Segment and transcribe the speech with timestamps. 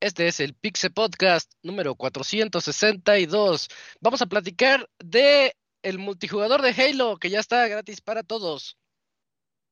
[0.00, 3.68] Este es el Pixe Podcast número 462.
[4.00, 8.78] Vamos a platicar de el multijugador de Halo que ya está gratis para todos.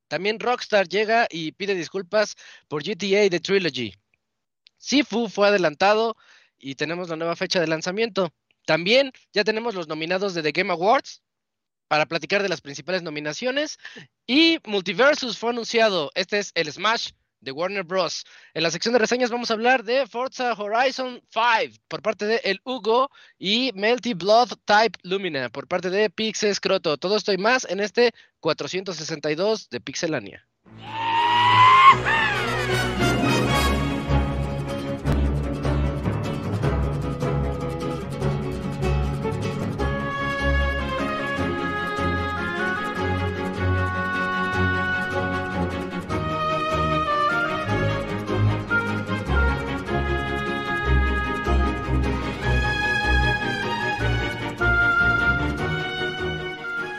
[0.09, 2.35] También Rockstar llega y pide disculpas
[2.67, 3.95] por GTA The Trilogy.
[4.79, 6.17] Sifu fue adelantado
[6.59, 8.35] y tenemos la nueva fecha de lanzamiento.
[8.67, 11.23] También ya tenemos los nominados de The Game Awards
[11.89, 13.79] para platicar de las principales nominaciones.
[14.27, 16.11] Y Multiversus fue anunciado.
[16.15, 18.25] Este es el Smash de Warner Bros.
[18.55, 22.41] En la sección de reseñas vamos a hablar de Forza Horizon 5 por parte de
[22.45, 26.97] El Hugo y Melty Blood Type Lumina por parte de Pixel Scroto.
[26.97, 30.47] Todo esto y más en este 462 de Pixelania.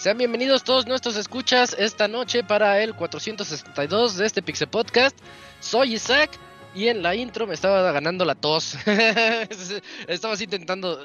[0.00, 5.14] Sean bienvenidos todos nuestros escuchas esta noche para el 462 de este Pixel Podcast.
[5.60, 6.30] Soy Isaac
[6.74, 8.78] y en la intro me estaba ganando la tos.
[10.08, 10.98] Estabas intentando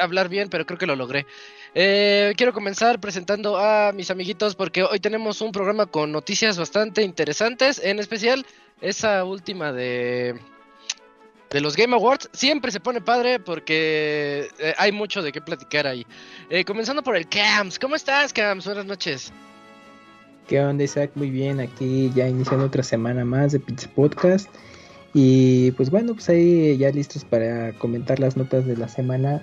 [0.00, 1.24] hablar bien, pero creo que lo logré.
[1.72, 7.02] Eh, quiero comenzar presentando a mis amiguitos porque hoy tenemos un programa con noticias bastante
[7.02, 8.44] interesantes, en especial
[8.80, 10.34] esa última de
[11.50, 15.86] de los Game Awards siempre se pone padre porque eh, hay mucho de qué platicar
[15.86, 16.06] ahí.
[16.50, 17.78] Eh, comenzando por el Cams.
[17.78, 18.66] ¿Cómo estás, Cams?
[18.66, 19.32] Buenas noches.
[20.48, 21.10] ¿Qué onda, Isaac?
[21.14, 24.48] Muy bien, aquí ya iniciando otra semana más de Pizza Podcast.
[25.12, 29.42] Y pues bueno, pues ahí ya listos para comentar las notas de la semana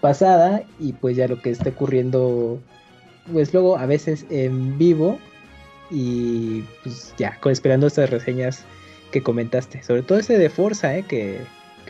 [0.00, 2.60] pasada y pues ya lo que esté ocurriendo,
[3.32, 5.18] pues luego a veces en vivo
[5.90, 8.64] y pues ya, esperando estas reseñas
[9.16, 11.02] que comentaste, sobre todo ese de Forza, ¿eh?
[11.02, 11.40] que,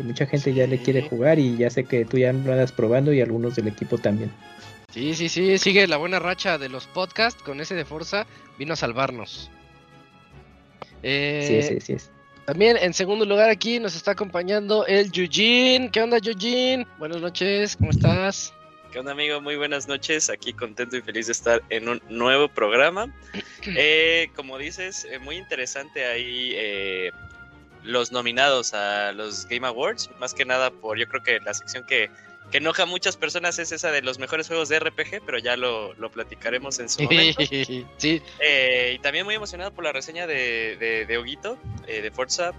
[0.05, 3.13] mucha gente ya le quiere jugar y ya sé que tú ya lo andas probando
[3.13, 4.31] y algunos del equipo también.
[4.93, 8.27] Sí, sí, sí, sigue la buena racha de los podcasts con ese de Forza,
[8.59, 9.51] vino a salvarnos.
[11.03, 12.07] Eh, sí, sí, sí.
[12.45, 15.91] También en segundo lugar aquí nos está acompañando el Eugene.
[15.91, 16.87] ¿Qué onda, Eugene?
[16.99, 18.53] Buenas noches, ¿cómo estás?
[18.97, 19.43] ¿Qué onda, amigo?
[19.43, 20.31] Muy buenas noches.
[20.31, 23.15] Aquí contento y feliz de estar en un nuevo programa.
[23.77, 27.11] Eh, como dices, eh, muy interesante ahí eh,
[27.83, 30.09] los nominados a los Game Awards.
[30.19, 32.09] Más que nada por, yo creo que la sección que,
[32.51, 35.59] que enoja a muchas personas es esa de los mejores juegos de RPG, pero ya
[35.59, 37.43] lo, lo platicaremos en su momento.
[37.99, 38.23] sí.
[38.95, 42.55] y también muy emocionado por la reseña de, de, de Oguito, de Forza.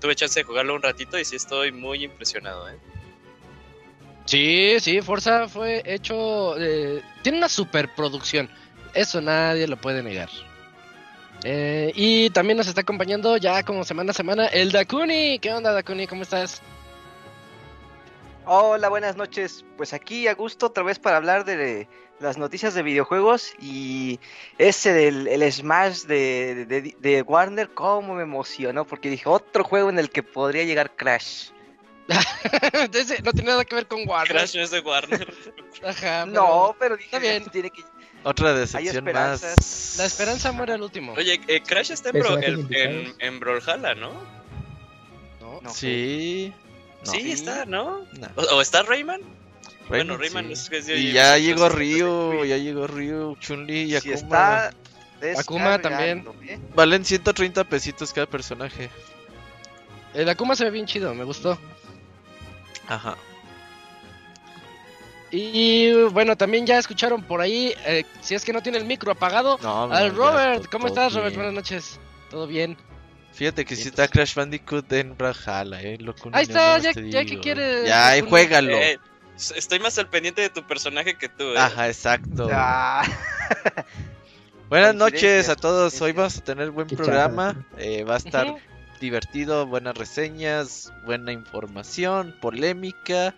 [0.00, 2.68] tuve chance de jugarlo un ratito y sí estoy muy impresionado.
[2.68, 2.76] ¿eh?
[4.24, 6.56] Sí, sí, Forza fue hecho.
[6.58, 8.48] Eh, tiene una superproducción.
[8.94, 10.28] Eso nadie lo puede negar.
[11.44, 15.38] Eh, y también nos está acompañando ya como semana a semana el Dakuni.
[15.40, 16.06] ¿Qué onda, Dakuni?
[16.06, 16.62] ¿Cómo estás?
[18.44, 19.64] Hola, buenas noches.
[19.76, 21.88] Pues aquí a gusto otra vez para hablar de
[22.20, 24.20] las noticias de videojuegos y
[24.58, 29.90] ese del el Smash de, de, de Warner, cómo me emocionó porque dije otro juego
[29.90, 31.50] en el que podría llegar Crash.
[33.24, 34.36] no tiene nada que ver con Warner.
[34.36, 35.34] Crash no es de Warner.
[35.86, 37.44] Ajá, No, pero dije, está bien.
[37.46, 37.84] Tiene que...
[38.24, 39.96] Otra decepción más.
[39.98, 41.12] La esperanza muere al último.
[41.14, 44.12] Oye, eh, Crash está en, Bro, en, en, en Brawlhalla, ¿no?
[45.40, 45.70] No, no.
[45.70, 46.52] Sí.
[47.04, 47.10] No.
[47.10, 48.04] Sí, está, ¿no?
[48.12, 48.28] no.
[48.36, 49.20] ¿O, ¿O, está Rayman?
[49.20, 50.52] Rayman bueno, Rayman sí.
[50.52, 54.70] es que es de Y ya llegó Ryu, ya llegó Ryu, Chun-Li y si Akuma.
[55.20, 56.24] Está Akuma también.
[56.46, 56.60] ¿eh?
[56.74, 58.88] Valen 130 pesitos cada personaje.
[60.14, 61.58] El Akuma se ve bien chido, me gustó.
[62.92, 63.16] Ajá.
[65.30, 69.10] Y bueno, también ya escucharon por ahí, eh, si es que no tiene el micro
[69.12, 70.66] apagado, no, al Robert.
[70.70, 71.34] ¿Cómo estás, Robert?
[71.34, 71.98] Buenas noches.
[72.30, 72.76] ¿Todo bien?
[73.32, 75.96] Fíjate que si sí está Crash Bandicoot en Brawlhalla, eh.
[75.98, 77.88] Lo ahí está, ya, ya que quieres.
[77.88, 78.76] Ya, ahí juégalo.
[78.76, 78.98] Eh,
[79.56, 81.58] estoy más al pendiente de tu personaje que tú, eh.
[81.58, 82.50] Ajá, exacto.
[82.52, 83.02] Ah.
[84.68, 85.98] Buenas noches a todos.
[86.02, 87.64] Hoy vamos a tener buen programa.
[87.78, 88.54] Eh, va a estar.
[89.02, 93.34] Divertido, buenas reseñas, buena información, polémica,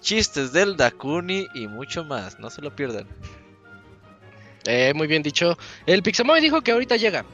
[0.00, 2.38] chistes del Dakuni y mucho más.
[2.38, 3.08] No se lo pierdan.
[4.66, 5.58] Eh, muy bien dicho.
[5.84, 7.24] El Pixamoy dijo que ahorita llega.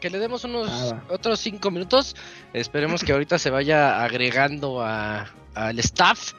[0.00, 2.14] que le demos unos ah, otros cinco minutos.
[2.52, 6.34] Esperemos que ahorita se vaya agregando al staff.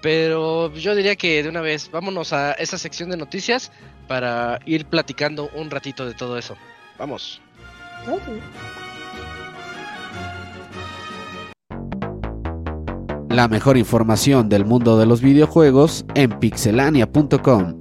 [0.00, 3.72] Pero yo diría que de una vez vámonos a esa sección de noticias
[4.06, 6.56] para ir platicando un ratito de todo eso.
[6.98, 7.40] Vamos.
[13.36, 17.76] La mejor información del mundo de los videojuegos en pixelania.com.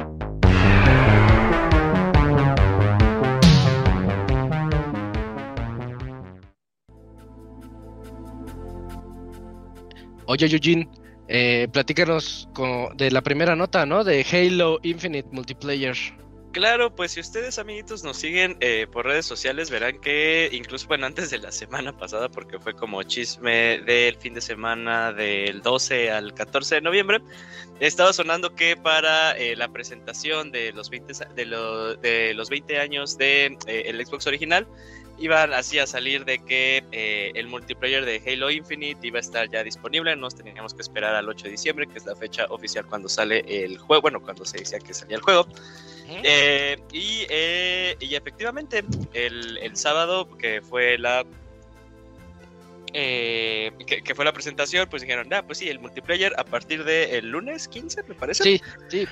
[10.26, 10.90] Oye, Eugene,
[11.30, 12.50] eh, platícanos
[12.98, 14.04] de la primera nota, ¿no?
[14.04, 15.96] De Halo Infinite Multiplayer.
[16.56, 21.06] Claro, pues si ustedes amiguitos nos siguen eh, por redes sociales verán que incluso bueno
[21.06, 26.12] antes de la semana pasada porque fue como chisme del fin de semana del 12
[26.12, 27.20] al 14 de noviembre
[27.82, 33.18] estaba sonando que para eh, la presentación de los 20 de, de los 20 años
[33.18, 34.66] de eh, el Xbox original
[35.18, 39.50] iban así a salir de que eh, el multiplayer de Halo Infinite iba a estar
[39.50, 42.86] ya disponible, nos teníamos que esperar al 8 de diciembre, que es la fecha oficial
[42.86, 45.48] cuando sale el juego, bueno, cuando se decía que salía el juego.
[46.08, 48.84] Eh, y, eh, y, efectivamente,
[49.14, 51.26] el, el, sábado, que fue la...
[52.94, 57.68] que, fue la presentación, pues dijeron, ah, pues sí, el multiplayer a partir del lunes
[57.68, 58.44] 15, me parece.
[58.44, 59.08] Sí, sí.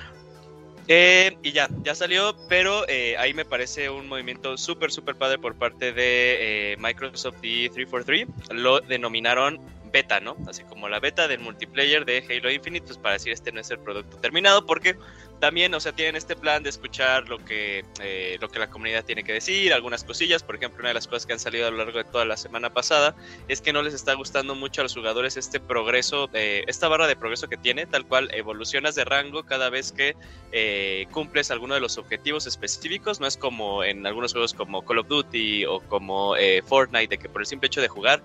[0.88, 5.38] Eh, y ya, ya salió, pero eh, ahí me parece un movimiento súper, súper padre
[5.38, 8.28] por parte de eh, Microsoft y 343.
[8.52, 9.60] Lo denominaron
[9.94, 10.36] beta, ¿no?
[10.48, 13.70] Así como la beta del multiplayer de Halo Infinite, pues para decir este no es
[13.70, 14.98] el producto terminado, porque
[15.44, 19.04] también, o sea, tienen este plan de escuchar lo que, eh, lo que la comunidad
[19.04, 20.42] tiene que decir, algunas cosillas.
[20.42, 22.38] Por ejemplo, una de las cosas que han salido a lo largo de toda la
[22.38, 23.14] semana pasada
[23.50, 27.08] es que no les está gustando mucho a los jugadores este progreso, eh, esta barra
[27.08, 30.16] de progreso que tiene, tal cual evolucionas de rango cada vez que
[30.54, 33.20] eh, cumples alguno de los objetivos específicos.
[33.20, 36.36] No es como en algunos juegos como Call of Duty o como
[36.66, 38.24] Fortnite, de que por el simple hecho de jugar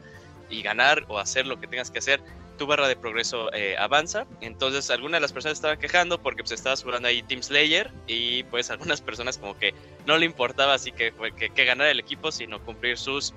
[0.51, 2.21] y ganar o hacer lo que tengas que hacer,
[2.57, 4.27] tu barra de progreso eh, avanza.
[4.41, 8.43] Entonces, algunas de las personas estaban quejando porque pues estabas jugando ahí Team Slayer y
[8.45, 9.75] pues algunas personas como que
[10.07, 13.33] no le importaba así que, que, que ganar el equipo, sino cumplir sus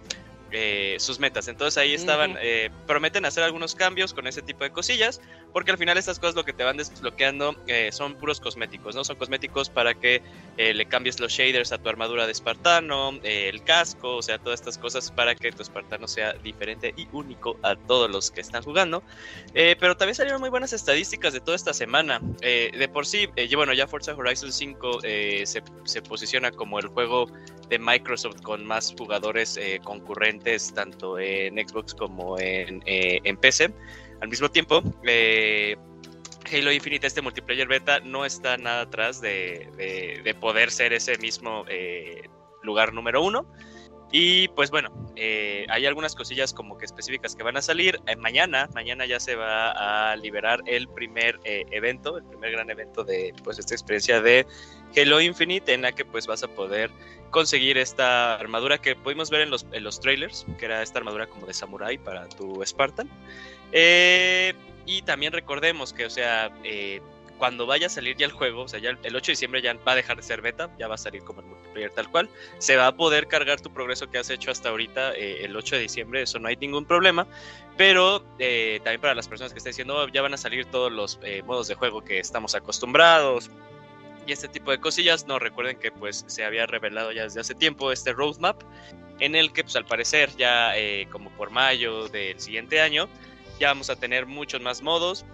[0.53, 1.47] eh, sus metas.
[1.47, 5.21] Entonces ahí estaban, eh, prometen hacer algunos cambios con ese tipo de cosillas,
[5.53, 9.03] porque al final estas cosas lo que te van desbloqueando eh, son puros cosméticos, ¿no?
[9.03, 10.21] Son cosméticos para que
[10.57, 14.77] le cambies los shaders a tu armadura de espartano, el casco, o sea, todas estas
[14.77, 19.01] cosas para que tu espartano sea diferente y único a todos los que están jugando.
[19.53, 22.21] pero también salieron muy buenas estadísticas de toda esta semana.
[22.41, 27.27] de por sí, bueno, ya Forza Horizon 5 se, se posiciona como el juego
[27.69, 33.73] de Microsoft con más jugadores concurrentes tanto en Xbox como en, eh, en PC.
[34.21, 35.75] Al mismo tiempo, eh,
[36.51, 39.67] Halo Infinite, este multiplayer beta, no está nada atrás de,
[40.23, 42.29] de, poder ser ese mismo eh,
[42.61, 43.45] lugar número uno.
[44.13, 47.97] Y pues bueno, hay algunas cosillas como que específicas que van a salir.
[48.17, 53.33] mañana, mañana ya se va a liberar el primer evento, el primer gran evento de
[53.41, 54.45] pues esta experiencia de
[54.97, 56.91] Halo Infinite, en la que pues vas a poder
[57.31, 61.27] conseguir esta armadura que pudimos ver en los, en los trailers, que era esta armadura
[61.27, 63.09] como de samurai para tu Spartan.
[63.71, 64.53] Eh,
[64.85, 67.01] y también recordemos que, o sea, eh,
[67.37, 69.73] cuando vaya a salir ya el juego, o sea, ya el 8 de diciembre ya
[69.73, 72.29] va a dejar de ser beta, ya va a salir como el multiplayer tal cual.
[72.59, 75.75] Se va a poder cargar tu progreso que has hecho hasta ahorita eh, el 8
[75.75, 77.25] de diciembre, eso no hay ningún problema.
[77.77, 81.19] Pero también para las personas que estén diciendo, oh, ya van a salir todos los
[81.45, 83.49] modos de juego que estamos acostumbrados,
[84.25, 85.27] y este tipo de cosillas.
[85.27, 88.61] No recuerden que pues se había revelado ya desde hace tiempo este roadmap
[89.19, 93.07] en el que pues al parecer ya eh, como por mayo del siguiente año
[93.61, 95.25] ya vamos a tener muchos más modos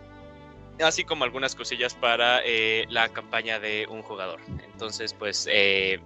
[0.79, 5.99] así como algunas cosillas para eh, la campaña de un jugador entonces pues eh,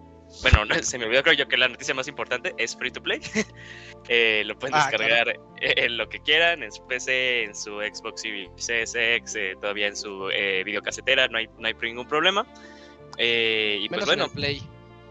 [0.43, 3.19] bueno, se me olvidó creo yo que la noticia más importante es free to play.
[4.45, 8.21] lo pueden ah, descargar en lo que quieran, en su PC, en su Xbox
[8.55, 10.29] Series X, todavía en su
[10.63, 12.47] videocasetera, no hay, no hay ningún problema.
[13.17, 14.29] Eh, y pues bueno.
[14.29, 14.61] Play.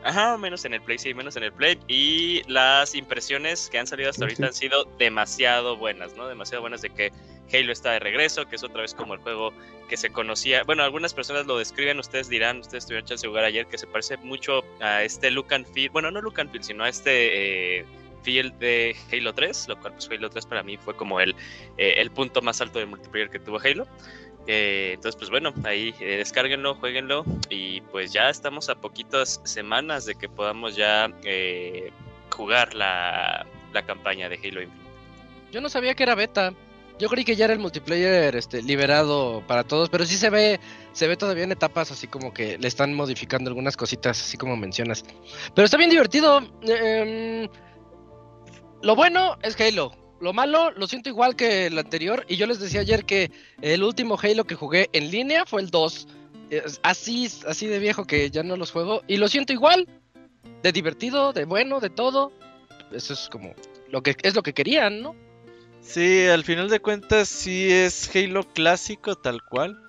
[0.02, 1.78] Ajá, menos en el Play, sí, menos en el Play.
[1.87, 6.26] Y las impresiones que han salido hasta ahorita han sido demasiado buenas, ¿no?
[6.26, 7.12] Demasiado buenas de que
[7.52, 9.52] Halo está de regreso, que es otra vez como el juego
[9.88, 10.62] que se conocía.
[10.64, 13.87] Bueno, algunas personas lo describen, ustedes dirán, ustedes tuvieron chance de jugar ayer, que se
[13.87, 17.80] parece mucho a este look and feel, bueno, no look and feel, sino a este
[17.80, 17.85] eh,
[18.23, 21.35] feel de Halo 3, lo cual pues Halo 3 para mí fue como el,
[21.76, 23.87] eh, el punto más alto de multiplayer que tuvo Halo.
[24.52, 30.07] Eh, entonces, pues bueno, ahí eh, descárguenlo, jueguenlo y pues ya estamos a poquitas semanas
[30.07, 31.92] de que podamos ya eh,
[32.30, 33.47] jugar la,
[33.87, 34.90] campaña de Halo Infinite.
[35.52, 36.52] Yo no sabía que era beta.
[36.99, 40.59] Yo creí que ya era el multiplayer este, liberado para todos, pero sí se ve,
[40.95, 44.57] se ve todavía en etapas así como que le están modificando algunas cositas, así como
[44.57, 45.04] mencionas.
[45.54, 46.42] Pero está bien divertido.
[46.62, 47.49] Em,
[48.83, 49.92] lo bueno es Halo.
[50.21, 52.25] Lo malo lo siento igual que el anterior.
[52.29, 53.31] Y yo les decía ayer que
[53.62, 56.09] el último Halo que jugué en línea fue el 2.
[56.83, 59.03] Así, así de viejo que ya no los juego.
[59.07, 59.89] Y lo siento igual.
[60.62, 62.33] De divertido, de bueno, de todo.
[62.93, 63.55] Eso es como
[63.89, 65.15] lo que es lo que querían, ¿no?
[65.81, 69.83] Sí, al final de cuentas sí es Halo clásico tal cual.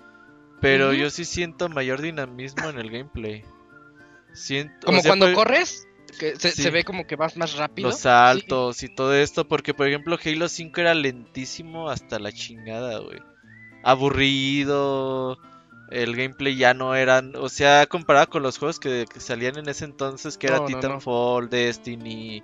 [0.60, 3.44] Pero yo sí siento mayor dinamismo en el gameplay.
[4.32, 5.86] Siento, como cuando corres,
[6.18, 7.88] que se, ve como que vas más rápido.
[7.88, 12.98] Los saltos y todo esto, porque por ejemplo Halo 5 era lentísimo hasta la chingada,
[12.98, 13.20] güey.
[13.82, 15.38] Aburrido,
[15.90, 19.84] el gameplay ya no era, o sea, comparado con los juegos que, salían en ese
[19.84, 22.42] entonces, que era Titanfall, Destiny,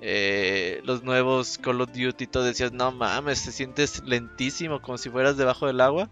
[0.00, 5.08] eh, los nuevos Call of Duty, todo decías, no mames, te sientes lentísimo, como si
[5.08, 6.08] fueras debajo del agua.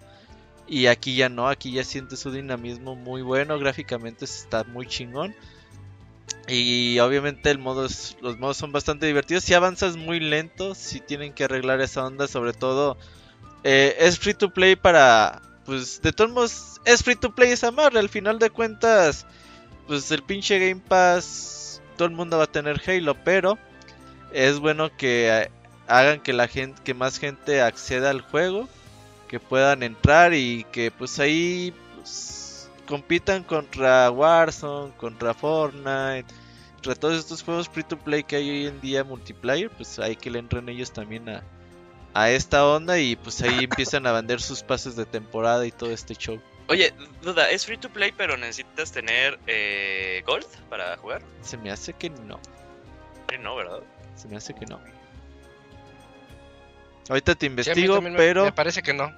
[0.69, 5.35] Y aquí ya no, aquí ya sientes su dinamismo muy bueno, gráficamente está muy chingón.
[6.49, 7.83] Y obviamente el modo
[8.21, 9.45] los modos son bastante divertidos.
[9.45, 12.97] Si avanzas muy lento, si tienen que arreglar esa onda, sobre todo
[13.63, 17.71] eh, es free to play para, pues de todos modos es free to play esa
[17.71, 17.99] madre.
[17.99, 19.27] Al final de cuentas,
[19.87, 23.59] pues el pinche Game Pass, todo el mundo va a tener Halo, pero
[24.33, 25.51] es bueno que
[25.87, 28.69] hagan que la gente, que más gente acceda al juego
[29.31, 32.40] que puedan entrar y que pues ahí pues,
[32.91, 36.27] compitan contra Warzone, contra Fortnite,
[36.75, 40.17] contra todos estos juegos free to play que hay hoy en día multiplayer, pues hay
[40.17, 41.45] que le entren ellos también a,
[42.15, 45.93] a esta onda y pues ahí empiezan a vender sus pases de temporada y todo
[45.93, 46.41] este show.
[46.67, 46.93] Oye,
[47.23, 51.23] duda, es free to play pero necesitas tener eh, Gold para jugar.
[51.43, 52.41] Se me hace que no.
[53.41, 53.83] No, ¿verdad?
[54.17, 54.81] Se me hace que no.
[57.09, 58.45] Ahorita te investigo, pero.
[58.47, 59.13] Me parece que no.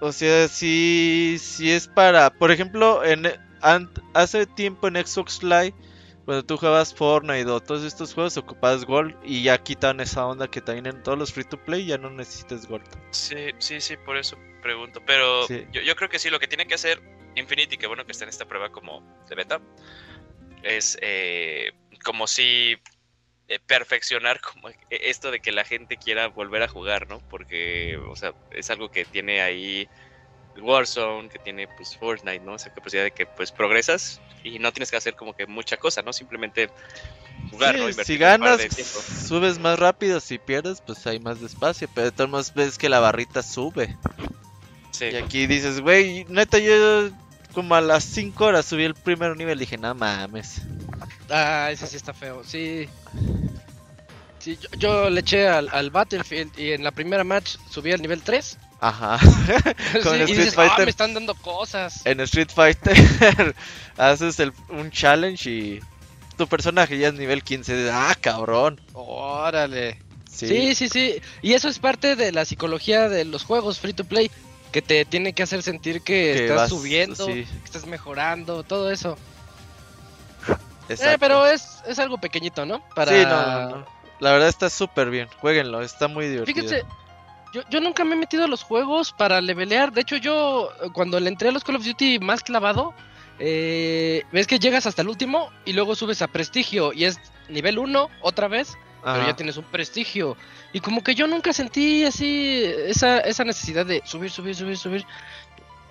[0.00, 2.30] O sea, si, si es para.
[2.30, 3.26] Por ejemplo, en
[4.12, 5.74] hace tiempo en Xbox Live,
[6.24, 10.48] cuando tú jugabas Fortnite o todos estos juegos, ocupabas Gold y ya quitan esa onda
[10.48, 12.84] que también en todos los free to play ya no necesitas Gold.
[13.10, 15.00] Sí, sí, sí, por eso pregunto.
[15.06, 17.02] Pero yo, yo, creo que sí, lo que tiene que hacer
[17.36, 19.60] Infinity, que bueno que está en esta prueba como de beta,
[20.62, 21.72] es eh,
[22.02, 22.76] como si
[23.48, 27.20] eh, perfeccionar como e, esto de que la gente quiera volver a jugar, ¿no?
[27.28, 29.88] Porque, o sea, es algo que tiene ahí
[30.56, 32.56] Warzone, que tiene pues Fortnite, ¿no?
[32.56, 36.02] Esa capacidad de que pues progresas y no tienes que hacer como que mucha cosa,
[36.02, 36.12] ¿no?
[36.12, 36.70] Simplemente
[37.50, 37.92] jugar, ¿no?
[37.92, 38.60] si ganas,
[39.26, 42.88] subes más rápido, si pierdes, pues hay más despacio, pero de todos modos ves que
[42.88, 43.96] la barrita sube.
[44.90, 45.06] Sí.
[45.06, 47.10] Y aquí dices, güey, neta, yo
[47.52, 50.62] como a las 5 horas subí el primer nivel, dije, no mames.
[51.30, 52.88] Ah, ese sí está feo, sí.
[54.38, 58.58] Sí, yo, le eché al, Battlefield y en la primera match subí al nivel 3.
[58.80, 59.18] Ajá.
[60.02, 60.80] Con Street dices, Fighter.
[60.80, 62.04] Ah, me están dando cosas.
[62.04, 63.54] En Street Fighter
[63.96, 65.80] haces el, un challenge y
[66.36, 67.90] tu personaje ya es nivel 15.
[67.90, 68.80] Ah, cabrón.
[68.92, 69.98] Órale.
[70.30, 70.74] Sí.
[70.74, 74.30] sí, sí, Y eso es parte de la psicología de los juegos free to play.
[74.72, 79.16] Que te tiene que hacer sentir que, estás subiendo, que estás mejorando, todo eso.
[80.88, 82.82] Eh, pero es, es algo pequeñito, ¿no?
[82.94, 83.12] Para...
[83.12, 83.84] Sí, no,
[84.20, 85.28] La verdad está súper bien.
[85.40, 86.62] Jueguenlo, está muy divertido.
[86.62, 86.86] Fíjense,
[87.52, 89.92] yo, yo nunca me he metido a los juegos para levelear.
[89.92, 92.94] De hecho, yo cuando le entré a los Call of Duty más clavado,
[93.38, 97.78] eh, ves que llegas hasta el último y luego subes a prestigio y es nivel
[97.78, 100.36] 1 otra vez, pero ya tienes un prestigio.
[100.72, 105.06] Y como que yo nunca sentí así esa, esa necesidad de subir, subir, subir, subir.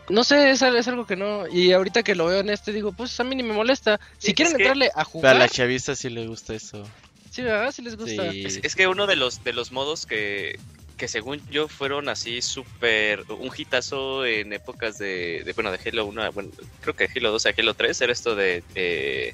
[0.10, 1.48] No sé, es, es, algo que no.
[1.48, 4.00] Y ahorita que lo veo en este, digo, pues a mí ni me molesta.
[4.18, 5.36] Si quieren entrarle a jugar.
[5.36, 6.84] a la chavista sí le gusta eso.
[7.32, 7.72] Sí, ¿verdad?
[7.72, 8.28] Sí les gusta.
[8.28, 10.60] Es, que uno de los, de los modos que,
[10.98, 13.24] que según yo fueron así súper.
[13.32, 16.32] Un hitazo en épocas de, Bueno, de Halo 1.
[16.34, 18.64] Bueno, creo que Halo 2 a Halo 3 era esto de.
[18.74, 19.34] de,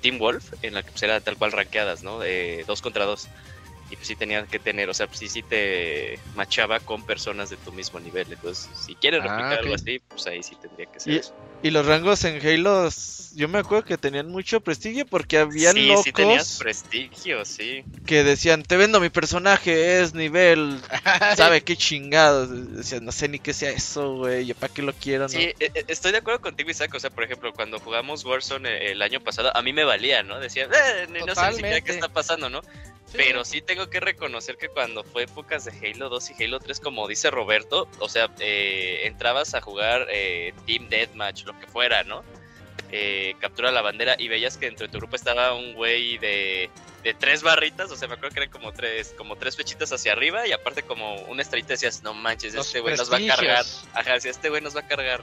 [0.00, 2.18] Team Wolf, en la que pues, era tal cual rankeadas, ¿no?
[2.18, 3.26] De 2 contra 2
[3.90, 7.48] y pues sí tenía que tener, o sea, pues sí, sí te machaba con personas
[7.50, 8.26] de tu mismo nivel.
[8.30, 11.14] Entonces, si quieres ah, replicar algo así, pues ahí sí tendría que ser.
[11.14, 11.34] Y, eso.
[11.62, 12.88] Y los rangos en Halo,
[13.34, 16.04] yo me acuerdo que tenían mucho prestigio porque había sí, locos.
[16.04, 17.84] Sí, tenías prestigio, sí.
[18.06, 20.80] Que decían, te vendo mi personaje, es nivel,
[21.36, 22.48] sabe qué chingados.
[22.74, 25.28] Decían, no sé ni qué sea eso, güey, yo para qué lo quiero, ¿no?
[25.28, 26.94] Sí, e, e, estoy de acuerdo contigo, Isaac.
[26.94, 30.22] O sea, por ejemplo, cuando jugamos Warzone eh, el año pasado, a mí me valía,
[30.22, 30.40] ¿no?
[30.40, 32.62] Decía, eh, no sé ni siquiera qué está pasando, ¿no?
[33.12, 36.80] Pero sí tengo que reconocer que cuando fue épocas de Halo 2 y Halo 3,
[36.80, 42.04] como dice Roberto, o sea, eh, entrabas a jugar eh, Team Deathmatch, lo que fuera,
[42.04, 42.22] ¿no?
[42.90, 46.70] Eh, captura la bandera y veías que dentro de tu grupo estaba un güey de,
[47.02, 50.12] de tres barritas, o sea, me acuerdo que eran como tres, como tres flechitas hacia
[50.12, 53.64] arriba y aparte como una estrellita decías, no manches, este güey nos va a cargar.
[53.92, 55.22] Ajá, si este güey nos va a cargar,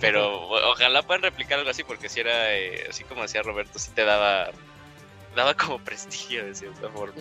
[0.00, 2.48] pero ojalá puedan replicar algo así porque si era,
[2.90, 4.50] así como decía Roberto, si te daba
[5.34, 7.14] daba como prestigio de cierta forma.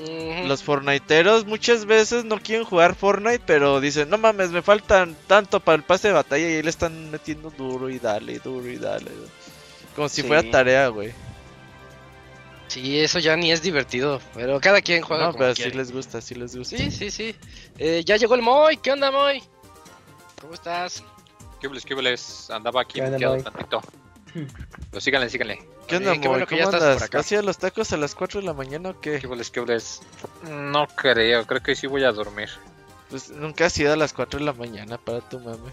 [0.46, 5.60] Los Fortniteeros muchas veces no quieren jugar Fortnite, pero dicen, no mames, me faltan tanto
[5.60, 8.78] para el pase de batalla y ahí le están metiendo duro y dale, duro y
[8.78, 9.12] dale.
[9.96, 10.28] Como si Sí.
[10.28, 11.12] fuera tarea, güey.
[12.68, 15.78] Sí, eso ya ni es divertido, pero cada quien juega No, como pero sí quiere.
[15.78, 16.76] les gusta, sí les gusta.
[16.76, 17.36] Sí, sí, sí.
[17.78, 19.44] Eh, ya llegó el Moy, ¿qué onda Moy?
[20.42, 21.04] ¿Cómo estás?
[21.62, 22.50] ¿Qué hubles, qué hubles?
[22.50, 23.44] Andaba aquí ¿Qué onda, muteado Moy?
[23.44, 23.82] tantito.
[24.90, 25.60] Pero síganle, síganle.
[25.88, 26.12] ¿Qué onda,
[27.38, 29.20] a los tacos a las 4 de la mañana o qué?
[29.20, 29.66] ¿Qué qué?
[30.50, 32.50] No creo, creo que sí voy a dormir.
[33.10, 35.72] Pues nunca has ido a las 4 de la mañana para tu mame.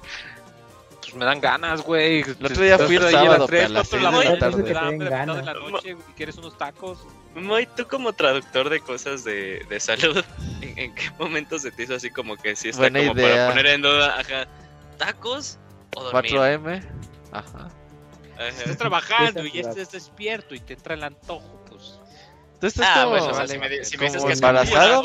[1.00, 2.20] Pues me dan ganas, güey.
[2.20, 5.04] El otro día fui el a las tres, pero a las cuatro de la tarde.
[5.04, 6.98] de la noche quieres unos tacos.
[7.34, 10.22] Moy, tú como traductor de cosas de, de salud,
[10.60, 13.28] ¿en, en qué momento se te hizo así como que sí está Buena como idea.
[13.28, 14.46] para poner en duda, ajá,
[14.98, 15.58] tacos
[15.96, 16.32] o dormir?
[16.32, 16.80] 4 AM.
[17.32, 17.68] Ajá.
[18.48, 21.98] Estás trabajando y Estás estás despierto y te entra el antojo, pues.
[22.60, 25.02] Tú estás Ah, como, bueno, o sea, si me, si me dices que es embarazado,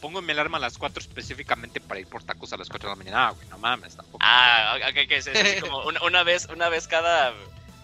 [0.00, 2.96] pongo mi alarma a las 4 específicamente para ir por tacos a las 4 de
[2.96, 3.28] la mañana.
[3.28, 4.18] Ah, güey, no mames, tampoco.
[4.20, 7.32] Ah, ok, que es así como una, una vez, una vez cada,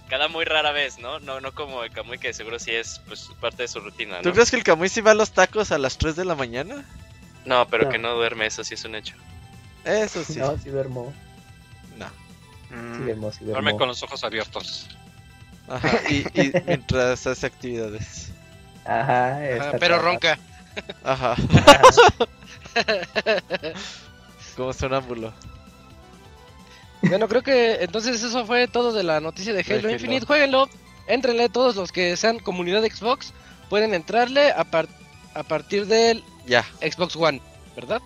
[0.09, 1.21] cada muy rara vez, ¿no?
[1.21, 4.31] No, no como el Camuy que seguro sí es pues parte de su rutina, ¿Tú
[4.31, 4.35] ¿no?
[4.35, 6.85] crees que el Camuy sí va a los tacos a las 3 de la mañana?
[7.45, 7.91] No, pero No.
[7.91, 9.15] que no duerme, eso sí es un hecho.
[9.85, 10.41] Eso sí.
[10.41, 11.15] No, sí duermo.
[12.71, 14.89] Mm, duerme con los ojos abiertos.
[15.69, 15.91] Ajá.
[16.09, 18.31] Y, y mientras hace actividades.
[18.85, 19.39] Ajá,
[19.81, 19.99] pero trabajando.
[20.03, 20.39] ronca.
[21.05, 21.33] Ajá.
[21.33, 21.85] Ajá.
[24.57, 25.33] Como sonámbulo.
[27.03, 29.91] Bueno, creo que entonces eso fue todo de la noticia de De Halo Halo.
[29.91, 30.27] Infinite.
[30.27, 30.69] Jueguenlo,
[31.07, 33.33] entrenle todos los que sean comunidad de Xbox.
[33.69, 34.89] Pueden entrarle a, par-
[35.35, 36.65] a partir del Ya.
[36.81, 37.41] Xbox One,
[37.75, 38.01] ¿verdad?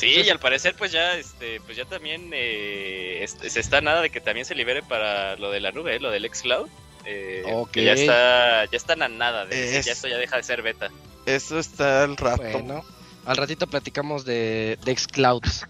[0.00, 3.80] Sí, Entonces- y al parecer pues ya, este, pues ya también eh, es- se está
[3.80, 6.00] nada de que también se libere para lo de la nube, ¿eh?
[6.00, 6.68] lo del xCloud.
[7.06, 10.36] Eh, que ya está, ya están a nada de decir, Es- ya esto ya deja
[10.36, 10.90] de ser beta.
[11.26, 12.42] Eso está al rato.
[12.42, 12.82] Bueno,
[13.26, 15.66] al ratito platicamos de, de Xclouds.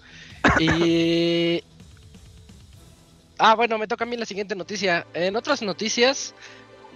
[0.61, 1.63] Y.
[3.43, 5.07] Ah, bueno, me toca a mí la siguiente noticia.
[5.15, 6.35] En otras noticias,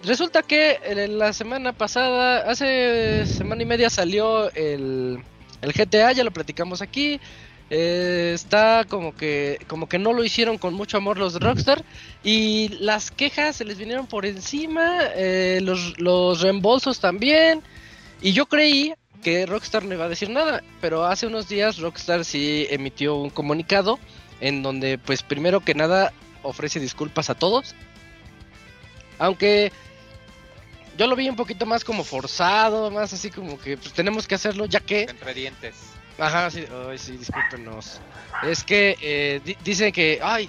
[0.03, 5.21] resulta que en la semana pasada, hace semana y media salió el,
[5.65, 7.21] el GTA, ya lo platicamos aquí.
[7.71, 11.83] Eh, está como que como que no lo hicieron con mucho amor los de Rockstar
[12.23, 17.63] y las quejas se les vinieron por encima, eh, los, los reembolsos también.
[18.21, 22.25] Y yo creí que Rockstar no iba a decir nada, pero hace unos días Rockstar
[22.25, 23.99] sí emitió un comunicado
[24.41, 27.75] en donde pues primero que nada ofrece disculpas a todos.
[29.19, 29.73] Aunque
[30.97, 34.35] yo lo vi un poquito más como forzado, más así como que pues tenemos que
[34.35, 35.03] hacerlo ya que...
[35.03, 35.77] Entre dientes.
[36.19, 38.01] Ajá, sí, ay, sí, discúlpenos.
[38.41, 40.49] Es que eh, di- dice que, ay,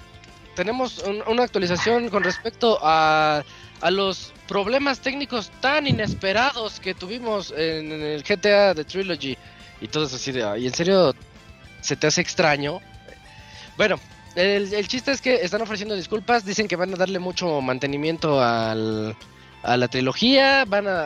[0.54, 3.42] tenemos un- una actualización con respecto a,
[3.80, 9.36] a los problemas técnicos tan inesperados que tuvimos en, en el GTA de Trilogy.
[9.80, 11.14] Y todo eso así de, ay, ¿en serio
[11.80, 12.80] se te hace extraño?
[13.76, 13.98] Bueno,
[14.36, 18.40] el, el chiste es que están ofreciendo disculpas, dicen que van a darle mucho mantenimiento
[18.40, 19.16] al,
[19.66, 21.00] a la trilogía, van a,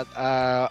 [0.00, 0.68] a- a-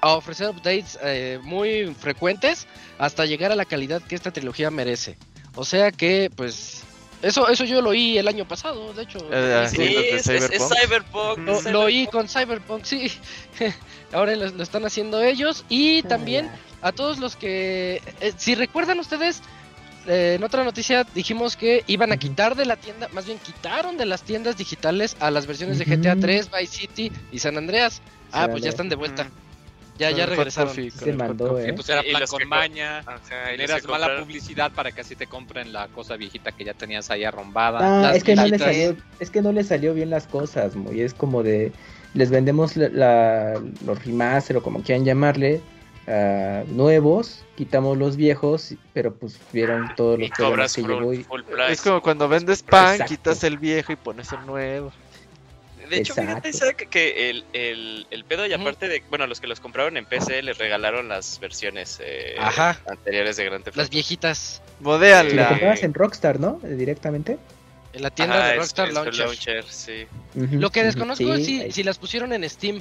[0.00, 2.66] a ofrecer updates eh, muy frecuentes
[2.98, 5.16] hasta llegar a la calidad que esta trilogía merece.
[5.54, 6.82] O sea que, pues,
[7.22, 9.18] eso, eso yo lo oí el año pasado, de hecho.
[9.30, 11.36] Eh, Sí, es, es- es Cyberpunk.
[11.38, 11.66] Cyberpunk.
[11.72, 13.12] lo, oí con Cyberpunk, sí.
[14.12, 15.64] Ahora lo, lo están haciendo ellos.
[15.68, 16.50] Y también
[16.82, 19.40] Ah, a todos los que, eh, si recuerdan ustedes,
[20.06, 23.96] eh, en otra noticia dijimos que iban a quitar de la tienda, más bien quitaron
[23.96, 25.84] de las tiendas digitales a las versiones de.
[25.84, 28.00] GTA 3, Vice City y San Andreas.
[28.32, 29.28] Ah, pues ya están de vuelta.
[29.98, 30.70] Ya, ya regresaron.
[30.70, 31.66] Coffee, se mandó, Coffee.
[31.66, 31.68] ¿eh?
[31.68, 32.98] Entonces era plan con maña.
[33.00, 37.10] Ajá, Generas mala publicidad para que así te compren la cosa viejita que ya tenías
[37.10, 37.78] ahí arrombada.
[37.98, 38.74] Ah, las es que no le viejitas.
[38.74, 41.72] salió, es que no le salió bien las cosas, muy es como de
[42.14, 45.60] les vendemos la, la- los remaster o como quieran llamarle
[46.06, 51.12] ah, nuevos, quitamos los viejos, pero pues vieron todos los Y cobras que full, llevó
[51.14, 51.72] y full price.
[51.72, 53.08] Es como cuando vendes pan, Exacto.
[53.14, 54.92] quitas el viejo y pones el nuevo.
[55.90, 56.48] De hecho, fíjate, Exacto.
[56.48, 60.06] Isaac, que el, el, el pedo, y aparte de, bueno, los que los compraron en
[60.06, 62.80] PC les regalaron las versiones eh, Ajá.
[62.88, 64.62] anteriores de Grand Theft Las viejitas.
[64.78, 65.48] si lo Modéala.
[65.48, 66.60] comprabas en Rockstar, ¿no?
[66.62, 67.36] Directamente.
[67.92, 69.26] En la tienda Ajá, de Rockstar es Launcher.
[69.26, 70.06] launcher, sí.
[70.34, 72.80] Lo que desconozco es sí, si, si las pusieron en Steam.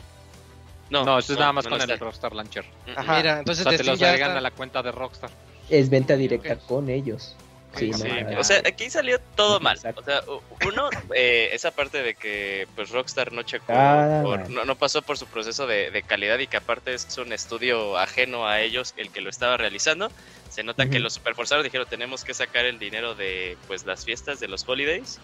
[0.91, 2.65] No, No, eso es nada más no con el Rockstar Launcher.
[2.95, 3.17] Ajá.
[3.17, 5.31] Mira, O entonces sea, de te los ya agregan está- a la cuenta de Rockstar.
[5.69, 7.35] es venta directa con ellos.
[7.77, 8.03] Sí, Sí.
[8.37, 9.77] O sea, aquí salió todo mal.
[9.77, 10.01] Exacto.
[10.01, 10.21] O sea,
[10.67, 15.01] uno, eh, esa parte de que pues Rockstar no checó, Ah, o no, no pasó
[15.01, 18.93] por su proceso de, de calidad y que aparte es un estudio ajeno a ellos
[18.97, 20.11] el que lo estaba realizando.
[20.49, 21.03] Se nota que Ujú.
[21.03, 25.19] lo superforzaron, dijeron tenemos que sacar el dinero de pues las fiestas de los holidays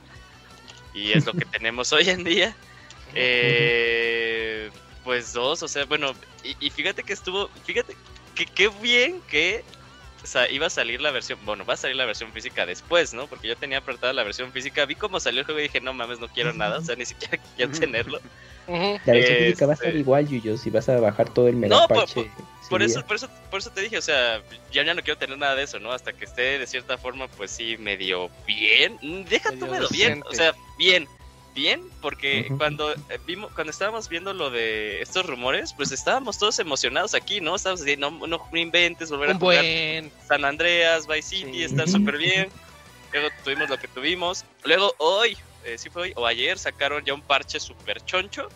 [0.94, 2.56] y es lo que tenemos hoy en día.
[3.14, 4.70] Eh,
[5.08, 6.12] pues dos, o sea, bueno,
[6.44, 7.96] y, y fíjate que estuvo, fíjate
[8.36, 9.64] que qué bien que
[10.22, 13.14] o sea, iba a salir la versión, bueno, va a salir la versión física después,
[13.14, 13.28] ¿no?
[13.28, 15.94] Porque yo tenía apretada la versión física, vi cómo salió el juego y dije, no
[15.94, 18.20] mames, no quiero nada, o sea, ni siquiera quiero tenerlo.
[18.68, 21.56] La versión física va a estar Este- igual, Yuyo, si vas a bajar todo el
[21.56, 22.14] mega No, por, parche.
[22.16, 22.88] por- ese por día.
[22.88, 24.42] eso, por eso, por eso te dije, o sea,
[24.74, 25.94] ya, ya no quiero tener nada de eso, ¿no?
[25.94, 28.98] Hasta que esté de cierta forma, pues sí, medio bien.
[29.30, 31.08] Deja tú Medio bien, o sea, bien,
[31.58, 32.58] bien, porque Ujú.
[32.60, 37.42] cuando eh, vimos, cuando estábamos viendo lo de estos rumores, pues estábamos todos emocionados aquí,
[37.42, 37.56] ¿no?
[37.56, 40.12] Estábamos diciendo, no, no inventes, volver a Un jugar buen.
[40.28, 41.64] San Andreas, Vice City, Sí.
[41.64, 42.50] está súper bien.
[43.12, 44.46] Luego tuvimos lo que tuvimos.
[44.64, 48.50] Luego hoy, eh, sí fue hoy, o ayer, sacaron ya un parche súper choncho,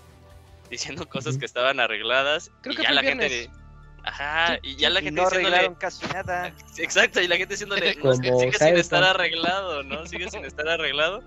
[0.70, 1.40] diciendo cosas Ujú.
[1.40, 2.52] que estaban arregladas.
[2.62, 3.28] Creo y que ya fue la el gente...
[3.28, 3.58] viernes.
[4.04, 5.56] Ajá, y ya la gente no diciéndole...
[5.56, 6.54] arreglaron casi nada.
[6.78, 10.06] Exacto, y la gente diciéndole, no, sigue sin estar arreglado, ¿no?
[10.08, 11.24] Sigue sin estar arreglado.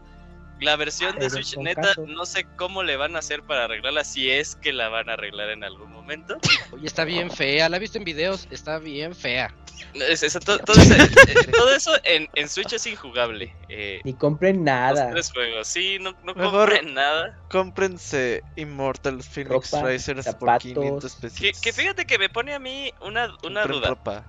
[0.61, 2.07] La versión de Switch, neta, caso.
[2.07, 5.15] no sé cómo le van a hacer para arreglarla, si es que la van a
[5.15, 6.37] arreglar en algún momento.
[6.73, 7.69] Oye, está bien fea.
[7.69, 8.47] La he visto en videos.
[8.51, 9.53] Está bien fea.
[9.95, 10.95] Es- es- todo, todo ese-
[11.29, 13.55] eh, todo eso en, en Switch es injugable.
[13.69, 15.11] Eh, Ni compren los nada.
[15.11, 17.39] tres juegos, sí, no, no Mejor- compren nada.
[17.51, 20.63] Cómprense Immortal Phoenix Ropa, Risers por zapatos.
[20.73, 21.61] 500 Que, pesitos.
[21.61, 23.89] que fíjate que me pone a mí una, una duda.
[23.89, 24.25] ropa.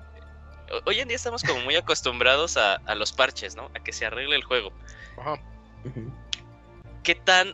[0.85, 3.69] Hoy en día estamos como muy acostumbrados a, a los parches, ¿no?
[3.75, 4.73] A que se arregle el juego.
[5.19, 5.39] Ajá.
[7.04, 7.54] ¿Qué tan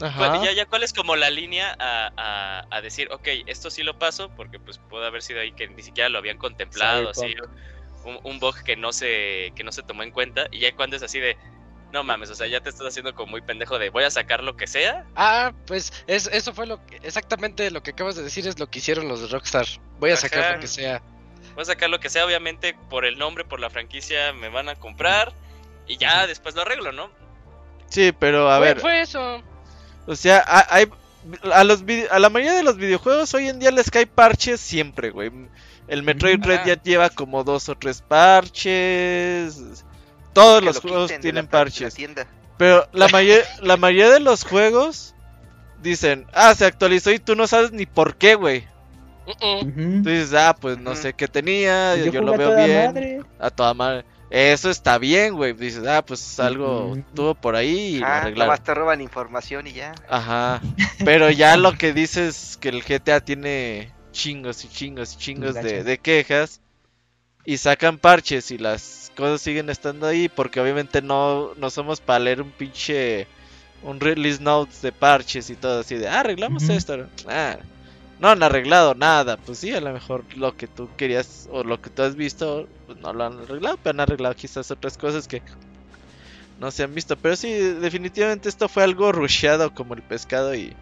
[0.00, 0.30] Ajá.
[0.38, 3.82] Cu- Ya, ya, ¿cuál es como la línea a, a- a decir, ok, esto sí
[3.82, 4.30] lo paso?
[4.36, 7.34] Porque pues puede haber sido ahí que ni siquiera lo habían contemplado, así,
[8.04, 10.46] un, un bug que no se que no se tomó en cuenta.
[10.52, 11.36] Y ya cuando es así de,
[11.92, 14.44] no mames, o sea, ya te estás haciendo como muy pendejo de, voy a sacar
[14.44, 15.04] lo que sea.
[15.16, 18.68] Ah, pues es, eso fue lo que, exactamente lo que acabas de decir es lo
[18.68, 19.66] que hicieron los de Rockstar.
[19.98, 21.02] Voy a sacar lo que sea.
[21.58, 24.68] Voy a sacar lo que sea, obviamente, por el nombre, por la franquicia, me van
[24.68, 25.32] a comprar.
[25.88, 27.10] Y ya después lo arreglo, ¿no?
[27.88, 29.42] Sí, pero a Fue- ver, Fue eso.
[30.06, 30.86] o sea, a- hay
[31.52, 35.10] a los a la mayoría de los videojuegos hoy en día les cae parches siempre,
[35.10, 35.32] güey.
[35.88, 39.84] El Metroid Red ya lleva como dos o tres parches.
[40.32, 41.96] Todos Que los lo juegos tienen la- de la parches.
[42.56, 45.14] Pero la, mayor- la mayoría de los juegos
[45.82, 48.64] dicen, ah, se actualizó y tú no sabes ni por qué, güey.
[50.02, 51.02] Tú dices, ah, pues no Ujú.
[51.02, 52.86] sé qué tenía, yo, yo lo a veo bien.
[52.86, 53.20] madre.
[53.38, 54.04] A toda madre.
[54.30, 55.52] Eso está bien, güey.
[55.54, 58.48] Dices, ah, pues algo tuvo por ahí y lo Ah, arreglaron.
[58.48, 59.94] nomás te roban información y ya.
[60.08, 60.60] Ajá.
[61.04, 65.98] Pero ya lo que dices que el GTA tiene chingos y chingos y chingos de,
[66.02, 66.60] quejas
[67.44, 72.18] y sacan parches y las cosas siguen estando ahí porque obviamente no, no somos para
[72.18, 73.26] leer un pinche
[73.82, 77.06] un release notes de parches y todo así de ah, arreglamos esto.
[77.28, 77.56] Ah,
[78.20, 79.36] no han arreglado nada.
[79.36, 82.68] Pues sí, a lo mejor lo que tú querías o lo que tú has visto
[82.86, 85.42] pues no lo han arreglado, pero han arreglado quizás otras cosas que
[86.60, 87.16] no se han visto.
[87.16, 90.74] Pero sí, definitivamente esto fue algo rusheado como el pescado y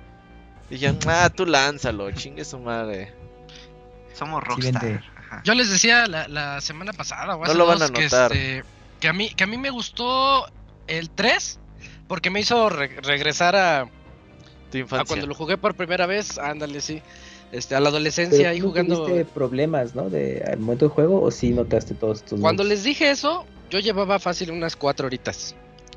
[0.70, 3.12] dijeron, ah, tú lánzalo, chingue su madre.
[4.14, 5.02] Somos Rockstar.
[5.44, 8.32] Yo les decía la, la semana pasada, o No lo van dos, a que, notar.
[8.32, 8.64] este,
[9.00, 10.46] que a mí que a mí me gustó
[10.86, 11.58] el 3
[12.08, 13.88] porque me hizo re- regresar a,
[14.70, 15.04] Tu a infancia.
[15.06, 17.02] cuando lo jugué por primera vez, ándale, sí.
[17.56, 19.04] Este, a la adolescencia no jugando.
[19.06, 20.10] tuviste problemas, ¿no?
[20.10, 23.78] De, al momento del juego, o sí notaste todos estos Cuando les dije eso, yo
[23.78, 25.54] llevaba fácil unas cuatro horitas.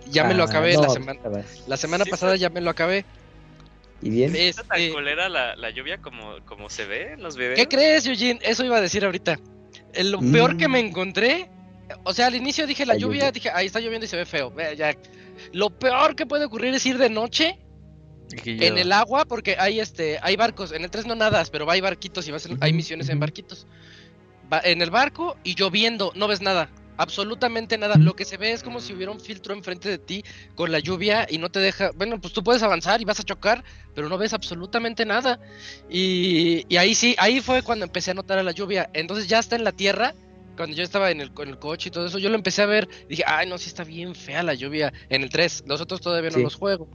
[0.09, 1.19] Ya me lo Ah, acabé no, la semana.
[1.67, 2.39] La semana Sí, pasada sí.
[2.39, 3.05] ya me lo acabé.
[4.01, 4.33] ¿Y bien?
[4.35, 7.55] ¿Está tan Este, culera la, la lluvia como, como se ve en los videos?
[7.59, 8.39] ¿Qué crees, Eugene?
[8.41, 9.37] Eso iba a decir ahorita.
[9.93, 10.71] Eh, Lo peor que Mm.
[10.71, 11.49] me encontré,
[12.05, 13.31] o sea, al inicio dije la La lluvia, lluvia.
[13.33, 14.53] dije, ahí está lloviendo y se ve feo.
[14.77, 14.95] Ya.
[15.51, 17.68] Lo peor que puede ocurrir es ir de noche Y
[18.67, 20.71] en el agua, porque hay este, hay barcos.
[20.71, 23.65] En el 3 no nadas, pero hay barquitos y vas en- hay misiones en barquitos.
[24.51, 26.69] Va- en el barco y lloviendo, no ves nada.
[26.97, 27.95] Absolutamente nada.
[27.97, 30.23] Lo que se ve es como si hubiera un filtro enfrente de ti
[30.55, 31.91] con la lluvia y no te deja.
[31.95, 33.63] Bueno, pues tú puedes avanzar y vas a chocar,
[33.95, 35.39] pero no ves absolutamente nada.
[35.89, 38.89] Y, y ahí sí, ahí fue cuando empecé a notar a la lluvia.
[38.93, 40.13] Entonces ya está en la tierra.
[40.59, 42.89] Cuando yo estaba en el, coche y todo eso, yo lo empecé a ver.
[43.07, 44.91] Dije, ay, no, sí está bien fea la lluvia.
[45.07, 46.43] En el 3, los otros todavía no Sí.
[46.43, 46.89] los juego.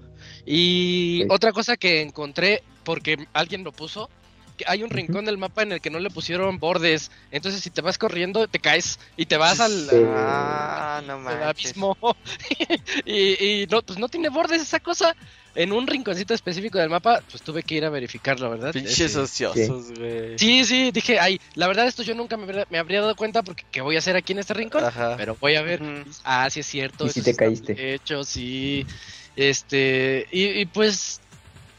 [0.45, 1.29] Y Sí.
[1.31, 4.11] otra cosa que encontré, porque alguien lo puso,
[4.59, 7.11] que hay un rincón del mapa en el que no le pusieron bordes.
[7.31, 9.97] Entonces, si te vas corriendo, te caes y te vas al, Sí.
[10.15, 11.71] Ah, no al manches.
[11.71, 11.97] abismo.
[13.07, 15.17] y y no, pues no tiene bordes esa cosa.
[15.57, 18.73] En un rinconcito específico del mapa, pues tuve que ir a verificarlo, ¿verdad?
[18.73, 20.37] Pinches Este, ociosos, güey.
[20.39, 23.43] Sí, sí, dije, ay, la verdad esto yo nunca me habría, me habría dado cuenta
[23.43, 24.85] porque ¿qué voy a hacer aquí en este rincón?
[24.85, 25.17] Ajá.
[25.17, 25.81] Pero voy a ver.
[26.25, 27.07] Ah, sí es cierto.
[27.07, 27.95] Y sí te caíste.
[27.95, 28.85] Hecho, sí.
[29.37, 31.21] Este, y, y pues,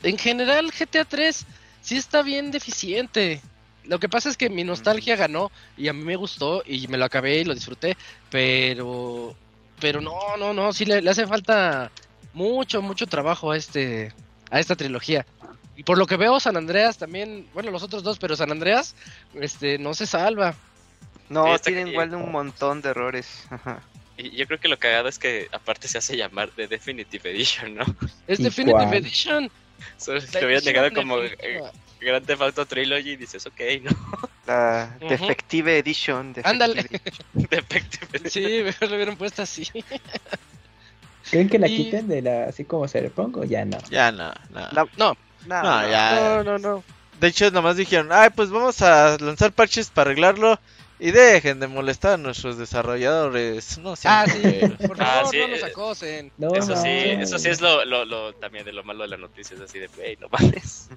[0.04, 1.46] en general, GTA 3
[1.82, 3.42] sí está bien deficiente.
[3.84, 6.98] Lo que pasa es que mi nostalgia ganó y a mí me gustó y me
[6.98, 7.96] lo acabé y lo disfruté,
[8.32, 9.36] pero,
[9.80, 11.92] pero no, no, no, sí le, le hace falta
[12.36, 14.14] mucho, mucho trabajo a este,
[14.52, 15.26] a esta trilogía.
[15.76, 18.96] Y por lo que veo, San Andreas también, bueno, los otros dos, pero San Andreas,
[19.34, 20.54] este, no se salva.
[21.30, 23.46] No, Sí, tienen igual de un montón de errores.
[23.50, 23.82] Ajá.
[24.18, 27.76] Y yo creo que lo cagado es que aparte se hace llamar The Definitive Edition,
[27.76, 27.84] ¿no?
[28.28, 28.94] Es ¿Y Definitive cuál?
[28.94, 29.52] Edition.
[29.98, 31.62] Solo La que edición llegado como eh.
[32.00, 33.92] Grand Theft Auto Trilogy y dices, ok, ¿no?
[34.46, 34.98] La.
[35.10, 36.34] Defective Edition.
[36.44, 36.86] Ándale.
[37.34, 38.30] Defective Edition.
[38.30, 39.68] Sí, mejor lo hubieran puesto así.
[41.32, 43.78] ¿Creen que la Y- quiten de la así como Cyberpunk o ya no?
[43.90, 44.60] Ya no, no.
[44.72, 45.90] La- No, No, No, no.
[45.90, 46.16] ya.
[46.16, 46.84] no, no, no.
[47.20, 50.60] De hecho, nomás dijeron, ay, pues vamos a lanzar parches para arreglarlo.
[50.98, 53.78] Y dejen de molestar a nuestros desarrolladores.
[53.80, 54.78] No sean Ah, sí, culeros".
[54.88, 56.32] por Ah, favor, sí, no nos acosen.
[56.38, 57.22] No, Eso sí, no.
[57.22, 59.78] eso sí es lo, lo, lo también de lo malo de la noticia, es así
[59.80, 60.90] de, wey, no mames.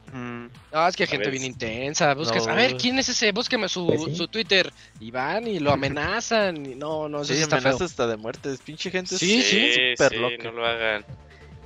[0.73, 2.15] No, es que hay gente bien intensa.
[2.15, 2.53] Buscas, No.
[2.53, 3.33] a ver, ¿quién es ese?
[3.33, 4.15] Búsqueme su, Pues sí.
[4.17, 4.73] su Twitter.
[5.01, 6.65] Y van y lo amenazan.
[6.65, 7.87] Y no, no, eso Sí, sí está amenaza feo.
[7.87, 8.53] hasta de muerte.
[8.53, 9.17] Es pinche gente.
[9.19, 10.45] Sí, sí, súper sí, loca.
[10.45, 11.05] no lo hagan.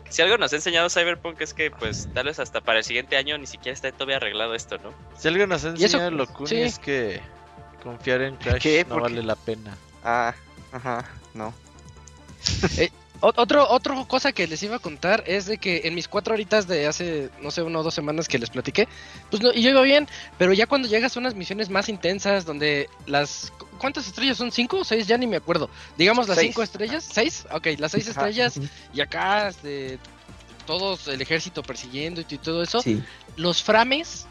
[0.08, 3.16] Si algo nos ha enseñado Cyberpunk es que, pues, tal vez hasta para el siguiente
[3.16, 4.92] año ni siquiera está todavía arreglado esto, ¿no?
[5.18, 6.60] Si algo nos ha enseñado Locuni sí.
[6.60, 7.20] es que
[7.82, 8.84] confiar en Crash ¿Qué?
[8.84, 9.22] no ¿Por vale qué?
[9.26, 9.76] la pena.
[10.04, 10.34] Ah,
[10.72, 11.52] ajá, no.
[13.20, 16.34] O- Otro, otra cosa que les iba a contar es de que en mis cuatro
[16.34, 18.88] horitas de hace, no sé, una o dos semanas que les platiqué,
[19.30, 22.44] pues no, y yo iba bien, pero ya cuando llegas a unas misiones más intensas
[22.44, 23.52] donde las...
[23.58, 24.50] ¿cu- ¿Cuántas estrellas son?
[24.50, 25.06] ¿Cinco o seis?
[25.06, 25.70] Ya ni me acuerdo.
[25.96, 26.48] Digamos las Seis.
[26.50, 27.08] cinco estrellas.
[27.12, 27.46] ¿Seis?
[27.52, 28.28] Ok, las seis Ajá.
[28.28, 28.60] estrellas
[28.92, 29.98] y acá este,
[30.66, 32.80] todos el ejército persiguiendo y todo eso.
[32.82, 33.02] Sí.
[33.36, 34.26] los frames,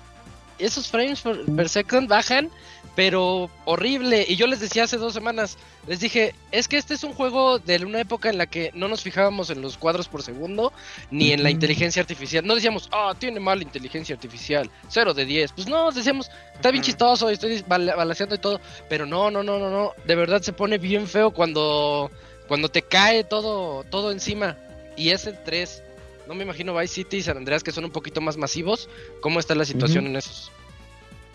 [0.66, 2.50] esos frames per, per second bajan,
[2.96, 4.26] pero horrible.
[4.28, 7.58] Y yo les decía hace dos semanas, les dije, es que este es un juego
[7.60, 10.74] de una época en la que no nos fijábamos en los cuadros por segundo,
[11.10, 12.46] ni en la inteligencia artificial.
[12.46, 15.54] No decíamos, ah, tiene mala inteligencia artificial, 0 de 10.
[15.54, 19.58] Pues no, decíamos, está bien chistoso, estoy bala- balanceando y todo, pero no, no, no,
[19.58, 19.94] no, no.
[20.06, 22.12] De verdad se pone bien feo cuando,
[22.48, 24.58] cuando te cae todo, todo encima.
[24.98, 25.84] Y es el 3.
[26.32, 28.88] No me imagino Vice City y San Andreas que son un poquito más masivos.
[29.20, 30.50] ¿Cómo está la situación en esos?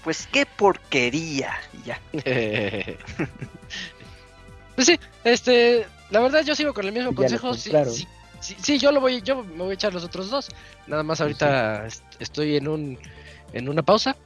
[0.02, 1.52] Pues qué porquería.
[1.74, 2.00] Y ya.
[4.74, 7.52] pues sí, este, la verdad yo sigo con el mismo Ya consejo.
[7.52, 8.06] Sí, sí,
[8.40, 10.48] sí, sí, yo lo voy, yo me voy a echar los otros dos.
[10.86, 12.98] Nada más ahorita est- estoy en un,
[13.52, 14.16] en una pausa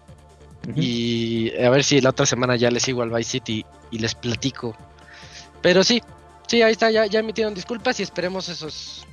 [0.77, 4.15] y a ver si la otra semana ya les sigo al Vice City y les
[4.15, 4.77] platico.
[5.63, 6.01] Pero sí,
[6.47, 9.05] sí, ahí está, ya, ya emitieron disculpas y esperemos esos,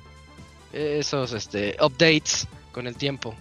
[0.78, 3.36] esos, este, updates con el tiempo.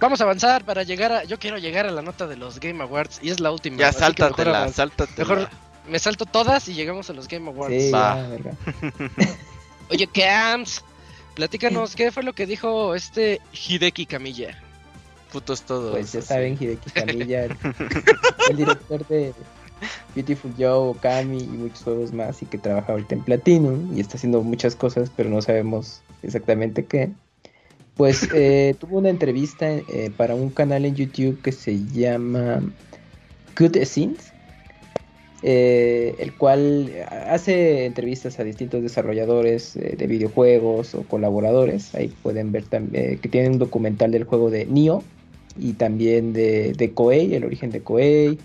[0.00, 2.82] Vamos a avanzar para llegar a, yo quiero llegar a la nota de los Game
[2.82, 3.78] Awards y es la última.
[3.78, 5.28] Ya sáltatela, sáltatela.
[5.28, 5.50] Mejor
[5.88, 7.82] me salto todas y llegamos a los Game Awards.
[7.82, 8.24] Sí, Va.
[9.90, 10.84] Oye, Cams,
[11.34, 14.62] platícanos, ¿qué fue lo que dijo este Hideki Kamiya?
[15.32, 15.92] Putos todos.
[15.92, 17.56] Pues ya saben, Hideki Kamiya, el,
[18.50, 19.34] el director de
[20.14, 24.16] Beautiful Joe, Kami y muchos juegos más, y que trabaja ahorita en Platinum y está
[24.16, 27.10] haciendo muchas cosas, pero no sabemos exactamente qué.
[27.98, 32.62] Pues eh, tuvo una entrevista eh, para un canal en YouTube que se llama
[33.58, 34.32] Good Scenes,
[35.42, 36.90] eh, el cual
[37.28, 41.94] hace entrevistas a distintos desarrolladores de videojuegos o colaboradores.
[41.94, 45.02] Ahí pueden ver también que tienen un documental del juego de Nioh
[45.58, 48.38] y también de, de Koei, el origen de Koei.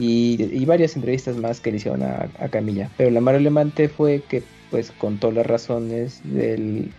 [0.00, 2.88] Y, y varias entrevistas más que le hicieron a, a Camilla.
[2.96, 6.96] Pero la más relevante fue que pues contó las razones del,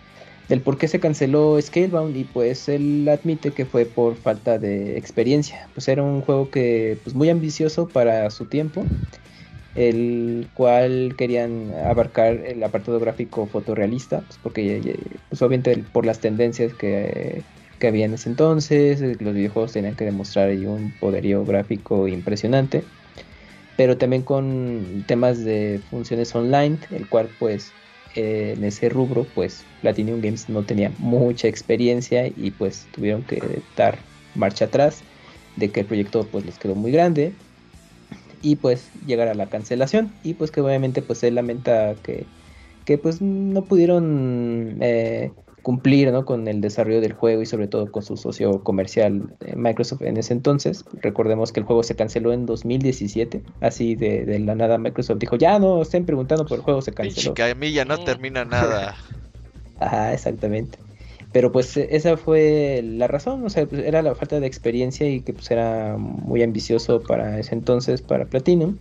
[0.48, 4.96] del por qué se canceló Scalebound y pues él admite que fue por falta de
[4.98, 5.70] experiencia.
[5.74, 8.92] Pues era un juego que pues muy ambicioso para su tiempo,
[9.74, 16.20] el cual querían abarcar el apartado gráfico fotorrealista, pues porque eh, pues obviamente por las
[16.20, 17.46] tendencias que,
[17.78, 22.90] que había en ese entonces, eh, los videojuegos tenían que demostrar un poderío gráfico impresionante,
[23.80, 27.72] pero también con temas de funciones online, el cual pues
[28.14, 33.62] eh, en ese rubro pues Platinum Games no tenía mucha experiencia y pues tuvieron que
[33.78, 35.02] dar marcha atrás
[35.56, 37.32] de que el proyecto pues les quedó muy grande
[38.42, 40.12] y pues llegar a la cancelación.
[40.22, 42.26] Y pues que obviamente pues él lamenta que,
[42.84, 46.24] que pues no pudieron eh, cumplir ¿no?
[46.24, 50.16] con el desarrollo del juego y sobre todo con su socio comercial eh, Microsoft en
[50.16, 50.84] ese entonces.
[51.02, 55.36] Recordemos que el juego se canceló en 2017, así de, de la nada Microsoft dijo,
[55.36, 57.34] ya no estén preguntando por el juego, se canceló.
[57.34, 58.04] Camilla no Mm.
[58.04, 58.96] termina nada.
[59.80, 60.78] Ajá, exactamente.
[61.32, 65.08] Pero pues e- esa fue la razón, o sea, pues, era la falta de experiencia
[65.08, 68.76] y que pues era muy ambicioso para ese entonces, para Platinum,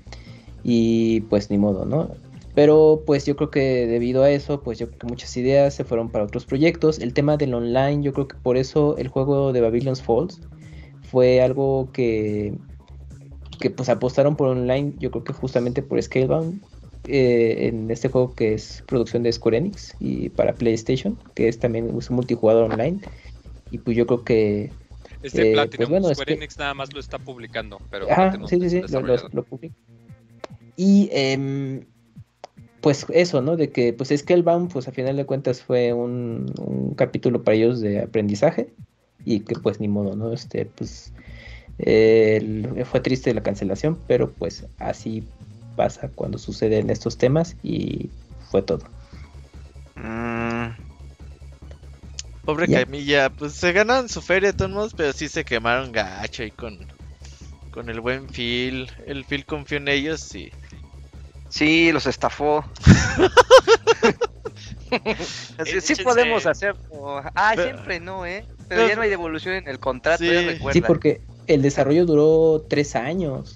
[0.63, 2.15] y pues ni modo, ¿no?
[2.59, 5.85] Pero pues yo creo que debido a eso, pues yo creo que muchas ideas se
[5.85, 6.99] fueron para otros proyectos.
[6.99, 10.41] El tema del online, yo creo que por eso el juego de Babylon's Falls
[11.03, 12.53] fue algo que,
[13.61, 16.61] que pues apostaron por online, yo creo que justamente por Scalebound,
[17.05, 21.59] eh, en este juego que es producción de Square Enix y para PlayStation, que es
[21.59, 22.99] también un multijugador online.
[23.71, 24.73] Y pues yo creo que
[25.23, 25.77] Es de Eh, Platinum.
[25.77, 27.79] pues bueno, es Square que- Enix nada más lo está publicando.
[27.89, 28.99] Pero Ajá, sí, sí, sí, lo,
[29.31, 29.73] lo publica.
[30.75, 31.85] Y em,
[32.81, 33.57] pues eso, ¿no?
[33.57, 37.81] De que pues Scalebound, pues a final de cuentas fue un, un capítulo para ellos
[37.81, 38.73] de aprendizaje
[39.25, 40.33] y que pues ni modo, ¿no?
[40.33, 41.13] Este, pues
[41.79, 45.23] eh, fue triste la cancelación, pero pues así
[45.75, 48.09] pasa cuando suceden estos temas y
[48.51, 48.83] fue todo.
[49.95, 50.69] Mm,
[52.45, 52.85] Pobre Ya.
[52.85, 56.51] Camilla, pues se ganan su feria de todos modos, pero sí se quemaron gacho ahí
[56.51, 56.79] con,
[57.71, 58.89] con el buen Phil.
[59.05, 60.51] El Phil confió en ellos y
[61.49, 62.63] sí, los estafó.
[65.81, 67.21] Sí podemos hacerlo.
[67.35, 68.45] Ah, siempre no, ¿eh?
[68.67, 70.31] Pero ya no hay devolución en el contrato, Sí.
[70.31, 70.73] ya Sí, recuerda.
[70.73, 73.55] Sí, porque el desarrollo duró tres años.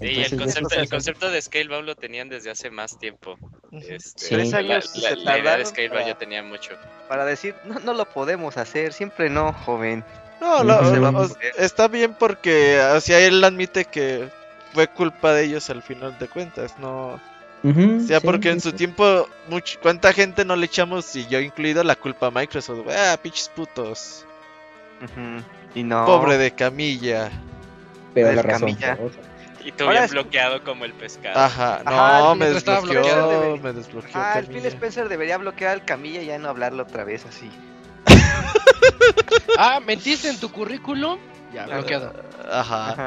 [0.00, 3.36] Sí, el concepto, el concepto de Scalebound lo tenían desde hace más tiempo.
[3.70, 4.26] Este, Sí.
[4.34, 6.70] Tres la- años la, la idea de Scalebound ya tenía mucho.
[7.08, 10.02] Para decir, no, no lo podemos hacer, siempre no, joven.
[10.40, 10.96] No, lo- Ujú.
[10.96, 14.30] lo- o- está bien porque así él admite que
[14.72, 17.20] fue culpa de ellos al final de cuentas, no,
[17.62, 18.76] o sea, sí, porque sí, en su sí.
[18.76, 23.16] tiempo much- cuánta gente no le echamos y yo incluido la culpa a Microsoft, ah,
[23.22, 24.24] pinches putos,
[25.02, 25.42] Ujú,
[25.74, 26.04] Y no.
[26.06, 27.30] pobre de Camilla,
[28.14, 28.98] Pero la razón Camilla.
[29.62, 31.38] Y tú bien es- bloqueado como el pescado.
[31.38, 33.56] ajá, no, Ajá, me desbloqueó, bloqueado.
[33.58, 34.64] me desbloqueó Ah, el Phil.
[34.66, 37.50] Spencer debería bloquear al Camilla y ya no hablarlo otra vez así.
[39.58, 41.18] Ah, ¿mentiste en tu currículum?
[41.52, 42.14] Ya, bloqueado.
[42.50, 42.92] Ajá.
[42.92, 43.06] Ajá.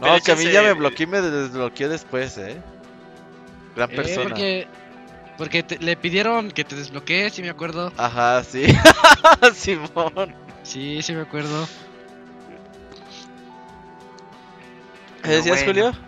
[0.00, 2.56] No, échense- Camilla me bloqueó y me desbloqueó después, eh.
[3.76, 4.22] Gran Eh, persona.
[4.28, 4.66] porque
[5.38, 7.92] porque te- le pidieron que te desbloquees, sí me acuerdo.
[7.96, 8.64] Ajá, sí.
[9.54, 10.34] Simón.
[10.62, 11.66] Sí, sí me acuerdo.
[15.22, 15.82] ¿Qué decías, bueno.
[15.90, 16.02] Julio?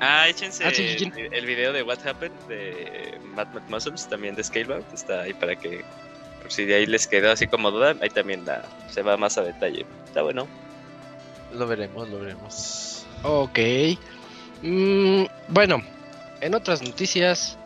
[0.00, 1.12] Ah, échense Ah, sí, sí, sí.
[1.16, 4.84] el, el video de What Happened de Mad Mad Muscles, también de Scalebound.
[4.92, 5.84] Está ahí para que,
[6.42, 9.38] por si de ahí les quedó así como duda, ahí también la, se va más
[9.38, 9.86] a detalle.
[10.06, 10.46] Está bueno.
[11.52, 12.91] Lo veremos, lo veremos.
[13.22, 13.58] Ok.
[14.62, 15.82] Mm, bueno,
[16.40, 17.56] en otras noticias,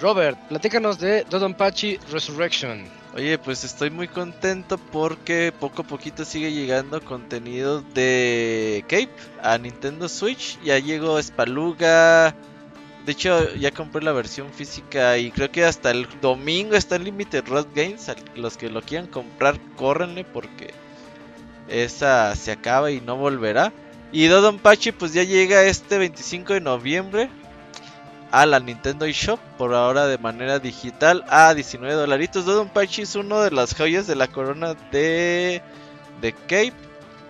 [0.00, 2.84] Robert, platícanos de Dodonpachi Resurrection.
[3.14, 9.08] Oye, pues estoy muy contento porque poco a poquito sigue llegando contenido de Cape
[9.42, 10.60] a Nintendo Switch.
[10.62, 12.34] Ya llegó Spaluga.
[13.06, 17.04] De hecho, ya compré la versión física y creo que hasta el domingo está en
[17.04, 18.10] Limited Rod Games.
[18.34, 20.74] Los que lo quieran comprar, córrenle porque
[21.68, 23.72] esa se acaba y no volverá.
[24.16, 27.28] Y Dodonpachi pues ya llega este 25 de noviembre
[28.30, 32.46] a la Nintendo eShop por ahora de manera digital a 19 dolaritos.
[32.46, 35.60] Dodonpachi es uno de las joyas de la corona de,
[36.22, 36.72] de Cape.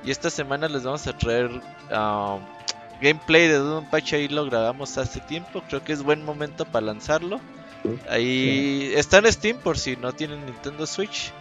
[0.04, 2.38] Y esta semana les vamos a traer um,
[3.02, 4.14] gameplay de Dodonpachi.
[4.14, 5.64] Ahí lo grabamos hace tiempo.
[5.68, 7.40] Creo que es buen momento para lanzarlo.
[7.82, 11.32] Sí, Ahí está en Steam por si no tienen Nintendo Switch.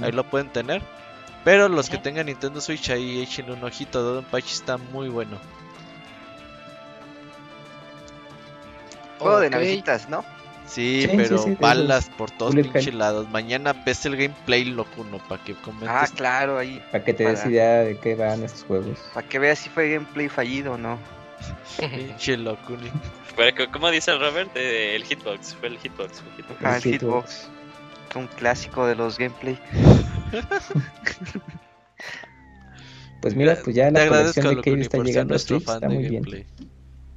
[0.00, 0.80] Ahí lo pueden tener.
[1.44, 4.00] Pero los que tengan Nintendo Switch ahí échenle un ojito.
[4.02, 5.38] Dodonpachi está muy bueno.
[9.18, 9.52] Juego de Ok.
[9.52, 10.24] navecitas, ¿no?
[10.66, 13.28] Sí, Sí, pero sí, sí, de balas por todos pinches lados.
[13.28, 16.10] Mañana ves el gameplay locuno para que Ah, comentes.
[16.12, 16.82] claro, ahí.
[16.90, 18.98] Para que te Para- des idea de qué van estos juegos.
[19.12, 20.98] Para que veas si fue gameplay fallido o no.
[21.78, 22.88] Pinche locuno.
[23.36, 26.20] Pero que- como dice el Robert, Eh, el hitbox, fue el hitbox.
[26.20, 26.64] fue el hitbox.
[26.64, 27.48] Ah, el Hitbox.
[28.14, 29.58] Un clásico de los gameplay.
[33.20, 35.66] Pues mira, pues ya Te la agradezco, colección de Cave está llegando a nuestro Switch,
[35.66, 36.14] fan está de muy bien.
[36.14, 36.46] gameplay.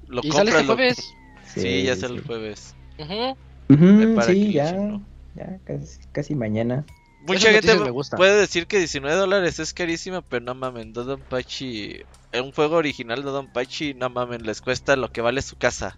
[0.08, 1.14] Lo ¿Y sale este jueves?
[1.48, 2.20] Sí, ya sale sí.
[2.20, 2.76] el jueves.
[3.00, 5.00] Ujú, para sí, ya,
[5.34, 6.86] ya casi, casi mañana.
[7.22, 12.04] Mucha gente me puede decir que 19 dólares es carísima, pero no mamen, Dodon Pachi,
[12.34, 15.98] un juego original de Dodon Pachi, no mamen, les cuesta lo que vale su casa.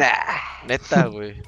[0.00, 1.40] Ah, Neta, güey.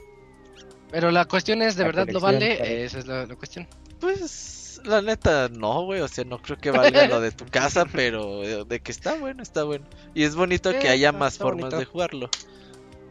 [0.91, 2.85] Pero la cuestión es, ¿de La verdad lo vale?
[2.85, 3.67] Esa es la, la cuestión.
[4.01, 7.85] Pues la neta no, güey, o sea, no creo que valga lo de tu casa,
[7.87, 9.87] pero eh, de que está bueno, está bueno.
[10.15, 11.79] Y es bonito que haya más formas bonito.
[11.79, 12.31] de jugarlo.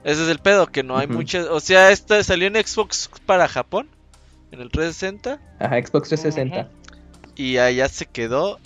[0.03, 1.15] Ese es el pedo, que no hay Ujú.
[1.15, 3.89] muchas, o sea, esta salió en Xbox para Japón,
[4.51, 6.69] en el 360, Ajá, Xbox 360.
[7.35, 8.59] y allá se quedó.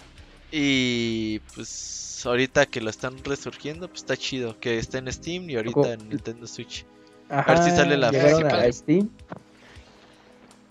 [0.51, 5.55] Y pues ahorita que lo están resurgiendo, pues está chido, que está en Steam y
[5.55, 6.86] ahorita en Nintendo Switch.
[7.39, 8.61] Ajá, ver si sale la llegaron física.
[8.61, 9.09] a Steam.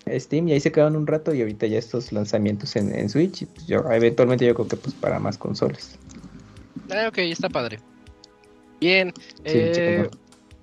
[0.06, 3.08] A Steam y ahí se quedaron un rato y ahorita ya estos lanzamientos en, en
[3.08, 5.96] Switch y pues yo eventualmente yo creo que pues para más consolas.
[6.90, 7.78] Ah, ok, está padre.
[8.80, 9.12] Bien.
[9.16, 10.10] Sí, eh.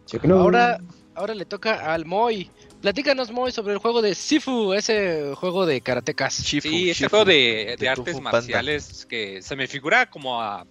[0.05, 0.41] Chéquenlo.
[0.41, 0.79] ahora,
[1.15, 2.49] ahora le toca al Moy.
[2.81, 6.33] Platícanos, Moy, sobre el juego de Sifu, ese juego de karatecas.
[6.33, 7.33] Sí, Chifu, juego de,
[7.71, 8.31] de de artes Panda.
[8.31, 10.65] marciales que se me figura como a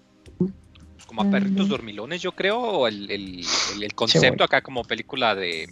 [1.09, 3.41] como a perritos dormilones, yo creo, o el, el,
[3.75, 5.67] el- el concepto acá como película de,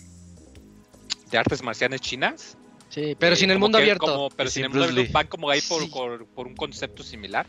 [1.30, 2.56] de artes marciales chinas.
[2.88, 4.06] Sí, pero Eh, sin el mundo que- abierto.
[4.06, 5.88] como- pero sin sin el mundo abierto van como ahí por, Sí.
[5.88, 7.46] por- por un concepto similar.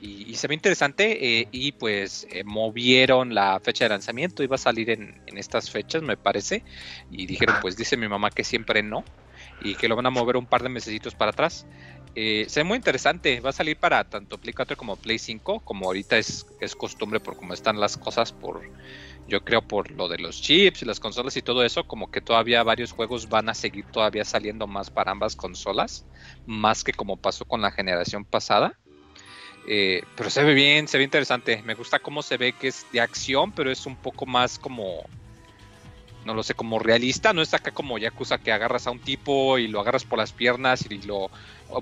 [0.00, 1.40] Y, y se ve interesante.
[1.40, 4.42] eh, y pues eh, movieron la fecha de lanzamiento.
[4.44, 6.62] Iba a salir en, en estas fechas, me parece.
[7.10, 9.02] Y dijeron, pues dice mi mamá que siempre no.
[9.60, 11.66] Y que lo van a mover un par de mesecitos para atrás.
[12.14, 13.40] Eh, se ve muy interesante.
[13.40, 15.60] Va a salir para tanto Play 4 como Play 5.
[15.60, 18.32] Como ahorita es, es costumbre por cómo están las cosas.
[18.32, 18.62] Por
[19.26, 21.84] yo creo por lo de los chips y las consolas y todo eso.
[21.84, 26.06] Como que todavía varios juegos van a seguir todavía saliendo más para ambas consolas.
[26.46, 28.78] Más que como pasó con la generación pasada.
[29.66, 31.62] Eh, pero se ve bien, se ve interesante.
[31.64, 35.04] Me gusta cómo se ve que es de acción, pero es un poco más como.
[36.24, 37.32] No lo sé, como realista.
[37.32, 40.32] No es acá como Yakuza que agarras a un tipo y lo agarras por las
[40.32, 41.30] piernas y lo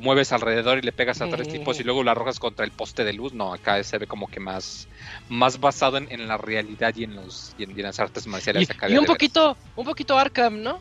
[0.01, 3.05] mueves alrededor y le pegas a tres tipos y luego lo arrojas contra el poste
[3.05, 3.32] de luz.
[3.32, 4.88] No, acá se ve como que más,
[5.28, 8.26] más basado en, en la realidad y en los y en, y en las artes
[8.26, 8.68] marciales.
[8.68, 9.09] Y, acá y un veras.
[9.09, 10.80] poquito, un poquito Arkham, ¿no?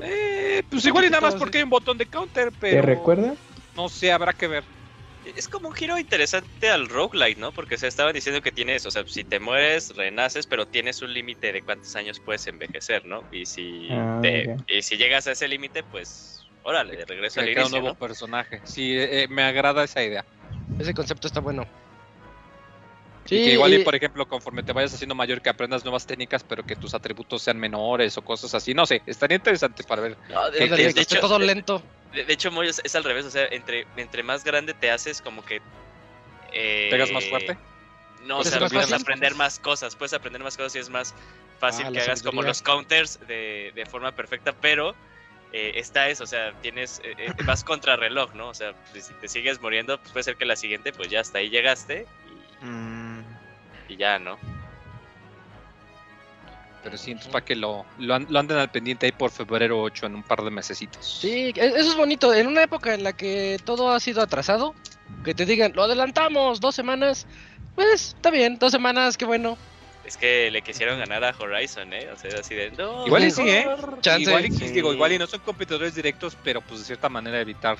[0.00, 2.82] Eh, pues un igual y nada más porque hay un botón de counter, ¿Te pero.
[2.82, 3.34] recuerda?
[3.76, 4.64] No sé, habrá que ver.
[5.24, 7.50] Es como un giro interesante al roguelite, ¿no?
[7.52, 11.14] Porque se estaban diciendo que tienes, o sea, si te mueres, renaces, pero tienes un
[11.14, 13.24] límite de cuántos años puedes envejecer, ¿no?
[13.32, 17.46] Y si, Ah, te- y si llegas a ese límite, pues, órale, de regreso al
[17.46, 18.06] Que crea un inicio, nuevo ¿no?
[18.06, 18.60] personaje.
[18.64, 20.24] Sí, eh, eh, me agrada esa idea.
[20.78, 21.64] Ese concepto está bueno.
[23.26, 26.42] y que igual, y, por ejemplo, conforme te vayas haciendo mayor, que aprendas nuevas técnicas,
[26.44, 28.74] pero que tus atributos sean menores o cosas así.
[28.74, 30.16] No sé, estaría interesante para ver.
[30.28, 31.82] No, de, de- de hecho, todo lento.
[32.12, 34.90] de- de hecho, Moy, es, es al revés, o sea, entre, entre más grande te
[34.90, 35.60] haces, como que...
[36.52, 37.56] eh, ¿Pegas más fuerte?
[38.24, 40.88] No, o ¿Es sea, más puedes aprender más cosas, puedes aprender más cosas y es
[40.88, 41.14] más
[41.58, 44.94] fácil Ah, que hagas como los counters de, de forma perfecta, pero
[45.56, 48.48] eh, está eso, o sea, tienes, eh, eh, vas contra reloj, ¿no?
[48.48, 51.20] O sea, pues, si te sigues muriendo, pues puede ser que la siguiente, pues ya
[51.20, 52.06] hasta ahí llegaste
[52.60, 53.20] Mm,
[53.88, 54.38] y, y ya, ¿no?
[56.82, 60.06] Pero sí, entonces para que lo, lo, lo anden al pendiente ahí por febrero 8
[60.06, 61.18] en un par de mesecitos.
[61.20, 62.34] Sí, e- eso es bonito.
[62.34, 64.74] En una época en la que todo ha sido atrasado,
[65.24, 67.26] que te digan, lo adelantamos dos semanas,
[67.74, 69.56] pues está bien, dos semanas, qué bueno.
[70.04, 72.10] Es que le quisieron ganar a Horizon, ¿eh?
[72.12, 72.70] O sea, así de...
[72.72, 73.66] No, Igual y sí, ¿eh?
[74.00, 74.22] Chance.
[74.22, 74.68] Igual y, Sí.
[74.68, 77.78] digo, igual y no son competidores directos, pero pues de cierta manera evitar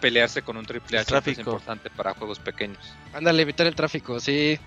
[0.00, 2.78] pelearse con un triple H es importante para juegos pequeños.
[3.12, 4.58] Ándale, evitar el tráfico, sí.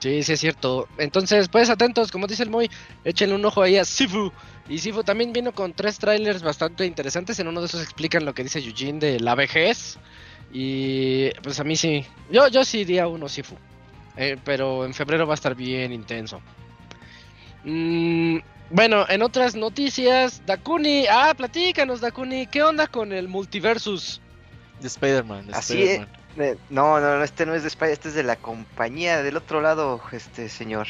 [0.00, 0.88] Sí, sí es cierto.
[0.98, 2.70] Entonces, pues atentos, como dice el Moy,
[3.04, 4.32] échenle un ojo ahí a Sifu.
[4.68, 7.38] Y Sifu también vino con tres trailers bastante interesantes.
[7.40, 9.98] En uno de esos explican lo que dice Eugene de la vejez.
[10.52, 12.06] Y pues a mí sí.
[12.30, 13.56] Yo, yo sí iría uno Sifu.
[14.20, 16.40] Eh, pero en febrero va a estar bien intenso.
[17.64, 18.38] Mm,
[18.70, 21.06] bueno, en otras noticias, Dakuni.
[21.08, 22.46] Ah, platícanos, Dakuni.
[22.48, 24.20] ¿Qué onda con el multiversus?
[24.80, 25.46] De Spider-Man.
[25.46, 26.08] de Así Spider-Man.
[26.38, 29.36] eh, no, no, no, este no es de Spider, este es de la compañía del
[29.36, 30.88] otro lado, este señor.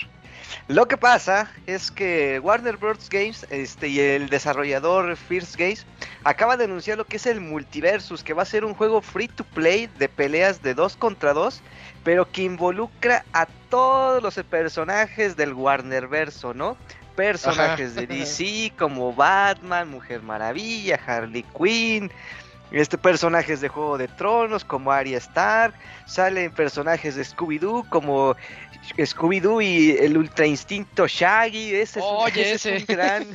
[0.68, 3.08] Lo que pasa es que Warner Bros.
[3.08, 5.86] Games este, y el desarrollador First Games
[6.24, 9.28] acaba de anunciar lo que es el Multiversus, que va a ser un juego free
[9.28, 11.60] to play de peleas de 2 contra 2,
[12.04, 16.76] pero que involucra a todos los personajes del Warner Verso, ¿no?
[17.16, 22.10] Personajes de DC como Batman, Mujer Maravilla, Harley Quinn,
[22.70, 25.74] este personajes de Juego de Tronos como Arya Stark,
[26.06, 28.36] salen personajes de Scooby-Doo como
[28.96, 32.92] Scooby-Doo y el Ultra Instinto Shaggy, ese es, un- Oye, ese es ese.
[32.92, 33.26] un gran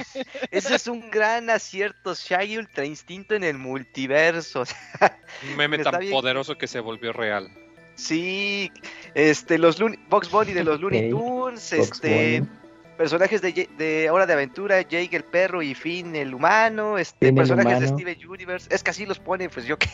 [0.51, 4.63] ese es un gran acierto Shaggy Ultra Instinto en el multiverso.
[5.49, 6.11] Un meme tan bien.
[6.11, 7.49] poderoso que se volvió real.
[7.95, 8.71] Sí,
[9.13, 12.49] este los Looney, Box Bunny de los Looney Tunes, este Bunny.
[12.97, 17.37] Personajes de, de Hora de Aventura, Jake el perro y Finn el humano, este Finn
[17.37, 17.87] el personajes de.
[17.87, 19.87] Steven Universe, es que así los pone, pues yo que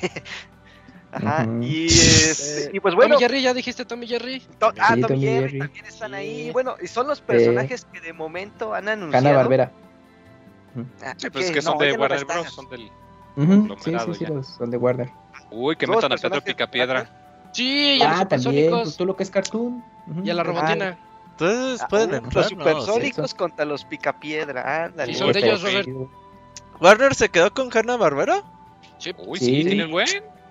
[1.11, 4.41] Ajá, y, este, Eh, y pues bueno, Tommy Jerry, ¿ya dijiste Tommy Jerry?
[4.59, 5.59] To- ah, Sí, Tom y Tom y Jerry, Jerry.
[5.59, 6.45] también están ahí.
[6.45, 6.51] Sí.
[6.51, 9.27] Bueno, y son los personajes que de momento han anunciado.
[9.27, 9.71] Hanna Barbera.
[11.03, 11.49] Ah, Sí, pues ¿qué?
[11.49, 12.47] es que son No, de no Warner Bros.
[12.53, 12.91] Son del...
[13.79, 15.09] Sí, sí, sí, los son de Warner.
[15.49, 17.49] Uy, que metan a los Pedro Picapiedra.
[17.53, 18.81] Sí, y a los Ah, también, supersónicos.
[18.83, 19.83] pues tú lo que es cartoon.
[20.23, 20.99] Y a la robotina.
[21.39, 22.59] Entonces Ah, pueden entrar, los ¿no?
[22.65, 25.11] supersónicos contra los picapiedra, ándale.
[25.11, 25.61] Y son de ellos.
[25.61, 25.87] Robert.
[26.81, 28.43] ¿Warner se quedó con Hanna Barbera?
[28.97, 29.13] Sí.
[29.17, 29.45] Uy, Sí.
[29.45, 30.07] sí, tienen buen.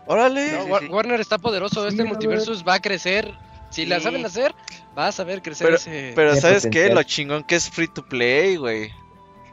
[0.06, 0.52] Órale.
[0.52, 0.86] No, No, Sí, Wa- sí.
[0.86, 1.82] Warner está poderoso.
[1.82, 3.34] Sí, este multiversus va a crecer.
[3.70, 4.54] Si la saben hacer,
[4.94, 6.12] vas a ver crecer Pero- ese.
[6.14, 6.88] Pero Tiene ¿sabes qué?
[6.88, 8.90] Lo chingón que es free to play, güey.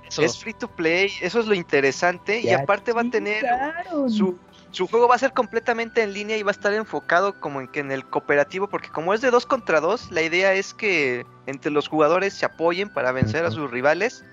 [0.07, 0.21] eso.
[0.21, 2.39] Es free to play, eso es lo interesante.
[2.39, 3.43] y aparte va a tener
[4.07, 4.37] su,
[4.75, 7.69] su juego va a ser completamente en línea y va a estar enfocado como en
[7.69, 11.25] que en el cooperativo, porque como es de dos contra dos, la idea es que
[11.45, 14.25] entre los jugadores se apoyen para vencer a sus rivales.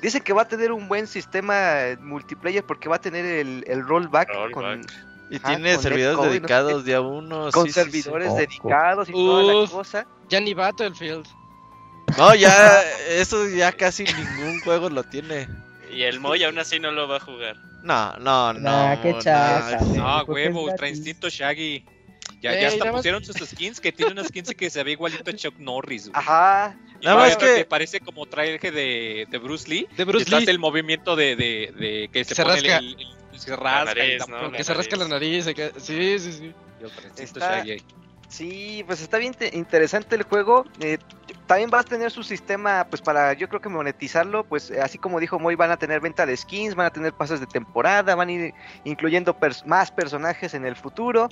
[0.00, 3.84] Dice que va a tener un buen sistema multiplayer porque va a tener el, el
[3.84, 4.52] rollback, Rollback.
[4.52, 4.86] Con,
[5.30, 7.50] Y Ajá, tiene con servidores netcode, no sé dedicados día uno.
[7.50, 8.02] con sí, sí, sí.
[8.02, 10.06] servidores dedicados y toda la cosa.
[10.28, 11.26] Ya ni Battlefield.
[12.16, 15.48] No, ya, eso ya casi ningún juego lo tiene.
[15.98, 17.56] Y el Moy aún así no lo va a jugar.
[17.82, 18.60] No, no, no.
[18.60, 19.86] Nah, qué no, chafa, no.
[19.86, 19.98] güey.
[19.98, 20.88] No, huevo, Ultra.
[20.88, 21.84] Instinto Shaggy.
[22.40, 25.28] Ya, ya hasta más- pusieron sus skins, que tiene unas skins que se ve igualito
[25.28, 26.12] a Chuck Norris, güey.
[26.22, 26.76] Ajá.
[27.00, 29.88] Y Nada más que- parece como traje de, de Bruce Lee.
[29.96, 30.44] De y Bruce Lee.
[30.48, 32.78] el movimiento de, de, de que se, Se pone rasca.
[32.78, 33.00] el, el-
[33.32, 34.24] el- se rasca y nariz.
[34.56, 35.46] Que se rasca la nariz.
[35.48, 36.52] queda- Sí, sí, sí.
[36.80, 37.82] y Ultra Instinto Está- Shaggy ahí.
[38.28, 40.64] Sí, pues está bien te- interesante el juego.
[40.80, 40.98] eh,
[41.46, 44.98] también vas a tener su sistema, pues para yo creo que monetizarlo, pues eh, así
[44.98, 48.14] como dijo Moy, van a tener venta de skins, van a tener pases de temporada,
[48.14, 48.54] van a ir
[48.84, 51.28] incluyendo más personajes en el futuro.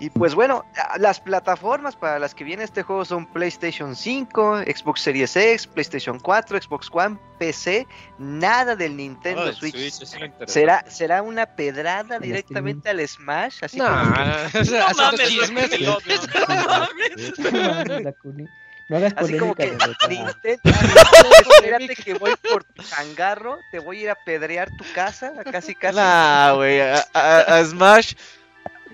[0.00, 0.64] Y pues bueno,
[0.98, 6.20] las plataformas para las que viene este juego son PlayStation 5, Xbox Series X, PlayStation
[6.20, 7.84] 4, Xbox One, PC,
[8.18, 9.74] nada del Nintendo Ah, el Switch.
[9.90, 10.08] Switch.
[10.46, 13.64] ¿Será, ¿Será una pedrada directamente al Smash?
[13.64, 14.04] Así No, como-
[14.54, 15.68] no, sea, No mames, chismes.
[15.68, 17.38] güey, no, no, no mames.
[17.38, 18.44] No mames, Dakuni.
[18.90, 19.76] No hagas Así como que.
[20.08, 20.60] Nintendo,
[21.56, 25.74] espérate que voy por tu changarro, te voy a ir a pedrear tu casa, casi
[25.74, 25.96] casi.
[25.98, 26.80] Nah, güey.
[26.80, 28.14] A, a- a Smash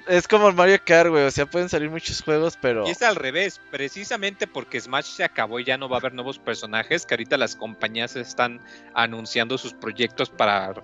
[0.09, 1.25] es como el Mario Kart, güey.
[1.25, 2.87] O sea, pueden salir muchos juegos, pero.
[2.87, 6.15] Y es al revés, precisamente porque Smash se acabó y ya no va a haber
[6.15, 8.61] nuevos personajes, que ahorita las compañías están
[8.95, 10.75] anunciando sus proyectos para,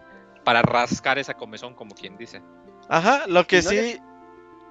[0.45, 2.43] para rascar esa comezón, como quien dice.
[2.89, 3.99] Ajá, lo que no sí.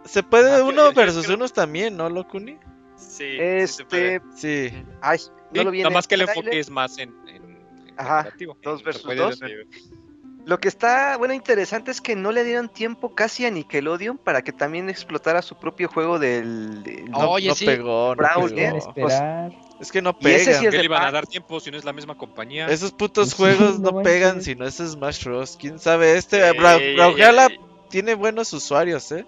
[0.06, 2.58] Se puede Ah, yo- uno yo- yo versus creo- unos también, ¿no, Locuni?
[2.96, 4.16] Sí, sí se puede.
[4.16, 4.84] Este, Sí.
[5.02, 5.20] ay,
[5.52, 7.94] no Sí, lo vi en nada más que el enfoque es más en, en, en
[7.98, 8.30] Ajá,
[8.64, 9.40] dos versus dos.
[10.46, 14.42] Lo que está, bueno, interesante es que no le dieron tiempo casi a Nickelodeon para
[14.42, 16.82] que también explotara su propio juego del...
[16.84, 17.66] del- No, Oye, no sí.
[17.66, 18.48] pegó, no pegó.
[19.80, 20.60] Es que no Y ese pega.
[20.60, 22.68] sí es ¿Qué de le iban a dar tiempo si no es la misma compañía?
[22.68, 25.58] Esos putos Sí, juegos no no pegan si no es Smash Bros.
[25.60, 26.18] ¿Quién sabe?
[26.18, 27.50] Este Sí, Bra- Brawlhalla
[27.90, 29.26] tiene buenos usuarios, ¿eh?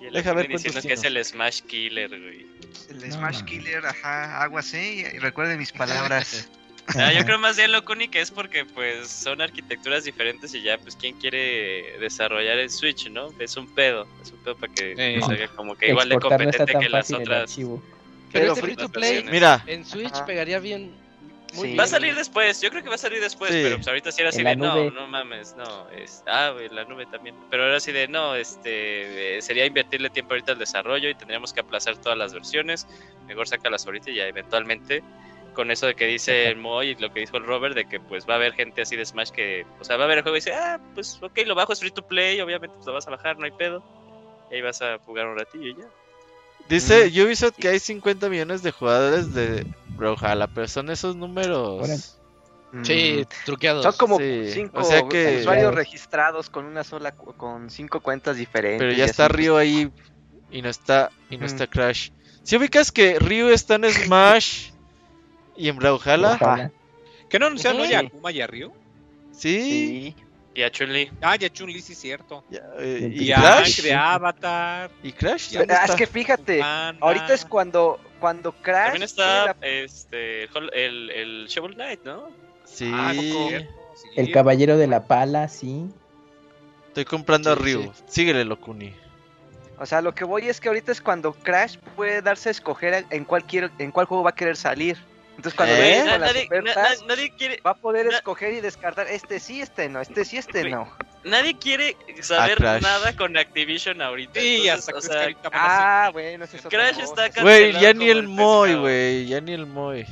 [0.00, 2.46] y el Deja ver diciendo que es el Smash Killer, güey.
[2.90, 3.42] El No, Smash.
[3.44, 5.12] Killer, ajá, aguas, ¿eh?
[5.14, 6.48] Y recuerden mis palabras.
[6.96, 10.76] Ah, yo creo más bien Locuni que es porque pues son arquitecturas diferentes y ya
[10.78, 13.28] pues quién quiere desarrollar el Switch, ¿no?
[13.38, 15.22] Es un pedo, es un pedo para que Sí.
[15.22, 17.54] salga como que igual de no competente que las otras.
[17.56, 17.82] Pero
[18.32, 20.26] Pero este free to play Mira, en Switch Ajá.
[20.26, 20.94] pegaría bien.
[21.52, 21.66] Muy Sí.
[21.68, 21.78] bien.
[21.78, 23.60] Va a salir después, yo creo que va a salir después, Sí.
[23.62, 24.90] pero pues ahorita sí era así de no, nube.
[24.90, 29.42] no mames, no, es, ah, la nube también, pero era así de no, este, eh,
[29.42, 32.86] sería invertirle tiempo ahorita al desarrollo y tendríamos que aplazar todas las versiones,
[33.28, 35.04] mejor sácalas ahorita y ya eventualmente,
[35.54, 38.00] con eso de que dice el Moy y lo que dijo el Robert, de que
[38.00, 40.22] pues va a haber gente así de Smash que, o sea, va a ver el
[40.22, 42.92] juego y dice, ah, pues ok, lo bajo, es free to play, obviamente pues lo
[42.92, 43.82] vas a bajar, no hay pedo,
[44.50, 45.88] y ahí vas a jugar un ratillo y ya.
[46.68, 52.18] dice Ubisoft que hay 50 millones de jugadores de Brawlhalla, pero son esos números.
[52.82, 53.84] Sí, truqueados.
[53.84, 58.00] Son como Sí, cinco o sea que- usuarios registrados con una sola, cu- con cinco
[58.00, 58.80] cuentas diferentes.
[58.80, 59.92] Pero ya está Ryu ahí
[60.50, 62.10] y no está y no está Crash.
[62.42, 64.70] Si ubicas que Ryu está en Smash
[65.56, 66.70] y en Brawlhalla, Ojalá.
[67.28, 68.72] ¿Que no anunciaron a Akuma y a Ryu?
[69.32, 69.60] sí.
[69.62, 70.16] Sí.
[70.56, 72.44] Y a Chun-Li, Ah, ya Chun-Li, sí, cierto.
[72.78, 73.82] Eh, Y ¿Y Y a Crash?
[73.82, 74.88] De Avatar.
[75.02, 75.50] ¿Y Crash?
[75.50, 78.84] Ya ¿Dónde Ah, es que fíjate, ahorita es cuando, cuando Crash.
[78.84, 82.28] también está la- este, el, el Shovel Knight, ¿no?
[82.64, 82.88] Sí.
[82.94, 83.66] Ah, no, sí.
[84.14, 85.86] El caballero de la pala, sí.
[86.86, 87.82] Estoy comprando a Sí, Ryu.
[87.92, 88.02] sí.
[88.06, 88.94] Síguele, Locuni.
[89.80, 93.04] O sea, lo que voy es que ahorita es cuando Crash puede darse a escoger
[93.10, 94.96] en cuál, quiere- en cuál juego va a querer salir.
[95.36, 95.80] Entonces, cuando ¿Eh?
[95.80, 98.54] venga Na- con las nadie, na- ofertas, na- nadie quiere, va a poder na- escoger
[98.54, 100.92] y descartar este sí, este no, este sí, este no.
[101.24, 104.38] nadie quiere saber nada con Activision ahorita.
[104.40, 107.28] Sí, entonces, hasta o sea, que Ah, bueno, ese es otra Crash está.
[107.42, 109.26] Güey, ya ni el el Moy, güey.
[109.26, 110.06] Ya ni el Moy.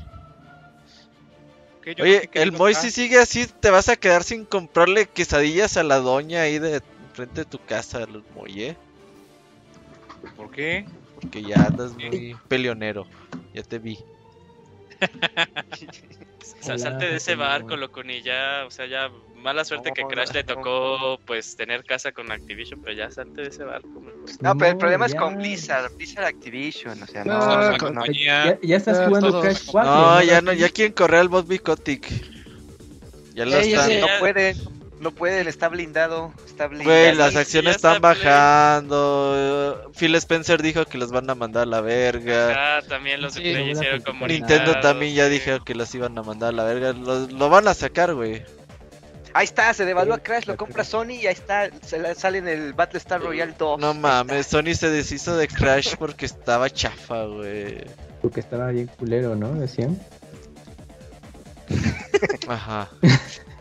[1.87, 5.83] no Oye, el Moy si sigue así, te vas a quedar sin comprarle quesadillas a
[5.85, 6.81] la doña ahí de
[7.15, 8.77] frente de tu casa, el Moy, ¿eh?
[10.37, 10.87] ¿Por qué?
[11.15, 13.07] Porque ya andas muy peleonero.
[13.55, 13.99] Ya te vi.
[15.03, 15.07] O
[16.65, 17.81] sea, salte de ese barco, Manuel.
[17.81, 22.31] Locuni, ya, o sea, ya mala suerte que Crash le tocó, pues, tener casa con
[22.31, 24.01] Activision, pero ya salte de ese barco.
[24.01, 24.13] man.
[24.41, 28.07] No, pero el problema es con Blizzard, Blizzard Activision, o sea, No.
[28.13, 29.45] Ya, ya estás jugando todos.
[29.45, 29.91] Crash 4.
[29.93, 32.09] No, ya no, ya quieren correr al Bot Bicotic.
[33.35, 34.01] Ya lo ya están.
[34.01, 34.07] No
[35.03, 36.91] no pueden, está blindado, está blindado.
[36.91, 39.91] Güey, las acciones están bajando.
[39.99, 42.79] Phil Spencer dijo que los van a mandar a la verga.
[42.79, 46.23] Ah, también los Sí, Play hicieron como Nintendo también ya dijo que los iban a
[46.23, 46.93] mandar a la verga.
[46.93, 48.43] Lo, lo van a sacar, güey.
[49.35, 50.85] Ahí está, se devalúa Crash, lo compra.
[50.85, 53.81] Sony y ahí está, se la- sale en el Battlestar Royale 2.
[53.81, 57.83] No mames, Sony se deshizo de Crash porque estaba chafa, güey.
[58.21, 59.53] Porque estaba bien culero, ¿no?
[59.55, 59.99] Decían.
[62.47, 62.89] Ajá.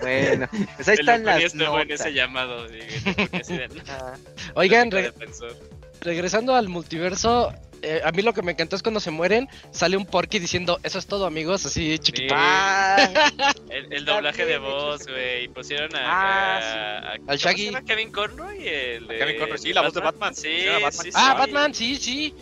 [0.00, 1.90] Bueno, pues ahí están las en notas.
[2.00, 2.66] ese llamado.
[2.68, 4.14] dije, porque así de, "No, Ah,
[4.54, 5.56] Oigan, re- defensor".
[6.00, 9.96] regresando al multiverso, eh, a mí lo que me encantó es cuando se mueren, sale
[9.96, 12.34] un Porky diciendo, eso es todo amigos, así chiquito.
[12.36, 12.96] Ah,
[13.70, 15.44] El, el doblaje de voz, güey.
[15.44, 16.00] Y pusieron a.
[16.02, 17.66] Ah, a- a- ¿cómo Al Shaggy.
[17.66, 17.82] llama?
[17.84, 18.66] Kevin Conroy.
[18.68, 20.34] El de Kevin Conroy, sí, la voz de Batman.
[20.34, 20.92] Sí, a Batman.
[21.04, 21.38] sí, ah, sí.
[21.38, 22.34] Batman, sí, sí.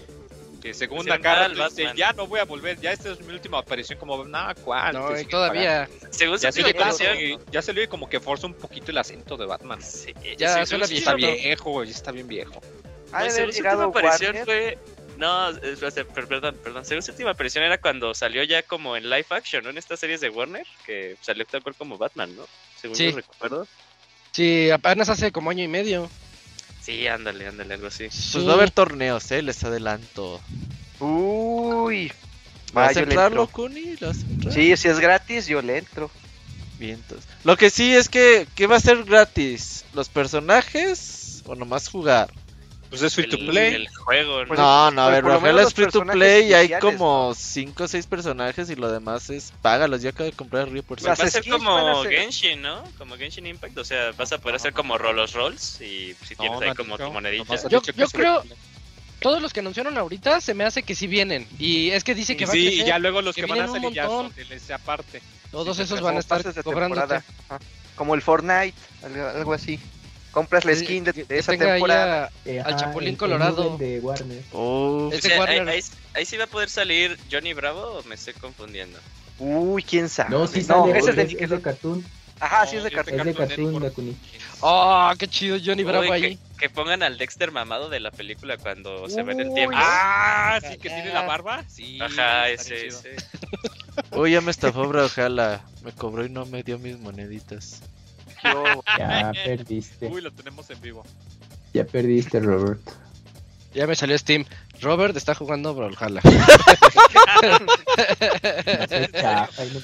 [0.60, 0.74] Que
[1.44, 1.96] al dice, Batman.
[1.96, 4.92] ya no voy a volver, ya esta es mi última aparición como nada, ¿cuál?
[4.94, 5.88] No, y todavía.
[6.10, 7.16] Según Ya se, le como aparición.
[7.16, 9.80] que, ya se le oye como que forza un poquito el acento de Batman.
[9.82, 12.60] Sí, Ya sí, está viejo, ya está bien viejo.
[13.12, 14.44] ha de Pues, su última aparición Warner.
[14.44, 14.78] fue.
[15.16, 15.50] No,
[16.14, 16.84] perdón, perdón.
[16.84, 19.70] Según su última aparición era cuando salió ya como en live action, ¿no?
[19.70, 22.46] En estas series de Warner, que salió tal cual como Batman, ¿no?
[22.80, 23.10] Según Sí.
[23.10, 23.66] yo recuerdo.
[24.32, 26.08] Sí, apenas hace como año y medio.
[26.88, 28.04] Sí, ándale, ándale, algo así.
[28.32, 30.40] Pues va a haber torneos, eh, les adelanto.
[31.00, 32.10] Uy.
[32.72, 33.46] ¿Vas Va, a entrarlo.
[33.46, 33.96] Kuni?
[34.00, 34.54] ¿Lo vas a entrar?
[34.54, 36.10] Sí, si es gratis, yo le entro.
[36.78, 37.24] Vientos.
[37.44, 39.84] Lo que sí es que, ¿qué va a ser gratis?
[39.92, 42.30] ¿Los personajes o nomás jugar?
[42.90, 43.74] Pues es free to El- play.
[43.74, 44.48] El juego, ¿no?
[44.48, 47.84] Pues, no, no, a pues, ver, Rafael es free to play y hay como 5
[47.84, 50.00] o 6 personajes y lo demás es págalos.
[50.02, 52.82] Yo acabo de comprar Río por Pues va a ser como ser- Genshin, ¿no?
[52.96, 56.58] Como Genshin Impact, o sea, vas a poder hacer como rolos rolls y si tienes
[56.58, 57.56] No, ahí no como tu monedita.
[57.68, 58.48] Yo- yo creo- to.
[59.20, 61.46] Todos los que anunciaron ahorita se me hace que sí vienen.
[61.58, 62.84] Y es que dice que va a sí, crecer.
[62.84, 64.32] y ya luego los que que, van a salir ya son.
[64.34, 65.20] DLC aparte.
[65.50, 66.40] Todos Sí, esos van a estar.
[66.46, 67.58] Ajá.
[67.96, 68.74] Como el Fortnite,
[69.34, 69.80] algo así.
[70.30, 72.24] Compras la skin de, de que esa temporada.
[72.46, 73.76] a- Al Chapulín Colorado.
[73.78, 74.38] De Warner.
[74.52, 75.82] Uf, O Es- sea, ahí, ahí-
[76.14, 78.98] ahí sí va a poder salir Johnny Bravo o me estoy confundiendo.
[79.38, 80.30] Uy, quién sabe.
[80.30, 81.60] No, sí no, sale, ese es de es, es de.
[81.60, 82.04] Cartoon.
[82.40, 83.18] Ajá, sí es de No, cartón.
[83.20, 83.82] Es de Cartoon Cartoon.
[83.82, 84.16] Dakuni.
[84.60, 86.20] Oh, qué chido Johnny Bravo Uy, ahí.
[86.36, 89.54] que, que pongan al Dexter mamado de la película cuando se ve en el Uy,
[89.54, 89.76] tiempo.
[89.76, 91.64] Ah, sí, que tiene la barba.
[91.68, 93.16] Sí, Ajá, ese, ese.
[94.12, 95.60] Uy, ya me estafó Brawlhalla.
[95.84, 97.80] Me cobró y no me dio mis moneditas.
[98.44, 100.06] Yo- Ya perdiste.
[100.06, 101.04] Uy, lo tenemos en vivo.
[101.74, 102.80] Ya perdiste, Robert.
[103.74, 104.44] Ya me salió Steam.
[104.80, 106.20] Robert está jugando Brawlhalla.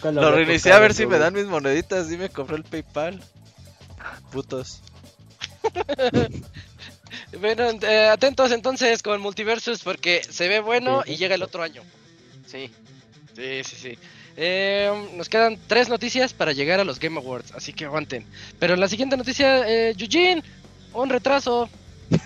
[0.02, 2.10] No lo Lo reinicié a ver si me dan mis moneditas.
[2.10, 3.22] Y me compró el PayPal.
[4.32, 4.80] Putos.
[7.40, 11.82] bueno, eh, atentos entonces con Multiversus porque se ve bueno y llega el otro año.
[12.46, 12.70] Sí.
[13.34, 13.98] Sí, sí, sí.
[14.36, 18.26] Eh, nos quedan tres noticias para llegar a los Game Awards, así que aguanten.
[18.58, 20.42] Pero en la siguiente noticia, eh, Eugene,
[20.92, 21.68] un retraso.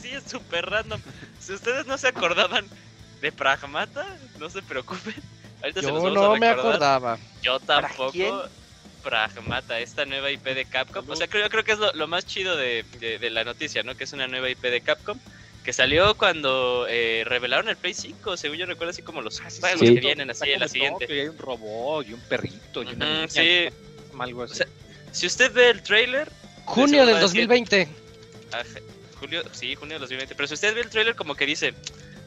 [0.00, 1.00] Sí, es súper random.
[1.40, 2.66] Si ustedes no se acordaban
[3.22, 4.04] de Pragmata,
[4.38, 5.14] no se preocupen.
[5.62, 7.18] Ahorita se los Yo vamos no a me acordaba.
[7.42, 8.12] Yo ¿Para tampoco.
[8.12, 8.34] quién?
[9.02, 11.08] Pragmata, esta nueva IP de Capcom.
[11.08, 13.44] O sea, creo, yo creo que es lo, lo más chido de, de- de la
[13.44, 13.94] noticia, ¿no?
[13.94, 15.18] Que es una nueva IP de Capcom.
[15.64, 19.48] Que salió cuando eh, revelaron el Play 5, según yo recuerdo, así como los Ah,
[19.48, 19.94] sí, juegos sí.
[19.94, 21.06] que vienen así en la siguiente.
[21.06, 23.68] Que hay un robot y un perrito y una Ujú, niña, sí.
[24.18, 24.52] Algo así.
[24.52, 24.66] O sea,
[25.10, 26.30] Si usted ve el trailer,
[26.66, 27.88] Junio del va a decir- 2020.
[28.52, 28.64] Ajá,
[29.18, 30.34] Julio, sí, junio de 2020.
[30.34, 31.72] Pero si usted ve el trailer, como que dice,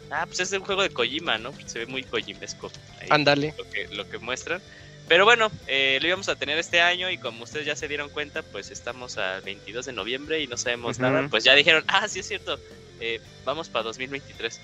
[0.10, 1.54] ah, pues es un juego de Kojima, ¿no?
[1.68, 2.72] Se ve muy Kojimesco.
[3.00, 3.54] ahí Ándale.
[3.58, 4.62] Lo que, lo que muestran.
[5.08, 8.10] Pero bueno, eh, lo íbamos a tener este año y como ustedes ya se dieron
[8.10, 11.04] cuenta, pues estamos a 22 de noviembre y no sabemos Ujú.
[11.04, 11.28] nada.
[11.30, 12.60] Pues ya dijeron, ah, sí es cierto,
[13.00, 14.60] eh, vamos para 2023.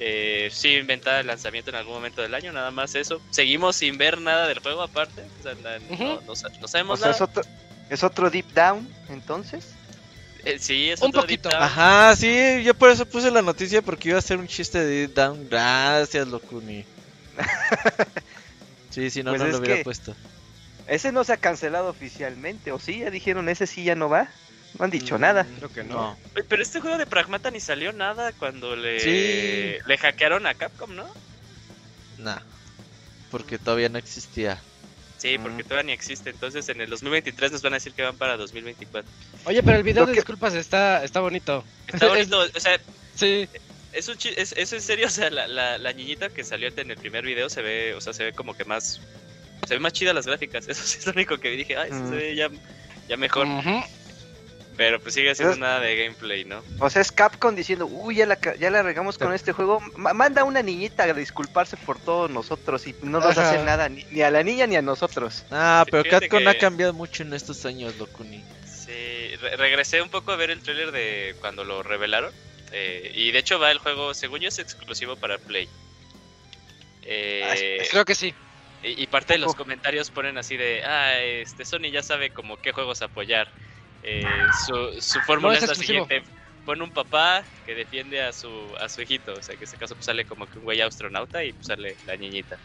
[0.00, 3.20] Eh, sí, inventar el lanzamiento en algún momento del año, nada más eso.
[3.30, 5.24] Seguimos sin ver nada del juego aparte.
[5.40, 6.04] O sea, la- no, Ujú.
[6.04, 7.16] no no O sabemos sea, nada.
[7.16, 7.42] es otro,
[7.90, 9.66] es otro deep down, entonces.
[10.44, 11.48] Eh, sí, es Un otro poquito.
[11.48, 11.64] deep down.
[11.64, 15.08] Ajá, sí, yo por eso puse la noticia porque iba a ser un chiste de
[15.08, 15.48] Deep Down.
[15.48, 16.84] Gracias, Locuni.
[18.98, 20.16] Sí, si no, Pues no es lo hubiera que- puesto.
[20.88, 22.98] Ese no se ha cancelado oficialmente, ¿o sí?
[23.00, 24.28] Ya dijeron, ese sí ya no va.
[24.78, 25.46] No han dicho Mm, nada.
[25.58, 26.18] Creo que No.
[26.48, 29.78] Pero este juego de Pragmata ni salió nada cuando le, Sí.
[29.86, 31.06] le hackearon a Capcom, ¿no?
[32.18, 32.40] Nah.
[33.30, 34.60] Porque todavía no existía.
[35.18, 36.30] Sí, porque todavía ni existe.
[36.30, 39.08] Entonces en el 2023 nos van a decir que van para 2024.
[39.44, 41.64] Oye, pero el video Lo de que- disculpas está, está bonito.
[41.86, 42.80] Está bonito, o sea,
[43.14, 43.48] Sí,
[43.92, 46.68] es, un chi- es, es en serio, o sea, la, la, la niñita que salió
[46.76, 49.00] en el primer video se ve, o sea, se ve como que más,
[49.66, 50.68] se ve más chida las gráficas.
[50.68, 52.08] Eso sí es lo único que dije, ay, eso Mm.
[52.10, 52.48] se ve ya,
[53.08, 53.46] ya mejor.
[54.76, 56.62] Pero pues sigue siendo nada de gameplay, ¿no?
[56.78, 59.80] O sea, es Capcom diciendo, uy, ya la, ca- ya la regamos con este juego.
[59.96, 63.88] Ma- manda a una niñita a disculparse por todos nosotros y no nos hace nada,
[63.88, 65.44] ni, ni a la niña ni a nosotros.
[65.50, 68.44] Ah, pero fíjate Capcom que- ha cambiado mucho en estos años, Locuni.
[68.64, 72.30] Sí, re- regresé un poco a ver el tráiler de cuando lo revelaron.
[72.72, 75.68] Eh, y de hecho va el juego, según yo es exclusivo para Play.
[77.02, 78.34] Eh, creo que sí.
[78.82, 82.56] y, y parte de los comentarios ponen así de, ah, este Sony ya sabe como
[82.60, 83.48] qué juegos apoyar.
[84.02, 84.24] Eh,
[84.66, 86.04] su, su fórmula es es la exclusivo.
[86.06, 86.28] siguiente.
[86.64, 89.32] Pone un papá que defiende a su, a su hijito.
[89.34, 91.66] O sea, que en este caso pues, sale como que un güey astronauta y pues,
[91.66, 92.58] sale la niñita.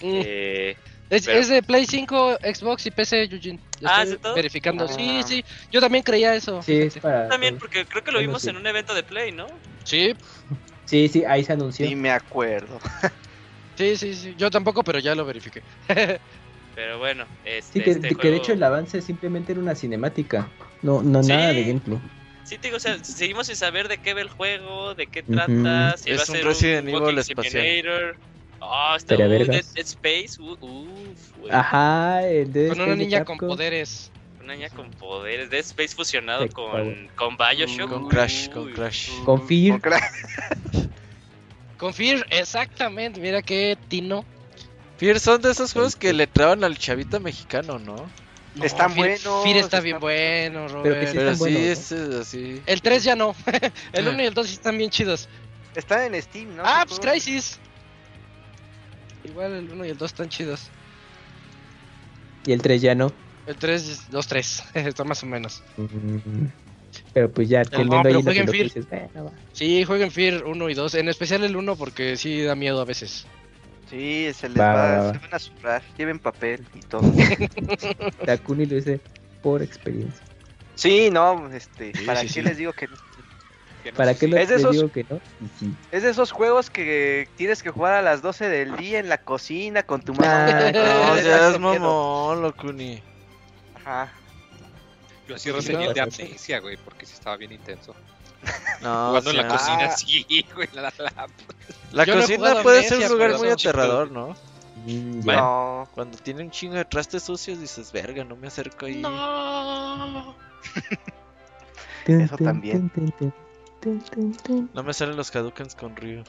[0.00, 0.76] Mm, Eh,
[1.10, 3.58] Es, Pero- es de Play 5, Xbox y PC, Eugene.
[3.80, 4.34] Ya Ah, ¿es de todo?
[4.34, 4.88] verificando.
[4.88, 5.22] Sí, Ah.
[5.22, 5.44] sí.
[5.70, 6.62] Yo también creía eso.
[6.62, 7.28] Sí, es para.
[7.28, 8.48] También, porque creo que lo Bueno, vimos sí.
[8.48, 9.46] en un evento de Play, ¿no?
[9.84, 10.14] Sí,
[10.86, 11.86] Sí, sí, ahí se anunció.
[11.86, 12.78] Sí, me acuerdo.
[13.76, 14.34] sí, sí, sí.
[14.36, 15.62] Yo tampoco, pero ya lo verifiqué.
[16.74, 20.48] Pero bueno, este, Sí, que, este que de hecho el avance simplemente era una cinemática.
[20.82, 21.28] No, no Sí.
[21.28, 22.00] nada de gameplay.
[22.42, 25.22] Sí, te digo, o sea, seguimos sin saber de qué va el juego, de qué
[25.22, 28.16] trata, si Es va a un ser Resident un Evil espacial.
[28.64, 28.70] Simulator.
[28.70, 31.50] Ah, está uh, Dead, Space, uh, uf.
[31.50, 34.10] Ajá, el de Con una niña con poderes.
[34.42, 37.88] Una niña con poderes, Dead Space fusionado con, con Bioshock.
[37.90, 39.10] Con uy, Crash, con Crash.
[39.18, 39.24] uy.
[39.24, 39.80] Con Fear.
[39.80, 40.90] Con cra-
[41.78, 43.20] Con Fear, exactamente.
[43.20, 44.24] Mira qué tino.
[44.98, 47.96] Fear son de esos juegos que le traban al chavito mexicano, ¿no?
[48.54, 51.00] No, Están Fear- buenos, Fear está bien bueno, Pero Robert.
[51.00, 51.96] que sí Pero sí, buenos, ¿no?
[52.14, 52.62] es así.
[52.66, 53.34] El 3 ya no.
[53.92, 54.10] el Ah.
[54.10, 55.28] 1 y el 2 sí están bien chidos.
[55.74, 56.62] Está en Steam, ¿no?
[56.64, 57.00] ah, pues.
[57.00, 57.58] Crisis.
[59.24, 60.70] Igual el 1 y el 2 están chidos.
[62.46, 63.12] Y el 3 ya no.
[63.46, 64.64] El 3, los 3.
[64.74, 65.62] está más o menos.
[65.76, 66.46] Mm,
[67.12, 68.64] Pero pues ya, no, teniendo pero ahí jueguen lo Fear.
[68.64, 69.32] dices, bueno, va.
[69.52, 70.94] Sí, jueguen Fear 1 y 2.
[70.94, 73.26] En especial el 1 porque sí da miedo a veces.
[73.90, 75.82] Sí, se les Va, va, va, se van a zurrar.
[75.96, 77.02] Lleven papel y todo.
[78.26, 79.00] Takuni lo dice
[79.42, 80.24] por experiencia.
[80.74, 82.42] sí, no, este, Sí, ¿para sí, qué sí.
[82.42, 82.96] les digo que no?
[83.84, 85.20] Que no ¿Para qué lo Es de esos- digo que no?
[85.60, 85.72] Sí.
[85.92, 89.18] Es de esos juegos que tienes que jugar a las 12 del día en la
[89.18, 90.46] cocina con tu mamá.
[90.48, 90.72] Ah,
[91.16, 93.02] No, ya es mamón, Locuni.
[93.76, 94.10] Ajá.
[95.28, 97.94] Yo sí Sí, reseñé el de amnesia, güey, porque sí estaba bien intenso.
[98.82, 99.96] No, Jugando en la sea, cocina, Ah.
[99.96, 100.68] sí, güey.
[101.92, 104.34] La, cocina puede Amnesia, ser un lugar muy aterrador, ¿no?
[104.86, 105.20] Mm.
[105.26, 105.88] No.
[105.94, 108.96] Cuando tiene un chingo de trastes sucios dices, verga, no me acerco ahí.
[109.02, 110.34] No.
[112.06, 112.90] Eso también.
[114.72, 116.22] No me salen los Hadokens con Ryu.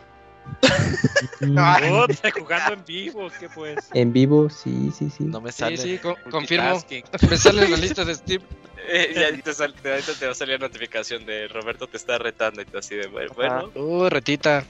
[1.40, 3.90] Mm, Oh, está jugando en vivo, ¿qué pues?
[3.94, 5.24] En vivo, sí, sí, sí.
[5.24, 5.78] No me Sí, salen.
[5.80, 6.80] sí, co- confirmo.
[7.30, 8.42] Me sale en la lista de Steam.
[8.88, 11.98] Eh, y ahí te, sal- te- ahorita te va a salir notificación de Roberto te
[11.98, 13.34] está retando y tú así de bueno.
[13.34, 13.72] bueno.
[13.74, 14.64] Uh, retita.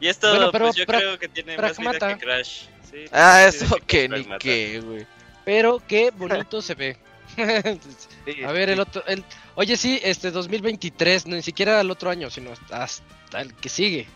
[0.00, 2.62] Y esto Bueno, pero pues yo pra- creo que tiene más vida que Crash.
[2.90, 5.06] Sí, Ah, sí, eso sí, que ni qué, güey.
[5.44, 6.96] Pero qué bonito se ve.
[8.26, 9.04] Sí, A ver, el otro.
[9.06, 9.24] El...
[9.54, 14.06] Oye, sí, este 2023, no, ni siquiera el otro año, sino hasta el que sigue.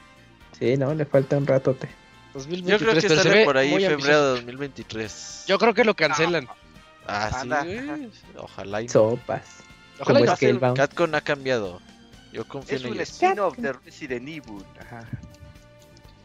[0.59, 1.89] Sí, no, le falta un ratote.
[2.35, 4.25] 2023, Yo creo que sale ve por ahí muy febrero ambicioso.
[4.25, 5.45] de 2023.
[5.47, 6.49] Yo creo que lo cancelan.
[7.07, 7.65] Ah, sí, Anda.
[7.65, 8.11] güey.
[8.37, 8.93] Ojalá y no.
[8.93, 9.43] Sopas.
[10.01, 10.33] Ojalá y Como no.
[10.33, 10.75] es que él va.
[10.75, 11.81] Capcom ha cambiado.
[12.33, 14.65] Yo confío Es en un spin-off de Resident Evil.
[14.81, 15.09] Ajá.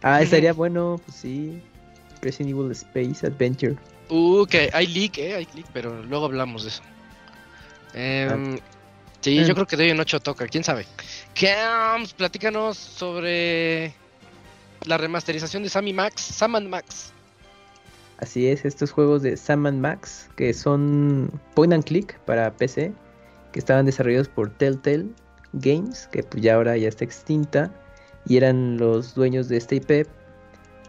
[0.02, 1.62] Ah, estaría bueno, pues sí.
[2.22, 3.76] Resident Evil Space Adventure.
[4.10, 6.82] Uh, que hay leak, eh, hay leak, pero luego hablamos de eso.
[7.94, 8.60] Em,
[9.22, 10.86] sí, yo creo que de hoy en 8 toca, quién sabe.
[11.40, 13.94] Cams, platícanos sobre
[14.86, 17.14] la remasterización de Sammy Max, Sam and Max.
[18.18, 22.92] Así es, estos juegos de Sam and Max, que son point and click para PC,
[23.54, 25.06] que estaban desarrollados por Telltale
[25.54, 27.72] Games, que pues ya ahora ya está extinta,
[28.28, 30.08] y eran los dueños de esta IP,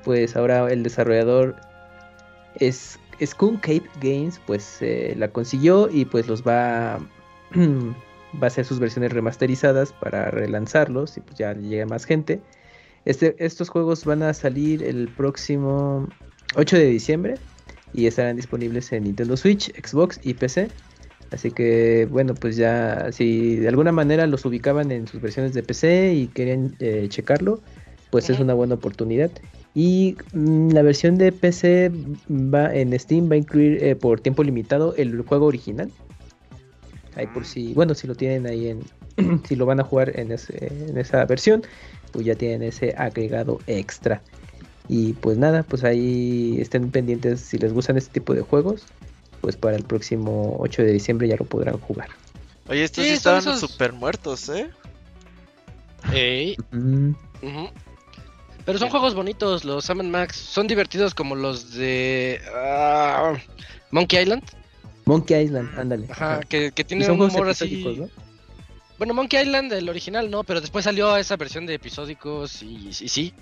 [0.04, 1.56] pues ahora el desarrollador
[2.56, 6.98] es Skunk Cape Games, pues eh, la consiguió y pues los va,
[7.56, 12.40] va a hacer sus versiones remasterizadas para relanzarlos y pues ya llega más gente.
[13.04, 16.08] Este, estos juegos van a salir el próximo
[16.56, 17.34] 8 de diciembre
[17.92, 20.68] y estarán disponibles en Nintendo Switch, Xbox y PC.
[21.30, 25.62] Así que bueno, pues ya si de alguna manera los ubicaban en sus versiones de
[25.62, 27.60] PC y querían eh, checarlo,
[28.10, 29.30] pues es una buena oportunidad.
[29.74, 31.90] Y mm, la versión de PC
[32.28, 35.90] va en Steam va a incluir eh, por tiempo limitado el juego original.
[37.14, 37.46] Ahí por Mm.
[37.46, 38.82] si, bueno, si lo tienen ahí en,
[39.46, 41.62] si lo van a jugar en, ese- en esa versión,
[42.12, 44.22] pues ya tienen ese agregado extra.
[44.88, 48.86] Y pues nada, pues ahí estén pendientes si les gustan este tipo de juegos,
[49.40, 52.08] pues para el próximo 8 de diciembre ya lo podrán jugar.
[52.68, 54.68] Oye, estos Sí, sí, son estaban esos- super muertos, ¿eh?
[56.12, 57.12] Ey, Mm.
[58.70, 60.36] Pero son juegos bonitos, los Sam Max.
[60.36, 63.34] Son divertidos como los de ah,
[63.90, 64.42] Monkey Island.
[65.04, 66.06] Monkey Island, ándale.
[66.10, 66.40] Ajá, ajá.
[66.42, 67.84] que, que tiene son un humor así.
[67.98, 68.08] ¿no?
[68.98, 72.92] Bueno, Monkey Island, el original no, pero después salió esa versión de episódicos y, y
[73.08, 73.32] sí.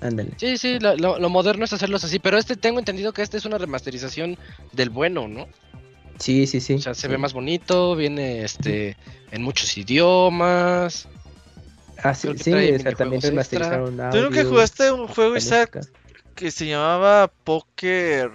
[0.00, 0.32] Ándale.
[0.36, 3.36] Sí, sí, lo, lo- lo moderno es hacerlos así, pero este tengo entendido que este
[3.36, 4.38] es una remasterización
[4.72, 5.46] del bueno, ¿no?
[6.18, 6.74] Sí, sí, sí.
[6.74, 7.08] O sea, se sí.
[7.08, 8.96] ve más bonito, viene este
[9.30, 11.08] en muchos idiomas.
[12.02, 15.98] Ah, sí, sí, o sea, también remasterizaron ¿Tú nunca audio, jugaste un juego, Isaac, música.
[16.34, 18.30] que se llamaba Poker?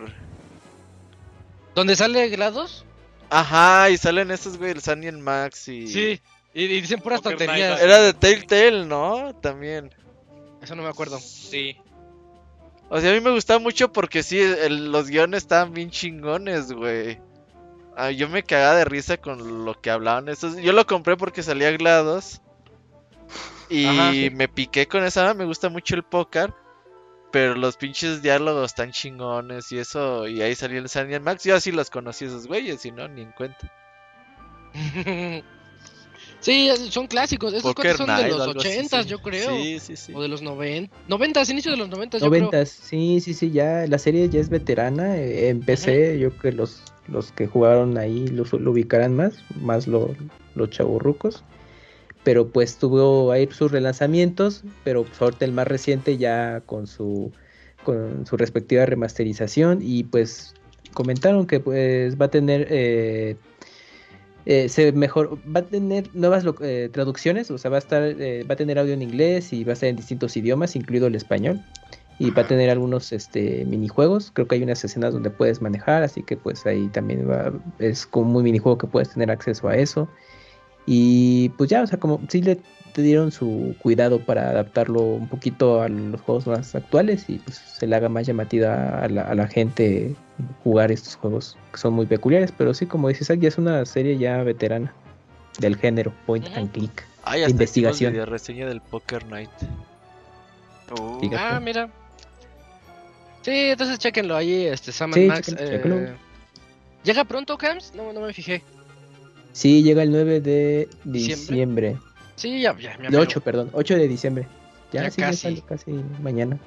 [1.74, 2.86] ¿Dónde sale GLaDOS?
[3.30, 5.88] Ajá, y salen esos, güey, el Sunny y el Max y...
[5.88, 6.22] Sí,
[6.54, 7.72] y, y dicen puras Poker tonterías.
[7.72, 9.36] Night, Era de Telltale, ¿no?
[9.42, 9.94] También.
[10.62, 11.20] Eso no me acuerdo.
[11.20, 11.76] Sí.
[12.90, 14.40] O sea, a mí me gustaba mucho porque sí,
[14.70, 17.20] los guiones estaban bien chingones, güey.
[17.98, 20.58] Ah, yo me cagaba de risa con lo que hablaban estos.
[20.58, 22.42] Yo lo compré porque salía GLaDOS.
[23.70, 25.34] Y me piqué con esa.
[25.34, 26.54] Me gusta mucho el póker.
[27.32, 30.28] Pero los pinches diálogos están chingones y eso.
[30.28, 31.44] Y ahí salió el Sandy Max.
[31.44, 33.72] Yo así los conocí esos güeyes y no, ni en cuenta.
[36.46, 37.54] Sí, son clásicos.
[37.56, 39.50] Esos cuentos son de los 80, yo creo.
[39.50, 40.14] Sí, sí, sí.
[40.14, 40.96] O de los 90.
[41.08, 43.88] 90, inicio de los 90, 90, sí, sí, sí, ya.
[43.88, 45.18] La serie ya es veterana.
[45.18, 49.34] Eh, en PC, yo creo que los, los que jugaron ahí lo, lo ubicarán más,
[49.60, 50.16] más lo,
[50.54, 51.44] los chaburrucos.
[52.26, 57.32] Pero pues tuvo ahí sus relanzamientos, pero pues ahorita el más reciente ya con su,
[57.86, 59.80] con su respectiva remasterización.
[59.82, 60.54] Y pues
[60.94, 62.68] comentaron que pues va a tener.
[62.70, 63.38] Eh,
[64.46, 68.44] eh, se mejor va a tener nuevas eh, traducciones, o sea, va a estar, eh,
[68.44, 71.16] va a tener audio en inglés y va a estar en distintos idiomas, incluido el
[71.16, 71.62] español.
[72.18, 74.32] Y va a tener algunos este, minijuegos.
[74.32, 78.06] Creo que hay unas escenas donde puedes manejar, así que pues ahí también va, es
[78.06, 80.08] como un minijuego que puedes tener acceso a eso.
[80.86, 82.60] Y pues ya, o sea, como si le
[82.96, 87.88] dieron su cuidado para adaptarlo un poquito a los juegos más actuales y pues se
[87.88, 90.16] le haga más llamativa a la, a la gente
[90.64, 94.18] jugar estos juegos que son muy peculiares, pero sí, como dices, aquí es una serie
[94.18, 94.94] ya veterana
[95.60, 97.06] del género point and click.
[97.24, 98.14] Ah, ya investigación.
[98.14, 99.50] De reseña del Poker Night.
[101.00, 101.32] Uh.
[101.38, 101.90] ah, mira.
[103.42, 105.56] Sí, entonces chequenlo ahí, este Sam Max.
[105.58, 106.16] Eh,
[107.04, 107.94] ¿Llega pronto, Cams?
[107.96, 108.64] No, no me fijé.
[109.56, 111.98] Sí, llega el 9 de diciembre.
[112.36, 112.92] Sí, ya, ya.
[113.02, 114.48] El 8, perdón, 8 de diciembre.
[114.92, 115.62] Ya, sí, casi.
[115.62, 115.92] casi
[116.22, 116.60] mañana.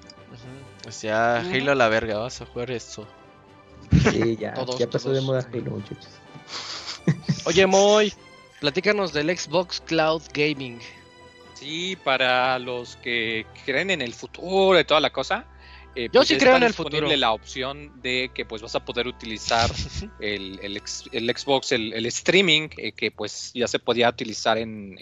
[0.87, 3.07] O sea, Halo a la verga, vas a jugar esto.
[4.11, 6.09] Sí, ya, ya pasó de moda Halo, muchachos.
[7.45, 8.11] Oye, Moy,
[8.59, 10.79] platícanos del Xbox Cloud Gaming.
[11.53, 15.45] Sí, para los que creen en el futuro y toda la cosa.
[15.99, 17.09] Eh, Yo pues sí creo en el futuro.
[17.17, 19.71] la opción de que pues vas a poder utilizar
[20.21, 24.97] el, el, Xbox, el, streaming, eh, que pues ya se podía utilizar en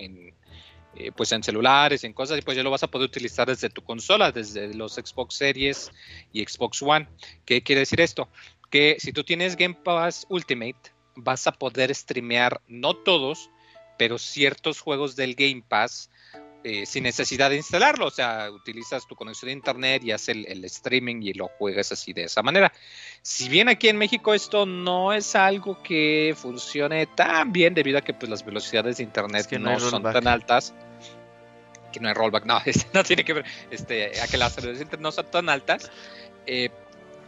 [0.99, 3.69] eh, pues en celulares, en cosas, y pues ya lo vas a poder utilizar desde
[3.69, 5.93] tu consola, desde los Xbox Series
[6.33, 7.07] y Xbox One.
[7.45, 8.31] ¿Qué quiere decir esto?
[8.71, 13.51] Que si tú tienes Game Pass Ultimate, vas a poder streamear, no todos,
[13.99, 16.11] pero ciertos juegos del Game Pass
[16.69, 18.07] eh, sin necesidad de instalarlo.
[18.07, 22.13] O sea, utilizas tu conexión de internet y haces el, streaming y lo juegas así
[22.13, 22.73] de esa manera.
[23.23, 28.01] Si bien aquí en México esto no es algo que funcione tan bien debido a
[28.01, 30.75] que pues, las velocidades de internet no, son tan altas.
[31.93, 32.59] Que no hay rollback, no,
[32.93, 35.93] no tiene que ver este, a que las velocidades no son tan altas.
[36.47, 36.71] Eh,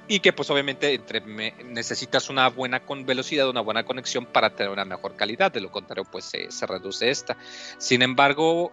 [0.08, 4.72] y que pues obviamente entre necesitas una buena con velocidad, una buena conexión para tener
[4.72, 7.36] una mejor calidad, de lo contrario pues se reduce esta.
[7.78, 8.72] Sin embargo,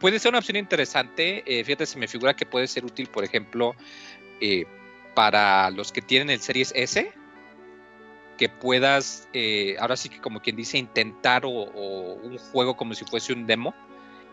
[0.00, 1.44] puede ser una opción interesante.
[1.46, 3.76] Eh, fíjate, se me figura que puede ser útil, por ejemplo,
[4.40, 4.64] eh,
[5.14, 7.12] para los que tienen el Series S,
[8.36, 13.04] que puedas, eh, ahora sí que como quien dice, intentar o, un juego como si
[13.04, 13.74] fuese un demo.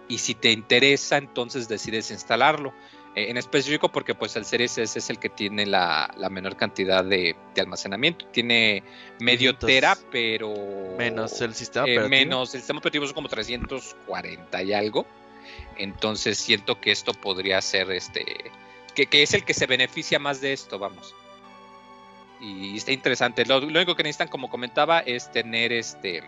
[0.09, 2.73] Y si te interesa, entonces decides instalarlo.
[3.13, 7.35] en específico porque pues el Series S es el que tiene la, menor cantidad de,
[7.57, 8.25] almacenamiento.
[8.27, 8.83] Tiene
[9.19, 10.53] medio tera, pero...
[10.97, 12.09] Menos el sistema operativo.
[12.09, 15.05] Menos el sistema operativo es como 340 y algo.
[15.77, 18.51] Entonces siento que esto podría ser este,
[19.05, 21.13] que, es el que se beneficia más de esto, vamos.
[22.39, 23.45] Y está interesante.
[23.45, 26.23] Lo, único que necesitan, como comentaba, es tener este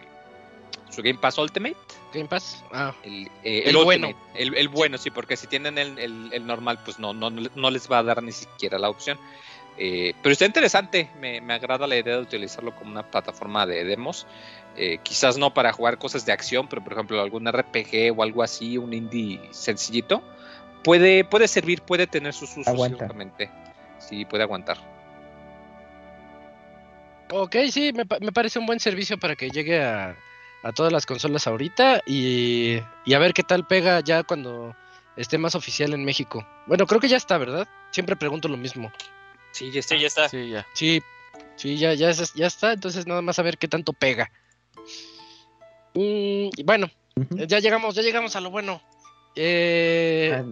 [0.89, 1.77] su Game Pass Ultimate.
[2.13, 4.09] Game Pass, ah, el, eh, bueno.
[4.33, 8.03] El, bueno, sí, porque si tienen el, normal, pues no, no, no les va a
[8.03, 9.19] dar ni siquiera la opción.
[9.77, 13.85] Eh, pero está interesante, me, me, agrada la idea de utilizarlo como una plataforma de
[13.85, 14.27] demos.
[14.75, 18.43] Eh, quizás no para jugar cosas de acción, pero por ejemplo algún RPG o algo
[18.43, 20.23] así, un indie sencillito,
[20.83, 23.49] puede, puede servir, puede tener sus usos seguramente.
[23.97, 24.77] Sí, puede aguantar.
[27.31, 30.15] Ok, sí, me, parece un buen servicio para que llegue a,
[30.63, 34.75] a todas las consolas ahorita y, y, a ver qué tal pega ya cuando
[35.15, 36.47] esté más oficial en México.
[36.65, 37.67] Bueno, creo que ya está, ¿verdad?
[37.91, 38.91] Siempre pregunto lo mismo.
[39.51, 39.95] Sí, ya está.
[39.95, 40.29] Sí, ya está.
[40.29, 40.67] Sí, ya.
[40.73, 41.03] Sí,
[41.55, 44.31] sí ya, ya, ya está, entonces nada más a ver qué tanto pega.
[45.93, 46.89] Y bueno,
[47.31, 48.81] ya llegamos, ya llegamos a lo bueno.
[49.35, 50.43] Eh,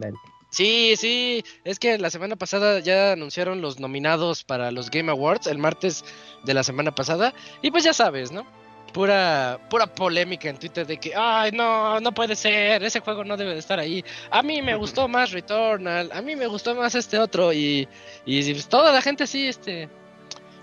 [0.50, 5.48] sí, sí, es que la semana pasada ya anunciaron los nominados para los Game Awards,
[5.48, 6.06] el martes
[6.44, 8.46] de la semana pasada, y pues ya sabes, ¿no?
[8.94, 13.36] Pura, pura polémica en Twitter de que, ay, no, no puede ser, ese juego no
[13.36, 14.04] debe de estar ahí.
[14.32, 17.88] A mí me gustó más Returnal, a mí me gustó más este otro, y,
[18.26, 19.90] y pues toda la gente sí, este,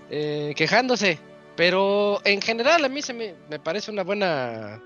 [0.09, 1.19] eh, quejándose.
[1.55, 4.81] Pero en general a mí se me, parece una buena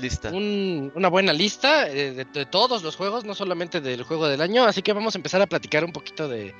[0.00, 0.30] lista.
[0.30, 4.64] una buena lista eh, de, todos los juegos, no solamente del juego del año.
[4.64, 6.54] Así que vamos a empezar a platicar un poquito de,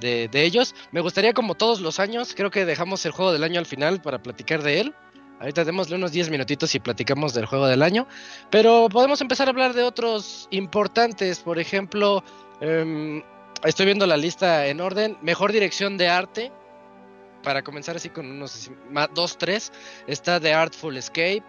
[0.00, 0.74] de, de ellos.
[0.92, 4.02] Me gustaría, como todos los años, creo que dejamos el juego del año al final
[4.02, 4.94] para platicar de él.
[5.40, 8.06] Ahorita démosle unos 10 minutitos y platicamos del juego del año.
[8.50, 11.38] Pero podemos empezar a hablar de otros importantes.
[11.40, 12.22] Por ejemplo,
[12.60, 13.22] em,
[13.64, 15.16] estoy viendo la lista en orden.
[15.22, 16.52] Mejor dirección de arte.
[17.42, 18.70] Para comenzar así con unos
[19.14, 19.72] 2, 3.
[20.06, 21.44] Está The Artful Escape.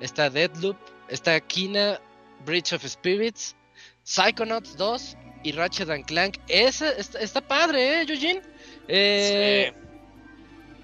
[0.00, 0.76] Está Deadloop.
[1.08, 2.00] Está Kina
[2.44, 3.56] Bridge of Spirits.
[4.04, 6.36] Psychonauts 2 y Ratchet and Clank.
[6.48, 8.42] Ese está, está padre, ¿eh, Eugene?
[8.88, 9.72] Eh,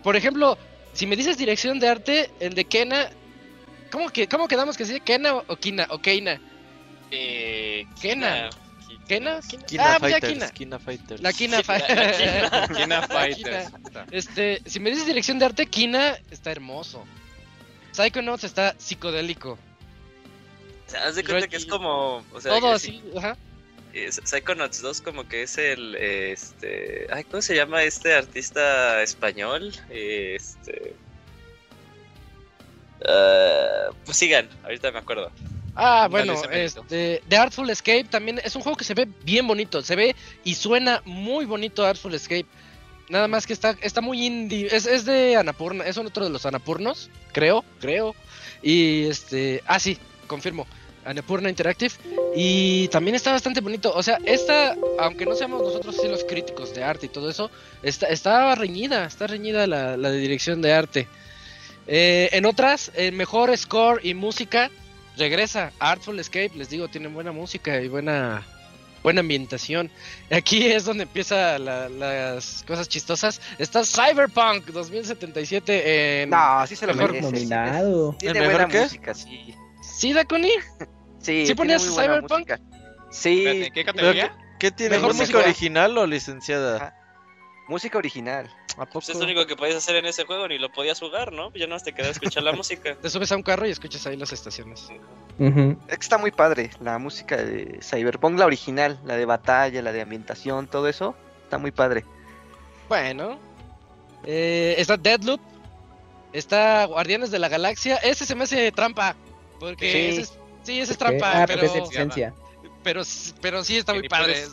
[0.03, 0.57] Por ejemplo,
[0.93, 3.11] si me dices dirección de arte, el de Kena.
[3.91, 5.87] ¿Cómo, que, cómo quedamos que dice Kena o Kina?
[5.91, 6.41] O Keina?
[7.11, 8.49] Eh, Kena.
[8.49, 8.66] ¿Kena?
[9.07, 9.41] Kina Ah,
[10.01, 10.51] pues ya Fighters, Kina.
[10.51, 11.21] Kina Fighters.
[11.23, 12.19] La Kina La Fighter.
[12.77, 13.69] Kina Fighters.
[14.11, 17.05] Este, si me dices dirección de arte, Kina está hermoso.
[17.93, 19.53] Psychonauts está psicodélico.
[20.87, 22.25] O sea, haz de cuenta que es como.
[22.33, 23.37] O sea, Todo así, ajá.
[23.95, 29.73] eh, Psychonauts 2 como que es el este ay cómo se llama este artista español
[29.91, 30.95] Eh, este
[33.09, 35.31] ah, pues sigan ahorita me acuerdo
[35.77, 39.83] Ah, bueno, este, The Artful Escape también es un juego que se ve bien bonito,
[39.83, 42.47] se ve y suena muy bonito Artful Escape.
[43.11, 46.47] Nada más que está, está muy indie, es, es de Anapurna, es otro de los
[46.47, 48.17] Anapurnos, creo, creo.
[48.63, 50.67] Y este, ah sí, confirmo,
[51.05, 51.93] Anapurna Interactive.
[52.35, 56.75] Y también está bastante bonito, o sea, esta, aunque no seamos nosotros sí los críticos
[56.75, 57.51] de arte y todo eso,
[57.83, 61.07] está, está reñida, está reñida la, la de dirección de arte.
[61.87, 64.71] Eh, en otras, el mejor score y música
[65.17, 68.43] regresa Artful Escape, les digo, tienen buena música y buena
[69.03, 69.89] buena ambientación.
[70.33, 73.41] Aquí es donde empieza la- las cosas chistosas.
[73.57, 77.31] Está Cyberpunk 2077 en No, sí se lo Mejor merece.
[77.33, 78.17] nominado.
[78.19, 78.81] Tiene ¿El mejor buena qué?
[78.83, 79.55] música, sí.
[79.99, 80.51] ¿Sí, Dakuni?
[81.21, 82.31] Sí, ¿Sí tiene ponías Cyberpunk?
[82.33, 82.61] música.
[83.11, 84.29] Sí, Espérate, ¿en ¿Qué ¿Pero categoría?
[84.29, 84.97] qué, qué tiene?
[84.97, 85.39] Mejor ¿Música música.
[85.39, 86.77] original o licenciada?
[86.77, 86.95] Ajá.
[87.69, 88.51] Música original.
[88.75, 88.93] ¿A poco?
[88.93, 91.51] pues es lo único que podías hacer en ese juego ni lo podías jugar no
[91.55, 94.17] ya no te quedaba escuchar la música Te subes a un carro y escuchas ahí
[94.17, 94.89] las estaciones.
[95.39, 99.93] Es que está muy padre la música de Cyberpunk, la original, la de batalla, la
[99.93, 101.15] de ambientación, todo eso.
[101.45, 102.05] Está muy padre.
[102.89, 103.39] Bueno,
[104.25, 105.41] eh, está Deadloop,
[106.33, 107.97] está Guardianes de la Galaxia.
[107.97, 109.17] Ese se me hace trampa,
[109.59, 109.99] porque Sí.
[109.99, 111.73] ese es, sí, ese es trampa, Ah, pero, es
[112.83, 113.03] pero,
[113.41, 114.45] pero sí está Que muy ni padre.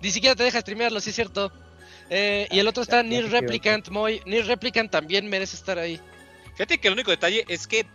[0.00, 1.52] Ni siquiera te deja streamearlo, sí es cierto.
[2.14, 3.28] Eh, y el otro está equivoqué.
[3.28, 4.20] Replicant, Moy.
[4.26, 5.98] Nier Replicant también merece estar ahí.
[6.52, 7.86] Fíjate que el único detalle es que,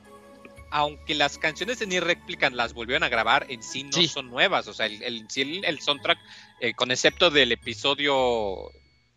[0.72, 4.08] aunque las canciones de Nier Replicant las volvieron a grabar, en sí no Sí.
[4.08, 4.68] son nuevas.
[4.68, 6.18] O sea, el, el, el- el soundtrack,
[6.62, 8.72] eh, con excepto del episodio,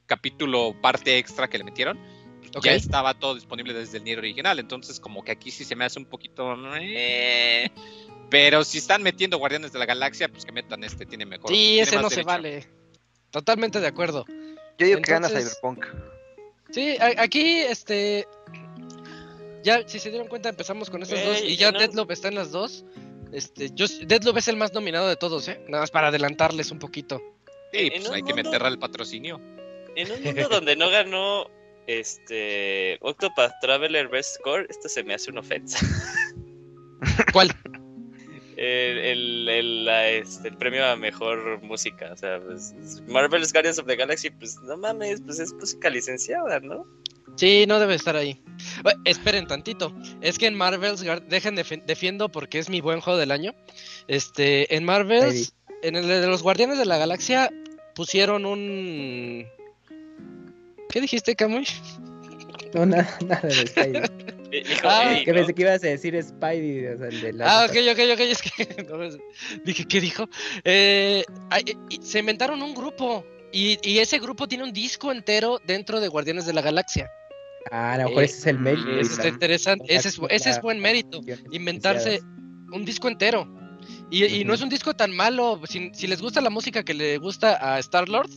[0.07, 1.99] capítulo, parte extra que le metieron,
[2.63, 4.59] ya estaba todo disponible desde el Nier original.
[4.59, 6.55] Entonces, como que aquí sí se me hace un poquito.
[6.79, 7.71] eh,
[8.29, 11.49] Pero si están metiendo Guardianes de la Galaxia, pues que metan este, tiene mejor.
[11.49, 12.69] Sí, tiene ese no se vale.
[13.31, 14.25] Totalmente de acuerdo.
[14.81, 15.85] Yo digo que gana Cyberpunk.
[16.71, 18.27] Sí, aquí, este.
[19.63, 21.37] Ya, si se dieron cuenta, empezamos con estas dos.
[21.37, 21.79] Ey, Y ya no.
[21.79, 22.87] Deadloop está en las dos.
[23.31, 25.61] Este, yo, Deadloop es el más nominado de todos, ¿eh?
[25.69, 27.21] Nada más para adelantarles un poquito.
[27.75, 29.39] Sí, pues hay que meterle el patrocinio.
[29.97, 31.51] en un mundo donde no ganó
[31.87, 35.79] este Octopath Traveler Best Score esto se me hace una ofensa
[37.33, 37.51] ¿Cuál?
[38.61, 42.11] el, el, el, la, este, el premio a mejor música.
[42.13, 42.75] O sea, pues,
[43.09, 46.87] Marvel's Guardians of the Galaxy, pues no mames, pues es música licenciada, ¿no?
[47.37, 48.43] Sí, no debe estar ahí.
[48.83, 49.95] Bueno, esperen tantito.
[50.21, 53.55] Es que en Marvels, dejen defi- defiendo porque es mi buen juego del año.
[54.09, 57.51] Este, en Marvels, en el de los Guardianes de la Galaxia,
[57.95, 59.47] pusieron un.
[60.91, 61.67] ¿Qué dijiste, Camuy?
[62.75, 64.11] No, nada, nada de
[64.51, 65.39] dijo, Ah, "Ey, que ¿no?".
[65.39, 67.47] pensé que ibas a decir Spidey, o sea, el de la.
[67.47, 68.51] Ah, ok, ok, ok, es que
[68.89, 68.99] no,
[69.65, 70.29] dije, ¿qué dijo?
[70.65, 71.25] Eh,
[71.57, 76.09] eh, se inventaron un grupo y, y ese grupo tiene un disco entero dentro de
[76.09, 77.09] Guardianes de la Galaxia.
[77.71, 78.89] Ah, a lo mejor Eh, ese es el mérito.
[78.89, 81.21] mm, y Eso está interesante, ese es, ese es buen mérito,
[81.51, 82.21] inventarse
[82.73, 83.49] un disco entero.
[84.11, 86.95] Y, y no es un disco tan malo, si, si les gusta la música que
[86.95, 88.29] le gusta a Star-Lord,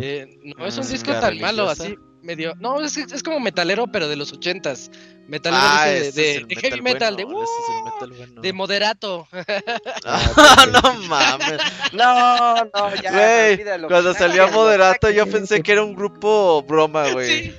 [0.00, 0.26] eh,
[0.58, 1.96] no es un Mm, disco ¿música tan malo, así
[2.26, 2.54] medio...
[2.58, 4.90] No, es, es como metalero, pero de los ochentas.
[5.28, 7.80] Metalero Ah, de, ese de- es el de heavy metal, de, bueno, ese es el
[7.80, 8.42] "Uh", metal bueno.
[8.42, 9.28] de moderato.
[10.04, 11.60] Ah, no mames.
[11.92, 13.12] No, no, ya.
[13.12, 13.64] Güey.
[13.88, 17.26] Cuando ya, Moderato yo pensé que era un grupo broma, güey.
[17.46, 17.54] Sí,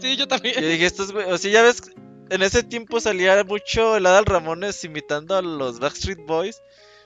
[0.00, 0.54] sí, yo también.
[0.60, 1.82] Yo dije, estos güey, o sea, ya ves,
[2.30, 6.60] en ese tiempo salía mucho el Adal Ramones imitando a los Backstreet Boys.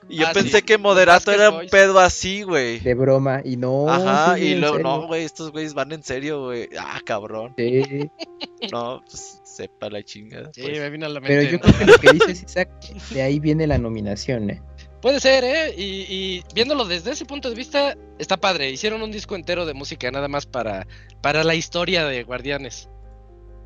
[0.09, 2.79] Y yo Ah, pensé sí, que Moderato era un pedo así, güey.
[2.79, 3.87] De broma, y no.
[3.89, 4.89] Ajá, sí, y luego, serio.
[4.89, 6.69] no, güey, estos güeyes van en serio, güey.
[6.79, 7.53] Ah, cabrón.
[7.57, 7.81] Sí,
[8.71, 10.51] No, pues sepa la chingada.
[10.53, 10.79] Sí, pues.
[10.79, 11.35] me vino a la mente.
[11.35, 12.69] pero yo creo que lo que dices, Isaac,
[13.11, 14.61] de ahí viene la nominación, ¿eh?
[15.01, 15.73] Puede ser, ¿eh?
[15.77, 18.69] Y, y, viéndolo desde ese punto de vista, está padre.
[18.69, 20.87] Hicieron un disco entero de música nada más para,
[21.21, 22.87] para la historia de Guardianes.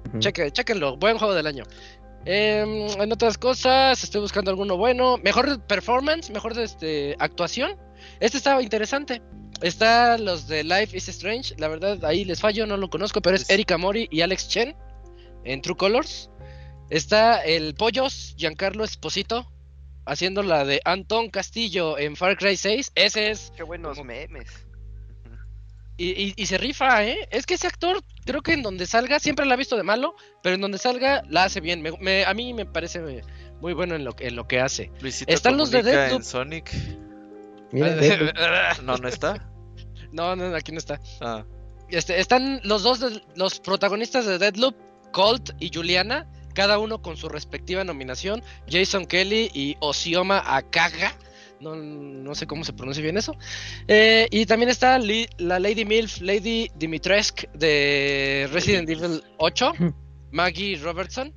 [0.10, 0.20] Ujú.
[0.20, 1.64] Cheque, chequenlo, buen juego del año.
[2.26, 5.18] Em, en otras cosas, estoy buscando alguno bueno.
[5.18, 7.78] Mejor performance, mejor este, actuación.
[8.20, 9.22] Este estaba interesante.
[9.62, 11.56] Está los de Life is Strange.
[11.58, 14.50] La verdad, ahí les fallo, no lo conozco, pero es Es- Erika Mori y Alex
[14.50, 14.76] Chen
[15.46, 16.30] en True Colors.
[16.90, 19.52] Está el Pollos, Giancarlo Esposito,
[20.06, 22.92] haciendo la de Anton Castillo en Far Cry 6.
[22.96, 24.48] Ese es Qué buenos memes.
[25.98, 27.28] Y, y- y se rifa, ¿eh?
[27.32, 30.16] Es que ese actor, creo que en donde salga, siempre la ha visto de malo,
[30.44, 31.82] pero en donde salga la hace bien.
[31.82, 33.02] Me- me- a mí me parece
[33.62, 34.92] muy bueno en lo, que- en lo que hace.
[35.02, 36.20] Luisito Están los de Deathloop.
[36.22, 36.72] en Sonic.
[37.72, 38.82] Mira, Deathloop.
[38.84, 39.50] No, no está.
[40.12, 41.00] no, no, aquí no está.
[41.22, 41.44] Ah,
[41.90, 44.76] Este, están los dos, de- los protagonistas de Deadloop,
[45.12, 48.44] Colt y Juliana, cada uno con su respectiva nominación.
[48.70, 51.14] Jason Kelly y Osioma Akaga.
[51.60, 53.36] No, no sé cómo se pronuncia bien eso.
[53.88, 59.72] Eh, y también está Li- la Lady Milf, Lady Dimitrescu de Resident Evil 8,
[60.32, 61.34] Maggie Robertson.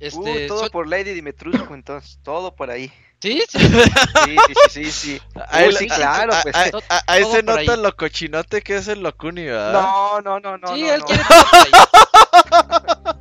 [0.00, 2.90] Este, uh, todo por Lady Dimitrescu, entonces, todo por ahí.
[3.20, 5.20] Sí, sí, Sí, sí, sí, sí, sí.
[5.48, 6.56] a, él- sí, claro, a- pues.
[6.56, 7.82] a- To- a- a todo ese por nota ahí.
[7.82, 9.72] lo cochinote que es el Locuni, ¿verdad?
[9.74, 11.06] No, no, no, no, sí, no, él no.
[11.06, 13.16] quiere todo por ahí.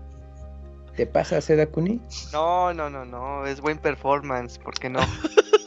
[0.96, 2.02] ¿Te pasa, Sedakuni?
[2.34, 5.00] No, no, no, no, es buen performance, ¿por qué no?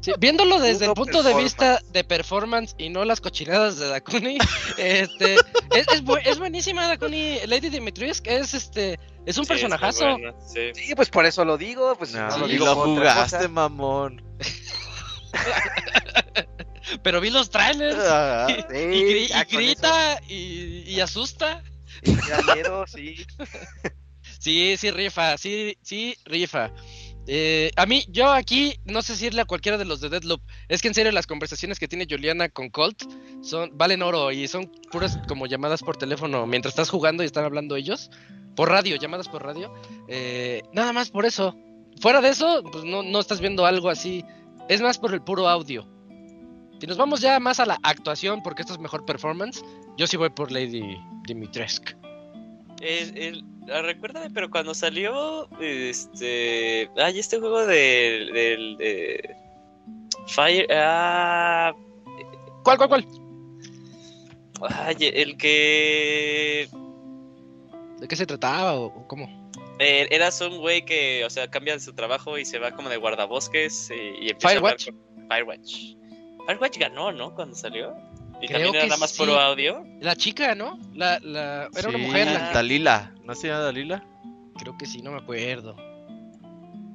[0.00, 4.38] Sí, viéndolo desde el punto de vista de performance y no las cochinadas de Dakuni,
[4.78, 9.60] este, es, es, bu- es buenísima Dakuni, Lady Dimitrescu es este, es un Sí, es
[9.62, 10.04] muy personajazo.
[10.04, 10.70] bueno, sí.
[10.74, 14.22] Sí, pues por eso lo digo, pues No, no lo y digo lo jugaste, mamón.
[17.02, 21.62] Pero vi los trailers Ah, y, Sí, gri- ya y con grita y, y asusta.
[22.28, 23.26] da miedo, sí.
[24.38, 26.70] Sí, sí rifa, sí, sí rifa.
[27.32, 30.42] Eh, a mí, yo aquí no sé decirle a cualquiera de los de Deadloop.
[30.68, 33.04] Es que en serio las conversaciones que tiene Juliana con Colt
[33.40, 37.44] son valen oro y son puras como llamadas por teléfono mientras estás jugando y están
[37.44, 38.10] hablando ellos.
[38.56, 39.72] Por radio, llamadas por radio.
[40.08, 41.56] Eh, nada más por eso.
[42.00, 44.24] Fuera de eso, pues no, no estás viendo algo así.
[44.68, 45.88] Es más por el puro audio.
[46.80, 49.62] Si nos vamos ya más a la actuación, porque esto es mejor performance,
[49.96, 50.96] yo sí voy por Lady
[51.28, 51.99] Dimitrescu.
[52.80, 56.88] El- el- ah, recuérdame, pero cuando salió este.
[56.96, 58.32] Ay, este juego del.
[58.32, 59.36] del de
[60.28, 60.66] Fire.
[60.72, 61.72] Ah,
[62.64, 63.06] ¿Cuál, cuál, cuál?
[64.70, 66.68] ay, el que.
[67.98, 69.50] ¿De qué se trataba o cómo?
[69.78, 72.90] eh, eras un güey que, o sea, cambia de su trabajo y se va como
[72.90, 74.88] de guardabosques y, y empieza Firewatch.
[74.88, 75.96] a hablar con Firewatch.
[76.46, 77.34] Firewatch ganó, ¿no?
[77.34, 77.94] Cuando salió.
[78.42, 79.18] Y Creo también era que nada más sí.
[79.18, 79.84] puro audio.
[80.00, 80.78] La chica, ¿no?
[80.94, 82.26] La, la, era una mujer.
[82.26, 83.14] la- Dalila.
[83.24, 84.04] ¿No se llama Dalila?
[84.58, 85.74] creo que sí, no me acuerdo.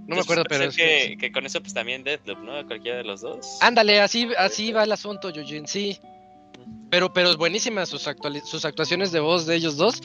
[0.08, 2.64] No me acuerdo, pero es que, que con eso, pues también Deathloop, ¿no?
[2.68, 3.58] Cualquiera de los dos.
[3.62, 5.98] Ándale, así, así va el asunto, Yujin, sí.
[6.92, 8.08] Pero, pero es buenísima sus,
[8.44, 10.02] sus actuaciones de voz de ellos dos.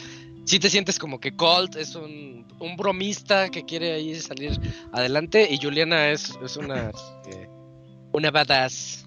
[0.47, 4.59] Sí te sientes como que Colt es un, un bromista que quiere ahí salir
[4.93, 7.51] adelante y Juliana es, es una, este,
[8.12, 8.99] una badass.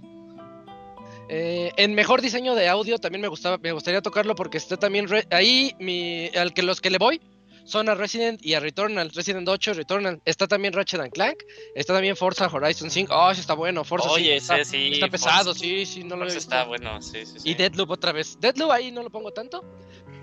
[1.34, 5.07] Eh, en mejor diseño de audio también me gustaba, me gustaría tocarlo porque está también
[5.07, 7.21] re- ahí mi, al que los que le voy
[7.66, 10.21] son a Resident y a Returnal, Resident 8 y Returnal.
[10.25, 11.37] Está también Ratchet and Clank,
[11.75, 13.13] está también Forza Horizon 5.
[13.16, 14.91] Oh, ese está bueno, Forza Oye, 5 está, sí.
[14.93, 17.49] está pesado, Forza- sí, sí, no lo Forza está bueno, sí, sí, sí.
[17.49, 18.37] Y Deadloop otra vez.
[18.41, 19.63] Deadloop ahí no lo pongo tanto.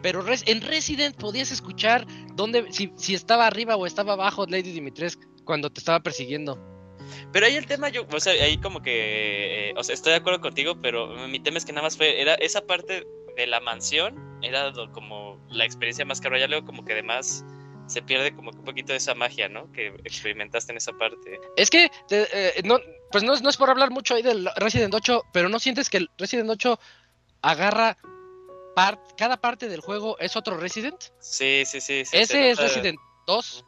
[0.03, 5.23] Pero en Resident podías escuchar dónde, si, si estaba arriba o estaba abajo Lady Dimitrescu
[5.45, 6.59] cuando te estaba persiguiendo.
[7.33, 10.19] Pero ahí el tema, yo, o sea, ahí como que, eh, o sea, estoy de
[10.19, 13.07] acuerdo contigo, pero mi tema es que nada más fue, era esa parte
[13.37, 17.45] de la mansión, era como la experiencia más caro, ya luego como que además
[17.87, 19.71] se pierde como que un poquito de esa magia, ¿no?
[19.73, 21.41] Que experimentaste en esa parte.
[21.57, 22.79] Es que, eh, no,
[23.11, 25.91] pues no, es- no es por hablar mucho ahí del Resident 8, pero no sientes
[25.91, 26.79] que el Resident 8
[27.43, 27.97] agarra
[29.17, 30.97] cada parte del juego es otro Resident.
[31.21, 32.05] Sí, sí, sí.
[32.05, 33.65] se Ese es nota- Resident 2.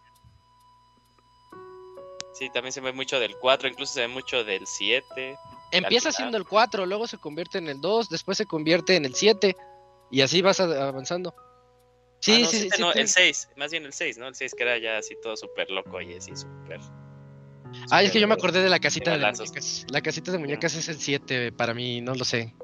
[2.33, 5.37] Sí, también se ve mucho del 4, incluso se ve mucho del 7.
[5.71, 9.15] Empieza siendo el 4, luego se convierte en el 2, después se convierte en el
[9.15, 9.57] 7
[10.11, 11.35] y así vas avanzando.
[12.21, 12.99] Sí, Ah, no, sí, sí, sí, no, sí.
[13.01, 14.29] el 6, más bien el 6, ¿no?
[14.29, 16.81] El 6 que era ya así todo súper loco y así súper...
[17.91, 19.49] Ah, es que yo me acordé de la casita de, balazos.
[19.49, 19.87] muñecas.
[19.91, 22.55] La casita de muñecas es el 7 para mí, no lo sé.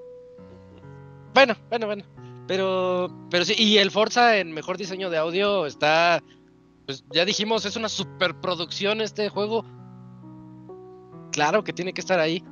[1.35, 2.05] Bueno, bueno, bueno.
[2.47, 6.23] Pero, pero sí, y el Forza en mejor diseño de audio está,
[6.89, 9.63] pues ya dijimos, es una superproducción este juego.
[11.33, 12.43] Claro que tiene que estar ahí.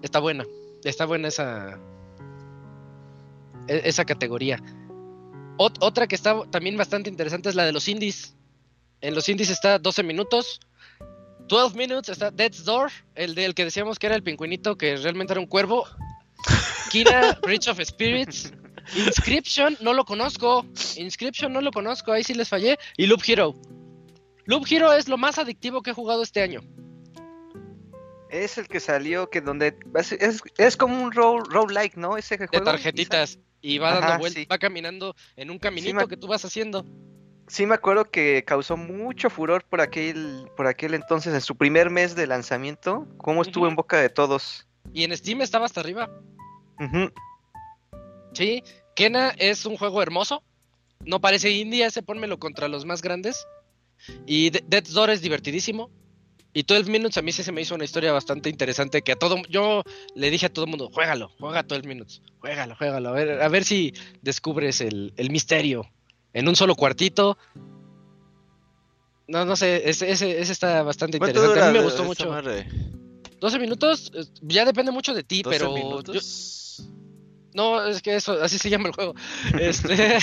[0.00, 0.46] Está buena,
[0.82, 1.78] está buena esa,
[3.68, 4.56] e- esa categoría.
[5.58, 8.34] Ot- otra que está también bastante interesante es la de los indies.
[9.02, 10.58] En los indies está 12 minutos.
[11.48, 15.34] 12 Minutes está Death's Door, el del que decíamos que era el pingüinito, que realmente
[15.34, 15.84] era un cuervo.
[16.90, 18.54] Kira, Bridge of Spirits.
[18.96, 20.64] Inscription, no lo conozco.
[20.96, 22.78] Inscription, no lo conozco, ahí sí les fallé.
[22.96, 23.54] Y Loop Hero.
[24.44, 26.60] Loop Hero es lo más adictivo que he jugado este año.
[28.30, 32.16] Es el que salió, que donde es, es, es como un roll, like, ¿no?
[32.16, 32.52] Ese juego.
[32.52, 33.38] De tarjetitas.
[33.60, 36.84] Y va dando vueltas, va caminando en un caminito que tú vas haciendo.
[37.46, 41.90] Sí me acuerdo que causó mucho furor por aquel, por aquel entonces, en su primer
[41.90, 44.66] mes de lanzamiento, cómo estuvo en boca de todos.
[44.92, 46.10] Y en Steam estaba hasta arriba.
[48.32, 48.64] Sí,
[48.96, 50.42] Kena es un juego hermoso.
[51.04, 53.46] No parece indie, ese pónmelo contra los más grandes.
[54.26, 55.90] Y Death Door es divertidísimo.
[56.54, 59.16] Y 12 Minutes a mí sí se me hizo una historia bastante interesante que a
[59.16, 59.82] todo yo
[60.14, 63.48] le dije a todo el mundo, juégalo, juega 12 Minutes, juégalo, juégalo, a ver, a
[63.48, 65.90] ver si descubres el, misterio
[66.34, 67.38] en un solo cuartito.
[69.28, 71.60] No, no sé, ese, ese, está bastante interesante.
[71.60, 72.30] A mí me gustó mucho.
[73.40, 74.12] 12 minutos,
[74.42, 75.74] ya depende mucho de ti, pero...
[77.54, 79.14] No, es que eso, así se llama el juego.
[79.60, 80.18] Este,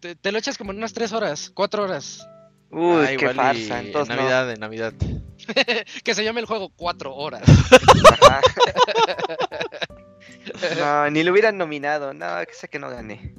[0.20, 2.26] te, lo echas como en unas 3 horas, 4 horas.
[2.70, 3.80] Uy, ah, qué farsa.
[3.80, 4.94] en Navidad, en Navidad.
[6.04, 7.42] que se llame el juego 4 horas.
[10.78, 12.14] no, ni lo hubieran nominado.
[12.14, 13.34] No, que sé que no gané.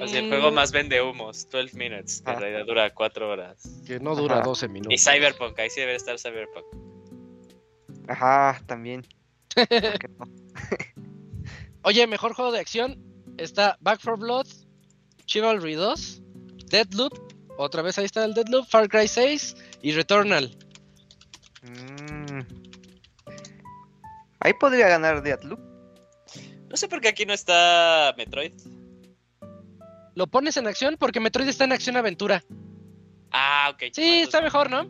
[0.00, 2.40] Así el juego más vende humos, 12 minutes, que en ah.
[2.40, 3.62] realidad dura 4 horas.
[3.86, 4.92] Que no dura 12 minutos.
[4.92, 6.64] Y Cyberpunk, ahí sí debe estar Cyberpunk.
[8.08, 9.06] Ajá, también.
[11.84, 12.98] Oye, mejor juego de acción
[13.36, 14.46] está Back 4 Blood,
[15.26, 16.21] Chivalry 2,
[16.72, 17.12] Deadloop,
[17.58, 20.56] otra vez ahí está el Deadloop, Far Cry 6 y Returnal.
[21.62, 22.40] Mm.
[24.40, 25.60] Ahí podría ganar Deadloop.
[26.68, 28.54] No sé por qué aquí no está Metroid.
[30.14, 32.42] Lo pones en acción porque Metroid está en acción aventura.
[33.30, 33.92] Ah, ok.
[33.92, 34.86] Sí, está mejor, ¿no?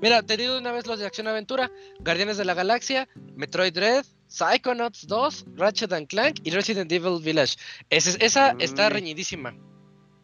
[0.00, 1.70] Mira, te digo una vez los de Acción Aventura,
[2.00, 7.56] Guardianes de la Galaxia, Metroid Dread, Psychonauts 2, Ratchet and Clank y Resident Evil Village.
[7.88, 9.54] esa está reñidísima.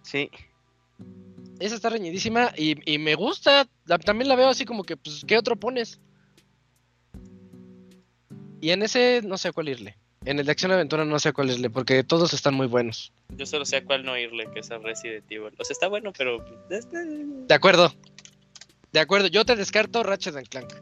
[0.02, 0.30] Sí.
[1.60, 3.66] Esa está reñidísima y, me gusta.
[4.04, 6.00] también la veo así como que, pues, ¿qué otro pones?
[8.60, 9.96] Y en ese no sé a cuál irle.
[10.24, 13.12] En el de Acción Aventura no sé a cuál irle, porque todos están muy buenos.
[13.36, 15.54] Yo solo sé a cuál no irle, que es a Resident Evil.
[15.58, 16.44] O sea, está bueno, pero...
[16.70, 17.92] Este, de acuerdo.
[18.92, 20.72] De acuerdo, yo te descarto Ratchet Clank.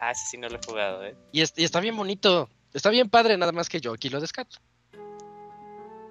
[0.00, 1.16] Ah, ese sí no lo he jugado, eh.
[1.32, 2.48] Y, está bien bonito.
[2.72, 4.58] Está bien padre, nada más que yo aquí lo descarto.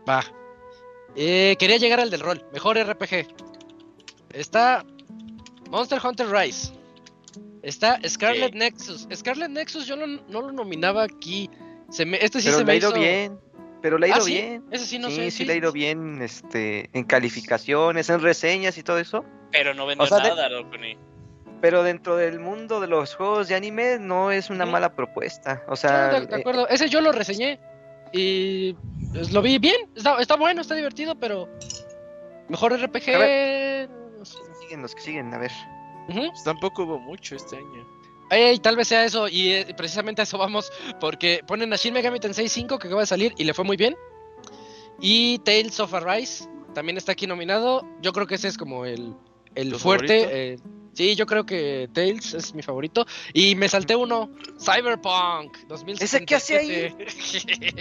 [0.07, 0.23] Va.
[1.15, 2.43] Eh, quería llegar al del rol.
[2.51, 3.27] Mejor RPG.
[4.33, 4.85] Está
[5.69, 6.73] Monster Hunter Rise.
[7.63, 9.07] Está Scarlet Nexus.
[9.13, 11.49] Scarlet Nexus yo no, lo nominaba aquí.
[11.89, 13.39] Se me, este sí se me ha ido bien.
[13.81, 14.63] Pero le ha ¿Ah, ido bien.
[14.71, 15.31] Ese sí no sí, sé.
[15.31, 19.23] Sí, le ha ido bien este, en calificaciones, en reseñas y todo eso.
[19.51, 20.49] Pero no vende nada,
[21.61, 25.63] Pero dentro del mundo de los juegos de anime no es una mala propuesta.
[25.67, 26.67] O sea, de, eh, acuerdo.
[26.67, 27.59] Ese yo lo reseñé
[28.11, 28.73] y
[29.13, 29.75] pues, lo vi bien.
[29.95, 31.49] Está, bueno, está divertido, pero
[32.49, 33.87] mejor RPG.
[34.17, 35.51] Los que siguen, los que siguen, a ver.
[36.07, 37.87] Pues tampoco hubo mucho este año.
[38.31, 41.93] Ey, tal vez sea eso, y eh, precisamente a eso vamos, porque ponen a Shin
[41.93, 43.95] Megami Tensei 5 que acaba de salir y le fue muy bien.
[44.99, 47.85] Y Tales of Arise también está aquí nominado.
[48.01, 49.15] Yo creo que ese es como el,
[49.53, 50.53] el fuerte.
[50.53, 50.57] Eh,
[50.95, 53.05] sí, yo creo que Tales es mi favorito.
[53.33, 56.03] Y me salté uno, Cyberpunk 2077.
[56.03, 56.95] ¿Ese qué hace ahí?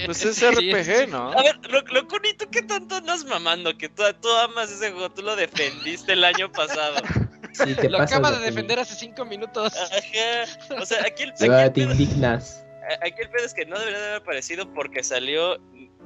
[0.06, 1.32] pues es RPG, ¿no?
[1.32, 3.76] A ver, lo, lo conito, ¿qué tanto andas mamando?
[3.76, 6.96] Que tú, tú amas ese juego, tú lo defendiste el año pasado.
[7.54, 9.72] Sí, lo acaba de defender hace cinco minutos.
[10.80, 12.64] O sea, aquí el, te indignas.
[13.00, 15.58] Aquí el pedo es que no debería de haber aparecido porque salió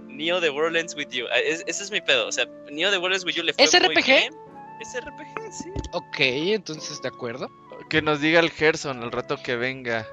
[0.06, 1.26] Neo The World Ends With You.
[1.32, 2.28] Ah, ese es mi pedo.
[2.28, 4.04] O sea, Neo The World Ends With You le fue ¿Es RPG?
[4.04, 4.34] Bien.
[4.80, 5.70] Es RPG, sí.
[5.92, 7.50] Ok, entonces de acuerdo.
[7.88, 10.06] Que nos diga el Gerson el rato que venga.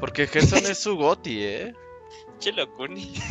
[0.00, 1.74] Porque Gerson es su goti, ¿eh?
[2.38, 3.14] Chelo Kuni.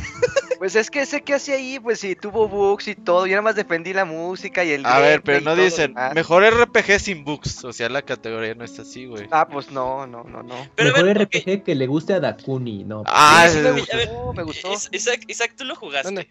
[0.58, 3.28] Pues es que sé que hacía ahí, pues sí, tuvo bugs y todo.
[3.28, 4.86] Yo nada más defendí la música y el.
[4.86, 7.66] A ver, pero no dicen, mejor RPG sin bugs.
[7.66, 9.28] O sea, la categoría no está así, güey.
[9.32, 10.56] Ah, pues no, no, no, no.
[10.78, 13.04] mejor RPG que le guste a Dakuni, no.
[13.06, 14.70] Ah, sí, me gustó.
[14.94, 16.30] Isaac, tú lo jugaste.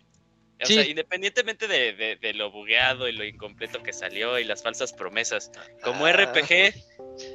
[0.64, 4.92] O sea, independientemente de, de, lo bugueado y lo incompleto que salió y las falsas
[4.92, 5.50] promesas,
[5.82, 6.12] como ah.
[6.12, 6.74] RPG,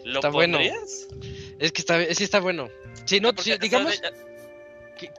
[0.06, 1.08] ¿lo está pondrías?
[1.10, 1.26] Bueno.
[1.60, 2.70] Es que está, sí está bueno.
[3.06, 4.02] Si no, digamos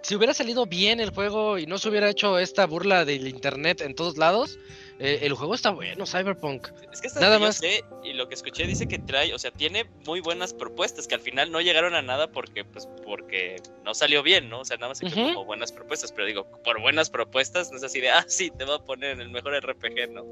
[0.02, 3.80] si hubiera salido bien el juego y no se hubiera hecho esta burla del internet
[3.80, 4.58] en todos lados,
[5.02, 6.68] eh, el juego está bueno, Cyberpunk.
[6.93, 7.62] Es que nada más.
[8.05, 11.22] y lo que escuché dice que trae, o sea, tiene muy buenas propuestas que al
[11.22, 14.60] final no llegaron a nada porque, pues, porque no salió bien, ¿no?
[14.60, 17.98] O sea, nada más como buenas propuestas, pero digo, por buenas propuestas no es así
[17.98, 20.27] de, ah, sí, te voy a poner en el mejor RPG, ¿no?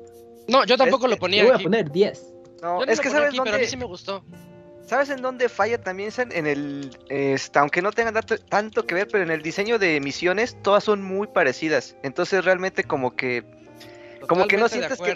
[0.49, 1.45] No, yo tampoco lo ponía.
[1.45, 2.35] Yo voy a poner 10.
[2.61, 4.23] No, Yo no es que sabes aquí, pero a mí dónde, sí me gustó.
[4.87, 6.11] ¿sabes en dónde falla también?
[6.11, 6.31] San?
[6.33, 10.01] En el, este, aunque no tengan tanto, tanto que ver, pero en el diseño de
[10.01, 11.97] misiones todas son muy parecidas.
[12.03, 13.45] Entonces realmente como que
[14.27, 15.15] Como que no sientes que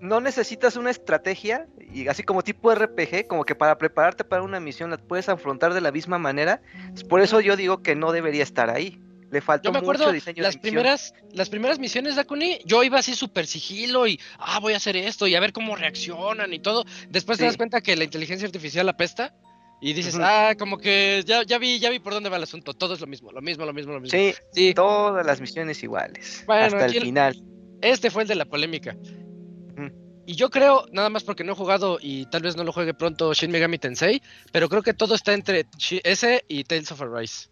[0.00, 4.60] no necesitas una estrategia y así como tipo RPG, como que para prepararte para una
[4.60, 6.60] misión la puedes afrontar de la misma manera.
[7.08, 9.00] Por eso yo digo que no debería estar ahí.
[9.30, 12.84] Le faltó Yo me mucho diseño las de primeras, las primeras misiones de Akuni, yo
[12.84, 16.52] iba así súper sigilo y, ah, voy a hacer esto y a ver cómo reaccionan
[16.52, 16.84] y todo.
[17.08, 19.34] Después te das cuenta que la inteligencia artificial apesta
[19.80, 22.72] y dices, ah, como que ya, ya vi, ya vi por dónde va el asunto.
[22.72, 24.16] Todo es lo mismo, lo mismo, lo mismo, lo mismo.
[24.16, 26.44] Sí, Sí, todas las misiones iguales.
[26.46, 27.55] Bueno, hasta el- final.
[27.90, 28.96] Este fue el de la polémica.
[30.28, 32.94] Y yo creo, nada más porque no he jugado y tal vez no lo juegue
[32.94, 35.66] pronto Shin Megami Tensei, pero creo que todo está entre
[36.02, 37.48] ese y Tales of Arise.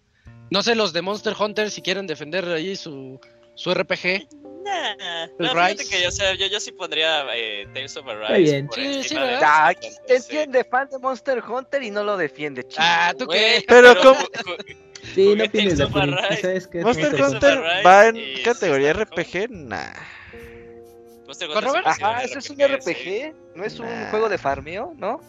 [0.50, 3.20] No sé, los de Monster Hunter si quieren defender ahí su,
[3.54, 4.26] su RPG.
[4.64, 8.26] Nah, no, fíjate que yo, o sea, yo, yo sí pondría eh, Tales of Está
[8.26, 8.52] Arise.
[8.52, 8.66] bien.
[8.66, 9.38] por Sí, sí, de.
[9.40, 10.36] Ah, sí.
[10.68, 12.82] fan de Monster Hunter y no lo defiende, chico.
[12.84, 13.62] Ah, ¿tú qué?
[13.68, 14.18] Pero ¿cómo?
[15.14, 16.82] Sí, no tienes Tales la of Arise.
[16.82, 19.92] Monster Hunter va en y categoría RPG, nah.
[21.34, 21.84] Monster ¿Con Hunter Robert?
[21.84, 22.62] se considera Ajá, eso es un sí.
[22.64, 24.10] RPG, no es un Nah.
[24.10, 25.20] juego de farmeo, ¿no?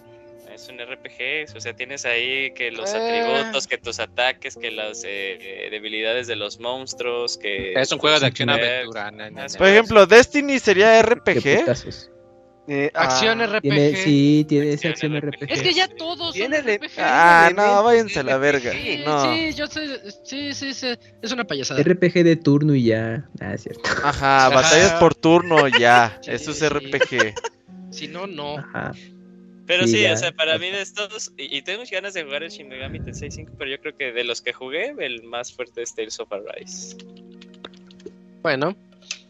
[0.54, 2.98] Es un RPG, o sea, tienes ahí que los Eh.
[2.98, 7.74] atributos, que tus ataques, que las eh, debilidades de los monstruos, que...
[7.74, 8.64] Es un juego de tus acción perks.
[8.96, 9.12] aventura.
[9.12, 9.50] no, no, Ah, no.
[9.50, 9.58] sí.
[9.58, 11.66] Por ejemplo, Destiny sería Qué RPG.
[12.68, 13.62] Eh, Acción ah, RPG.
[13.62, 15.36] Tiene, sí, tiene esa Acción RPG.
[15.44, 15.52] RPG.
[15.52, 16.92] Es que ya todos son Tiene RPG.
[16.98, 18.72] Ah, no, váyanse a de la verga.
[18.72, 19.36] Sí, No.
[19.36, 19.88] sí, yo sé,
[20.24, 20.88] sí, sí, sí,
[21.22, 21.82] es una payasada.
[21.84, 23.30] RPG de turno y ya.
[23.40, 23.82] Ah, es cierto.
[24.04, 24.50] Ajá, Ajá.
[24.50, 26.18] batallas por turno, ya.
[26.24, 26.68] Sí, Eso es sí.
[26.68, 27.36] RPG.
[27.92, 28.58] Si no, no.
[28.58, 28.94] Ajá.
[29.68, 32.24] Pero Sí, sí, o sea, para mí de estos, y, y tengo muchas ganas de
[32.24, 35.24] jugar el Shin Megami Tensei 5, pero yo creo que de los que jugué, el
[35.24, 36.96] más fuerte es Tales of Arise.
[38.44, 38.76] Bueno,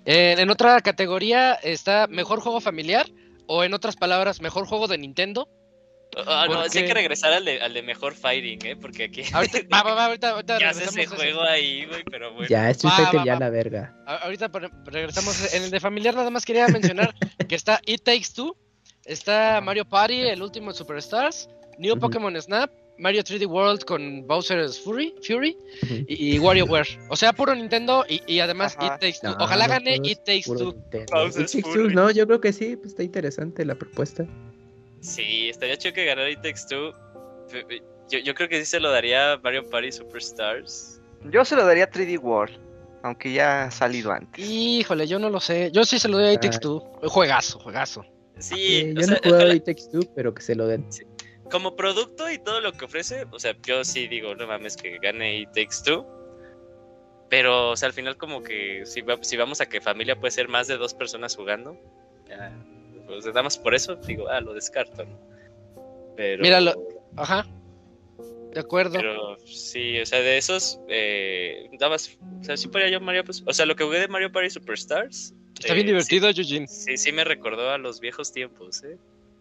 [0.05, 3.05] eh, en otra categoría está mejor juego familiar
[3.47, 5.49] o en otras palabras, mejor juego de Nintendo.
[6.27, 8.75] Ah, no, ¿Por sí hay que regresar al de, al de mejor fighting, ¿eh?
[8.77, 12.31] Porque aquí Ahorita, va, va, va, ahorita, ahorita ya regresamos ese juego ahí, güey, pero
[12.33, 12.47] bueno.
[12.47, 13.39] Ya, va, ya va.
[13.39, 13.93] la verga.
[14.05, 14.49] A- Ahorita
[14.85, 15.53] regresamos.
[15.53, 17.13] En el de familiar nada más quería mencionar
[17.49, 18.55] que está It Takes Two,
[19.03, 21.49] está Mario Party, el último de Superstars,
[21.79, 21.99] New.
[21.99, 25.57] Pokémon Snap, Mario 3D World con Bowser's Fury, Fury
[26.07, 26.87] y, y WarioWare.
[27.09, 28.95] O sea, puro Nintendo y, y además Ajá.
[28.95, 29.37] It Takes Two.
[29.37, 30.73] No, Ojalá no gane It Takes Two.
[30.73, 31.05] Nintendo.
[31.13, 31.89] Bowser's It Takes Fury.
[31.93, 34.25] Two, No, yo creo que sí, pues está interesante la propuesta.
[35.01, 36.93] Sí, estaría chido que ganara It Takes Two.
[38.09, 41.01] Yo, yo creo que sí se lo daría a Mario Party Superstars.
[41.31, 42.55] Yo se lo daría a 3D World,
[43.03, 44.47] aunque ya ha salido antes.
[44.47, 45.69] Híjole, yo no lo sé.
[45.71, 46.61] Yo sí se lo doy a It Takes Ay.
[46.61, 46.79] Two.
[47.07, 48.05] Juegazo, juegazo.
[48.37, 50.55] Sí, Eh, o yo sea, no he jugado ojalá- It Takes Two, pero que se
[50.55, 50.85] lo den.
[51.51, 54.97] Como producto y todo lo que ofrece, o sea, yo sí digo, no mames, que
[54.99, 56.05] gane It Takes Two.
[57.29, 60.31] Pero, o sea, al final como que si, va- si vamos a que familia puede
[60.31, 61.75] ser más de dos personas jugando,
[62.27, 62.51] ya,
[63.07, 65.19] pues nada más por eso digo, ah, lo descarto, ¿no?
[66.15, 66.73] Pero, Míralo.
[67.17, 67.45] Ajá.
[68.53, 68.93] De acuerdo.
[68.97, 73.25] pero sí, o sea, de esos, eh, nada más, o sea, sí podría yo Mario,
[73.25, 75.33] pues, o sea, lo que jugué de Mario Party Superstars.
[75.59, 76.67] Está bien eh, divertido, Eugene.
[76.67, 78.97] Sí, sí, sí me recordó a los viejos tiempos, ¿eh?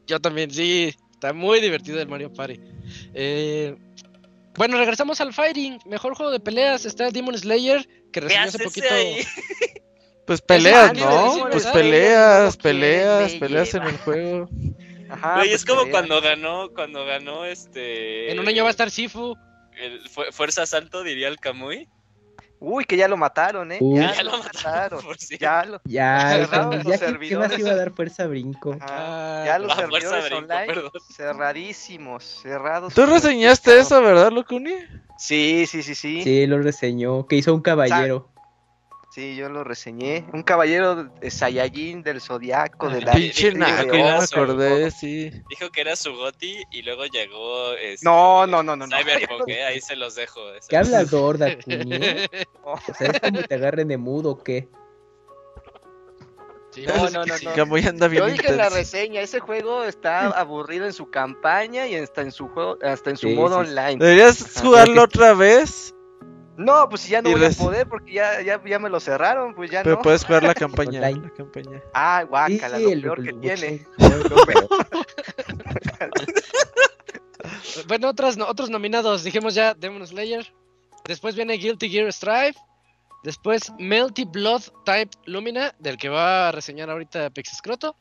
[0.07, 0.93] Yo también, sí.
[1.25, 2.61] Está muy divertido el Mario Party.
[3.15, 3.75] Eh,
[4.57, 5.79] bueno, regresamos al Fighting.
[5.87, 8.87] Mejor juego de peleas está Demon Slayer, que ¿Qué recibió hace poquito.
[8.93, 9.17] ahí?
[10.27, 11.37] Pues peleas, ¿no?
[11.49, 14.49] es Pues peleas, ¿Quién peleas, peleas en el juego.
[15.11, 15.93] Ajá, Güey, pues es como pelea.
[15.93, 18.31] cuando ganó, cuando ganó este...
[18.33, 19.35] En un año va a estar Sifu.
[19.79, 21.89] el Fu- Fuerza Asalto, diría el Kamui.
[22.65, 23.79] Uy, que ya lo mataron, ¿eh?
[23.81, 24.01] Uy.
[24.01, 25.03] Ya, Ya lo mataron.
[25.03, 25.17] por.
[25.39, 25.81] Ya lo.
[25.85, 27.59] Ya, Cerraron ya, los ¿qué- ¿qué, más servidores.
[27.59, 28.77] iba a dar fuerza brinco?
[28.81, 30.91] Ah, Ya los servidores Brinco, online perdón.
[31.13, 32.95] cerradísimos, cerrados.
[32.95, 34.75] ¿Tú reseñaste eso, verdad, Locuni?
[35.19, 36.23] Sí, sí, sí, sí.
[36.23, 37.27] Sí, lo reseñó.
[37.27, 38.29] Que hizo un caballero.
[39.15, 40.27] Sí, yo lo reseñé.
[40.33, 43.13] Un caballero de Saiyajin del Zodiaco de la.
[43.13, 45.31] Pinche naco, me acordé, sí.
[45.49, 47.75] Dijo que era su goti y luego llegó...
[47.75, 48.97] este, No, no, no, no, no.
[48.99, 49.63] Cyberpunk, ¿eh?
[49.63, 50.41] ahí se los dejo.
[50.55, 51.47] esa- ¿Qué hablas gorda?
[51.47, 54.69] No, O sea, es como te agarren de mudo o qué.
[56.71, 57.37] sí, no, no, no.
[57.39, 57.47] sí.
[57.47, 57.53] no.
[57.55, 61.87] Camuy anda bien Yo dije en la reseña, ese juego está aburrido en su campaña
[61.87, 63.97] y hasta en su juego, hasta en su Sí, modo online.
[63.99, 65.95] Deberías jugarlo otra vez,
[66.57, 69.55] No, pues ya no Y voy a poder porque ya, ya, ya me lo cerraron,
[69.55, 70.03] pues ya pero no.
[70.03, 70.55] puedes jugar la
[70.95, 71.01] campaña.
[71.01, 71.83] La campaña.
[71.93, 73.87] Ah, Sí, guácala, lo el- peor el- que el- tiene.
[73.99, 74.69] Lo peor.
[77.89, 79.25] Bueno, otras, no- otros nominados.
[79.25, 80.53] Dijimos ya Demon Slayer.
[81.07, 82.55] Después viene Guilty Gear Strive.
[83.23, 87.97] Después Melty Blood Type Lumina, del que va a reseñar ahorita Pixescroto.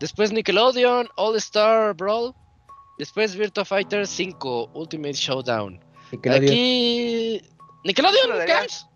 [0.00, 2.34] Después Nickelodeon All Star Brawl.
[2.98, 5.80] Después Virtua Fighter 5 Ultimate Showdown.
[6.12, 6.44] Nickelodeon.
[6.44, 7.42] Aquí.
[7.84, 8.86] Nickelodeon daría- Games.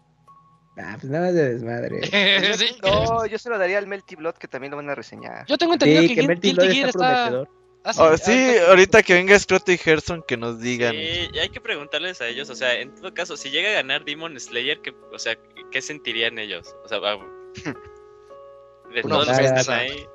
[0.81, 2.01] Ah, pues nada más de desmadre.
[2.59, 2.77] Sí.
[2.83, 5.45] No, yo se lo daría al Melty Blood que también lo van a reseñar.
[5.47, 6.99] Yo tengo entendido Sí, que, que Melty Blood está está...
[7.27, 7.49] prometedor.
[7.85, 10.93] Ah, Oh, sí, está- ahorita que venga Scrotty y Gerson que nos digan.
[10.93, 13.73] Sí, y hay que preguntarles a ellos, o sea, en todo caso, si llega a
[13.75, 15.37] ganar Demon Slayer, ¿qué, o sea,
[15.73, 16.75] ¿qué sentirían ellos?
[16.85, 16.99] O sea,
[18.95, 20.07] de Una todos los que están ahí.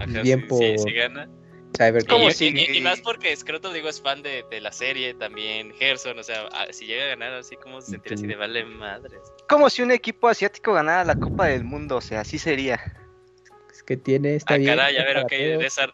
[0.00, 1.28] Ajá, Bien sí, por- sí, sí gana.
[1.76, 4.72] Cyber ¿Cómo Y, si- y- y más porque Scroto, digo, es fan de, de la
[4.72, 8.26] serie también, Gerson, o sea, a- si llega a ganar así, como se sentiría así
[8.26, 9.20] de vale madres?
[9.48, 12.80] Como si un equipo asiático ganara la Copa del Mundo, o sea, así sería.
[13.70, 15.32] Es que tiene, está Ah, caray, a ver, ok,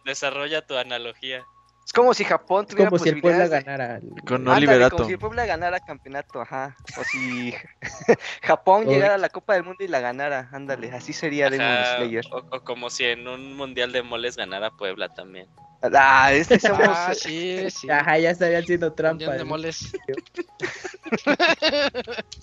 [0.05, 1.45] desarrolla tu analogía.
[1.85, 3.99] Es como si Japón tuviera como si el Puebla posibilidades de- ganara.
[4.25, 4.95] Con Ándale, Oliverato.
[4.97, 6.75] como si el Puebla ganara campeonato, ajá.
[6.97, 7.53] O si
[8.41, 8.95] Japón Oye.
[8.95, 12.25] llegara a la Copa del Mundo y la ganara, ándale, así sería Demon Ajá, Slayer.
[12.31, 15.47] o, o como si en un mundial de moles ganara Puebla también.
[15.93, 16.87] Ah, este somos...
[16.89, 17.87] Ah, sí, sí.
[17.87, 19.33] Ajá, ya estarían haciendo Mundial trampa.
[19.37, 19.91] de moles.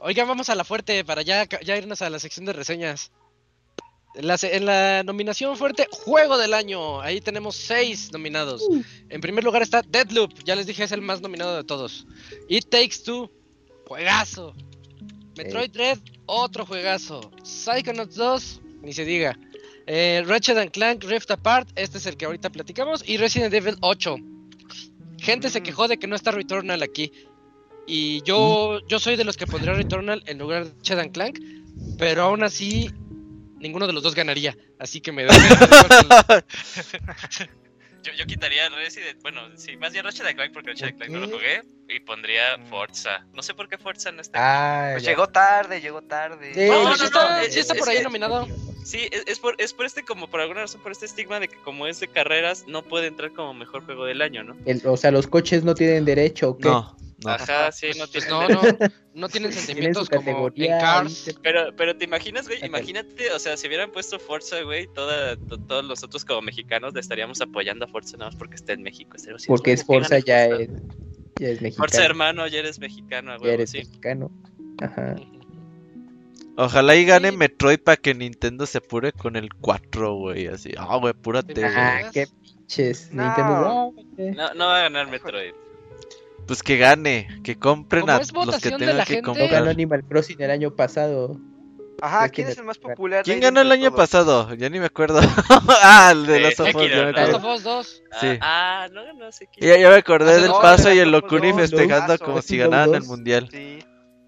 [0.00, 3.12] Oigan, vamos a la fuerte para ya, ya irnos a la sección de reseñas.
[4.14, 7.00] En la, en la nominación fuerte, Juego del Año.
[7.00, 8.62] Ahí tenemos seis nominados.
[9.08, 10.32] En primer lugar está Deadloop.
[10.44, 12.06] Ya les dije, es el más nominado de todos.
[12.48, 13.30] It Takes Two.
[13.86, 14.54] Juegazo.
[15.36, 15.98] Metroid Dread.
[16.26, 17.30] Otro juegazo.
[17.42, 18.60] Psychonauts 2.
[18.82, 19.36] Ni se diga.
[19.86, 21.68] Eh, Ratchet and Clank Rift Apart.
[21.74, 23.02] Este es el que ahorita platicamos.
[23.06, 24.16] Y Resident Evil 8.
[25.18, 25.64] Gente se Mm.
[25.64, 27.10] quejó de que no está Returnal aquí.
[27.86, 31.38] Y yo, yo soy de los que pondría Returnal en lugar de Ratchet and Clank.
[31.98, 32.90] Pero aún así,
[33.64, 34.56] ninguno de los dos ganaría.
[34.78, 35.34] Así que me doy.
[38.04, 41.28] Yo, yo quitaría Resident, bueno, sí, más bien Ratchet Clank porque Ratchet Clank no lo
[41.30, 43.24] jugué y pondría Forza.
[43.32, 44.38] No sé por qué Forza no está.
[44.42, 46.52] Ah, Pues llegó tarde, llegó tarde.
[46.52, 48.46] Sí, No, No, no, no, está, es- sí está es por ahí nominado.
[48.84, 51.48] Sí, es, es por es por este como por alguna razón por este estigma de
[51.48, 54.54] que como es de carreras no puede entrar como mejor juego del año, ¿no?
[54.66, 56.68] El- o sea, los coches no tienen derecho, ¿o qué?
[56.68, 57.30] No, no.
[57.30, 58.30] Ajá, sí, no Pues tiene.
[58.30, 58.62] no, no,
[59.14, 60.66] no tienen Tienen sentimientos como en.
[60.80, 61.36] Cars.
[61.42, 65.58] Pero, pero te imaginas, güey, imagínate, o sea, si hubieran puesto Forza, güey, toda, to-
[65.58, 69.12] todos nosotros como mexicanos le estaríamos apoyando a Forza nada más porque está en México.
[69.16, 70.62] Así, Porque es "¿Cómo que Forza ya Forza?".
[70.62, 70.70] es,
[71.40, 71.88] ya es mexicano.
[71.88, 73.78] Forza hermano, ya eres mexicano, ya eres sí.
[73.78, 74.30] mexicano.
[74.82, 75.14] Ajá.
[76.56, 77.36] Ojalá y gane Sí.
[77.36, 80.46] Metroid para que Nintendo se apure con el 4, güey.
[80.46, 81.64] Así, ah, güey, apúrate.
[81.64, 83.10] Ah, qué pinches.
[83.12, 83.24] No.
[83.24, 83.92] Nintendo.
[84.18, 84.32] eh.
[84.36, 85.52] No, no va a ganar Metroid.
[86.46, 89.48] Pues que gane, que compren Como a los que tengan la que gente- No ganó
[89.48, 89.68] comprar.
[89.68, 91.36] Animal Crossing el año pasado.
[92.02, 93.22] Ajá, ¿quién es el más popular?
[93.24, 93.96] ¿Quién ganó el año todos?
[93.96, 94.54] pasado?
[94.54, 95.20] Ya ni me acuerdo.
[95.82, 97.12] ah, el de Eh, los ¿no?
[97.12, 98.02] Last of Us 2.
[98.20, 98.26] Sí.
[98.40, 99.66] Ah, ah, no ganó Sekiro.
[99.66, 102.20] Ya, ya me acordé Hace del dos, paso y el dos, Locuni dos, festejando dos,
[102.20, 103.08] como dos, si dos, ganaran el dos.
[103.08, 103.48] mundial.
[103.50, 103.78] Sí.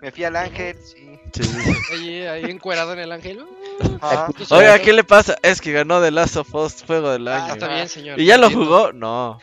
[0.01, 1.19] Me fui al ángel, sí.
[1.35, 1.73] Sí, sí.
[1.93, 3.45] Ahí, ahí encuerado en el ángel.
[3.79, 5.37] Pues, Oiga, bueno, ¿qué le pasa?
[5.43, 7.55] Es que ganó The Last of Us juego del Ah, año.
[7.55, 8.21] Está bien, señor.
[8.21, 8.93] ¿Y ya lo jugó?
[8.93, 9.39] No.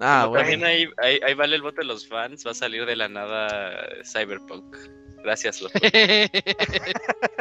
[0.00, 0.74] Ah, Como También bueno.
[0.74, 3.88] ahí, ahí, ahí vale el voto de los fans, va a salir de la nada
[4.04, 4.76] Cyberpunk.
[5.24, 5.78] Gracias, loco.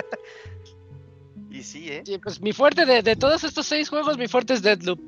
[1.49, 2.03] Y sí, ¿eh?
[2.05, 4.99] Sí, pues mi fuerte de, de todos estos seis juegos, mi fuerte es Deadloop.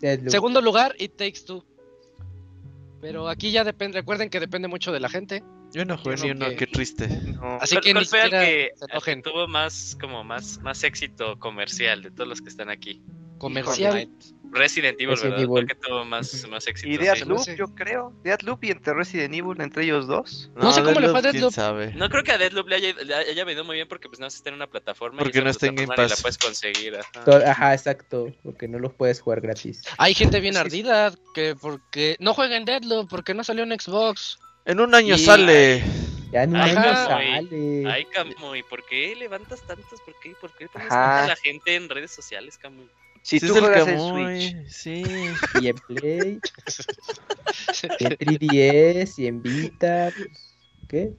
[0.00, 0.30] Deadloop.
[0.30, 1.64] Segundo lugar, It Takes Two.
[3.00, 5.42] Pero aquí ya depende, recuerden que depende mucho de la gente.
[5.72, 7.08] Yo no jugué Yo ni no uno, que- qué triste.
[7.08, 7.56] No.
[7.60, 8.70] Así ¿Cuál- que ni siquiera que,
[9.04, 13.02] se tuvo más como más más éxito comercial de todos los que están aquí?
[13.38, 14.08] Comercial.
[14.50, 15.56] Resident Evil, Resident ¿verdad?
[15.56, 15.66] Evil.
[15.66, 16.88] que tuvo más, más éxito.
[16.88, 16.98] Y sí.
[17.02, 17.54] Deathloop, sí.
[17.54, 18.14] yo creo.
[18.24, 20.50] Deathloop y entre Resident Evil, entre ellos dos.
[20.56, 21.52] No sé cómo le fue a Deathloop.
[21.52, 21.92] sabe.
[21.94, 24.26] No creo que a Deathloop le haya, le haya venido muy bien porque pues no
[24.26, 25.20] está en una plataforma.
[25.20, 26.10] y Porque esa no está en Game Pass.
[26.10, 26.96] la puedes conseguir.
[26.96, 27.50] ajá.
[27.50, 28.32] Ajá, exacto.
[28.42, 29.82] Porque no los puedes jugar gratis.
[29.98, 33.78] Hay gente bien Sí, ardida que porque no juega en Deadloop, porque no salió en
[33.78, 34.38] Xbox.
[34.64, 35.82] En un año Y- sale.
[36.32, 37.08] Ya en un Ajá, año
[37.40, 37.90] sale.
[37.90, 39.98] Ay, Camuy, ¿por qué levantas tantos?
[40.02, 42.88] ¿Por qué, por qué pones tanta la gente en redes sociales, Camuy?
[43.22, 44.68] Si Sí tú el juegas en Camuy, Switch.
[44.68, 45.02] Sí.
[45.60, 46.40] Y en Play.
[47.98, 49.14] y en 3DS.
[49.18, 50.10] Y en Vita.
[50.16, 50.28] pues,
[50.88, 51.12] ¿Qué?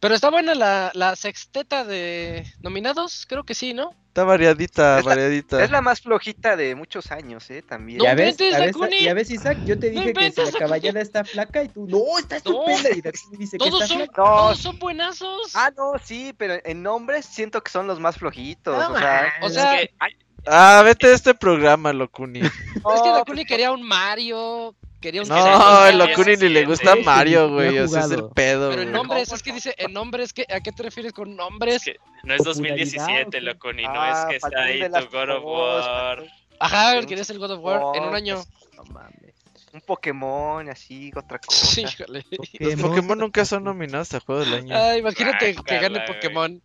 [0.00, 3.90] Pero está buena la, la sexteta de nominados, creo que sí, ¿no?
[4.08, 5.62] Está variadita, Es la- variadita.
[5.62, 7.60] Es la más flojita de muchos años, ¿eh?
[7.62, 7.98] También.
[7.98, 11.00] No ya ves, inventes, ya ves, Isaac, yo te No dije que si la caballera
[11.02, 12.66] está flaca y tú, no, está No.
[12.66, 12.96] estupenda.
[12.96, 14.12] Y Dakuni dice que está son, flaca.
[14.22, 14.24] No.
[14.24, 15.52] todos son buenazos.
[15.54, 18.76] Ah, no, sí, pero en nombres siento que son los más flojitos.
[18.76, 22.40] No, o sea, o Es sea, que hay- Ah, vete de este programa, Locuni.
[22.40, 26.36] es que no, Dakuni pues, quería un Mario, quería un Es que No, el Locuni
[26.36, 27.86] ni le gusta Mario, güey.
[27.88, 30.72] sea, es el pedo, Pero en nombres, es que dice, en nombres, ¿qué, ¿a qué
[30.72, 31.86] te refieres con nombres?
[31.86, 33.40] es que no es Popularidad, 2017, ¿o qué?
[33.40, 36.24] Locuni, no ah, es que está ahí tu God of War.
[36.58, 38.44] Ajá, querías el God of War en un año.
[38.76, 39.30] No mames.
[39.72, 41.80] Un Pokémon, así, otra cosa.
[41.80, 42.24] Híjole.
[42.58, 44.74] Los Pokémon nunca son nominados a juego del año.
[44.76, 46.00] Ah, imagínate que gane.
[46.00, 46.60] Pokémon.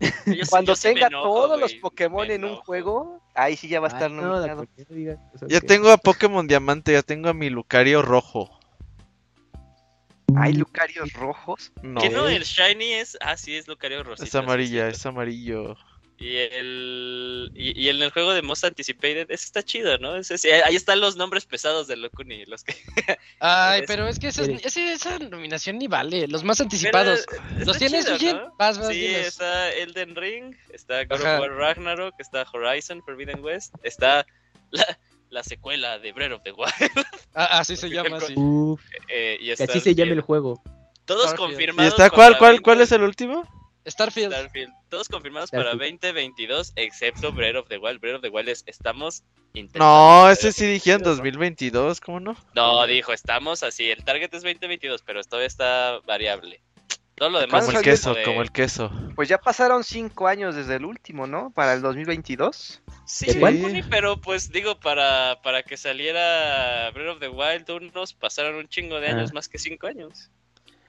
[0.26, 3.80] Yo Cuando yo tenga enojo, todos los güey, Pokémon en un juego, ahí sí ya
[3.80, 4.66] va a estar Ay, no, nominado.
[4.88, 5.18] No digas
[5.48, 8.50] Ya que- tengo a Pokémon Diamante, ya tengo a mi Lucario rojo.
[10.36, 11.72] ¿Hay Lucarios rojos?
[11.82, 13.16] No, Que no, el Shiny es.
[13.20, 14.26] Ah, sí, es Lucario Rosita.
[14.26, 14.96] es amarilla, sí.
[14.96, 15.76] es amarillo.
[16.18, 17.50] Y el.
[17.54, 20.16] Y, y en el juego de Most Anticipated, ese está chido, ¿no?
[20.16, 22.46] Ese sí, ahí están los nombres pesados de Locuni.
[22.46, 22.74] Los que.
[23.40, 26.26] Ay, Ese- pero es que esa, ese- esa nominación ni vale.
[26.26, 27.26] Los más anticipados.
[27.28, 28.34] Pero, ¿Los está tienes, chido?
[28.46, 28.54] ¿no?
[28.58, 29.26] Vas, vas, Sí, dilos.
[29.26, 34.24] está Elden Ring, está God of War Ragnarok, está Horizon Forbidden West, está
[34.70, 34.98] la,
[35.28, 37.06] la secuela de Breath of the Wild.
[37.34, 38.32] Ah, así se llama, sí.
[38.36, 40.62] Uf, eh, y está así se llama el juego.
[41.04, 41.50] Todos Starfield.
[41.50, 41.92] ¿Y confirmados.
[41.92, 43.65] está para cuál, cuál, 20 cuál es el último?
[43.86, 44.32] Starfield.
[44.32, 44.72] Starfield.
[44.88, 46.00] Todos confirmados para Starfield.
[46.00, 48.00] 2022, excepto Breath of the Wild.
[48.00, 49.22] Breath of the Wild es, estamos
[49.54, 49.84] intentando.
[50.24, 52.36] No, ese sí dijeron 2022, 2022, ¿cómo no?
[52.54, 53.90] No, dijo, estamos así.
[53.90, 56.60] El target es 2022, pero todavía está variable.
[57.14, 58.90] Todo lo demás Como el queso, de- como el queso.
[59.14, 61.50] Pues ya pasaron cinco años desde el último, ¿no?
[61.50, 62.82] Para el 2022.
[63.06, 63.26] Sí.
[63.40, 68.68] Pony, pero pues digo, para, para que saliera Breath of the Wild, unos pasaron un
[68.68, 69.34] chingo de años, Ah.
[69.34, 70.30] más que cinco años.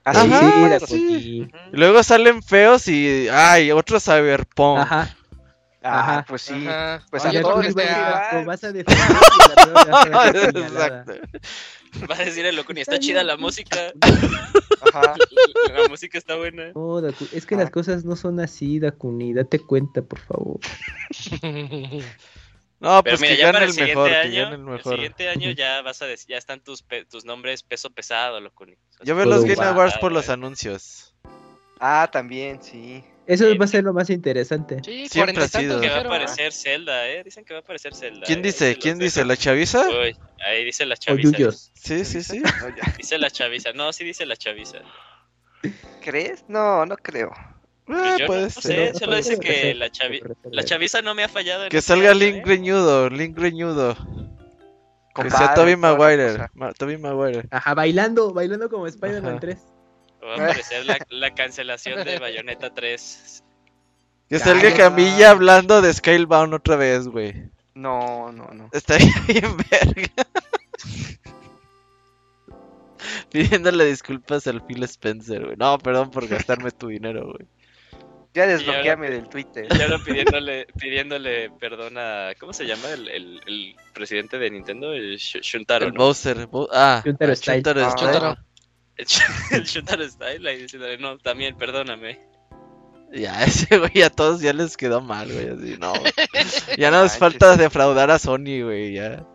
[0.07, 1.47] Así Ajá, sí, sí.
[1.71, 3.27] Luego salen feos y.
[3.29, 3.71] ¡Ay!
[3.71, 4.79] Otro Cyberpunk.
[4.79, 5.15] Ajá.
[5.83, 6.25] Ah, Ajá.
[6.27, 6.65] pues sí.
[6.67, 7.03] Ajá.
[7.09, 8.33] Pues Oye, a todos les vas va a a- llegar.
[8.41, 10.49] lo vas a la prueba vas a.
[10.59, 11.13] Exacto.
[12.25, 13.77] Decir el Locuni, está Está chida la música.
[14.93, 15.15] Ajá.
[15.73, 16.67] La, la música está buena.
[16.75, 17.59] No, Daku- es que Ah.
[17.59, 19.33] las cosas no son así, Dakuni.
[19.33, 20.59] Date cuenta, por favor.
[22.79, 24.55] No, Pero pues mira, que ya gane para el el siguiente mejor, que año, gane
[24.55, 24.93] el el, mejor.
[24.93, 28.73] siguiente año ya vas a dec- ya están tus pe- tus nombres peso pesado, Locuni.
[28.73, 29.63] O sea, Yo veo los Game.
[29.65, 31.15] Awards por los anuncios.
[31.79, 33.03] Ah, también, sí.
[33.25, 33.57] Eso Sí.
[33.57, 34.77] va a ser lo más interesante.
[34.85, 35.81] Sí, Siempre ha sido.
[35.81, 37.23] que va a aparecer Zelda, eh.
[37.23, 38.25] Dicen que va a aparecer Zelda.
[38.25, 38.77] ¿Quién eh, dice?
[38.77, 39.25] ¿Quién los dice?
[39.25, 39.85] ¿La chaviza?
[39.89, 41.31] Uy, ahí dice la O chaviza.
[41.31, 41.71] Yuyos.
[41.75, 42.41] Sí, sí, sí.
[42.97, 43.73] Dice la chaviza.
[43.73, 44.79] No, sí dice la chaviza.
[46.01, 46.45] ¿Crees?
[46.47, 47.31] No, no creo.
[47.87, 48.93] Pues yo puede no ser.
[48.93, 51.63] sé, solo dice ser, que la, chavi- la chaviza no me ha fallado.
[51.63, 52.41] en Que este salga año, Link ¿eh?
[52.45, 53.95] Greñudo, Link Greñudo.
[55.15, 56.31] Que sea Toby Maguire.
[56.33, 56.51] cosa.
[56.53, 57.47] Ma- Toby Maguire.
[57.49, 59.39] Ajá, bailando, bailando como Spider-Man Ajá.
[59.39, 59.57] 3.
[60.23, 63.43] Va a aparecer la, la cancelación de Bayonetta 3.
[64.29, 64.73] Que salga.
[64.75, 67.49] Camilla hablando de Scalebound otra vez, güey.
[67.73, 68.69] No, no, no.
[68.73, 70.11] Estaría bien verga.
[73.31, 75.55] Pidiéndole disculpas al Phil Spencer, güey.
[75.57, 77.47] No, perdón por gastarme tu dinero, güey.
[78.37, 79.67] Ya desbloqueame del Twitter.
[79.77, 82.33] Y ahora pidiéndole, pidiéndole perdón a.
[82.39, 84.93] ¿Cómo se llama el, el, el presidente de Nintendo?
[84.93, 85.99] El Sh- Shuntaro, El ¿no?
[86.03, 86.45] Bowser.
[86.47, 87.55] Bo- ah, Shuntaro Style.
[87.57, 87.89] Shuntaro Ah.
[87.91, 88.11] Style.
[88.13, 88.37] Shuntaro.
[88.97, 92.19] El, Sh- el Shuntaro Style ahí diciéndole, no, también, perdóname.
[93.13, 95.49] Ya, ese güey a todos ya les quedó mal, güey.
[95.49, 95.93] Así, no.
[96.77, 98.93] Ya nos falta defraudar a Sony, güey.
[98.93, 99.25] Ya.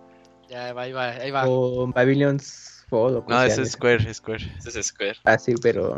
[0.49, 1.49] Ya, va, ahí va, ahí va.
[1.49, 3.17] O Pavilions Fall.
[3.17, 4.45] o No, es Square, es Square.
[4.65, 5.17] Ese es Square.
[5.25, 5.97] Ah, sí, pero.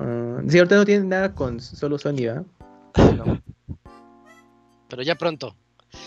[0.48, 2.44] sí, ahorita no tiene nada con solo Sony,
[4.89, 5.57] Pero ya pronto.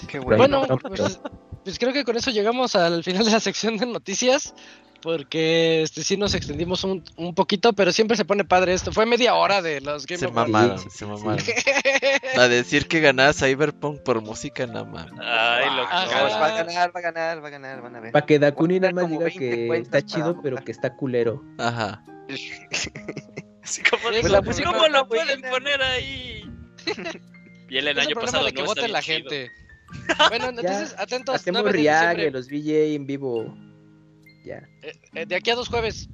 [0.07, 0.59] Qué Bueno, bueno.
[0.59, 1.19] Bueno, no, pues,
[1.63, 4.53] pues creo que con eso llegamos al final de la sección de noticias.
[5.01, 8.91] Porque este sí nos extendimos un, un poquito, pero siempre se pone padre esto.
[8.91, 11.05] Fue media hora de los Game Se mamaron, se sí.
[11.05, 11.37] mamaron.
[12.37, 15.07] A decir que ganaba Cyberpunk por música, nada más.
[15.21, 15.83] Ay, lo.
[15.83, 18.11] No, va a ganar, va a ganar, va a ganar, van a ver.
[18.11, 21.43] Para que Dakuni nada más diga 20 que está para chido, pero que está culero.
[21.59, 22.03] Ajá.
[23.63, 26.43] Así como, Pues ¿cómo la música lo pueden poner ahí?
[27.69, 29.29] Y el el año pasado de que no vote la chido.
[29.29, 29.51] gente.
[30.29, 31.35] Bueno, entonces, atentos.
[31.35, 32.25] Hacemos 9 de react diciembre.
[32.25, 33.57] de los VJ en vivo.
[34.45, 34.57] Ya.
[34.83, 36.09] Eh, eh, de aquí a dos jueves.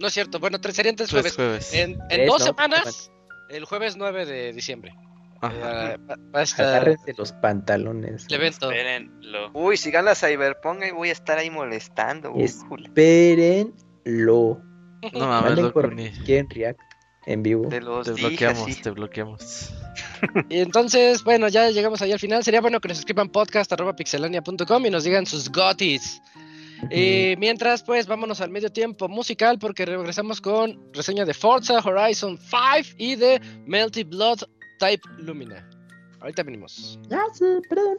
[0.00, 0.38] No es cierto.
[0.38, 1.34] Bueno, tres serían tres jueves.
[1.34, 1.74] jueves.
[1.74, 2.46] En, en Tres, dos ¿no?
[2.46, 3.10] semanas,
[3.50, 4.94] el jueves 9 de diciembre.
[5.40, 5.94] Ajá.
[5.94, 5.98] Eh,
[6.34, 8.26] va, a estar Agárrense los pantalones.
[8.28, 8.70] el evento.
[8.70, 9.50] Espérenlo.
[9.54, 12.32] Uy, si gana Cyberpunk, voy a estar ahí molestando.
[12.36, 13.72] Espérenlo.
[15.12, 16.10] No mames, Locuni.
[16.24, 16.80] quieren react
[17.26, 17.68] en vivo.
[17.68, 18.82] Te los Te dije bloqueamos, así.
[18.82, 19.74] te bloqueamos.
[20.48, 22.44] Y entonces, bueno, ya llegamos ahí al final.
[22.44, 26.20] Sería bueno que nos escriban podcast arroba pixelania.com y nos digan sus gotis.
[26.90, 32.38] Y mientras, pues vámonos al medio tiempo musical porque regresamos con reseña de Forza Horizon
[32.38, 34.40] 5 y de Melty Blood
[34.78, 35.68] Type Lumina.
[36.20, 36.98] Ahorita venimos.
[37.32, 37.98] Sí, perdón.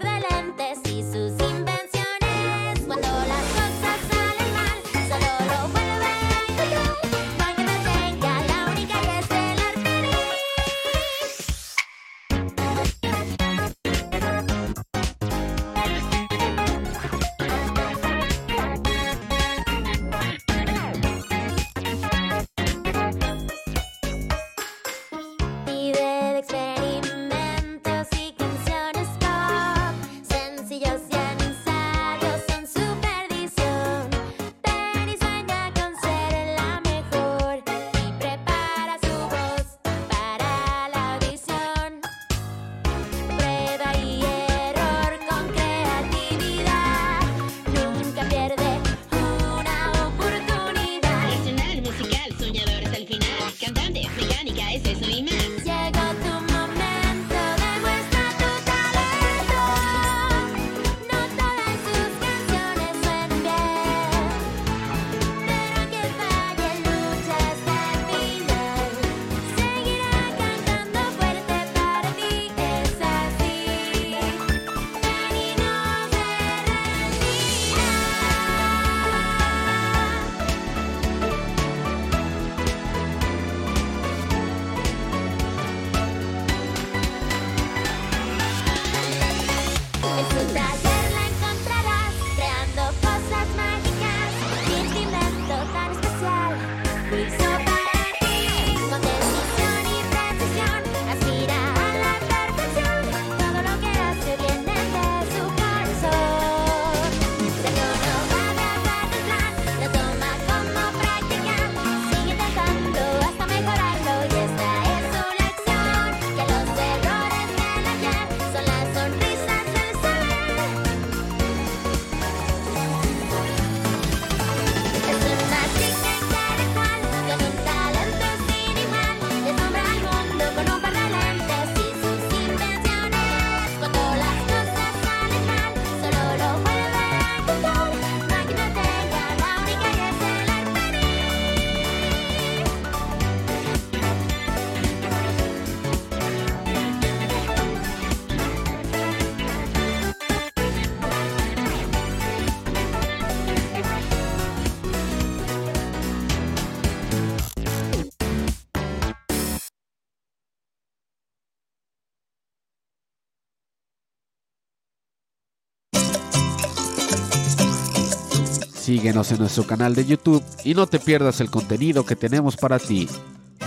[168.91, 172.77] Síguenos en nuestro canal de YouTube y no te pierdas el contenido que tenemos para
[172.77, 173.07] ti.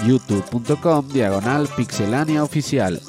[0.07, 3.01] youtube.com diagonal pixelania oficial.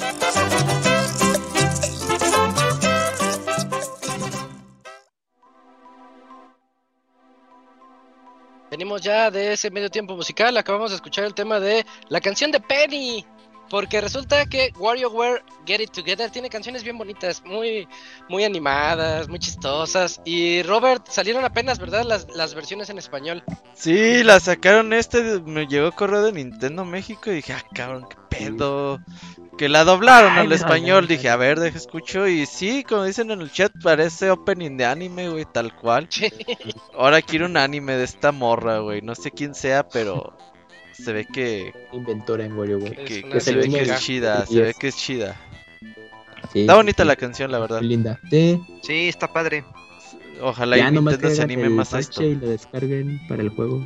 [8.71, 10.55] Venimos ya de ese medio tiempo musical.
[10.55, 13.25] Acabamos de escuchar el tema de la canción de Penny.
[13.69, 17.87] Porque resulta que WarioWare Get It Together tiene canciones bien bonitas, muy,
[18.29, 20.21] muy animadas, muy chistosas.
[20.23, 22.03] Y Robert, salieron apenas, ¿verdad?
[22.03, 23.43] Las, las versiones en español.
[23.73, 28.17] Sí, la sacaron este, me llegó correo de Nintendo México y dije, ah, cabrón, qué
[28.37, 28.99] pedo.
[29.57, 32.27] Que la doblaron Ay, al no, español, no, dije, a ver, deja escucho.
[32.27, 36.09] Y sí, como dicen en el chat, parece opening de anime, güey, tal cual.
[36.93, 39.01] Ahora quiero un anime de esta morra, güey.
[39.01, 40.35] No sé quién sea, pero
[41.03, 42.95] se ve que, Inventora en WarioWare.
[42.95, 45.35] que, Es que una se ve que es chida, se ve que es chida.
[46.53, 47.07] Sí, Está bonita sí.
[47.07, 47.81] la canción, la verdad.
[47.81, 48.19] Linda.
[48.29, 49.63] Sí, Sí, está padre.
[50.41, 52.21] Ojalá y ya nomás Nintendo se anime el más a esto.
[52.23, 53.85] y lo descarguen para el juego.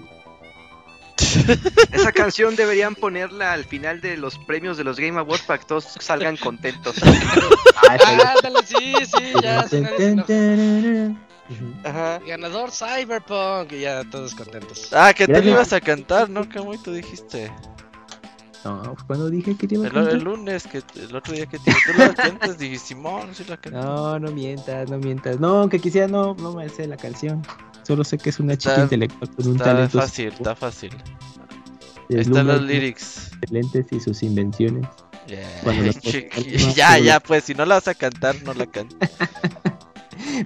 [1.91, 5.65] Esa canción deberían ponerla al final de los premios de los Game Awards para que
[5.65, 6.95] todos salgan contentos.
[7.81, 9.65] Ah, Ah, sí, sí, ya.
[11.83, 12.19] Ajá.
[12.27, 13.71] Ganador Cyberpunk.
[13.73, 14.89] Y ya todos contentos.
[14.93, 16.47] Ah, que tú le ibas a cantar, ¿no?
[16.47, 17.51] Camuy, tú dijiste.
[18.65, 20.13] No, cuando dije que te iba a El, cantar?
[20.15, 23.55] el lunes, que el otro día que te, tú la cantas, dije, Simón, sí la
[23.55, 23.85] cantas.
[23.85, 25.39] No, no mientas, no mientas.
[25.39, 27.41] No, aunque quisiera, no, no me sé la canción.
[27.83, 30.91] Solo sé que es una chica Está- intelectual con un Está talento fácil, está fácil.
[32.09, 33.31] Están los lyrics.
[33.41, 34.85] Excelentes y sus invenciones.
[35.25, 36.73] Yeah.
[36.75, 39.09] Ya, ya, pues si no la vas a cantar, no la cantas.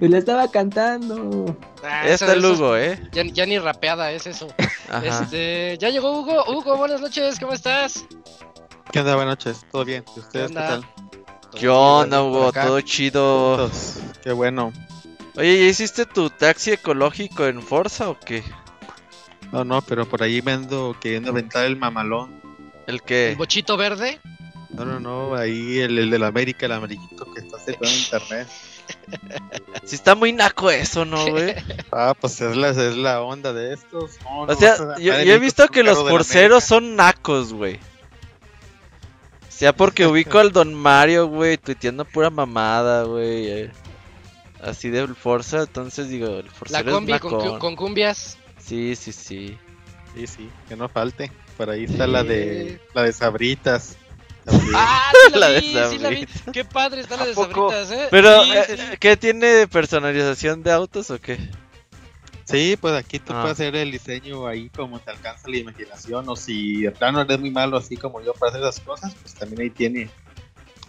[0.00, 1.56] La estaba cantando.
[1.82, 3.00] Ah, Ya eso- está el eso- Hugo, ¿eh?
[3.12, 4.48] Ya, ya ni rapeada es eso.
[4.88, 5.04] Ajá.
[5.22, 6.44] Este, ya llegó Hugo.
[6.48, 8.04] Hugo, buenas noches, ¿cómo estás?
[8.92, 9.14] ¿Qué onda?
[9.16, 10.04] Buenas noches, ¿todo bien?
[10.16, 10.84] ¿Y ustedes qué, tal?
[11.58, 12.52] ¿Qué onda, Hugo?
[12.52, 13.56] Todo chido.
[13.56, 13.96] Todos.
[14.22, 14.72] Qué bueno.
[15.36, 18.44] Oye, ¿ya hiciste tu taxi ecológico en Forza o qué?
[19.52, 22.40] No, no, pero por ahí me ando queriendo aventar el mamalón.
[22.86, 23.34] ¿El El qué?
[23.36, 24.20] bochito verde.
[24.70, 28.02] No, no, no, ahí el, el de la América, el amarillito que está circulando en
[28.04, 28.48] internet.
[29.84, 31.54] Si está muy naco eso, ¿no, güey?
[31.92, 34.12] Ah, pues es la, es la onda de estos.
[34.22, 36.60] No, O no sea, a- yo, he visto que los de la América.
[36.62, 37.78] son nacos, güey.
[39.48, 43.46] Sea porque ubico al Don Mario, güey, tuiteando pura mamada, güey.
[43.48, 43.70] eh,
[44.62, 48.38] Así del Forza, entonces digo, el La Forcero combi es con, con cumbias.
[48.58, 49.58] Sí, sí, sí.
[50.14, 51.30] Sí, sí, que no falte.
[51.58, 53.96] Por ahí está la de la de Sabritas.
[54.74, 55.98] Ah, sí la, vi, sí la vi.
[55.98, 56.42] Sabritas.
[56.52, 57.34] Qué padre está la ¿A de?
[57.34, 58.08] Sabritas, eh.
[58.10, 61.38] Pero, Sí, eh, sí, ¿qué tiene personalización de autos o qué?
[62.44, 63.40] Sí, pues aquí tú Ah.
[63.40, 66.28] puedes hacer el diseño ahí como te alcanza la imaginación.
[66.28, 69.32] O si de plano eres muy malo así como yo para hacer esas cosas, pues
[69.34, 70.10] también ahí tiene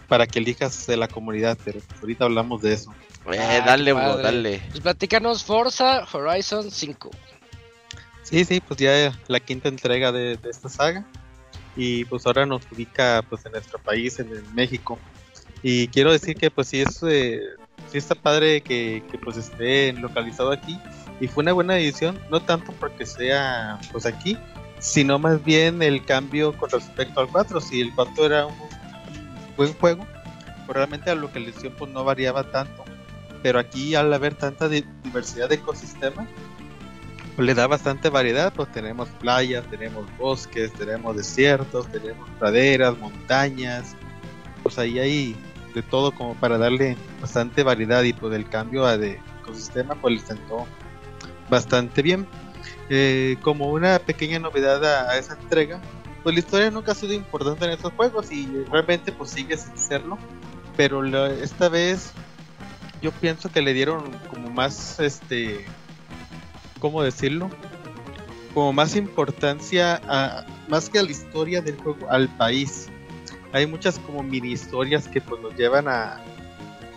[0.06, 1.56] para que elijas de la comunidad.
[1.64, 2.92] Pero pues ahorita hablamos de eso.
[3.32, 4.62] Eh, Ah, dale, dale.
[4.68, 7.10] Pues platícanos Forza Horizon 5.
[8.22, 11.06] Sí, sí, pues ya la quinta entrega de, de esta saga.
[11.76, 14.98] Y pues ahora nos ubica pues en nuestro país, en, México.
[15.62, 17.40] Y quiero decir que pues sí es eh,
[17.90, 20.78] sí está padre que, que, pues esté localizado aquí.
[21.20, 24.38] Y fue una buena edición, no tanto porque sea pues aquí,
[24.78, 27.60] sino más bien el cambio con respecto al 4.
[27.60, 28.54] Si el 4 era un,
[29.56, 30.06] buen juego,
[30.66, 32.84] pues realmente la localización pues no variaba tanto.
[33.42, 36.28] Pero aquí al haber tanta di- diversidad de ecosistemas,
[37.44, 43.94] le da bastante variedad, pues tenemos playas, tenemos bosques, tenemos desiertos, tenemos praderas, montañas,
[44.62, 45.36] pues ahí hay
[45.74, 50.14] de todo como para darle bastante variedad y pues el cambio a de ecosistema pues
[50.14, 50.66] le sentó
[51.50, 52.26] bastante bien.
[52.88, 55.80] Eh, como una pequeña novedad a, esa entrega,
[56.22, 59.76] pues la historia nunca ha sido importante en estos juegos y realmente pues sigue sin
[59.76, 60.18] serlo,
[60.76, 62.12] pero esta vez
[63.02, 65.66] yo pienso que le dieron como más este
[66.78, 67.50] ¿cómo decirlo?
[68.54, 72.88] Como más importancia a, más que a la historia del juego, al país.
[73.52, 76.20] Hay muchas como mini historias que pues nos llevan a,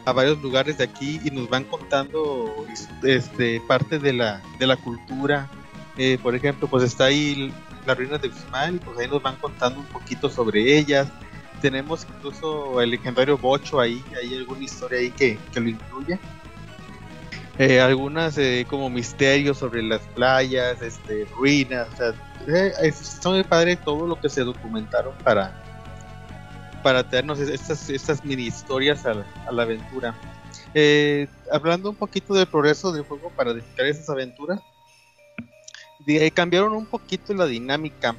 [0.05, 2.65] a varios lugares de aquí y nos van contando
[3.03, 5.49] este parte de la, de la cultura.
[5.97, 7.53] Eh, por ejemplo, pues está ahí
[7.85, 11.07] las ruinas de Uxmal, pues ahí nos van contando un poquito sobre ellas.
[11.61, 16.17] Tenemos incluso el legendario Bocho ahí, hay alguna historia ahí que, que lo incluye.
[17.59, 21.87] Eh, algunas eh, como misterios sobre las playas, este, ruinas,
[22.47, 25.61] eh, está muy padre todo lo que se documentaron para
[26.81, 30.15] para traernos es- estas, estas mini historias a la, a la aventura.
[30.73, 34.61] Eh, hablando un poquito del progreso del juego para descargar esas aventuras,
[35.99, 38.15] de- eh, cambiaron un poquito la dinámica.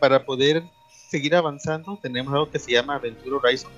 [0.00, 3.70] Para poder seguir avanzando tenemos algo que se llama Aventura Horizon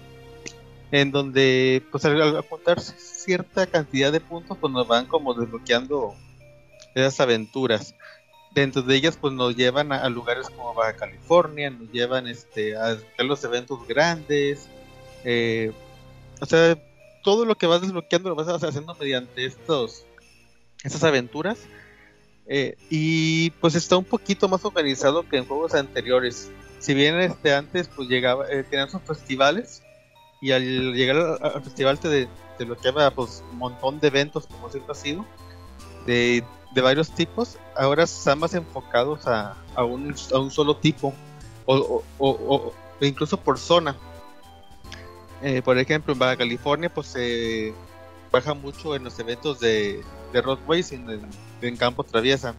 [0.92, 2.78] en donde pues al, al apuntar
[3.28, 6.14] cierta cantidad de puntos pues nos van como desbloqueando
[6.94, 7.94] esas aventuras.
[8.54, 12.96] Dentro de ellas pues nos llevan a, lugares como Baja California, nos llevan este, a,
[13.18, 14.66] a los eventos grandes,
[15.24, 15.72] eh,
[16.40, 16.78] o sea,
[17.22, 20.06] todo lo que vas desbloqueando lo vas haciendo mediante estos
[20.82, 21.58] estas aventuras.
[22.46, 26.50] Eh, y pues está un poquito más organizado que en juegos anteriores.
[26.78, 29.82] Si bien este antes pues llegaba, eh, tenían sus festivales
[30.40, 34.70] y al llegar al, al festival te, te bloqueaba pues un montón de eventos como
[34.70, 35.24] siempre ha sido
[36.06, 37.56] de, de varios tipos.
[37.76, 41.12] Ahora están más enfocados a, a, un, a un solo tipo
[41.66, 43.96] o, o, o, incluso por zona.
[45.42, 47.72] Eh, por ejemplo, en Baja California, pues se
[48.32, 50.02] baja mucho en los eventos de,
[50.32, 50.58] de road
[50.90, 51.28] en,
[51.62, 52.54] en campo traviesa.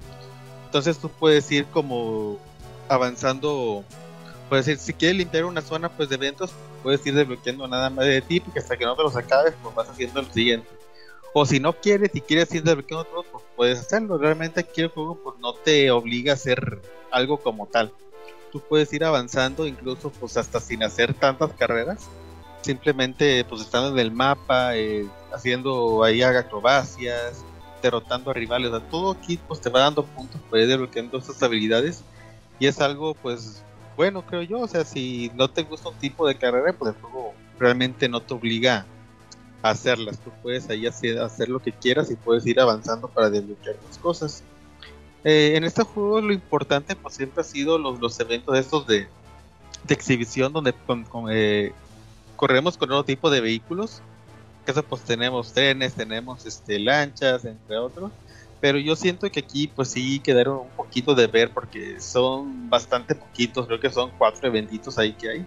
[0.65, 2.37] Entonces tú puedes ir como
[2.87, 3.83] avanzando,
[4.47, 6.51] puedes decir, si quieres limpiar una zona pues de eventos,
[6.81, 9.75] puedes ir desbloqueando nada más de ti, porque hasta que no te los acabes, pues
[9.75, 10.67] vas haciendo el siguiente.
[11.33, 14.17] O si no quieres, si quieres ir desbloqueando otros, pues puedes hacerlo.
[14.17, 16.81] Realmente aquí el juego pues no te obliga a hacer
[17.11, 17.93] algo como tal.
[18.51, 22.09] Tú puedes ir avanzando incluso pues hasta sin hacer tantas carreras
[22.61, 27.43] simplemente pues estando en el mapa, eh, haciendo ahí acrobacias,
[27.81, 31.41] derrotando a rivales, a todo aquí pues te va dando puntos para ir desbloqueando estas
[31.41, 32.03] habilidades
[32.59, 33.63] y es algo pues
[33.99, 37.01] bueno creo yo, o sea si no te gusta un tipo de carrera pues el
[37.01, 38.85] juego realmente no te obliga
[39.61, 43.29] a hacerlas, tú puedes ahí hacer, hacer lo que quieras y puedes ir avanzando para
[43.29, 44.41] desbloquear las cosas.
[45.25, 49.09] Eh, en este juego lo importante pues siempre ha sido los, los eventos estos de,
[49.83, 50.73] de exhibición donde
[51.29, 51.73] eh,
[52.37, 54.01] corremos con otro tipo de vehículos.
[54.65, 58.13] Que eso pues tenemos trenes, tenemos este lanchas, entre otros.
[58.61, 63.15] Pero yo siento que aquí pues sí quedaron un poquito de ver porque son bastante
[63.15, 65.45] poquitos, creo que son cuatro eventitos ahí que hay.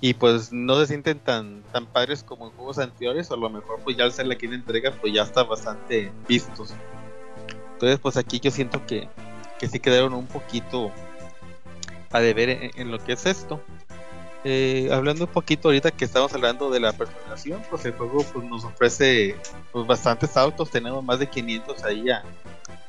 [0.00, 3.50] Y pues no se sienten tan, tan padres como en juegos anteriores, o a lo
[3.50, 6.74] mejor pues ya al ser la quinta entrega pues ya está bastante vistos.
[7.72, 9.08] Entonces pues aquí yo siento que,
[9.58, 10.92] que sí quedaron un poquito
[12.12, 13.60] a deber en, en lo que es esto.
[14.44, 18.44] Eh, hablando un poquito ahorita que estamos hablando de la personalización, pues el juego pues,
[18.44, 19.36] nos ofrece
[19.72, 22.22] pues, bastantes autos, tenemos más de 500 ahí a,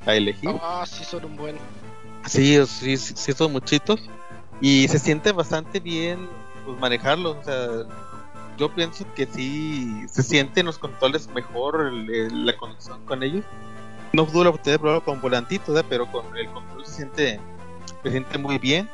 [0.06, 0.52] a elegir.
[0.62, 1.58] Ah, sí, son un buen.
[2.28, 4.00] Sí, sí, sí, son muchitos.
[4.62, 6.30] Y se siente bastante bien
[6.66, 7.38] pues, manejarlos.
[7.38, 7.68] O sea,
[8.58, 13.44] yo pienso que sí se sienten los controles mejor el- el- la conexión con ellos.
[14.14, 17.40] No dudo la oportunidad de probarlo con volantito, pero con el control se siente,
[18.04, 18.90] se siente muy bien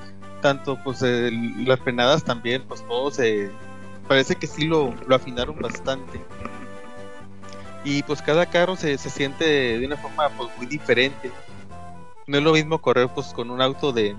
[0.45, 3.49] tanto pues las frenadas también pues todo se
[4.07, 6.21] parece que sí lo, lo afinaron bastante.
[7.83, 9.43] Y pues cada carro se, se siente
[9.79, 11.31] de una forma pues muy diferente.
[12.27, 14.15] No es lo mismo correr pues con un auto de,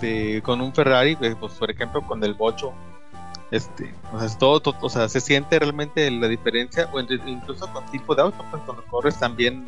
[0.00, 2.72] de- con un Ferrari pues pues, por ejemplo con el Bocho.
[3.50, 7.66] Este o sea, es todo, todo- o sea se siente realmente la diferencia o incluso
[7.72, 9.66] con tipo de auto pues cuando corres también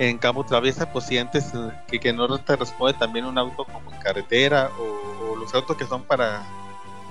[0.00, 3.92] en campo traviesa, pues sientes eh, que, que no te responde también un auto como
[3.92, 6.42] en carretera o, los autos que son para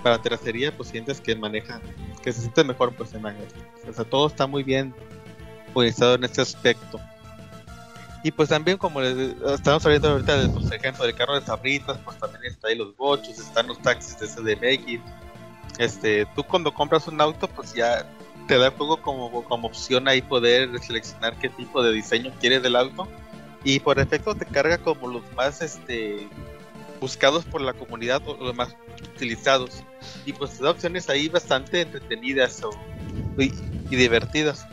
[0.01, 1.81] para terracería, pues sientes que manejan,
[2.23, 3.35] que se siente mejor pues en la
[3.87, 4.95] O sea, todo está muy bien
[5.73, 6.99] organizado en este aspecto.
[8.23, 11.97] Y pues también como les- estamos hablando ahorita de pues, ejemplo del carro de sabritas,
[12.03, 15.01] pues también está ahí los bochos, están los taxis de CDMX.
[15.77, 18.05] Este, tú cuando compras un auto, pues ya
[18.49, 22.63] te da el juego como, como opción ahí poder seleccionar qué tipo de diseño quieres
[22.63, 23.07] del auto.
[23.63, 26.27] Y por efecto te carga como los más este
[26.99, 28.75] buscados por la comunidad o los más
[29.15, 29.83] utilizados.
[30.25, 32.71] Y pues te da opciones ahí bastante entretenidas o,
[33.37, 33.51] y,
[33.95, 34.65] divertidas.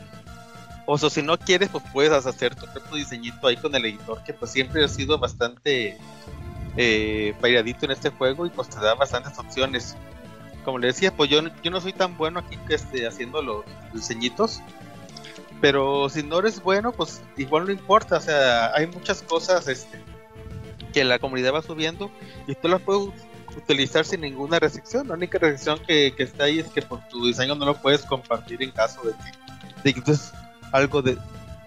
[0.87, 4.33] O si no quieres pues puedes hacer tu propio diseñito ahí con el editor que
[4.33, 5.99] pues siempre ha sido bastante
[6.79, 9.97] eh, en este juego y pues te da bastantes opciones
[10.67, 13.65] como le decía, pues yo, yo no soy tan bueno aquí esté haciendo los
[13.95, 14.61] diseñitos.
[15.61, 18.19] Pero si no eres bueno, pues igual no importa.
[18.19, 19.99] O sea, hay muchas cosas este,
[20.93, 22.11] que la comunidad va subiendo
[22.47, 23.09] y tú las puedes
[23.57, 25.09] utilizar sin ninguna restricción.
[25.09, 28.03] La única restricción que, que está ahí es que por tu diseño no lo puedes
[28.03, 30.33] compartir en caso de que, de que es
[30.73, 31.17] algo de,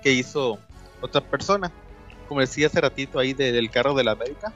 [0.04, 0.60] que hizo
[1.02, 1.72] otra persona.
[2.28, 4.54] Como decía hace ratito ahí de- del carro de la América.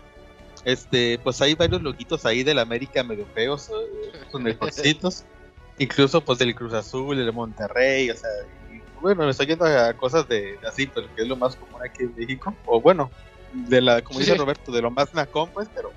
[0.65, 5.25] Este, pues hay varios loguitos ahí de la América medio feos, eh, con mejorcitos.
[5.79, 8.29] Incluso pues del Cruz Azul, del Monterrey, o sea,
[8.71, 11.81] y, bueno, me estoy yendo a cosas de así, pero que es lo más común
[11.83, 12.55] aquí en México.
[12.65, 13.09] O bueno,
[13.53, 14.37] de la, como dice Sí.
[14.37, 15.91] Roberto, de lo más nacón, pues, pero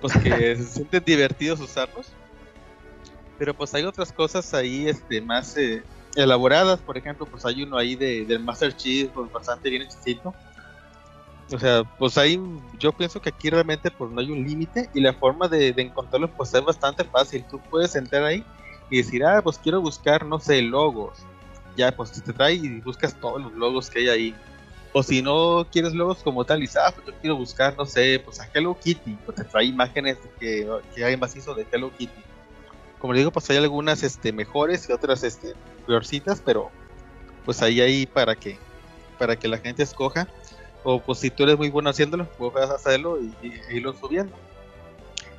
[0.00, 2.08] pues que se sienten divertidos usarlos.
[3.38, 5.82] Pero pues hay otras cosas ahí este más eh,
[6.14, 10.34] elaboradas, por ejemplo, pues hay uno ahí de, del Master Chief, pues bastante bien hechicito.
[11.52, 12.40] O sea, pues ahí
[12.78, 15.82] yo pienso que aquí realmente pues no hay un límite y la forma de, de
[15.82, 17.44] encontrarlo pues es bastante fácil.
[17.50, 18.44] Tú puedes entrar ahí
[18.90, 21.18] y decir, ah, pues quiero buscar, no sé, logos.
[21.76, 24.34] Ya, pues te trae y buscas todos los logos que hay ahí.
[24.92, 28.22] O si no quieres logos como tal, y ah, pues yo quiero buscar, no sé,
[28.24, 32.22] pues a Hello Kitty, pues te trae imágenes que, que hay macizo de Hello Kitty.
[33.00, 35.54] Como le digo, pues hay algunas este, mejores y otras este,
[35.84, 36.70] peorcitas, pero
[37.44, 38.56] pues ahí hay para que,
[39.18, 40.28] para que la gente escoja.
[40.84, 44.34] O pues si tú eres muy bueno haciéndolo, puedes hacerlo y, y- e irlo subiendo.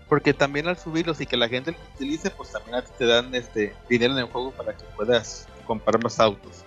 [0.09, 3.75] Porque también al subirlos y que la gente los utilice, pues también te dan este
[3.87, 6.63] dinero en el juego para que puedas comprar más autos.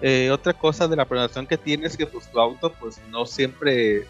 [0.00, 3.26] Eh, otra cosa de la programación que tienes es que pues tu auto pues no
[3.26, 4.06] siempre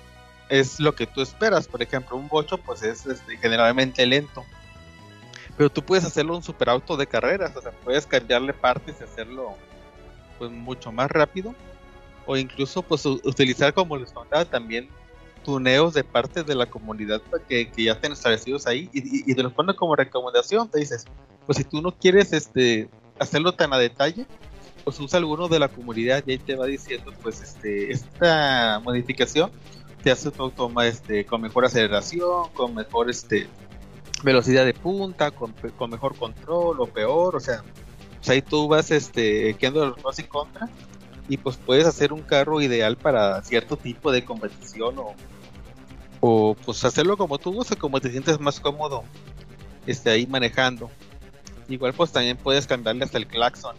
[0.51, 1.67] es lo que tú esperas.
[1.67, 4.45] Por ejemplo, un bocho pues es este, generalmente lento.
[5.57, 9.57] Pero tú puedes hacerlo un superauto de carreras, o sea, puedes cambiarle partes y hacerlo
[10.39, 11.55] pues mucho más rápido.
[12.29, 14.91] O incluso pues utilizar como les contaba también
[15.45, 19.55] tuneos de parte de la comunidad que, ya estén establecidos ahí y, y- te los
[19.55, 20.69] ponen como recomendación.
[20.69, 21.07] Te dices,
[21.47, 24.27] pues si tú no quieres este hacerlo tan a detalle,
[24.85, 29.51] pues usa alguno de la comunidad y ahí te va diciendo pues este esta modificación
[30.03, 33.49] te hace tu auto más, este con mejor aceleración, con mejor este
[34.23, 37.63] velocidad de punta, con, con mejor control o peor, o sea,
[38.19, 40.69] pues ahí tú vas este quedando los pros y contras
[41.29, 45.15] y pues puedes hacer un carro ideal para cierto tipo de competición o,
[46.21, 49.05] o pues hacerlo como tú gustes, como te sientes más cómodo
[49.87, 50.91] este ahí manejando.
[51.69, 53.77] Igual pues también puedes cambiarle hasta el claxon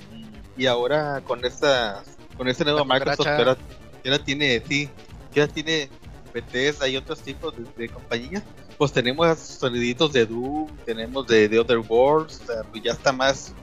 [0.58, 2.04] y, y ahora con esta
[2.38, 3.58] con este nuevo La Microsoft que ahora,
[4.04, 4.90] que ahora tiene sí,
[5.34, 5.90] que ahora tiene
[6.34, 8.44] Bethesda y otros tipos de, de compañías,
[8.78, 13.12] pues tenemos soniditos de Doom, tenemos de, de Other Worlds, o sea, pues ya está
[13.12, 13.54] más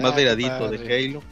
[0.00, 0.78] más veradito de.
[0.78, 1.22] Halo.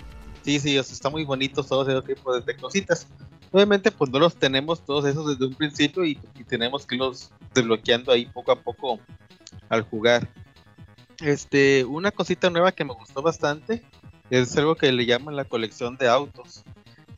[0.47, 3.09] Sí, sí, está muy bonitos todos esos tipos de, cositas.
[3.51, 6.15] Obviamente, pues no los tenemos todos esos desde un principio y,
[6.47, 9.01] tenemos que irlos desbloqueando ahí poco a poco
[9.69, 10.31] al jugar.
[11.19, 13.83] Este, una cosita nueva que me gustó bastante
[14.31, 16.63] es algo que le llaman la colección de autos.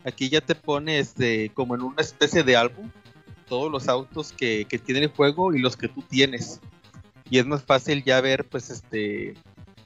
[0.06, 2.90] Aquí ya te pone este, como en una especie de álbum
[3.46, 6.62] todos los autos que, que tiene el juego y los que tú tienes.
[7.28, 9.34] Y es más fácil ya ver, pues, este,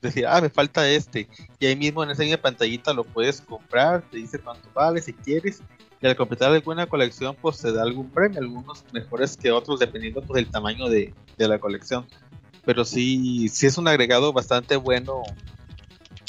[0.02, 1.28] decir, ah, me falta este.
[1.58, 5.12] Y ahí mismo en esa misma pantallita lo puedes comprar, te dice cuánto vale si
[5.12, 5.62] quieres.
[6.00, 10.20] Y al completar alguna colección, pues te da algún premio, algunos mejores que otros, dependiendo
[10.20, 12.06] pues, del tamaño de, de la colección.
[12.64, 15.22] Pero sí, sí es un agregado bastante bueno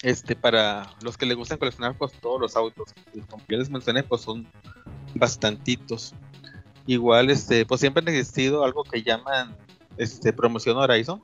[0.04, 2.94] este para los que les gustan coleccionar pues todos los autos.
[3.30, 4.48] Como les mencioné, pues son
[5.16, 6.14] bastantitos.
[6.86, 9.56] Igual, este, pues siempre han existido algo que llaman
[9.98, 11.22] este promoción Horizon,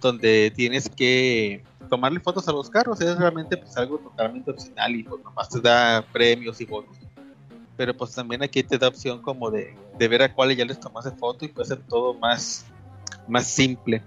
[0.00, 5.02] donde tienes que tomarle fotos a los carros, es realmente pues algo totalmente opcional y
[5.02, 6.96] pues nomás te da premios y bonos.
[7.76, 10.80] Pero pues también aquí te da opción como de, de ver a cuáles ya les
[10.80, 12.64] tomaste foto y puede ser todo más,
[13.28, 14.02] más simple.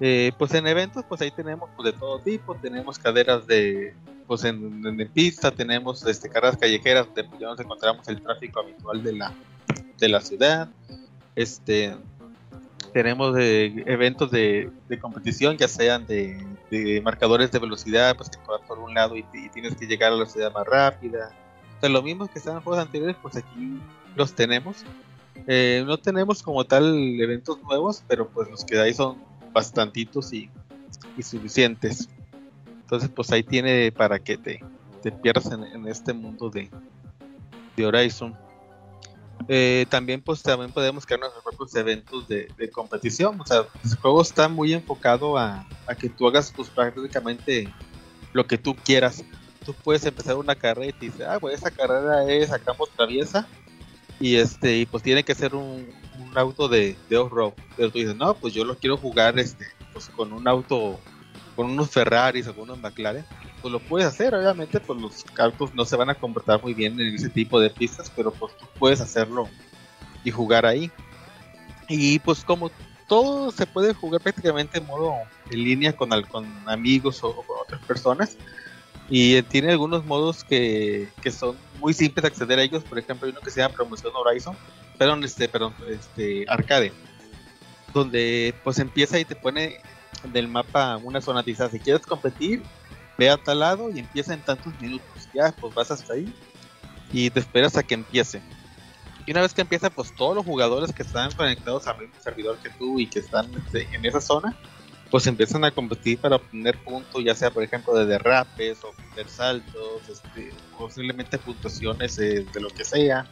[0.00, 3.94] Eh, pues en eventos pues ahí tenemos pues, de todo tipo, tenemos caderas de
[4.26, 8.20] pues en, en, en pista, tenemos este carreras callejeras donde pues, ya nos encontramos el
[8.20, 9.32] tráfico habitual de la,
[9.98, 10.68] de la ciudad.
[11.34, 11.96] Este
[12.96, 18.78] tenemos de eventos de, competición, ya sean de, marcadores de velocidad, pues que vas por
[18.78, 21.30] un lado y, tienes que llegar a la ciudad más rápida.
[21.76, 23.78] O sea, lo mismo que estaban en juegos anteriores, pues aquí
[24.14, 24.82] los tenemos.
[25.46, 29.18] Eh, no tenemos como tal eventos nuevos, pero pues los que hay son
[29.52, 30.48] bastantitos y,
[31.18, 32.08] y suficientes.
[32.80, 34.64] Entonces, pues ahí tiene para que te,
[35.02, 36.70] te pierdas en, en este mundo de,
[37.76, 38.34] de Horizon.
[39.48, 43.40] Eh, también pues también podemos crear nuestros propios eventos de, competición.
[43.40, 45.66] O sea, el juego está muy enfocado a,
[45.98, 47.72] que tú hagas pues prácticamente
[48.32, 49.24] lo que tú quieras.
[49.64, 52.88] Tú puedes empezar una carrera y te dices, ah, pues esa carrera es a campo
[52.96, 53.46] traviesa
[54.18, 55.88] y este y pues tiene que ser un,
[56.18, 57.52] un auto de, de off-road.
[57.76, 60.98] Pero tú dices, no, pues yo lo quiero jugar este pues con un auto,
[61.54, 63.24] con unos Ferraris o con unos McLaren.
[63.62, 67.00] Pues lo puedes hacer, obviamente, pues los autos no se van a comportar muy bien
[67.00, 69.48] en ese tipo de pistas, pero pues tú puedes hacerlo
[70.24, 70.90] y jugar ahí.
[71.88, 72.70] Y pues como
[73.06, 75.14] todo se puede jugar prácticamente en modo
[75.50, 78.36] en línea con, con amigos o, o con otras personas.
[79.08, 82.82] Y tiene algunos modos que, que, son muy simples de acceder a ellos.
[82.82, 84.56] Por ejemplo, hay uno que se llama Promoción Horizon,
[84.98, 86.92] perdón, este, perdón, este, Arcade,
[87.94, 89.80] donde pues empieza y te pone
[90.32, 91.70] del mapa una zona tizada.
[91.70, 92.62] Si quieres competir,
[93.18, 95.28] ve a tal lado y empieza en tantos minutos.
[95.34, 96.32] Ya, pues vas hasta ahí
[97.12, 98.42] y te esperas a que empiece.
[99.26, 102.58] Y una vez que empieza, pues todos los jugadores que están conectados al mismo servidor
[102.58, 104.56] que tú y que están este, en esa zona,
[105.10, 109.28] pues empiezan a competir para obtener puntos, ya sea por ejemplo de derrapes o de
[109.28, 113.26] saltos, este, posiblemente puntuaciones de, de, lo que sea.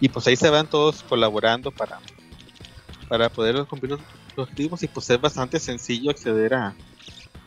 [0.00, 1.98] Y pues ahí se van todos colaborando para,
[3.08, 4.00] para poder cumplir los
[4.36, 6.74] objetivos y pues es bastante sencillo acceder a,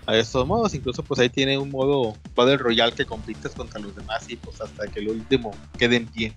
[0.05, 0.73] a estos modos.
[0.73, 4.61] Incluso pues ahí tiene un modo Battle Royale que compites contra los demás y pues
[4.61, 6.34] hasta que el último quede en pie.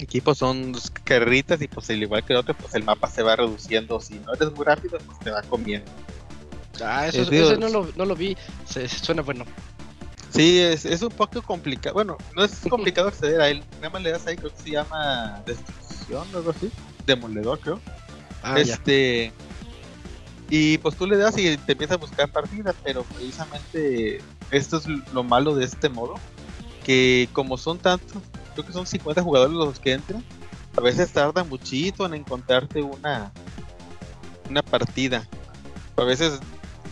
[0.00, 3.08] Aquí pues son dos carreritas y pues al igual que el otro, pues el mapa
[3.08, 4.00] se va reduciendo.
[4.00, 5.90] Si no eres muy rápido, pues te va comiendo.
[6.80, 8.36] Ah, eso, Es, digo, ese no lo, no lo vi.
[8.64, 9.44] Se, suena bueno.
[10.30, 11.94] Sí, es, es un poco complicado.
[11.94, 13.64] Bueno, no es complicado acceder a él.
[13.76, 16.70] Nada más le das ahí, creo que se llama Destrucción o algo así.
[17.06, 17.80] Demoledor, creo.
[18.42, 18.78] Ah, ya.
[20.50, 24.86] Y pues tú le das y te empieza a buscar partidas, pero precisamente esto es
[25.12, 26.14] lo malo de este modo.
[26.84, 28.22] Que como son tantos,
[28.54, 30.24] creo que son 50 jugadores los que entran,
[30.76, 33.30] a veces tarda muchito en encontrarte una,
[34.48, 35.28] una partida.
[35.96, 36.40] A veces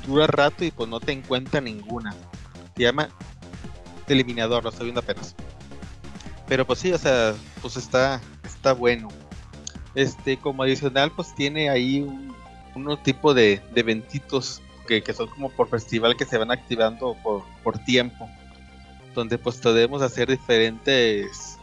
[0.07, 2.15] dura rato y pues no te encuentra ninguna.
[2.77, 3.09] Se llama
[4.07, 5.35] eliminador, lo estoy viendo apenas.
[6.47, 9.09] Pero pues sí, o sea, pues está, está bueno.
[9.95, 12.35] Este, como adicional, pues tiene ahí un,
[12.77, 17.16] unos tipo de, de eventitos que, que son como por festival que se van activando
[17.23, 18.28] por, por tiempo.
[19.15, 21.59] Donde pues podemos hacer diferentes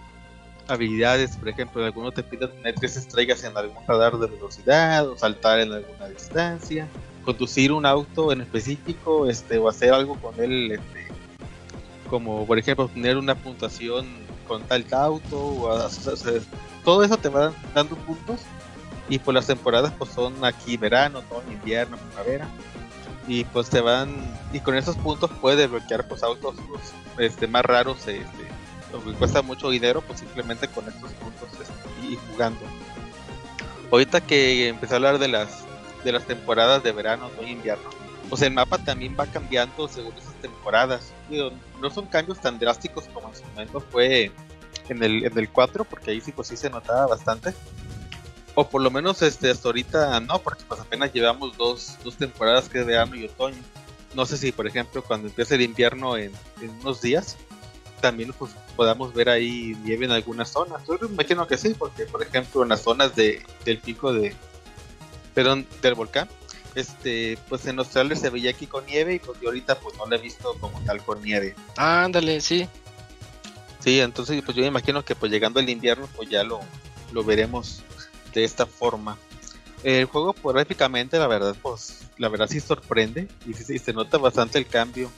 [0.68, 1.38] habilidades.
[1.38, 5.60] Por ejemplo, alguno te pide tener tres estrellas en algún radar de velocidad o saltar
[5.60, 6.88] en alguna distancia.
[7.23, 11.07] Conducir un auto en específico, este, o hacer algo con él, este,
[12.10, 14.06] como por ejemplo tener una puntuación
[14.48, 16.41] con tal auto, o, o sea,
[16.84, 18.41] todo eso te va dando puntos
[19.09, 22.47] y pues las temporadas pues son aquí verano, otoño, invierno, primavera.
[23.27, 24.13] Y pues te van
[24.51, 28.21] y con esos puntos puedes desbloquear pues autos pues, este más raros este
[28.91, 32.59] que cuesta mucho dinero pues simplemente con estos puntos este, y jugando.
[33.91, 35.63] Ahorita que empecé a hablar de las
[36.03, 37.89] de las temporadas de verano, otoño, invierno
[38.30, 41.11] pues el mapa también va cambiando según esas temporadas.
[41.80, 44.31] No son cambios tan drásticos como en su momento fue
[44.89, 47.53] en el, en el 4 porque ahí sí pues sí se notaba bastante
[48.55, 52.69] o por lo menos este hasta ahorita no, porque pues apenas llevamos dos, dos temporadas
[52.69, 53.61] que es verano y otoño.
[54.13, 56.31] No sé si por ejemplo cuando empiece el invierno en,
[56.61, 57.35] en unos días,
[57.99, 60.84] también pues podamos ver ahí nieve en algunas zonas.
[60.88, 64.35] Yo me imagino que sí, porque por ejemplo en las zonas de, del pico de
[65.34, 66.30] perdón, del volcán,
[66.75, 70.05] este pues en Australia se veía aquí con nieve y pues yo ahorita pues no
[70.05, 71.55] lo he visto como tal con nieve.
[71.75, 72.67] Ándale, sí.
[73.80, 76.59] Sí, entonces pues yo me imagino que pues llegando el invierno pues ya lo,
[77.11, 77.84] lo veremos
[78.39, 79.18] de esta forma.
[79.84, 84.57] El juego pues, gráficamente la verdad pues la verdad sí sorprende y, se nota bastante
[84.57, 85.10] el cambio.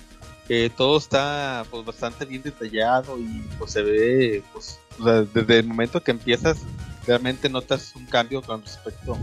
[0.47, 5.59] Eh, todo está pues bastante bien detallado y pues se ve pues o sea, desde
[5.59, 6.59] el momento que empiezas
[7.05, 9.17] realmente notas un cambio con respecto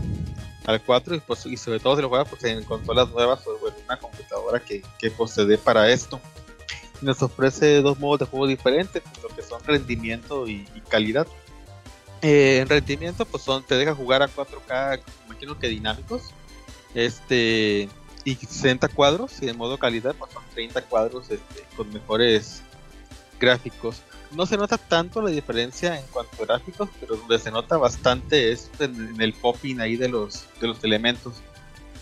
[0.65, 3.67] al 4 y pues y sobre todo si lo juegas pues en consolas nuevas o
[3.67, 6.19] en una computadora que, que pues, se dé para esto.
[7.01, 11.27] Nos ofrece dos modos de juego diferentes, pues, lo que son rendimiento y calidad.
[12.23, 16.23] Eh, en rendimiento, pues son, te deja jugar a 4K, imagino que dinámicos.
[16.95, 17.89] Este,
[18.23, 22.61] y 60 cuadros, y en modo calidad, pues son 30 cuadros este, con mejores
[23.39, 24.01] gráficos.
[24.31, 28.53] No se nota tanto la diferencia en cuanto a gráficos, pero donde se nota bastante
[28.53, 31.33] es en, el popping ahí de los, de los elementos.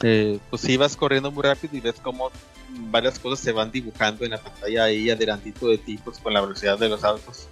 [0.04, 2.32] Eh, pues si vas corriendo muy rápido y ves como
[2.90, 6.42] varias cosas se van dibujando en la pantalla ahí adelantito de ti, pues con la
[6.42, 7.48] velocidad de los autos.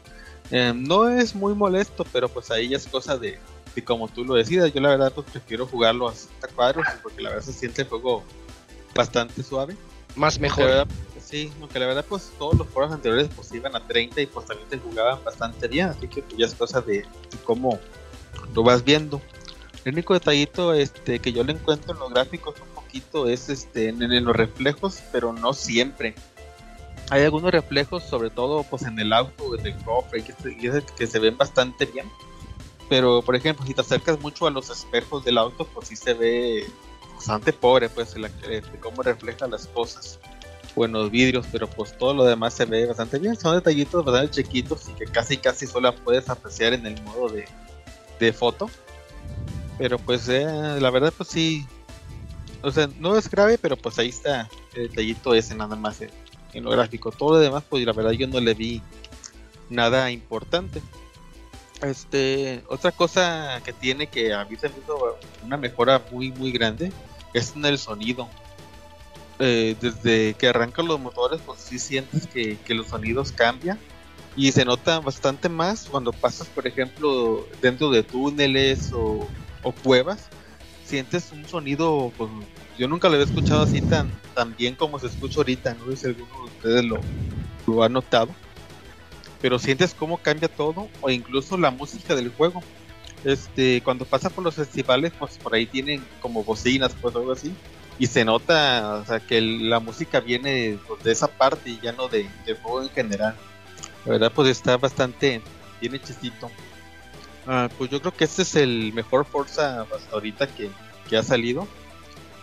[0.52, 3.40] Eh, no es muy molesto, pero pues ahí ya es cosa de,
[3.76, 4.74] de como tú lo decidas.
[4.74, 7.88] Yo la verdad pues prefiero jugarlo a 60 cuadros porque la verdad se siente el
[7.88, 8.24] juego
[8.96, 9.76] bastante suave.
[10.16, 10.66] Más mejor.
[10.66, 10.88] verdad,
[11.24, 14.48] sí, aunque la verdad pues todos los juegos anteriores pues iban a 30 y pues
[14.48, 17.80] también se jugaban bastante bien, así que pues ya es cosa de, de cómo
[18.56, 19.22] lo vas viendo.
[19.86, 23.90] El único detallito este que yo le encuentro en los gráficos un poquito es este
[23.90, 26.16] en, en los reflejos, pero no siempre.
[27.10, 30.56] Hay algunos reflejos, sobre todo pues en el auto, en el cofre, que, se-
[30.95, 32.10] que se- ven bastante bien.
[32.88, 36.14] Pero por ejemplo, si te acercas mucho a los espejos del auto, pues sí se
[36.14, 36.65] ve
[37.15, 40.19] bastante pobre, pues la, este, cómo refleja las cosas
[40.76, 43.36] o en los vidrios, pero pues todo lo demás se ve bastante bien.
[43.36, 47.48] Son detallitos bastante chiquitos y que casi casi solo puedes apreciar en el modo de,
[48.19, 48.69] de foto.
[49.77, 50.45] Pero pues eh,
[50.80, 51.65] la verdad pues sí,
[52.61, 56.10] o sea, no es grave, pero pues ahí está el detallito ese nada más en,
[56.54, 57.12] en lo gráfico.
[57.12, 58.82] Todo lo demás pues la verdad yo no le vi
[59.70, 60.82] nada importante.
[61.82, 66.52] Este, otra cosa que tiene que a mí se me hizo una mejora muy muy
[66.52, 66.92] grande
[67.34, 68.28] es en el sonido.
[69.42, 73.80] Eh, desde que arrancan los motores, pues sí sientes que, que los sonidos cambian
[74.36, 79.28] y se nota bastante más cuando pasas, por ejemplo, dentro de túneles o,
[79.64, 80.28] o cuevas.
[80.86, 82.12] Sientes un sonido,
[82.80, 85.76] yo nunca lo había escuchado así tan, tan bien como se escucha ahorita.
[85.76, 87.00] No sé si alguno de ustedes lo,
[87.68, 88.34] lo ha notado
[89.42, 92.62] pero sientes cómo cambia todo o incluso la música del juego.
[93.24, 97.54] Este, cuando pasa por los festivales, pues por ahí tienen como bocinas, pues algo así,
[97.98, 101.92] y se nota, o sea, que la música viene pues, de esa parte y ya
[101.92, 103.36] no de, del juego en general.
[104.06, 105.42] La verdad, pues está bastante
[105.82, 106.50] bien hechicito.
[107.46, 110.70] Ah, pues yo creo que este es el mejor Forza hasta ahorita que,
[111.10, 111.68] que ha salido.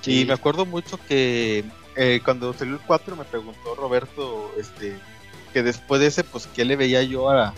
[0.07, 1.65] Y me acuerdo mucho que
[1.97, 4.97] eh, cuando salió el 4 me preguntó Roberto este
[5.53, 7.55] que después de ese, pues, ¿qué le veía yo a,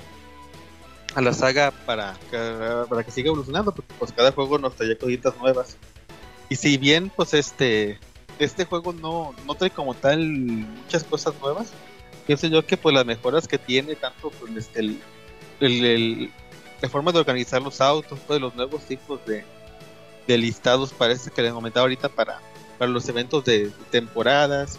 [1.14, 3.72] a la saga para que, para que siga evolucionando?
[3.74, 5.76] Porque pues cada juego nos traía cositas nuevas.
[6.48, 7.98] Y si bien, pues, este
[8.38, 11.70] este juego no, no trae como tal muchas cosas nuevas,
[12.24, 15.00] pienso yo que pues las mejoras que tiene, tanto pues, este, el,
[15.60, 16.32] el, el-
[16.80, 19.44] la forma de organizar los autos, pues los nuevos tipos de,
[20.28, 22.40] de listados, parece que les comentaba ahorita para,
[22.78, 24.78] para los eventos de temporadas,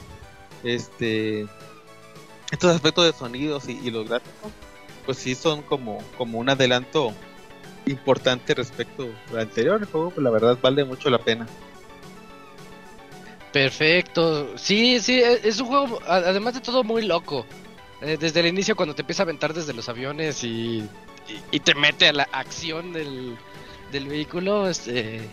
[0.63, 1.47] este
[2.51, 4.51] estos aspectos de sonidos y, los gráficos,
[5.05, 7.13] pues sí son como, como un adelanto
[7.85, 9.81] importante respecto al anterior.
[9.81, 11.47] El juego, pues la verdad vale mucho la pena.
[13.51, 14.57] Perfecto.
[14.57, 17.45] Sí, sí, e- es un juego, además de todo, muy loco.
[18.01, 20.79] Eh, desde el inicio, cuando te empieza a aventar desde los aviones y,
[21.27, 23.37] y, y te mete a la acción del,
[23.91, 25.25] del vehículo, este, e-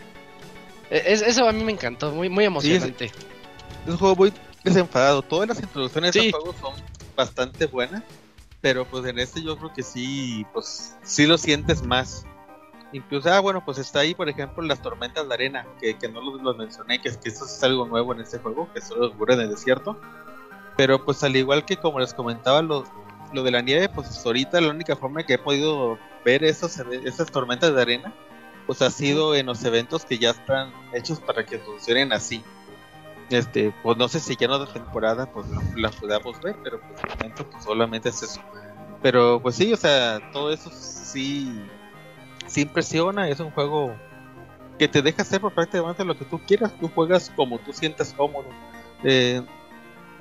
[0.89, 3.05] es, eso a mí me encantó, muy, muy emocionante.
[3.05, 5.21] Es un juego muy desenfadado.
[5.21, 6.31] Todas las introducciones Sí.
[6.31, 6.73] juego son
[7.15, 8.03] bastante buenas,
[8.61, 12.25] pero pues en este yo creo que sí, pues sí lo sientes más.
[12.93, 16.21] Incluso, ah, bueno, pues está ahí, por ejemplo, las tormentas de arena, que, que no
[16.21, 19.07] los, los mencioné, que es que eso es algo nuevo en este juego, que solo
[19.07, 19.99] ocurre en el desierto.
[20.77, 22.85] Pero pues al igual que como les comentaba, lo,
[23.33, 27.29] lo de la nieve, pues ahorita la única forma que he podido ver esos, esas
[27.31, 28.13] tormentas de arena,
[28.67, 32.43] pues ha sido en los eventos que ya están hechos para que funcionen así.
[33.29, 37.03] Este, pues no sé si ya en otra temporada pues las podamos ver, pero pues
[37.03, 38.41] de momento pues solamente es eso.
[39.01, 41.61] Pero pues sí, o sea, todo eso sí,
[42.45, 43.95] sí impresiona, es un juego
[44.77, 48.13] que te deja hacer por prácticamente lo que tú quieras, tú juegas como tú sientas
[48.13, 48.47] cómodo.
[49.03, 49.41] Eh,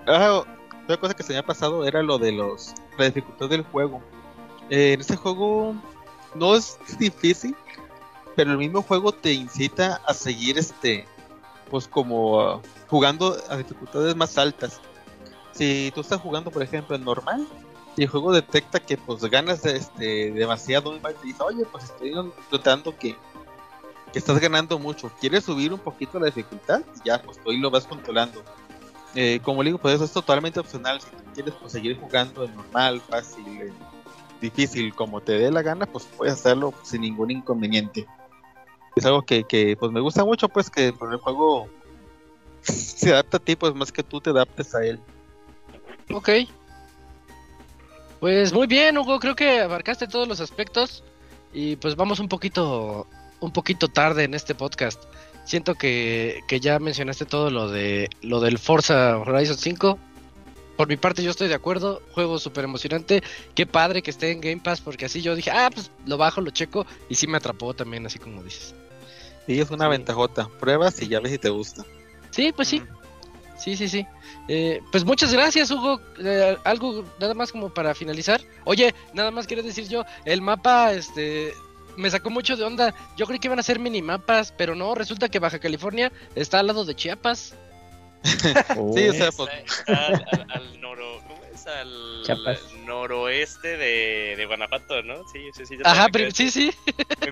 [0.07, 0.45] ah,
[0.85, 4.03] otra cosa que se me ha pasado era lo de los la dificultad del juego.
[4.71, 5.75] Eh, en este juego
[6.35, 7.57] no es difícil,
[8.37, 11.07] pero el mismo juego te incita a seguir este
[11.71, 14.81] pues como ah, jugando a dificultades más altas.
[15.53, 17.47] Si tú estás jugando, por ejemplo, en normal,
[17.97, 22.13] y el juego detecta que pues ganas este demasiado y te dice, oye, pues estoy
[22.53, 23.17] notando que,
[24.13, 25.11] que estás ganando mucho.
[25.19, 26.83] ¿Quieres subir un poquito la dificultad?
[27.05, 28.43] Ya, pues tú ahí lo vas controlando.
[29.15, 31.01] Eh, como le digo, pues eso es totalmente opcional.
[31.01, 33.75] Si tú quieres pues, seguir jugando en normal, fácil, en
[34.43, 38.07] difícil, como te dé la gana, pues puedes hacerlo sin ningún inconveniente
[38.97, 41.69] es algo que, que, pues me gusta mucho pues que el juego
[42.63, 45.01] se adapta a ti pues más que tú te adaptes a él
[46.13, 46.31] Ok.
[48.21, 51.03] Pues muy bien, Hugo, creo que abarcaste todos los aspectos
[51.53, 53.07] y pues vamos un poquito
[53.41, 55.03] un poquito tarde en este podcast.
[55.45, 59.99] Siento que, que ya mencionaste todo lo de lo del Forza Horizon 5.
[60.77, 63.23] Por mi parte yo estoy de acuerdo, juego súper emocionante.
[63.55, 66.41] Qué padre que esté en Game Pass porque así yo dije, ah, pues lo bajo,
[66.41, 68.75] lo checo y sí me atrapó también, así como dices.
[69.47, 71.85] Sí es una ventajota pruebas y ya ves si te gusta
[72.31, 72.83] Sí, pues sí.
[73.59, 74.07] Sí, sí, sí.
[74.49, 75.99] Eh, pues muchas gracias, Hugo.
[76.23, 78.43] Eh, algo nada más como para finalizar.
[78.65, 81.55] Oye, nada más quiero decir yo, el mapa, este,
[81.97, 82.95] me sacó mucho de onda.
[83.17, 86.67] Yo creí que iban a ser minimapas, pero no, resulta que Baja California está al
[86.67, 87.55] lado de Chiapas.
[88.25, 91.26] sí o sea pues Está al, al- al noro, ¿cómo
[91.67, 91.73] es?
[91.77, 92.73] Al Chiapas.
[92.85, 95.17] noroeste de, de Guanajuato, ¿no?
[95.33, 95.77] Sí, sí, sí.
[95.85, 96.73] Ajá, pero sí, sí.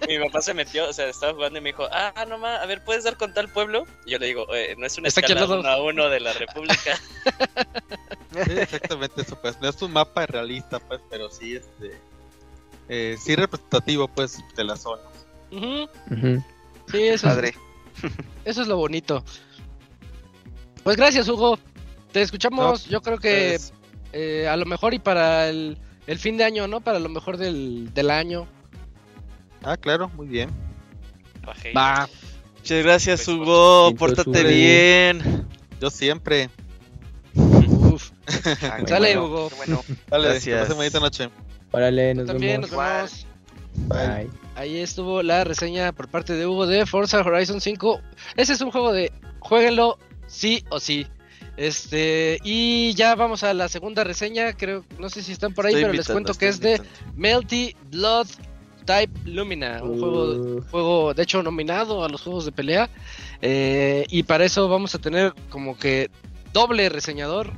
[0.09, 2.57] Mi, mi papá se metió, o sea, estaba jugando y me dijo, ah, no ma,
[2.57, 3.87] a ver, ¿puedes dar con tal pueblo?
[4.07, 6.99] Y yo le digo, "Eh, no es una escala uno a uno de la República.
[8.45, 12.01] sí, exactamente eso pues no es un mapa realista pues pero sí este
[12.89, 15.03] eh, sí representativo pues de la zona
[15.53, 16.43] Ujú, Ujú.
[16.91, 17.55] Sí, eso es, Padre.
[18.45, 19.25] eso es lo bonito.
[20.83, 21.59] Pues gracias, Hugo.
[22.13, 23.73] Te escuchamos, yo creo que Pues,
[24.15, 25.77] eh, a lo mejor y para el,
[26.07, 26.81] el fin de año, ¿no?
[26.81, 28.47] Para lo mejor del, del año.
[29.63, 30.51] ah claro muy bien
[31.45, 31.73] Bajé.
[31.75, 32.09] Va.
[32.57, 33.95] Muchas gracias, Pues, Hugo.
[33.97, 34.49] pues, Pórtate Hugo.
[34.49, 35.47] bien.
[35.81, 36.49] yo siempre
[37.37, 38.11] Uf.
[38.63, 39.51] Ah, Sale, bueno, Hugo.
[39.59, 39.85] bueno.
[40.09, 40.69] Vale, Gracias.
[40.69, 41.29] que bonita noche
[41.73, 42.71] Órale, nos También vemos.
[42.71, 43.27] nos vemos.
[43.89, 44.31] Bye.
[44.55, 48.01] Ahí estuvo la reseña por parte de Hugo de Forza Horizon 5.
[48.37, 51.07] Ese es un juego de jueguenlo sí o sí.
[51.57, 55.75] Este, y ya vamos a la segunda reseña, creo, no sé si están por ahí,
[55.75, 56.81] Estoy pero les cuento que es de.
[57.15, 58.27] Melty Blood
[58.85, 62.91] Type Lumina, un juego, Uh, juego de hecho nominado a los juegos de pelea.
[63.41, 66.11] Eh, y para eso vamos a tener como que
[66.53, 67.53] doble reseñador,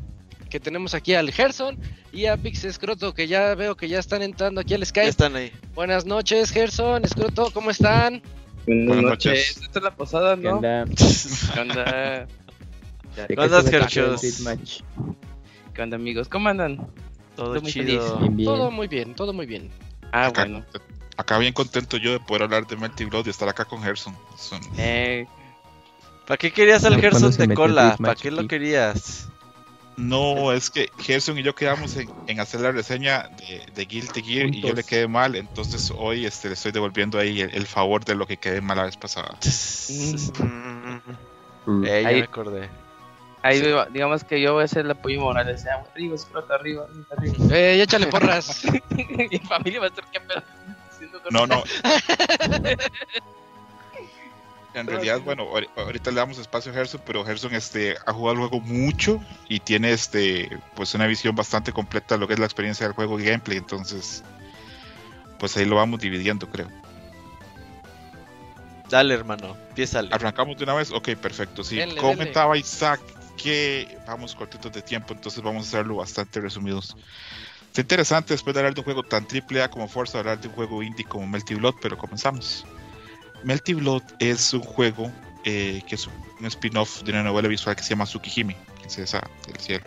[0.51, 1.78] que tenemos aquí al Gerson
[2.12, 5.09] y a Pix Escroto, que ya veo que ya están entrando aquí al Ya Skype.
[5.09, 5.52] están ahí.
[5.74, 8.23] Buenas noches, Gerson, Escroto, ¿cómo están?
[8.66, 9.56] Buenas noches.
[9.62, 10.56] Esta es la posada, ¿Qué ¿no?
[10.56, 10.85] onda?
[11.55, 12.27] ¿Qué onda?
[13.16, 14.80] ¿De qué ¿Qué onda, Deathmatch?
[15.74, 16.28] ¿Qué onda, amigos?
[16.28, 16.86] ¿Cómo andan?
[17.34, 18.18] Todo Estoy muy chido.
[18.18, 18.47] Bien, bien.
[18.48, 19.70] Todo muy bien, todo muy bien.
[20.12, 20.64] Ah, Acá, bueno.
[21.16, 24.14] Acá bien contento yo de poder hablar de Melty Blood y estar acá con Gerson.
[24.36, 25.26] Son- Eh,
[26.26, 27.97] ¿Para qué querías al No, Gerson de cola?
[27.98, 29.28] ¿Para qué lo querías?
[29.97, 34.22] No, es que Gerson y yo quedamos en, en hacer la reseña de, de Guilty
[34.22, 37.66] Gear y yo le quedé mal, entonces hoy este, le estoy devolviendo ahí el, el
[37.66, 39.38] favor de lo que quedé mal la vez pasada.
[40.38, 42.68] Mm, Eh, ya Ahí- me acordé.
[43.47, 43.66] Ahí Sí.
[43.93, 45.48] digamos que yo voy a hacer el apoyo moral.
[45.55, 46.86] O sea, arriba, explota, arriba,
[47.16, 47.35] arriba.
[47.55, 48.62] Eh, échale porras.
[49.31, 50.43] Mi familia va a estar que con-
[51.31, 51.62] No, no.
[54.74, 58.35] En realidad, bueno, ahori- ahorita le damos espacio a Gerson, pero Gerson este, ha jugado
[58.43, 62.39] el juego mucho y tiene este, pues una visión bastante completa de lo que es
[62.39, 64.23] la experiencia del juego y gameplay, entonces,
[65.39, 66.68] pues ahí lo vamos dividiendo, creo.
[68.90, 70.10] Dale, hermano, empiézale.
[70.12, 71.64] Arrancamos de una vez, ok, perfecto.
[71.64, 73.01] Sí, Denle, comentaba Isaac
[73.36, 76.96] que vamos cortitos de tiempo, entonces vamos a hacerlo bastante resumidos.
[77.68, 80.48] Está interesante después de hablar de un juego tan triple A como Forza, hablar de
[80.48, 82.64] un juego indie como Melty Blood, pero comenzamos.
[83.44, 85.12] Melty Blood es un juego
[85.44, 89.58] eh, que es un spin-off de una novela visual que se llama Tsukihime, Princesa del
[89.58, 89.84] Cielo,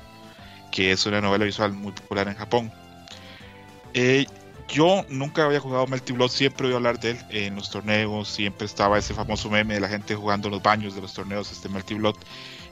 [0.71, 2.71] que es una novela visual muy popular en Japón.
[3.93, 4.25] Eh,
[4.67, 8.67] yo nunca había jugado Melty Blood, siempre oí hablar de él en los torneos, siempre
[8.67, 11.69] estaba ese famoso meme de la gente jugando en los baños de los torneos, este
[11.69, 12.15] Melty Blood,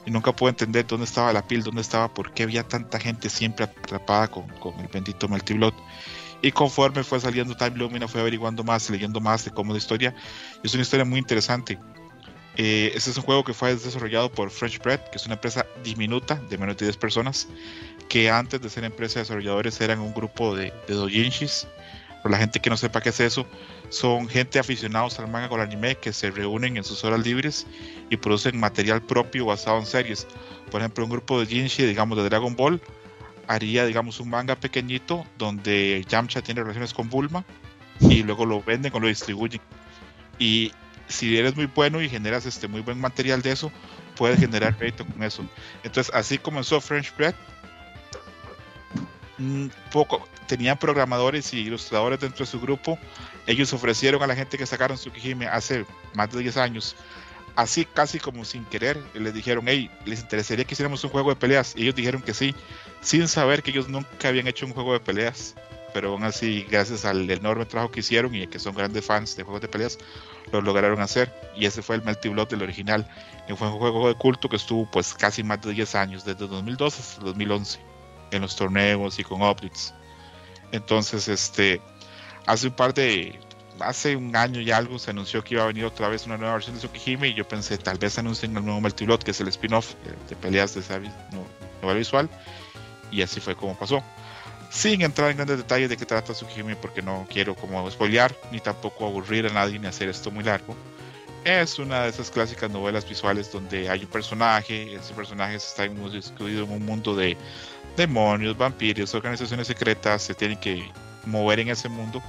[0.08, 3.28] y nunca pude entender dónde estaba la pil, dónde estaba, por qué había tanta gente
[3.28, 4.46] siempre atrapada con,
[4.80, 5.74] el bendito Melty Blood.
[6.40, 10.14] Y conforme fue saliendo Time Lumina, fue averiguando más, leyendo más de cómo la historia.
[10.64, 11.78] Es una historia muy interesante.
[12.56, 15.66] Eh, este es un juego que fue desarrollado por French Bread, que es una empresa
[15.84, 17.46] diminuta de menos de 10 personas,
[18.08, 20.94] que antes de ser empresa de desarrolladores eran un grupo de, de.
[22.22, 23.46] Por la gente que no sepa qué es eso,
[23.90, 27.66] son gente aficionados al manga o al anime que se reúnen en sus horas libres
[28.10, 30.26] y producen material propio basado en series.
[30.70, 32.80] Por ejemplo, un grupo de Jinshi, digamos de Dragon Ball,
[33.46, 37.44] haría, digamos, un manga pequeñito donde Yamcha tiene relaciones con Bulma
[38.00, 39.60] y luego lo venden o lo distribuyen.
[40.38, 40.72] Y
[41.08, 43.72] si eres muy bueno y generas este muy buen material de eso,
[44.16, 45.44] puedes generar crédito con eso.
[45.82, 47.34] Entonces, así comenzó French Bread.
[49.38, 52.98] Un poco tenían programadores y ilustradores dentro de su grupo.
[53.46, 56.96] Ellos ofrecieron a la gente que sacaron Tsukihime hace más de 10 años,
[57.54, 61.36] así casi como sin querer, les dijeron, hey, ¿les interesaría que hiciéramos un juego de
[61.36, 61.74] peleas?
[61.76, 62.54] Y ellos dijeron que sí,
[63.00, 65.54] sin saber que ellos nunca habían hecho un juego de peleas.
[65.94, 69.42] Pero aún así, gracias al enorme trabajo que hicieron y que son grandes fans de
[69.42, 69.98] juegos de peleas,
[70.52, 71.32] lo lograron hacer.
[71.56, 73.08] Y ese fue el Melty Blood del original,
[73.46, 76.46] que fue un juego de culto que estuvo pues casi más de 10 años, desde
[76.46, 77.80] 2012 hasta 2011,
[78.30, 79.94] en los torneos y con updates.
[80.72, 81.80] Entonces, este,
[82.46, 83.38] hace un par de,
[83.80, 86.54] hace un año y algo se anunció que iba a venir otra vez una nueva
[86.54, 89.40] versión de Tsukihime y yo pensé, tal vez anuncien el nuevo Melty Blood, que es
[89.40, 89.94] el spin-off
[90.28, 91.46] de, peleas de esa no-
[91.82, 92.28] novela visual.
[93.10, 94.02] Y así fue como pasó.
[94.70, 98.60] Sin entrar en grandes detalles de qué trata Tsukihime, porque no quiero como spoilear, ni
[98.60, 100.76] tampoco aburrir a nadie ni hacer esto muy largo.
[101.44, 106.64] Es una de esas clásicas novelas visuales donde hay un personaje, ese personaje está excluido
[106.64, 107.38] en un mundo de
[107.98, 110.90] demonios, vampiros, organizaciones secretas, se tienen que
[111.26, 112.22] mover en ese mundo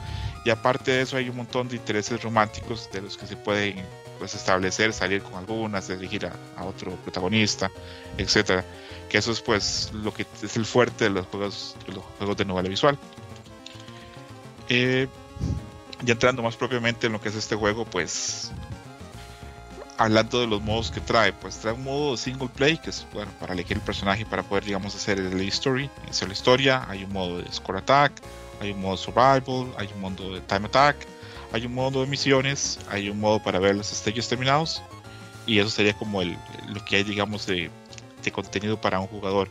[0.43, 3.85] y aparte de eso hay un montón de intereses románticos de los que se pueden
[4.17, 7.71] pues, establecer, salir con algunas, elegir a, otro protagonista,
[8.17, 8.65] etcétera.
[9.09, 12.37] Que eso es pues lo que es el fuerte de los juegos de, los juegos
[12.37, 12.97] de novela visual.
[14.69, 15.07] Eh,
[16.03, 18.51] ya entrando más propiamente en lo que es este juego, pues
[19.99, 23.29] hablando de los modos que trae, pues trae un modo single play, que es bueno,
[23.37, 26.85] para elegir el personaje para poder, digamos, hacer el story, hacer la historia.
[26.87, 28.13] Hay un modo de score attack,
[28.61, 30.95] hay un modo survival, hay un modo de time attack,
[31.51, 34.81] hay un modo de misiones, hay un modo para ver los stages terminados.
[35.45, 36.37] Y eso sería como el,
[36.69, 37.69] lo que hay, digamos, de,
[38.23, 39.49] de contenido para un jugador.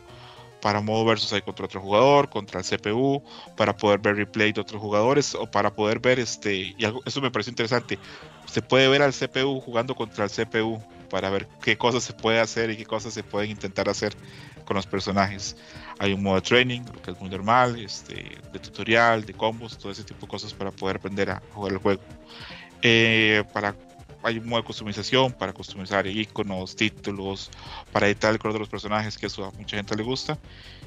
[0.61, 3.23] Para modo versus hay contra otro jugador, contra el CPU,
[3.55, 6.55] para poder ver replay de otros jugadores o para poder ver este.
[6.55, 7.99] Y eso me pareció interesante
[8.51, 12.39] se puede ver al CPU jugando contra el CPU para ver qué cosas se puede
[12.39, 14.15] hacer y qué cosas se pueden intentar hacer
[14.65, 15.55] con los personajes.
[15.97, 19.91] Hay un modo de training, que es muy normal, este, de tutorial, de combos, todo
[19.91, 22.01] ese tipo de cosas para poder aprender a jugar el juego.
[22.81, 23.75] Eh, para,
[24.23, 27.49] hay un modo de customización para customizar iconos, títulos,
[27.91, 30.37] para editar el color de los personajes, que eso a mucha gente le gusta.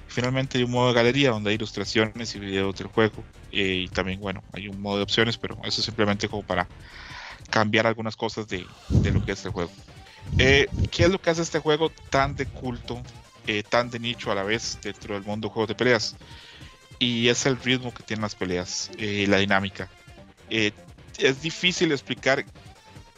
[0.07, 3.25] Finalmente hay un modo de galería donde hay ilustraciones y videos del juego.
[3.51, 6.69] Eh, y también, bueno, hay un modo de opciones, pero eso es simplemente como para
[7.53, 9.71] cambiar algunas cosas de, de lo que es el juego.
[10.39, 13.01] Eh, ¿Qué es lo que hace este juego tan de culto,
[13.47, 16.17] eh, tan de nicho a la vez dentro del mundo de juegos de peleas?
[16.99, 19.91] Y es el ritmo que tienen las peleas, eh, la dinámica.
[20.49, 20.73] Eh,
[21.19, 22.45] es difícil explicar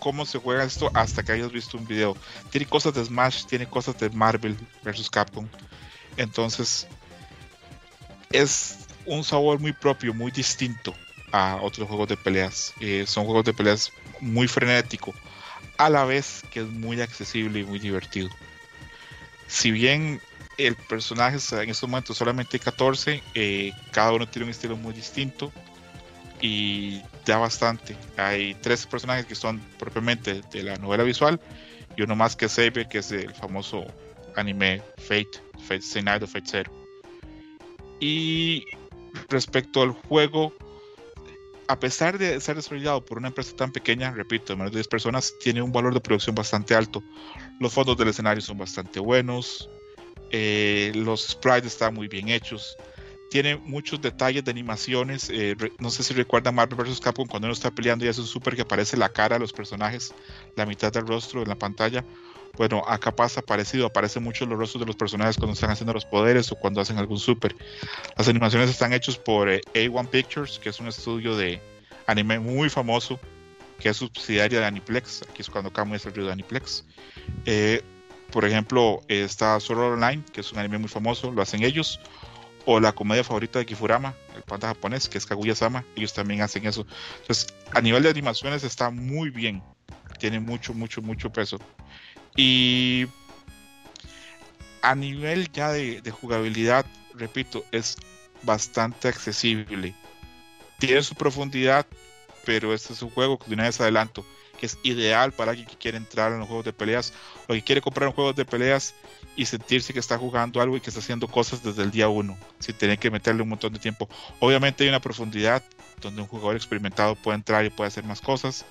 [0.01, 2.16] cómo se juega esto hasta que hayas visto un video.
[2.51, 5.47] Tiene cosas de Smash, tiene cosas de Marvel versus Capcom.
[6.16, 6.89] Entonces,
[8.32, 10.93] es un sabor muy propio, muy distinto
[11.31, 12.73] a otros juegos de peleas.
[13.06, 13.93] Son juegos de peleas
[14.24, 15.14] muy frenético,
[15.78, 18.30] a la vez que es muy accesible y muy divertido.
[19.46, 20.20] Si bien
[20.59, 24.94] el personaje en estos momentos solamente hay 14, eh, cada uno tiene un estilo muy
[24.94, 25.52] distinto
[26.40, 27.96] y ya bastante.
[28.16, 31.40] Hay tres personajes que son propiamente de la novela visual
[31.96, 33.84] y uno más que Saber, que es el famoso
[34.36, 36.72] anime Fate, Fate Night Fate Zero.
[38.01, 38.64] Y
[39.28, 40.52] respecto al juego,
[41.69, 44.89] a pesar de ser desarrollado por una empresa tan pequeña, repito, de menos de 10
[44.89, 47.03] personas, tiene un valor de producción bastante alto.
[47.61, 49.70] Los fondos del escenario son bastante buenos,
[50.31, 52.77] eh, los sprites están muy bien hechos,
[53.31, 55.31] tiene muchos detalles de animaciones.
[55.31, 57.01] eh, no sé si recuerdan Marvel vs.
[57.01, 59.53] Capcom cuando uno está peleando y hace un super que aparece la cara de los
[59.53, 60.15] personajes,
[60.57, 62.05] la mitad del rostro en la pantalla.
[62.56, 66.05] Bueno, acá pasa parecido, aparecen muchos los rostros de los personajes cuando están haciendo los
[66.05, 67.55] poderes o cuando hacen algún super.
[68.16, 71.60] Las animaciones están hechas por eh, A1 Pictures, que es un estudio de
[72.06, 73.18] anime muy famoso,
[73.81, 75.22] que es subsidiaria de Aniplex.
[75.22, 76.85] Aquí es cuando Kamui es el río de Aniplex.
[77.44, 77.82] Eh,
[78.31, 82.01] por ejemplo, está Art Online, que es un anime muy famoso, lo hacen ellos.
[82.66, 86.66] O la comedia favorita de Kifurama, el panda japonés, que es Kaguya-sama, ellos también hacen
[86.66, 86.86] eso.
[87.20, 89.62] Entonces, a nivel de animaciones está muy bien.
[90.18, 91.59] Tiene mucho, mucho, mucho peso.
[92.36, 93.06] Y
[94.82, 96.85] a nivel ya de, jugabilidad,
[97.15, 97.97] repito, es
[98.43, 99.94] bastante accesible.
[100.78, 101.86] Tiene su profundidad,
[102.44, 104.27] pero este es un juego que de una vez adelanto,
[104.59, 107.12] que es ideal para alguien que quiere entrar en los juegos de peleas
[107.48, 108.94] o que quiere comprar un juego de peleas
[109.36, 112.36] y sentirse que está jugando algo y que está haciendo cosas desde el día uno,
[112.59, 114.09] sin tener que meterle un montón de tiempo.
[114.40, 115.62] Obviamente hay una profundidad
[116.01, 118.66] donde un jugador experimentado puede entrar y puede hacer más cosas,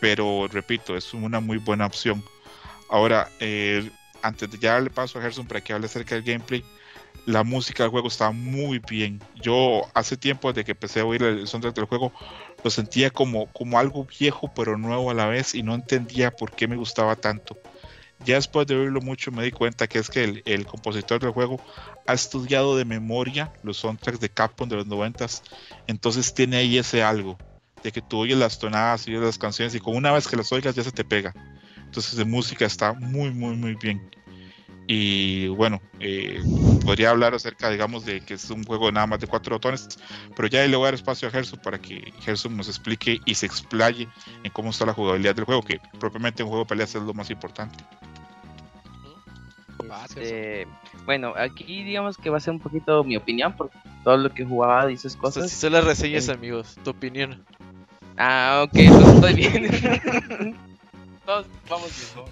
[0.00, 2.22] pero repito, es una muy buena opción.
[2.88, 3.90] Ahora, eh,
[4.22, 6.64] antes de ya darle paso a Gerson para que hable acerca del gameplay,
[7.24, 9.20] la música del juego está muy bien.
[9.42, 12.12] Yo hace tiempo, desde que empecé a oír el soundtrack del juego,
[12.62, 16.52] lo sentía como, como algo viejo pero nuevo a la vez y no entendía por
[16.52, 17.58] qué me gustaba tanto.
[18.24, 21.32] Ya después de oírlo mucho me di cuenta que es que el, el compositor del
[21.32, 21.60] juego
[22.06, 25.42] ha estudiado de memoria los soundtracks de Capcom de los noventas,
[25.86, 27.36] entonces tiene ahí ese algo
[27.86, 30.52] de que tú oyes las tonadas, oyes las canciones y con una vez que las
[30.52, 31.34] oigas ya se te pega.
[31.86, 34.10] Entonces de música está muy muy muy bien.
[34.88, 36.44] Y bueno, eh,
[36.84, 39.88] podría hablar acerca, digamos, de que es un juego nada más de cuatro botones,
[40.36, 43.34] pero ya le voy a dar espacio a Gerson para que Gerson nos explique y
[43.34, 44.08] se explaye
[44.44, 47.14] en cómo está la jugabilidad del juego, que propiamente un juego de peleas es lo
[47.14, 47.84] más importante.
[49.78, 50.66] Este,
[51.04, 53.70] bueno, aquí digamos que va a ser un poquito mi opinión por
[54.02, 55.50] todo lo que jugaba y esas O sea, cosas.
[55.50, 57.46] si son las reseñas, Eh, amigos, tu opinión.
[58.18, 60.56] Ah, ok, pues estoy bien.
[61.26, 62.26] Todos vamos bien.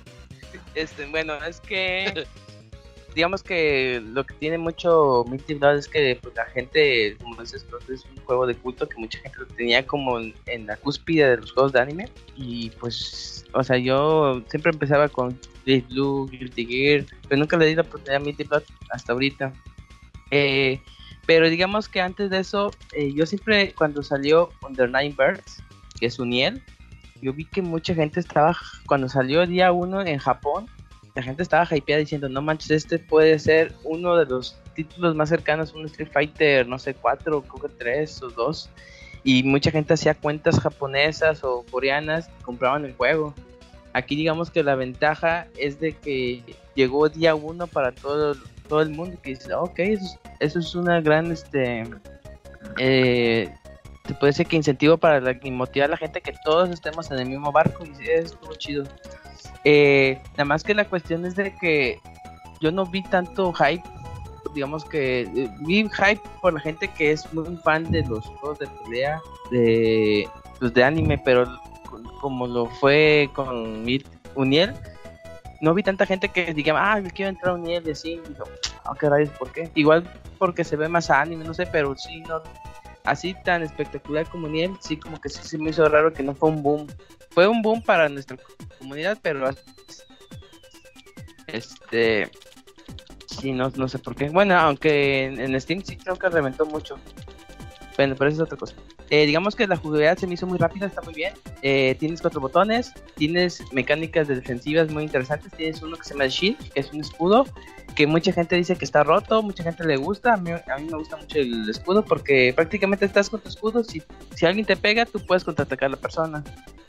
[0.74, 2.26] Este, bueno, es que
[3.14, 7.64] digamos que lo que tiene mucho Mythic Blood es que pues, la gente, como dices,
[7.88, 11.36] es un juego de culto que mucha gente lo tenía como en, la cúspide de
[11.38, 12.08] los juegos de anime.
[12.36, 17.66] Y pues, o sea, yo siempre empezaba con Blaze Blue, Guilty Gear, pero nunca le
[17.66, 19.52] di la oportunidad a Mythic Blood hasta ahorita.
[20.30, 20.80] Eh,
[21.26, 25.62] pero digamos que antes de eso, eh, yo siempre cuando salió Under Nine Birds,
[25.98, 26.62] que es Uniel,
[27.20, 28.56] yo vi que mucha gente estaba,
[28.86, 30.66] cuando salió día 1 en Japón,
[31.14, 35.28] la gente estaba hypeada diciendo, no manches, este puede ser uno de los títulos más
[35.28, 38.70] cercanos a un Street Fighter, no sé, 4, creo que 3 o 2.
[39.22, 43.32] Y mucha gente hacía cuentas japonesas o coreanas y compraban el juego.
[43.92, 46.42] Aquí digamos que la ventaja es de que
[46.74, 48.34] llegó día 1 para todo,
[48.68, 51.84] todo el mundo que dice, ok, eso es, eso es una gran, este,
[52.78, 53.54] eh,
[54.06, 55.20] se puede decir que incentivo para
[55.50, 58.84] motivar a la gente que todos estemos en el mismo barco y es estuvo chido.
[59.64, 62.00] Eh, nada más que la cuestión es de que
[62.60, 63.82] yo no vi tanto hype,
[64.54, 68.58] digamos que eh, vi hype por la gente que es muy fan de los juegos
[68.58, 69.20] de pelea,
[69.50, 70.28] de
[70.60, 71.46] los de anime, pero
[72.20, 73.86] como lo fue con
[74.34, 74.74] Uniel,
[75.62, 78.28] no vi tanta gente que diga, ah, yo quiero entrar a Uniel y así, y
[78.28, 78.44] digo,
[78.84, 79.70] ah, rayos, ¿por qué?
[79.74, 80.06] Igual
[80.38, 82.42] porque se ve más anime, no sé, pero sí, no,
[83.04, 86.34] así tan espectacular como Niel, sí como que sí se me hizo raro que no
[86.34, 86.86] fue un boom.
[87.30, 88.36] Fue un boom para nuestra
[88.78, 89.48] comunidad, pero
[91.46, 92.30] este
[93.26, 94.30] sí no, no sé por qué.
[94.30, 96.98] Bueno, aunque en, Steam sí creo que reventó mucho.
[97.96, 98.74] Bueno, pero eso es otra cosa.
[99.10, 101.34] Eh, digamos que la jugabilidad se me hizo muy rápida, está muy bien.
[101.62, 105.52] Eh, tienes cuatro botones, tienes mecánicas de defensivas muy interesantes.
[105.52, 107.46] Tienes uno que se llama el Shield, que es un escudo,
[107.94, 110.34] que mucha gente dice que está roto, mucha gente le gusta.
[110.34, 113.84] A mí, a mí me gusta mucho el escudo porque prácticamente estás con tu escudo.
[113.84, 114.02] Si,
[114.34, 116.44] si alguien te pega, tú puedes contraatacar a la persona.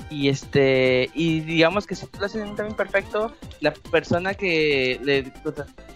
[0.09, 4.35] Y este, y digamos que si tú lo haces en un timing perfecto, la persona
[4.35, 5.23] que le,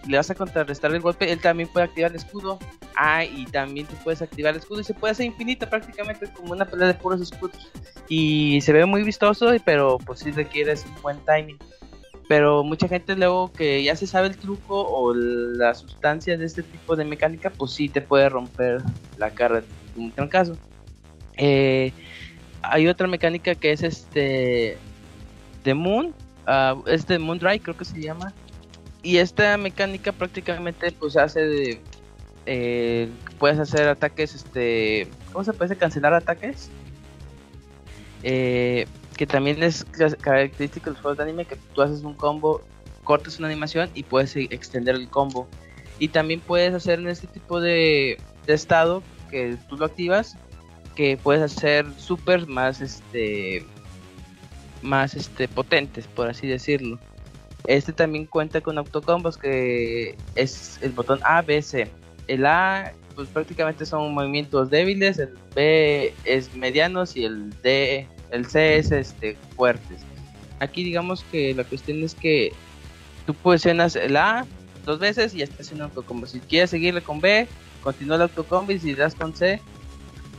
[0.08, 2.58] le vas a contrarrestar el golpe, él también puede activar el escudo.
[2.96, 6.54] Ah, y también tú puedes activar el escudo y se puede hacer infinita prácticamente como
[6.54, 7.72] una pelea de puros escudos.
[8.08, 11.60] Y se ve muy vistoso, pero pues sí requiere un buen timing.
[12.30, 16.62] Pero mucha gente luego que ya se sabe el truco o la sustancia de este
[16.62, 18.84] tipo de mecánica, pues sí te puede romper
[19.18, 19.64] la cara
[19.96, 20.56] un caso.
[21.38, 21.92] Eh,
[22.62, 24.78] hay otra mecánica que es este
[25.64, 26.14] The Moon,
[26.48, 27.18] uh, es de
[27.64, 28.32] creo que se llama.
[29.02, 31.82] Y esta mecánica prácticamente pues hace de
[32.46, 36.70] eh, puedes hacer ataques este ¿cómo se puede cancelar ataques?
[38.22, 38.86] Eh,
[39.20, 39.86] que también es
[40.22, 42.62] característico de los juegos de anime que tú haces un combo,
[43.04, 45.46] cortas una animación y puedes e-, extender el combo.
[46.00, 48.18] Y también puedes hacer en este tipo de,
[48.48, 50.38] estado que tú lo activas,
[50.96, 53.66] que puedes hacer super más este
[54.82, 56.98] más este potentes, por así decirlo.
[57.68, 61.92] Este también cuenta con autocombos que es el botón A, B, C.
[62.28, 68.46] El A pues prácticamente son movimientos débiles, el B es medianos y el D el
[68.46, 70.00] C es este, fuertes.
[70.60, 72.52] Aquí digamos que la cuestión es que
[73.26, 74.46] tú presionas el A
[74.86, 76.26] dos veces y ya estás haciendo autocombo.
[76.26, 77.48] Si quieres seguirle con B,
[77.84, 79.62] continúa el autocombo y si das con C,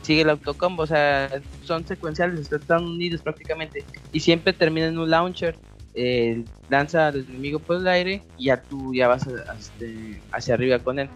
[0.01, 0.83] sigue el autocombo.
[0.83, 3.83] O sea, son secuenciales, están unidos prácticamente.
[4.11, 5.55] Y siempre termina en un launcher.
[5.93, 9.27] Eh, lanza al enemigo por el aire y ya tú ya vas
[9.59, 11.09] este, hacia arriba con él.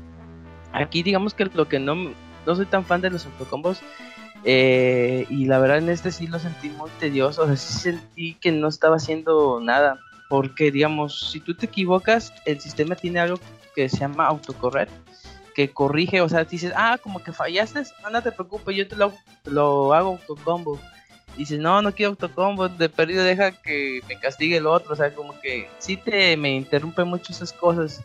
[0.74, 1.96] Aquí digamos que lo que no,
[2.46, 3.80] no soy tan fan de los autocombos
[4.48, 8.36] eh, y la verdad en este sí lo sentí muy tedioso, o sea, sí sentí
[8.36, 10.00] que no estaba haciendo nada.
[10.30, 13.40] Porque, digamos, si tú te equivocas, el sistema tiene algo
[13.76, 14.92] que se llama autocorrect,
[15.54, 19.14] que corrige, o sea, dices, ah, como que fallaste, no, te preocupes, yo te lo,
[19.46, 20.80] lo hago autocombo.
[21.38, 25.14] Dices, no, no quiero autocombo, de perdido deja que me castigue el otro, o sea,
[25.14, 28.02] como que sí te me interrumpe mucho esas cosas.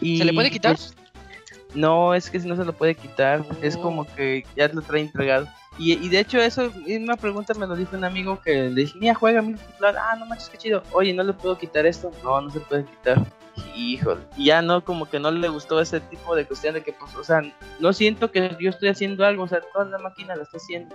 [0.00, 0.76] Y, ¿Se le puede quitar?
[0.76, 0.94] Pues,
[1.74, 3.82] no, es que si no se lo puede quitar, es oh.
[3.82, 5.48] como que ya lo trae entregado.
[5.78, 9.14] Y, de hecho, eso, una pregunta me lo dijo un amigo que le dije, mira,
[9.14, 9.98] juega multiplayer.
[9.98, 10.82] Ah, no manches, qué chido.
[10.92, 12.10] Oye, ¿no le puedo quitar esto?
[12.22, 13.24] No, no se puede quitar.
[13.74, 14.20] Híjole.
[14.36, 17.14] Y ya no, como que no le gustó ese tipo de cuestión de que, pues,
[17.16, 17.42] o sea,
[17.80, 20.94] no siento que yo estoy haciendo algo, o sea, toda la máquina lo está haciendo.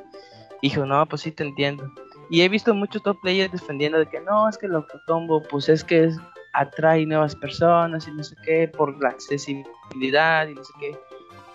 [0.62, 1.92] Hijo, no, pues sí te entiendo.
[2.30, 5.70] Y he visto muchos top players defendiendo de que no, es que el autocombo, pues
[5.70, 6.12] es que
[6.54, 11.00] atrae nuevas personas y no sé qué, por la accesibilidad y no sé qué.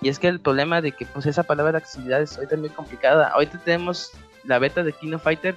[0.03, 2.71] Y es que el problema de que pues esa palabra de accesibilidad es ahorita muy
[2.71, 3.29] complicada.
[3.29, 4.11] Ahorita tenemos
[4.45, 5.55] la beta de Kino Fighter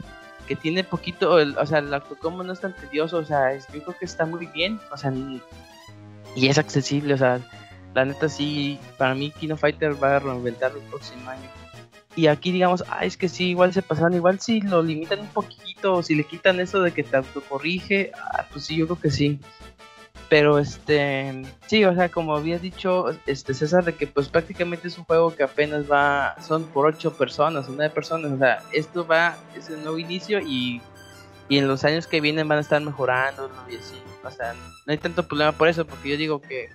[0.47, 3.97] que tiene poquito, o sea, el autocombo no es tan tedioso, o sea, yo creo
[3.97, 5.11] que está muy bien, o sea,
[6.35, 7.39] y es accesible, o sea,
[7.95, 11.49] la neta sí, para mí Kino Fighter va a reinventar el próximo año.
[12.15, 15.27] Y aquí digamos, ah, es que sí, igual se pasaron, igual si lo limitan un
[15.27, 18.99] poquito, o si le quitan eso de que te autocorrige, ah, pues sí, yo creo
[18.99, 19.39] que sí.
[20.35, 24.97] Pero este, sí, o sea, como había dicho este César, de que pues prácticamente es
[24.97, 29.37] un juego que apenas va, son por ocho personas, nueve personas, o sea, esto va,
[29.55, 30.81] es el nuevo inicio y,
[31.47, 33.95] y en los años que vienen van a estar mejorando y así,
[34.25, 34.53] o sea,
[34.85, 36.69] no hay tanto problema por eso, porque yo digo que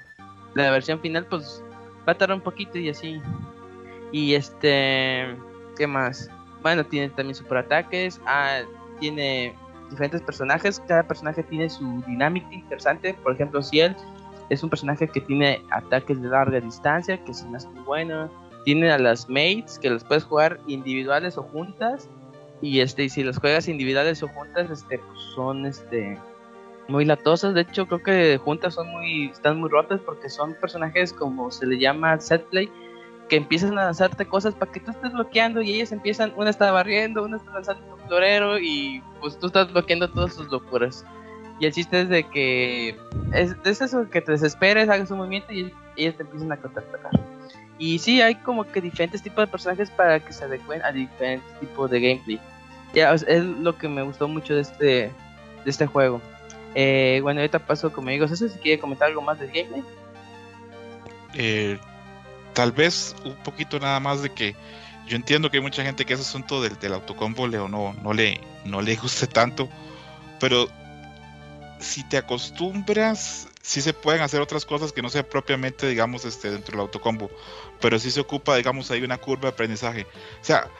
[0.54, 1.62] la versión final pues
[2.08, 3.20] va a tardar un poquito y así.
[4.10, 5.36] Y este,
[5.76, 6.30] ¿qué más?
[6.62, 8.62] Bueno, tiene también super ataques, ah,
[9.00, 9.54] tiene
[9.90, 13.96] diferentes personajes, cada personaje tiene su dinámica interesante, por ejemplo, si él
[14.48, 18.30] es un personaje que tiene ataques de larga distancia, que es más muy bueno,
[18.64, 22.08] tiene a las mates que las puedes jugar individuales o juntas,
[22.62, 26.18] y este, si las juegas individuales o juntas, este, pues son este
[26.88, 31.12] muy latosas, de hecho creo que juntas son muy, están muy rotas porque son personajes
[31.12, 32.68] como se le llama set play,
[33.28, 36.72] que empiezan a lanzarte cosas para que tú estés bloqueando y ellas empiezan, una está
[36.72, 41.04] barriendo, una está lanzando florero y pues tú estás bloqueando todas sus locuras.
[41.60, 42.96] Y el chiste es de que
[43.32, 47.12] es, es eso, que te desesperes, hagas un movimiento y ellas te empiezan a contraatacar.
[47.78, 51.60] Y sí, hay como que diferentes tipos de personajes para que se adecuen a diferentes
[51.60, 52.40] tipos de gameplay.
[52.94, 55.12] Ya, es lo que me gustó mucho de este, de
[55.66, 56.20] este juego.
[56.74, 59.84] Eh, bueno, ahorita paso como digo, ¿eso si quiere comentar algo más del gameplay?
[61.34, 61.78] Eh,
[62.54, 64.56] tal vez un poquito nada más de que
[65.10, 68.12] yo entiendo que hay mucha gente que ese asunto del, del autocombo le, no, no,
[68.12, 69.68] le, no le guste tanto,
[70.38, 70.68] pero
[71.80, 76.52] si te acostumbras, sí se pueden hacer otras cosas que no sea propiamente, digamos, este,
[76.52, 77.28] dentro del autocombo,
[77.80, 80.02] pero sí se ocupa, digamos, hay una curva de aprendizaje.
[80.40, 80.70] O sea,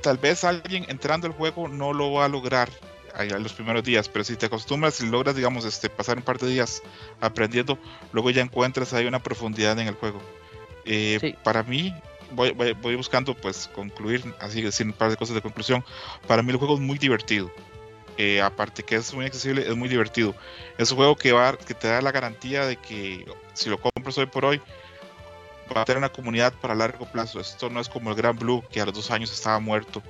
[0.00, 2.70] tal vez alguien entrando al juego no lo va a lograr
[3.18, 6.38] en los primeros días, pero si te acostumbras y logras, digamos, este, pasar un par
[6.38, 6.82] de días
[7.20, 7.78] aprendiendo,
[8.12, 10.22] luego ya encuentras ahí una profundidad en el juego.
[10.86, 11.92] Eh, para mí,
[12.32, 15.84] voy, voy, voy buscando pues concluir, así decir un par de cosas de conclusión.
[16.26, 17.50] Para mí el juego es muy divertido.
[18.18, 20.34] Eh, aparte que es muy accesible, es muy divertido.
[20.78, 24.16] Es un juego que, va, que te da la garantía de que si lo compras
[24.18, 24.60] hoy por hoy,
[25.74, 27.40] va a tener una comunidad para largo plazo.
[27.40, 30.02] Esto no es como el Gran Blue, que a los dos años estaba muerto.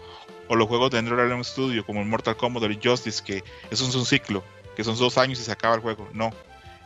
[0.49, 3.89] O los juegos de Unreal Studio, como el Mortal Kombat o el Justice, que eso
[3.89, 4.45] es un ciclo,
[4.77, 6.09] que son dos años y se acaba el juego.
[6.13, 6.33] No.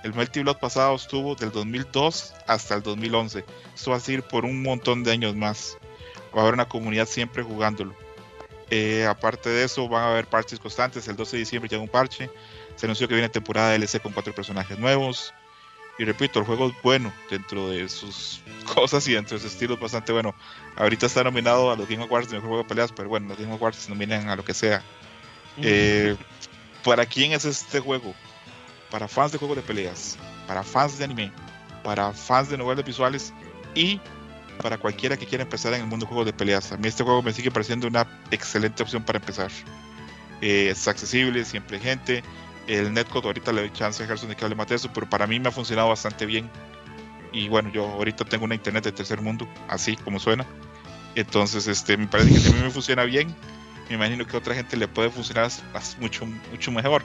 [0.03, 3.45] El Melty Blood pasado estuvo del 2002 hasta el 2011.
[3.75, 5.77] Esto va a seguir por un montón de años más.
[6.35, 7.95] Va a haber una comunidad siempre jugándolo.
[8.71, 11.07] Eh, aparte de eso, van a haber parches constantes.
[11.09, 12.31] El 12 de diciembre llega un parche.
[12.77, 15.35] Se anunció que viene temporada DLC con cuatro personajes nuevos.
[15.99, 18.41] Y repito, el juego es bueno dentro de sus
[18.75, 20.35] cosas y dentro de su estilo es bastante bueno.
[20.77, 23.39] Ahorita está nominado a los Game Awards de mejor juego de peleas, pero bueno, los
[23.39, 24.83] Game Awards se nominan a lo que sea.
[25.59, 26.17] Eh,
[26.85, 28.15] ¿Para quién es este juego?
[28.91, 31.33] Para fans de juegos de peleas, para fans de anime,
[31.85, 33.33] para fans de novelas visuales
[33.75, 34.01] y
[34.63, 36.73] para cualquiera que quiera empezar en el mundo de juegos de peleas.
[36.73, 39.51] A mí este juego me sigue pareciendo una excelente opción para empezar.
[40.41, 42.23] Eh, es accesible, siempre hay gente.
[42.67, 45.09] El netcode ahorita le doy chance a Gerson de que hable más de eso, pero
[45.09, 46.51] para mí me ha funcionado bastante bien.
[47.33, 50.45] Y bueno, yo ahorita tengo una internet de tercer mundo, así como suena.
[51.15, 53.35] Entonces, este, me parece que mí me funciona bien,
[53.89, 55.51] me imagino que a otra gente le puede funcionar
[56.01, 57.03] mucho, mucho mejor.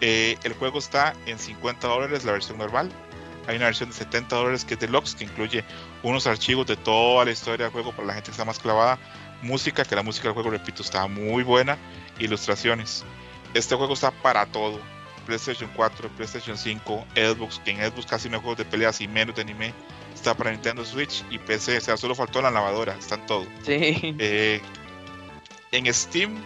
[0.00, 2.90] Eh, el juego está en 50 dólares, la versión normal.
[3.46, 5.64] Hay una versión de 70 dólares que es deluxe, que incluye
[6.02, 8.98] unos archivos de toda la historia del juego para la gente que está más clavada.
[9.42, 11.78] Música, que la música del juego, repito, está muy buena.
[12.18, 13.04] Ilustraciones.
[13.54, 14.80] Este juego está para todo.
[15.26, 19.08] PlayStation 4, PlayStation 5, Xbox, que en Xbox casi no hay juegos de peleas y
[19.08, 19.74] menos de anime.
[20.14, 21.78] Está para Nintendo Switch y PC.
[21.78, 22.96] O sea, solo faltó la lavadora.
[22.96, 23.44] Están todo.
[23.64, 24.16] Sí.
[24.18, 24.60] Eh,
[25.72, 26.36] en Steam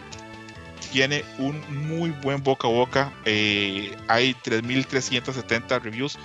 [0.80, 3.12] tiene un muy buen boca a boca.
[3.24, 6.18] Eh, hay 3.370 reviews.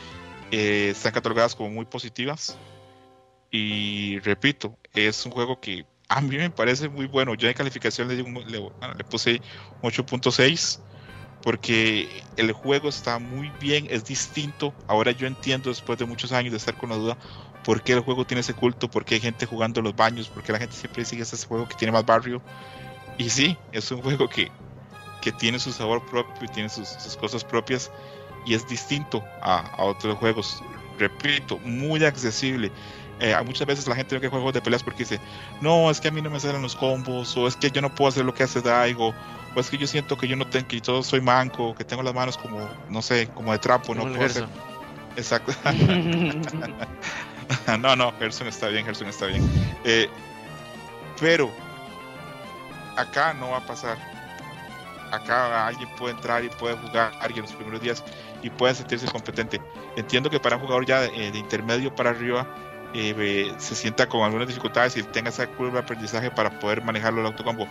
[0.52, 2.58] Eh, están catalogadas como muy positivas.
[3.52, 7.36] Y repito, es un juego que a mí me parece muy bueno.
[7.36, 9.42] Yo en calificación le, le puse
[9.82, 10.80] 8.6
[11.42, 14.74] porque el juego está muy bien, es distinto.
[14.88, 17.18] Ahora yo entiendo después de muchos años de estar con la duda
[17.64, 20.30] por qué el juego tiene ese culto, por qué hay gente jugando en los baños,
[20.30, 22.42] por qué la gente siempre sigue ese juego que tiene más barrio.
[23.18, 24.52] Y sí, es un juego que,
[25.22, 27.92] que tiene su sabor propio y tiene sus, sus cosas propias
[28.46, 30.62] y es distinto a, a otros juegos.
[30.98, 32.72] Repito, muy accesible.
[33.20, 35.20] Eh, a muchas veces la gente no quiere juegos de peleas porque dice,
[35.62, 37.94] no, es que a mí no me salen los combos, o es que yo no
[37.94, 39.14] puedo hacer lo que hace Daigo,
[39.56, 42.04] o es que yo siento que yo no tengo, que yo soy manco, que tengo
[42.04, 44.48] las manos como, no sé, como de trapo, no Como el puedo hacer.
[45.16, 45.16] Gerson.
[45.16, 45.54] Exacto.
[47.80, 49.42] no, no, Gerson está bien, Gerson está bien.
[49.86, 50.10] Eh,
[51.20, 51.50] pero
[52.98, 53.98] acá no va a pasar.
[55.12, 58.04] Acá alguien puede entrar y puede jugar alguien los primeros días
[58.42, 59.62] y puede sentirse competente.
[59.96, 62.48] Entiendo que para un jugador ya de, de intermedio para arriba
[62.98, 66.82] eh, eh, se sienta con algunas dificultades y tenga esa curva de aprendizaje para poder
[66.82, 67.68] manejarlo el autocombo.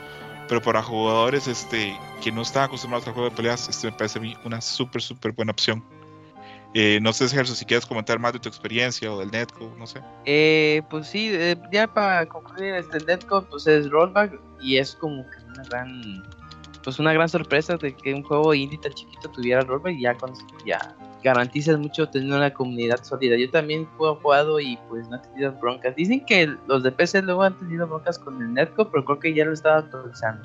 [0.48, 4.18] Pero para jugadores este, que no están acostumbrados al juego de peleas, este me parece
[4.18, 5.82] a mí una súper, súper buena opción.
[6.76, 9.86] Eh, no sé, Gerson, si quieres comentar más de tu experiencia o del Netco, no
[9.86, 10.00] sé.
[10.24, 15.22] Eh, pues sí, eh, ya para concluir, este Netcode pues es rollback y es como
[15.30, 16.24] que una gran,
[16.82, 20.14] pues una gran sorpresa de que un juego indie tan chiquito tuviera rollback y ya
[20.14, 20.32] con
[20.66, 23.36] ya garantizas mucho tener una comunidad sólida.
[23.36, 25.94] Yo también he jugado y pues no he tenido broncas.
[25.94, 29.32] Dicen que los de PC luego han tenido broncas con el Netcode, pero creo que
[29.32, 30.42] ya lo estaba actualizando.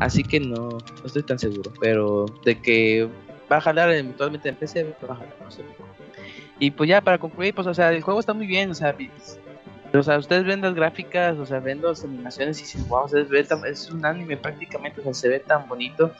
[0.00, 3.08] Así que no, no estoy tan seguro, pero de que
[3.50, 5.62] va a jalar eventualmente en PC, va a jalar, no sé.
[6.58, 8.96] Y pues ya para concluir, pues o sea, el juego está muy bien, o sea,
[9.92, 13.22] o sea, ustedes ven las gráficas, o sea, ven las animaciones y dicen, wow, se
[13.22, 16.12] ve tan- es un anime prácticamente, o sea, se ve tan bonito.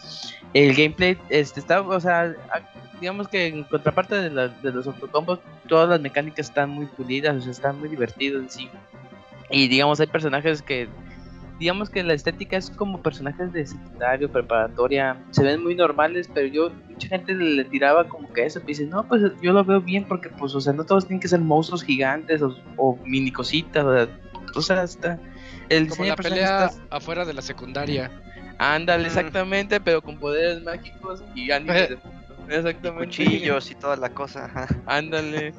[0.52, 2.34] El gameplay este, está, o sea,
[3.00, 7.36] digamos que en contraparte de, la- de los autocombos, todas las mecánicas están muy pulidas,
[7.36, 8.70] o sea, están muy divertidos en sí.
[9.50, 10.88] Y digamos, hay personajes que,
[11.58, 16.46] digamos que la estética es como personajes de secundario, preparatoria, se ven muy normales, pero
[16.46, 19.80] yo, mucha gente le tiraba como que eso, y dice, no, pues yo lo veo
[19.80, 23.30] bien porque, pues, o sea, no todos tienen que ser monstruos gigantes o, o mini
[23.30, 24.08] cositas, o sea,
[24.54, 25.18] o sea, está...
[25.68, 28.10] El Como la pelea está- afuera de la secundaria.
[28.58, 31.96] Ándale, exactamente, pero con poderes mágicos y animes.
[32.48, 33.06] Exactamente.
[33.06, 34.68] Cuchillos y toda la cosa.
[34.84, 35.54] Ándale.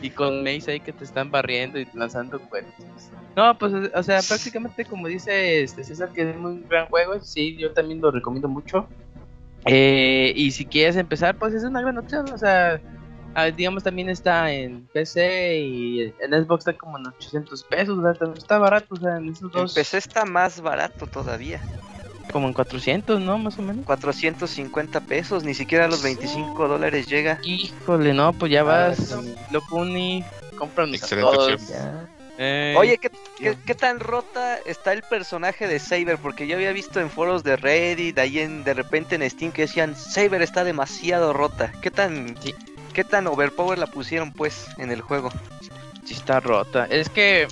[0.00, 2.74] Y con Mace ahí que te están barriendo y lanzando cuernos.
[3.36, 7.56] No, pues, o sea, prácticamente como dice este César, que es un gran juego, sí,
[7.56, 8.88] yo también lo recomiendo mucho.
[9.64, 12.80] Eh, y si quieres empezar, pues es una gran opción, o sea,
[13.34, 18.02] ah, digamos también está en PC y en Xbox está como en 800 pesos, o
[18.02, 21.60] sea, también está barato, o sea, en esos En dos, PC está más barato todavía.
[22.32, 23.38] Como en 400, ¿no?
[23.38, 23.84] Más o menos.
[23.86, 27.38] 450 pesos, ni siquiera a los 25 dólares llega.
[27.42, 29.34] Híjole, no, pues ya Ah, vas, sí.
[29.50, 30.24] lo puni,
[30.56, 31.60] compran todos.
[32.40, 36.18] Eh, Oye, ¿qué, qué, qué tan rota está el personaje de Saber?
[36.18, 39.62] Porque yo había visto en foros de Reddit, ahí en, de repente en Steam, que
[39.62, 41.72] decían, Saber está demasiado rota.
[41.82, 42.54] ¿Qué tan, Sí.
[42.92, 45.30] qué tan overpower la pusieron, pues, en el juego?
[46.04, 46.86] sí está rota.
[46.88, 47.48] Es que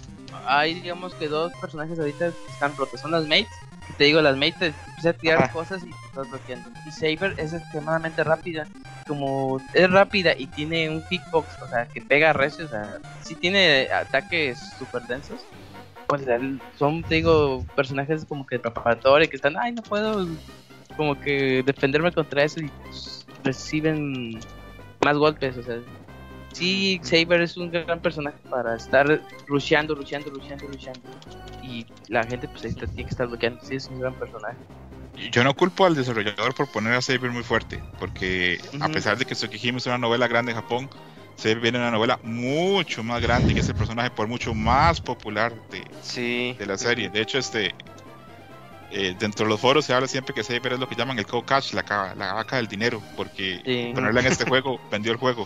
[0.46, 3.00] hay, digamos que dos personajes ahorita que están rotos.
[3.00, 3.48] Son las mates.
[3.96, 5.52] Te digo, las mates te empiezan a tirar Ajá.
[5.52, 6.70] cosas y estás bloqueando.
[6.84, 8.68] Y Saber es extremadamente rápida.
[9.06, 13.36] Como es rápida y tiene un kickbox, o sea, que pega recio, o sea, sí
[13.36, 15.46] tiene ataques super densos.
[16.08, 16.26] Pues
[16.76, 20.26] son, te digo, personajes como que preparatoria que están, ay, no puedo
[20.96, 24.40] como que defenderme contra eso y pues, reciben
[25.04, 25.78] más golpes, o sea,
[26.56, 31.00] sí, Saber es un gran personaje para estar rusheando, rusheando, rusheando, rusheando.
[31.62, 34.56] Y la gente pues ahí está- tiene que estar bloqueando, sí, es un gran personaje.
[35.32, 39.24] Yo no culpo al desarrollador por poner a Saber muy fuerte, porque a pesar de
[39.24, 40.88] que Tsukihime es una novela grande en Japón,
[41.36, 45.52] Saber viene una novela mucho más grande que es el personaje por mucho más popular
[45.70, 46.54] de, Sí.
[46.58, 47.08] de la serie.
[47.10, 47.74] De hecho, este
[48.92, 51.26] eh, dentro de los foros se habla siempre que Saber es lo que llaman el
[51.26, 53.90] cow cash, la, la vaca del dinero, porque Sí.
[53.94, 55.44] ponerla en este juego vendió el juego.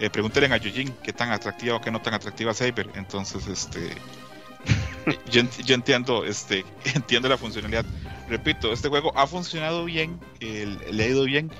[0.00, 2.88] Eh, pregúntenle a Yujin qué tan atractiva o qué no tan atractiva Saber.
[2.94, 3.90] Entonces, este
[5.30, 6.64] yo, ent- yo entiendo, este,
[6.94, 7.84] entiendo la funcionalidad.
[8.28, 11.50] Repito, este juego ha funcionado bien, le ha ido bien.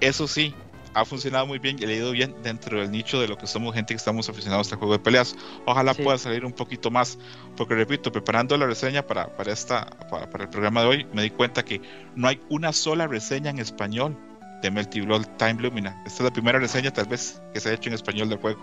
[0.00, 0.54] Eso sí,
[0.94, 3.46] ha funcionado muy bien y le ha ido bien dentro del nicho de lo que
[3.46, 5.36] somos gente que estamos aficionados a este juego de peleas.
[5.66, 6.02] Ojalá Sí.
[6.02, 7.18] pueda salir un poquito más,
[7.56, 11.22] porque repito, preparando la reseña para, para, esta, para, para el programa de hoy, me
[11.22, 11.80] di cuenta que
[12.16, 14.16] no hay una sola reseña en español
[14.62, 15.90] de Melty Blood Time Lumina.
[16.06, 18.60] Esta es la primera reseña tal vez que se ha hecho en español del juego.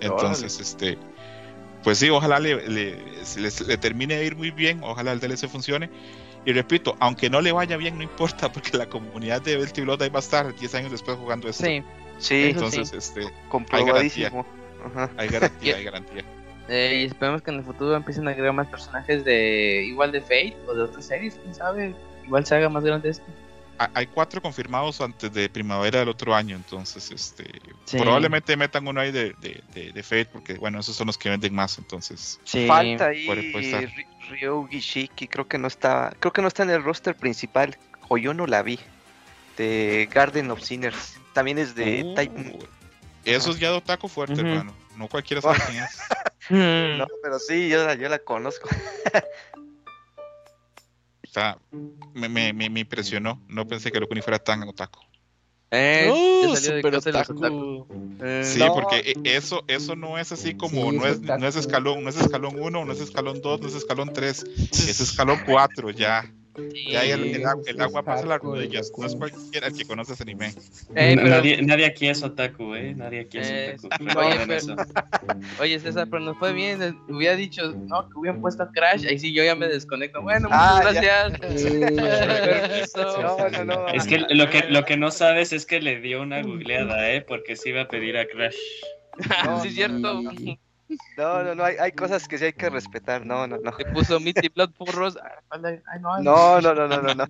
[0.00, 0.98] Entonces, este,
[1.82, 2.98] pues sí, ojalá le, le,
[3.36, 5.88] les- le termine de ir muy bien, ojalá el DLC funcione.
[6.44, 10.02] Y repito, aunque no le vaya bien, no importa, porque la comunidad de Melty Blood
[10.02, 11.64] ahí va a estar 10 años después jugando esto.
[11.64, 11.82] Sí,
[12.18, 14.44] Sí, Entonces, este, comprobadísimo.
[14.84, 15.08] Ajá.
[15.16, 16.24] hay garantía, hay garantía.
[16.68, 20.20] eh, y esperemos que en el futuro empiecen a agregar más personajes de igual de
[20.20, 21.94] Fate o de otras series, quién sabe,
[22.24, 23.24] igual se haga más grande esto.
[23.78, 27.44] Ha- Hay cuatro confirmados antes de primavera del otro año, entonces este
[27.84, 27.96] Sí.
[27.98, 31.30] probablemente metan uno ahí de, de, de, de Fate, porque bueno, esos son los que
[31.30, 32.66] venden más, entonces Sí.
[32.66, 33.26] Falta ahí
[34.30, 37.76] Ryugi Shiki, creo que no está, creo que no está en el roster principal,
[38.08, 38.78] o yo no la vi.
[39.56, 41.18] De Garden of Sinners.
[41.32, 42.58] También es de Uh, Type.
[43.24, 44.46] Eso es ya de otaku fuerte, Ujú.
[44.46, 44.72] hermano.
[44.96, 45.90] No cualquiera sabe quién es.
[46.50, 46.96] Mm.
[46.96, 48.68] No, pero sí, yo, la- yo la conozco.
[51.38, 51.56] Sea,
[52.14, 53.40] me, me, me, me impresionó.
[53.48, 54.98] No pensé que Locuni fuera tan otaku.
[55.70, 57.32] Eh, ¡Uh, super otaku!
[57.32, 57.86] otaku.
[58.20, 58.72] Eh, Sí, No.
[58.74, 62.10] porque e- eso, eso no es así como, Sí, no, es no es escalón, no
[62.10, 66.28] es escalón 1, no es escalón 2, no es escalón 3, es escalón 4 ya.
[66.72, 66.90] Sí.
[66.92, 67.62] Ya el, Sí, el, agua-
[67.98, 68.92] el pasa las rodillas.
[68.96, 70.48] No es cualquiera el que conoce ese anime.
[70.94, 72.94] Eh, pero- nadie, nadie aquí es otaku, ¿eh?
[72.94, 74.04] Nadie aquí es Eh, otaku.
[74.18, 76.82] oye, pero- César, pero nos fue bien.
[76.82, 79.06] eh, Hubiera dicho, no, que hubieran puesto a Crash.
[79.06, 80.20] Ahí sí, yo ya me desconecto.
[80.22, 81.60] Bueno, Ah, muchas gracias.
[81.62, 81.80] Sí.
[81.96, 83.22] Permiso.
[83.22, 83.88] No, no, no.
[83.88, 87.20] Es que lo que lo que no sabes es que le dio una googleada, ¿eh?
[87.22, 88.56] Porque se iba a pedir a Crash.
[89.44, 90.22] No, sí, es cierto.
[91.16, 93.26] No, no, no, hay, hay cosas que sí hay que respetar.
[93.26, 93.72] No, no, no.
[93.78, 95.18] Le puso Mitty Blood Furros.
[95.50, 95.60] Ay,
[96.00, 97.26] no, No, no, no, no, no, no.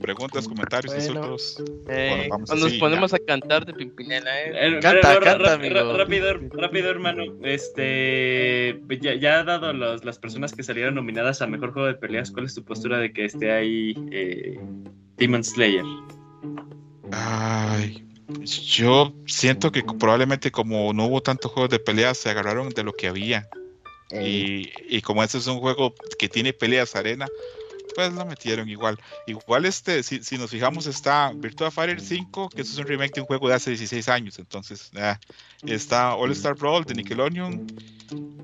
[0.00, 1.10] Preguntas, comentarios, Bueno.
[1.10, 1.62] insultos.
[1.88, 4.52] Eh, Bueno, vamos o nos así, ponemos a cantar de Pimpinela, eh.
[4.76, 5.96] Eh, Canta, ra- canta, amigo.
[5.96, 7.22] Rápido, rápido, hermano.
[7.42, 11.94] Este, ya, ya ha dado los, las personas que salieron nominadas a mejor juego de
[11.94, 12.30] peleas.
[12.30, 14.58] ¿Cuál es tu postura de que esté ahí eh,
[15.16, 15.84] Demon Slayer?
[17.12, 18.04] Ay,
[18.44, 22.92] yo siento que probablemente como no hubo tantos juegos de peleas, se agarraron de lo
[22.92, 23.48] que había.
[24.12, 27.28] Y, y como este es un juego que tiene peleas arena,
[28.08, 28.98] pues lo metieron igual.
[29.26, 33.14] Igual este, si, si nos fijamos, está Virtua Fighter 5, que eso es un remake
[33.14, 34.38] de un juego de hace 16 años.
[34.38, 35.18] Entonces, ah,
[35.64, 37.66] está All Star Brawl de Nickelodeon,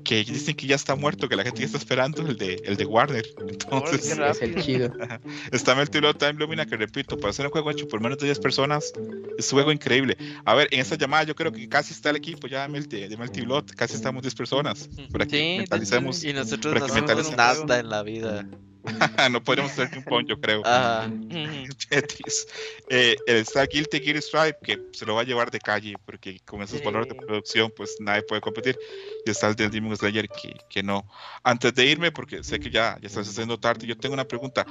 [0.03, 2.77] que dicen que ya está muerto, que la gente ya está esperando el de, el
[2.77, 3.25] de Warner.
[3.49, 4.91] Entonces, es el chido.
[5.51, 8.25] Está Melty Blood Time Lumina, que repito, para hacer un juego hecho por menos de
[8.25, 8.93] 10 personas,
[9.37, 10.17] es un juego increíble.
[10.45, 13.07] A ver, en esta llamada yo creo que casi está el equipo ya de Melty,
[13.07, 14.89] de Melty Blood, casi estamos 10 personas.
[15.11, 16.23] Para que Sí, mentalicemos.
[16.23, 17.37] Y nosotros Para no mentalicemos.
[17.37, 18.45] nada en la vida.
[19.31, 20.61] no podríamos hacer pon, yo creo.
[20.65, 21.09] Ajá.
[21.89, 22.47] Tetris.
[22.89, 26.39] Eh, el está Guilty Gear Stripe, que se lo va a llevar de calle, porque
[26.45, 26.85] con esos Sí.
[26.85, 28.77] valores de producción, pues nadie puede competir.
[29.25, 31.05] Y está el del Demon Slayer, que, que no.
[31.43, 34.65] Antes de irme, porque sé que ya, ya estás haciendo tarde, yo tengo una pregunta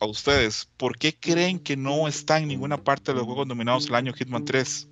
[0.00, 0.68] a ustedes.
[0.76, 4.12] ¿Por qué creen que no está en ninguna parte de los juegos nominados el año
[4.14, 4.88] Hitman 3?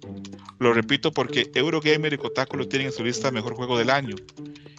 [0.58, 3.90] Lo repito porque Eurogamer y Kotaku lo tienen en su lista de mejor juego del
[3.90, 4.16] año.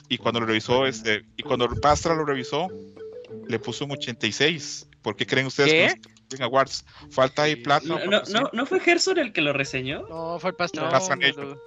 [0.07, 2.67] Y cuando lo revisó, este, y cuando Pastra lo revisó,
[3.49, 4.87] le puso un 86.
[5.01, 5.99] ¿Por qué creen ustedes ¿Qué?
[6.29, 6.85] que Game Awards?
[7.11, 7.85] Falta ahí plata.
[7.87, 10.07] No, no, no, ¿no fue Gerson el que lo reseñó?
[10.07, 11.57] No, fue el no.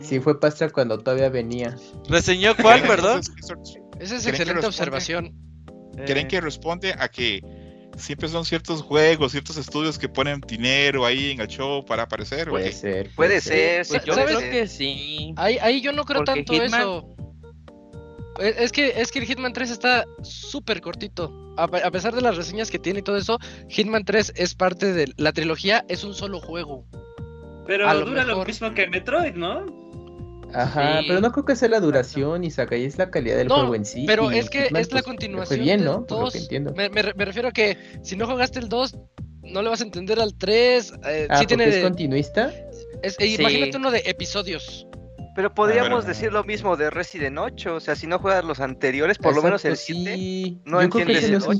[0.00, 1.74] Sí, fue Pastra cuando todavía venía.
[2.08, 3.20] ¿Reseñó cuál, perdón?
[3.20, 5.34] Esa es ¿Creen que excelente observación.
[6.06, 7.40] ¿Creen Eh, que responde a que
[7.96, 12.48] siempre son ciertos juegos, ciertos estudios que ponen dinero ahí en el show para aparecer?
[12.48, 13.10] ¿o Puede ser.
[13.16, 14.36] Puede ser, sí, Pues yo ¿Sabes?
[14.36, 15.32] creo que sí.
[15.36, 17.15] Ahí, ahí yo no creo Porque tanto Hitman- eso.
[18.38, 21.32] Es es que, es que el Hitman 3 está súper cortito.
[21.56, 24.54] A, pe- a pesar de las reseñas que tiene y todo eso, Hitman 3 es
[24.54, 26.84] parte de la trilogía, es un solo juego.
[27.66, 29.64] Pero lo dura lo mismo que Metroid, ¿no?
[30.54, 31.06] Ajá, Sí.
[31.08, 33.74] pero no creo que sea la duración, Isaac, ahí es la calidad del No, juego
[33.74, 34.04] en sí.
[34.06, 36.06] pero es que Hitman, es la pues, continuación Fue bien, del ¿no?
[36.06, 36.42] Por lo que 2.
[36.44, 36.72] entiendo.
[36.74, 38.96] Me, me re- me refiero a que si no jugaste el 2,
[39.42, 40.92] no le vas a entender al 3.
[41.08, 41.68] eh, Ah, sí tiene.
[41.68, 42.52] es continuista.
[43.02, 43.36] es- e Sí.
[43.40, 44.85] Imagínate uno de episodios.
[45.36, 47.74] Pero podríamos Pero- decir lo mismo de Resident 8.
[47.76, 50.14] O sea, si no juegas los anteriores, por lo menos el Exacto, 7.
[50.16, 50.60] sí.
[50.64, 51.54] no Yo creo que entiendes ese no el es un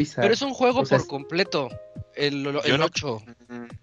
[0.00, 0.22] Isaac.
[0.22, 1.68] Pero es un juego o sea, por completo.
[2.16, 3.22] El, el no- 8.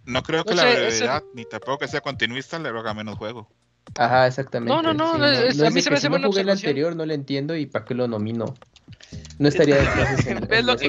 [0.06, 2.94] No creo que No la sé, ese- brevedad, ni tampoco que sea continuista, le haga
[2.94, 3.48] menos juego.
[3.98, 4.72] Ajá, exactamente.
[4.74, 6.42] No, no, no, sí, es- a es mí se me hace si no buena jugué
[6.42, 8.54] el anterior, no lo entiendo y para qué lo nomino.
[9.40, 10.88] No estaría en, ¿Ves en lo que?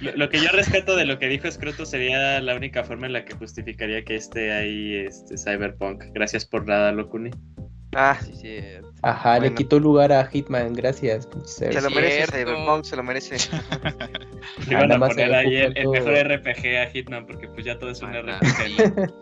[0.00, 3.24] Lo, lo yo rescato de lo que dijo Scroto sería la única forma en la
[3.24, 6.04] que justificaría que esté ahí este Cyberpunk.
[6.12, 7.30] Gracias por nada, Locuni.
[7.94, 8.58] Ah, Sí, sí.
[9.02, 11.28] Ajá, le quitó lugar a Hitman, gracias.
[11.44, 12.36] se lo merece cierto.
[12.36, 13.36] Cyberpunk, se lo merece.
[14.66, 17.78] Le iban nada a más poner ahí el, mejor RPG a Hitman porque pues ya
[17.78, 19.12] todo es un Ah, RPG.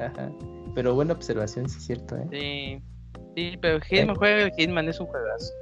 [0.00, 0.32] Ajá.
[0.74, 2.26] Pero buena observación, sí es cierto, ¿eh?
[2.30, 2.82] Sí.
[3.36, 5.52] Sí, pero Hitman juega el Hitman, es un juegazo.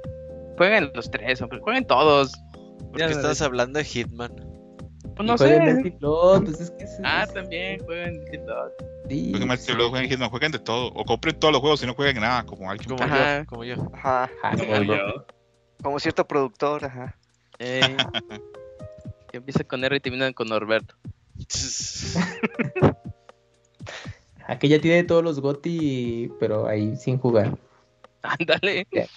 [0.57, 2.33] Jueguen los tres, hombre, jueguen todos.
[2.91, 4.33] ¿Por qué estás hablando de Hitman?
[5.15, 5.93] Pues no sé.
[5.99, 8.69] Blood, pues es que es- Ah, es- también jueguen Hitman.
[9.09, 10.87] sí, Jueguen luego jueguen Hitman, jueguen de todo.
[10.93, 12.89] O compren todos los juegos y no jueguen nada, como alguien.
[12.89, 13.39] Como Ajá.
[13.39, 13.75] yo, como yo.
[13.93, 14.29] Ajá.
[14.43, 15.25] Ajá, Como yo.
[15.81, 17.17] Como cierto productor, ajá.
[17.59, 17.81] Ey.
[19.31, 20.95] que empieza con R y termina con Norberto.
[24.47, 27.57] Aquí ya tiene todos los GOTY, pero ahí sin jugar.
[28.21, 28.87] Ándale.
[28.91, 29.09] Pues,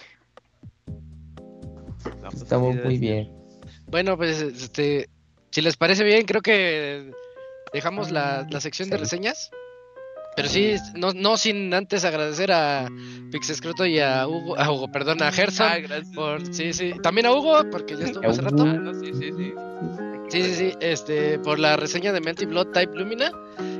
[2.34, 3.30] Estamos muy bien.
[3.86, 5.08] Bueno, pues este,
[5.50, 7.12] si les parece bien, creo que
[7.72, 9.50] dejamos la, la sección de reseñas.
[10.36, 12.88] Pero sí, no, no sin antes agradecer a
[13.30, 15.66] Pixescroto y a Hugo, a Hugo, perdón, a Gerson.
[15.70, 16.12] Ah, gracias.
[16.14, 16.92] Por, sí, sí.
[17.02, 18.64] También a Hugo, porque ya estuvo hace rato.
[18.64, 19.54] Ah, no, sí, sí, sí.
[20.28, 20.72] Sí, sí, sí.
[20.80, 23.30] Este, por la reseña de Melty Blood Type Lumina.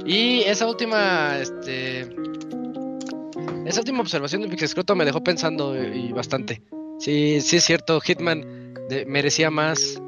[0.07, 2.03] Y esa última, este.
[3.67, 6.63] Esa última observación de Pixescroto me dejó pensando y bastante.
[6.99, 10.01] Sí, sí es cierto, Hitman de- merecía más.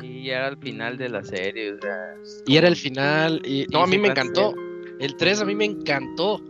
[0.00, 2.14] Sí, ya era al final de la serie, o sea.
[2.46, 3.42] Y era el final.
[3.44, 4.54] Y no, a mí me encantó.
[4.98, 6.40] El 3 a mí me encantó.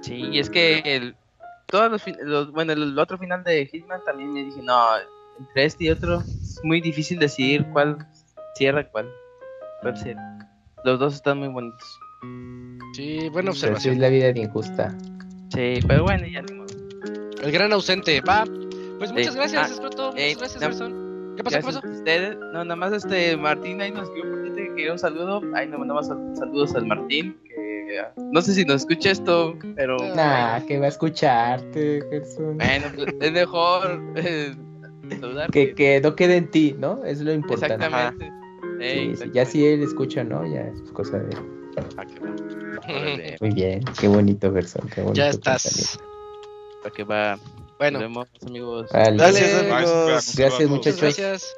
[0.00, 1.14] Sí, y es que el,
[1.68, 4.80] todos los, los- bueno, el otro final de Hitman también me dije, no,
[5.38, 6.24] entre este y otro
[6.58, 7.98] es muy difícil decidir cuál
[8.56, 9.08] cierra cuál.
[9.82, 10.38] cuál cierra.
[10.84, 11.98] Los dos están muy bonitos.
[12.94, 14.00] Sí, buena Pero sí es observación.
[14.00, 14.94] la vida de injusta.
[15.54, 16.66] Sí, pero bueno, ya modo.
[17.42, 18.20] El gran ausente.
[18.20, 18.44] Va.
[18.98, 19.38] Pues muchas Sí.
[19.38, 20.10] gracias, Ah, Escroto.
[20.12, 20.66] Muchas eh, gracias, no.
[20.68, 21.34] Gerson.
[21.36, 21.56] ¿Qué pasó?
[21.58, 21.80] ¿Qué pasó?
[21.88, 22.36] ustedes.
[22.52, 25.40] No, nada más este Martín ahí nos escribió que un saludo.
[25.54, 27.36] Ahí nos mandamos sal- saludos al Martín.
[27.44, 32.58] Que ah, no sé si nos escucha esto, pero Nah, que va a escucharte, Gerson.
[32.58, 34.54] bueno, pues, es mejor eh.
[35.50, 37.04] Que, que no quede en ti, ¿no?
[37.04, 37.74] Es lo importante.
[37.74, 38.30] Exactamente.
[38.80, 40.46] Ey, Sí, sí, ya si él escucha, ¿no?
[40.46, 41.36] Ya es cosa de.
[41.96, 42.36] Ah, qué bueno.
[42.88, 44.88] Órale, Muy bien, qué bonito, Gerson.
[44.94, 45.98] Qué bonito Ya estás.
[46.82, 47.36] para que va.
[47.36, 48.90] Nos Bueno, vemos, amigos.
[48.92, 49.16] Vale.
[49.16, 49.72] Gracias, Dale.
[49.72, 50.34] amigos.
[50.36, 51.00] Gracias, muchachos.
[51.00, 51.56] gracias.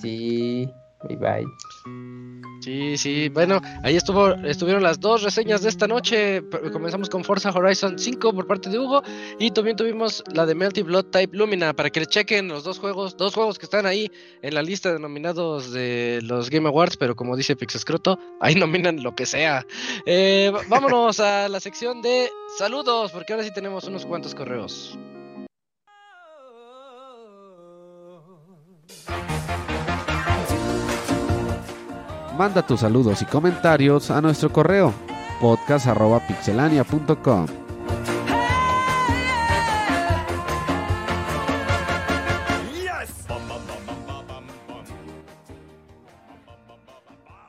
[0.00, 0.68] Sí,
[1.08, 2.39] bye bye.
[2.60, 6.42] Sí, sí, bueno, ahí estuvo, estuvieron las dos reseñas de esta noche.
[6.72, 9.02] Comenzamos con Forza Horizon 5 por parte de Hugo
[9.38, 12.78] y también tuvimos la de Melty Blood Type Lumina para que le chequen los dos
[12.78, 14.10] juegos, dos juegos que están ahí
[14.42, 19.02] en la lista de nominados de los Game Awards, pero como dice Pixescroto, ahí nominan
[19.02, 19.66] lo que sea.
[20.04, 24.98] Eh, vámonos a la sección de saludos, porque ahora sí tenemos unos cuantos correos.
[32.40, 34.94] Manda tus saludos y comentarios a nuestro correo
[35.42, 37.46] podcast.pixelania.com.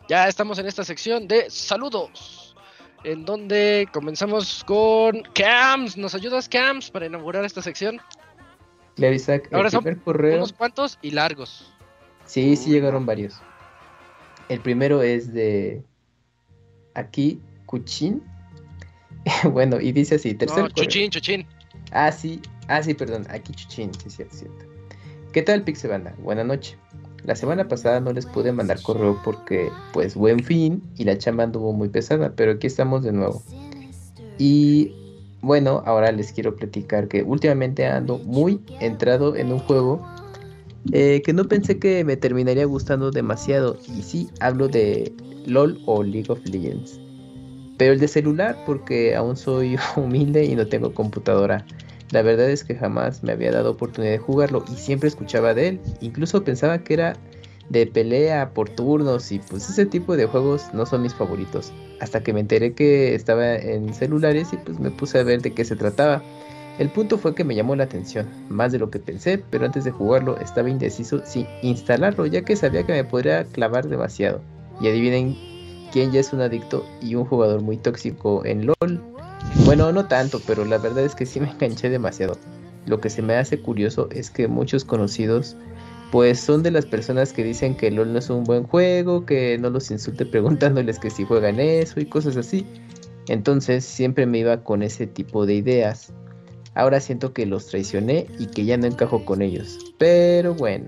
[0.10, 2.54] Ya estamos en esta sección de saludos,
[3.06, 5.96] en donde comenzamos con Cams.
[5.96, 8.02] ¿Nos ayudas, Cams, para inaugurar esta sección?
[8.98, 10.36] Claro, Isaac, el Ahora son correo.
[10.36, 11.72] Unos cuantos y largos.
[12.26, 13.42] Sí, sí llegaron varios.
[14.52, 15.82] El primero es de
[16.94, 18.22] aquí, Cuchín.
[19.50, 21.46] bueno, y dice así, tercer No, chuchín.
[21.94, 24.66] Ah, sí, ah, sí, perdón, aquí Chuchín, sí, cierto, cierto.
[25.32, 26.14] ¿Qué tal, Pixebanda?
[26.18, 26.78] Buenas noches.
[27.24, 31.46] La semana pasada no les pude mandar correo porque pues buen fin y la chamba
[31.46, 33.42] anduvo muy pesada, pero aquí estamos de nuevo.
[34.38, 34.94] Y
[35.40, 40.06] bueno, ahora les quiero platicar que últimamente ando muy entrado en un juego
[40.92, 43.78] eh, que no pensé que me terminaría gustando demasiado.
[43.88, 45.14] Y sí, hablo de
[45.46, 47.00] LOL o League of Legends.
[47.78, 51.66] Pero el de celular porque aún soy humilde y no tengo computadora.
[52.12, 55.70] La verdad es que jamás me había dado oportunidad de jugarlo y siempre escuchaba de
[55.70, 55.82] él.
[56.02, 57.16] Incluso pensaba que era
[57.70, 61.72] de pelea por turnos y pues ese tipo de juegos no son mis favoritos.
[62.02, 65.54] Hasta que me enteré que estaba en celulares y pues me puse a ver de
[65.54, 66.22] qué se trataba.
[66.82, 69.84] El punto fue que me llamó la atención, más de lo que pensé, pero antes
[69.84, 74.42] de jugarlo estaba indeciso sin instalarlo ya que sabía que me podría clavar demasiado.
[74.82, 75.38] Y adivinen
[75.94, 79.00] quién ya es un adicto y un jugador muy tóxico en LOL.
[79.64, 82.36] Bueno, no tanto, pero la verdad es que sí me enganché demasiado.
[82.88, 85.56] Lo que se me hace curioso es que muchos conocidos
[86.12, 89.56] pues son de las personas que dicen que LOL no es un buen juego, que
[89.60, 92.66] no los insulte preguntándoles que si juegan eso y cosas así.
[93.28, 96.12] Entonces siempre me iba con ese tipo de ideas.
[96.74, 99.78] Ahora siento que los traicioné y que ya no encajo con ellos.
[99.98, 100.86] Pero bueno,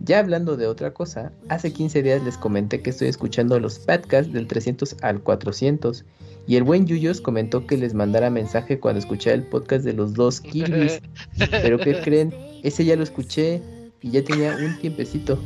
[0.00, 4.32] ya hablando de otra cosa, hace 15 días les comenté que estoy escuchando los podcasts
[4.32, 6.04] del 300 al 400
[6.46, 10.14] y el buen Yuyos comentó que les mandara mensaje cuando escuché el podcast de los
[10.14, 11.00] dos Kirby's.
[11.50, 12.34] Pero ¿qué creen?
[12.62, 13.60] Ese ya lo escuché
[14.00, 15.38] y ya tenía un tiempecito.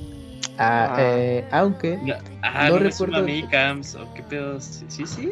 [0.58, 0.96] Ah, Ah.
[1.00, 4.60] eh, aunque No, ah, no no, es recuerdo- Mami Camps o qué pedo.
[4.60, 5.06] Sí, sí.
[5.06, 5.30] sí.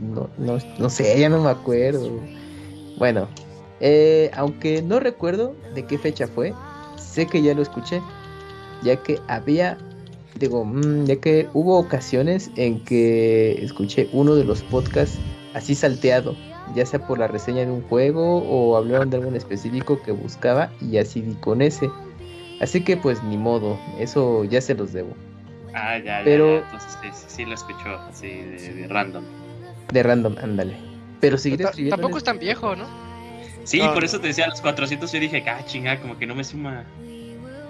[0.00, 2.18] no, no, no sé, ya no me acuerdo.
[3.00, 3.28] Bueno,
[3.80, 6.52] eh, aunque no recuerdo de qué fecha fue,
[6.98, 8.02] sé que ya lo escuché,
[8.82, 9.78] ya que había,
[10.38, 15.18] digo, mm, ya que hubo ocasiones en que escuché uno de los podcasts
[15.54, 16.36] así salteado,
[16.74, 20.12] ya sea por la reseña de un juego o hablaron de algo en específico que
[20.12, 21.90] buscaba y así di con ese.
[22.60, 25.14] Así que pues ni modo, eso ya se los debo.
[25.72, 26.64] Ah, ya, ya, Pero- ya.
[26.66, 29.24] Entonces sí, sí, sí lo escuchó, así de, de random.
[29.90, 30.89] De random, ándale.
[31.20, 31.96] Pero seguiré Ta- escribiendo.
[31.96, 32.84] Tampoco es tan viejo, ¿no?
[33.64, 33.92] Sí, Ah.
[33.92, 35.12] por eso te decía los 400.
[35.12, 36.84] Yo dije, ah, chinga, como que no me suma.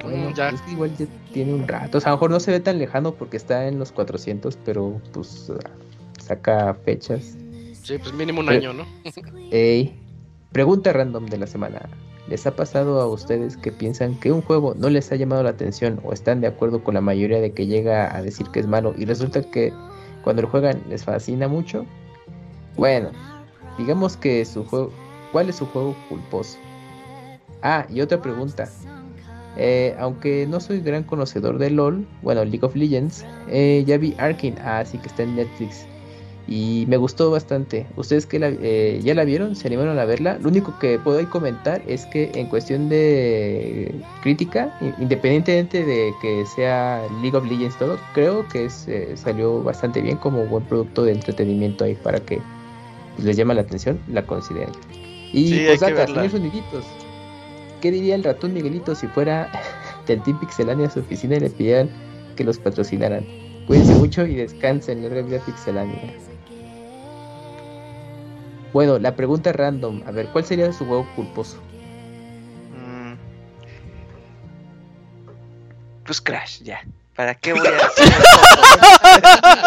[0.03, 0.49] Bueno, Mm, ya.
[0.51, 1.99] es que igual ya tiene un rato.
[1.99, 4.57] O sea, a lo mejor no se ve tan lejano porque está en los 400,
[4.65, 5.53] pero pues
[6.21, 7.37] saca fechas.
[7.83, 8.87] Sí, pues mínimo un Pero- año, ¿no?
[9.51, 9.95] Ey,
[10.53, 11.81] pregunta random de la semana.
[12.29, 15.51] ¿Les ha pasado a ustedes que piensan que un juego no les ha llamado la
[15.51, 18.67] atención o están de acuerdo con la mayoría de que llega a decir que es
[18.69, 19.73] malo y resulta que
[20.23, 21.85] cuando lo juegan les fascina mucho?
[22.77, 23.11] Bueno,
[23.81, 24.91] digamos que su juego...
[25.33, 26.59] ¿Cuál es su juego culposo?
[27.63, 28.69] Ah, y otra pregunta.
[29.57, 34.15] Eh, aunque no soy gran conocedor de LOL, bueno, League of Legends, eh, ya vi
[34.19, 35.87] Arkane, ah, sí que está en Netflix.
[36.49, 37.87] Y me gustó bastante.
[37.97, 39.55] ¿Ustedes que ya la vieron?
[39.55, 40.37] ¿Se animaron a verla?
[40.41, 47.07] Lo único que puedo comentar es que en cuestión de crítica, independientemente de que sea
[47.23, 51.85] League of Legends todo, creo que eh, salió bastante bien como buen producto de entretenimiento
[51.85, 52.41] ahí para que
[53.19, 54.73] les llame la atención, la consideren.
[55.33, 56.15] Y Sí, pues, acá, verla.
[56.15, 56.85] señor Soniditos,
[57.81, 59.51] ¿qué diría el ratón Miguelito si fuera
[60.07, 61.91] del Team Pixelania a su oficina y le pidieran
[62.37, 63.25] que los patrocinaran?
[63.67, 66.13] Cuídense mucho y descansen, larga vida Pixelania.
[68.73, 70.03] Bueno, la pregunta random.
[70.07, 71.57] A ver, ¿cuál sería su juego culposo?
[72.73, 73.15] Mm.
[76.05, 76.81] Pues Crash, ya.
[77.21, 78.15] ¿Para qué voy a decir?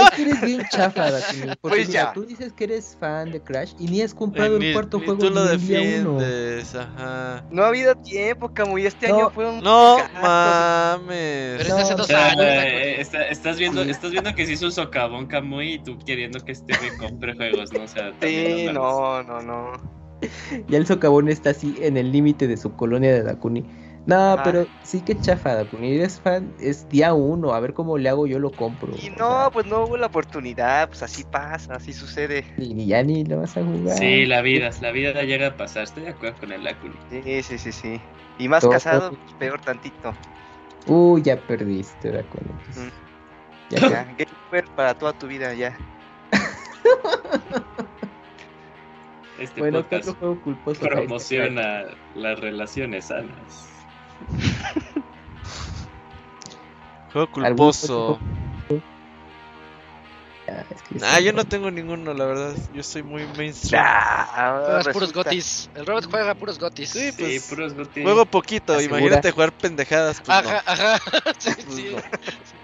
[0.01, 2.13] es que eres bien chafa, Dakuni, Porque Pues mira, ya.
[2.13, 5.05] tú dices que eres fan de Crash y ni has comprado Ni- el cuarto ni
[5.05, 6.17] juego tú lo ni el día uno.
[6.19, 7.43] defiendes, ajá.
[7.51, 8.87] No ha habido tiempo, Camuy.
[8.87, 9.63] Este No, año fue un.
[9.63, 10.97] No cajazo.
[10.99, 11.57] mames.
[11.61, 12.39] Pero de hace No, dos años.
[12.43, 16.39] eh, está- estás viendo, estás viendo que se hizo un socavón Camuy y tú queriendo
[16.39, 17.83] que este güey compre juegos, ¿no?
[17.83, 19.73] O sea, Sí, no, no, no.
[20.69, 23.63] Ya el socavón está así en el límite de su colonia de Dakuni.
[24.05, 24.41] No, Ah.
[24.43, 25.93] pero sí que chafa, Dakuni.
[25.95, 27.53] Eres fan, es día uno.
[27.53, 28.91] A ver cómo le hago, yo lo compro.
[29.01, 30.89] Y O no, sea, pues no hubo la oportunidad.
[30.89, 32.45] Pues así pasa, así sucede.
[32.57, 33.97] ni, ni ya ni lo vas a jugar.
[33.97, 35.83] Sí, la vida, la vida llega a pasar.
[35.83, 36.95] Estoy de acuerdo con el Lacuni.
[37.09, 38.01] Sí, sí, sí, sí.
[38.39, 40.13] Y más Todo- casado, pues, peor tantito.
[40.87, 42.49] Uy, ya perdiste, Dakuni.
[42.75, 42.89] Mm.
[43.69, 44.03] Ya, Ya, ya.
[44.17, 45.77] Game Over para toda tu vida, ya.
[49.39, 50.81] Este Bueno, ¿qué podcast otro juego culposo?
[50.81, 51.83] promociona
[52.15, 53.69] las relaciones sanas.
[57.13, 58.19] Juego ¿Algún culposo.
[60.47, 62.53] es que Ah, sí, yo no tengo ninguno, la verdad.
[62.73, 63.83] Yo soy muy mainstream.
[63.85, 65.69] Ah, Juegas puros gotis.
[65.75, 66.89] El Robert juega puros gotis.
[66.89, 67.47] Sí, Sí, pues.
[67.49, 68.03] puros gotis.
[68.03, 70.21] Juego poquito, imagínate jugar pendejadas.
[70.21, 70.99] Pues Ajá, ajá.
[71.39, 71.73] Sí, no.
[71.75, 71.89] sí.
[71.93, 72.03] Pues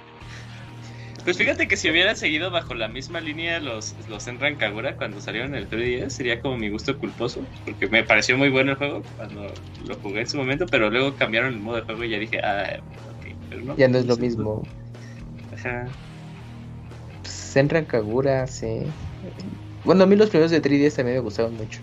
[1.30, 5.22] Pues fíjate que si hubieran seguido bajo la misma línea los, los Enran Kagura cuando
[5.22, 8.78] salieron en el 3DS, sería como mi gusto culposo, porque me pareció muy bueno el
[8.78, 12.10] juego cuando lo jugué en su momento, pero luego cambiaron el modo de juego y
[12.10, 13.28] ya dije, ah, ok.
[13.48, 13.76] pero no.
[13.78, 14.70] Ya no es lo mismo.
[15.52, 15.96] Ajá.
[17.22, 18.94] Pues, Senran Kagura, sí.
[19.84, 21.82] Bueno, a mí los primeros de 3DS también me gustaban mucho.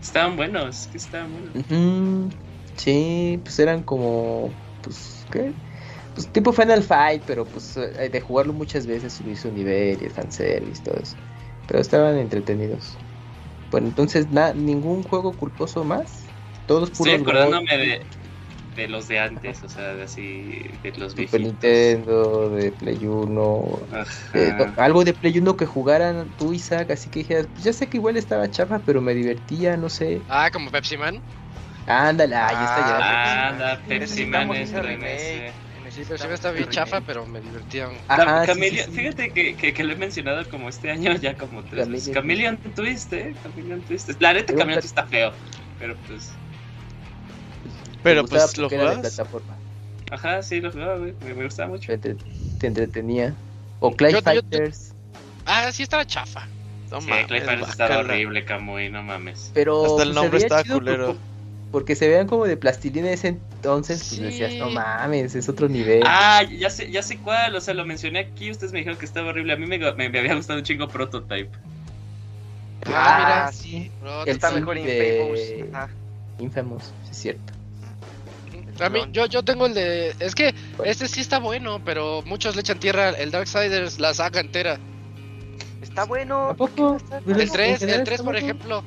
[0.00, 1.54] Estaban buenos, es que estaban buenos.
[1.54, 2.30] Ujú,
[2.76, 5.54] Sí, pues eran como, pues, ¿qué?
[6.16, 10.06] Pues tipo Final Fight, pero pues eh, de jugarlo muchas veces, subir su nivel y
[10.06, 11.18] el fanservice y todo eso.
[11.66, 12.98] Pero estaban entretenidos.
[13.70, 16.34] Bueno, entonces, na- ningún juego culposo más.
[16.66, 18.06] Todos puros Estoy acordándome de,
[18.74, 21.40] de los de antes, o sea, de así, de los Super viejitos.
[21.40, 23.88] Nintendo, de Play 1.
[24.32, 24.56] eh, Ajá.
[24.56, 27.88] no, algo de Play 1 que jugaran tú, Isaac, así que dijeras, pues ya sé
[27.88, 30.28] que igual estaba chafa, pero me divertía, no sé.
[30.28, 31.24] Ah, como Pepsi Man.
[31.86, 33.04] Ándale, ah, ya está ya.
[33.08, 34.92] Ah, anda, Pepsi Man ese entra
[36.04, 36.14] remake.
[36.14, 36.18] ese.
[36.18, 37.88] Sí, Man está bien chafa, pero me divertía.
[38.08, 38.96] Ajá, Cam- sí, Chameleon- sí, sí.
[38.96, 42.12] Fíjate que, que, que lo he mencionado como este año ya como tres veces.
[42.14, 43.34] Chameleon Chameleon Twist, eh.
[43.42, 44.10] Chameleon Twist.
[44.20, 45.32] La neta, Pero, Chameleon Twist está feo.
[45.78, 46.30] Pero pues.
[48.02, 49.56] Pero Me pues lo plataforma.
[50.10, 51.14] Ajá, sí, lo jugaba, güey.
[51.24, 51.98] Me, me gustaba mucho.
[51.98, 52.16] Te,
[52.58, 53.34] te entretenía.
[53.80, 54.94] O Clay Yo- yo- Fighters.
[55.44, 56.46] Ah, sí estaba chafa.
[56.90, 59.50] No Sí, mames, Clay Fighters estaba horrible, Camuy, no mames.
[59.54, 61.06] Pero Hasta el pues, nombre estaba culero.
[61.08, 61.20] Porque,
[61.76, 64.22] porque se veían como de plastilina ese entonces, pues Sí.
[64.22, 66.02] decías, no mames, es otro nivel.
[66.06, 69.04] Ah, ya sé, ya sé cuál, o sea, lo mencioné aquí, ustedes me dijeron que
[69.04, 69.52] estaba horrible.
[69.52, 71.50] A mí me, me, me había gustado un chingo Prototype.
[72.86, 73.46] Ah, mira.
[73.48, 73.90] Ah, sí.
[74.00, 75.74] Bro, El Está sí mejor de- Infamous.
[75.74, 75.88] Ajá.
[76.38, 77.52] Infamous, sí es cierto.
[78.80, 80.14] A mí, yo, yo tengo el de.
[80.18, 83.10] Es que este sí está bueno, pero muchos le echan tierra.
[83.10, 84.78] El Darksiders, la saga entera.
[85.82, 86.48] Está bueno.
[86.48, 86.96] ¿A poco?
[87.26, 88.82] El en 3, general el 3 está por ejemplo.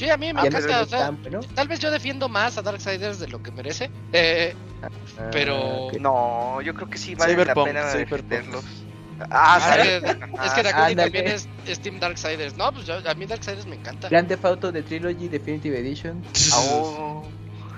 [0.00, 0.60] Sí, a mí me encanta.
[0.60, 1.40] no O es sea, bueno.
[1.54, 3.90] tal vez yo defiendo más a Darksiders de lo que merece.
[4.14, 4.88] Eh, Ah,
[5.30, 5.96] pero- ok.
[6.00, 8.64] No, yo creo que sí vale Cyberpunk, la pena defenderlos.
[9.30, 10.62] Ah, es que, Cyberpunk, es que.
[10.62, 12.56] Dakuni también es, es Team Darksiders.
[12.56, 14.08] No, pues yo- a mí Darksiders me encanta.
[14.08, 16.22] Grand Theft Auto de Trilogy Definitive Edition.
[16.54, 17.22] Oh.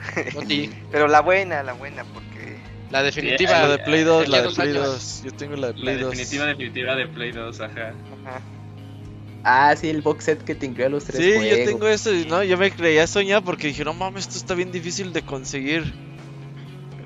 [0.34, 2.57] Goti, Pero la buena, la buena, porque.
[2.92, 3.51] la definitiva.
[3.62, 4.86] La de Play 2, de la de Play años.
[4.86, 5.23] 2.
[5.25, 6.10] Yo tengo la de La Play 2.
[6.12, 7.73] definitiva, definitiva de Play 2, ajá.
[8.26, 8.41] Ajá.
[9.45, 11.59] Ah, sí, el box set que te incluía los tres Sí, juegos.
[11.59, 14.55] yo tengo eso y no, yo me creía soñar porque dije, no mames, esto está
[14.55, 15.93] bien difícil de conseguir.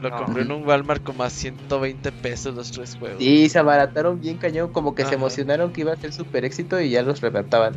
[0.02, 0.16] Lo No.
[0.18, 3.18] compré en un Walmart como a 120 pesos los tres juegos.
[3.18, 5.10] Sí, se abarataron bien cañón, como que Ajá.
[5.10, 7.74] se emocionaron que iba a ser super éxito y ya los redactaban.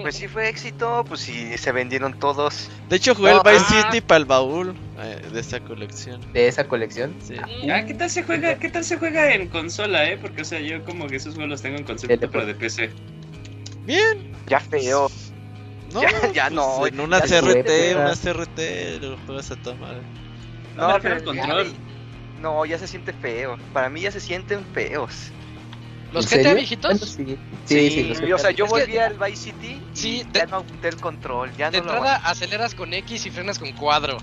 [0.00, 2.70] Pues sí fue éxito, pues sí se vendieron todos.
[2.88, 3.82] De hecho, jugué No, el Vice ah.
[3.90, 6.20] City para el baúl eh, de esa colección.
[6.32, 7.14] De esa colección.
[7.22, 7.34] Sí.
[7.70, 8.58] Ah, ¿qué tal se juega?
[8.58, 10.16] ¿Qué tal se juega en consola, eh?
[10.20, 12.90] Porque o sea, yo como que esos juegos los tengo en concepto pero de PC.
[13.86, 14.32] Bien.
[14.48, 15.10] Ya feo.
[15.92, 18.14] No, Ya- ya pues, no, En una ya CRT, una.
[18.16, 20.00] CRT, lo juegas a tomar.
[22.40, 23.56] No, ya se siente feo.
[23.72, 25.30] Para mí ya se sienten feos.
[26.12, 27.00] ¿Los ¿En GTA viejitos?
[27.00, 30.46] Sí, sí, sí, o sea, yo Es que- volví al Vice City y Sí, ya
[30.46, 33.72] no apunté el control, ya De no lo entrada aceleras con X y frenas con
[33.72, 34.18] cuadro.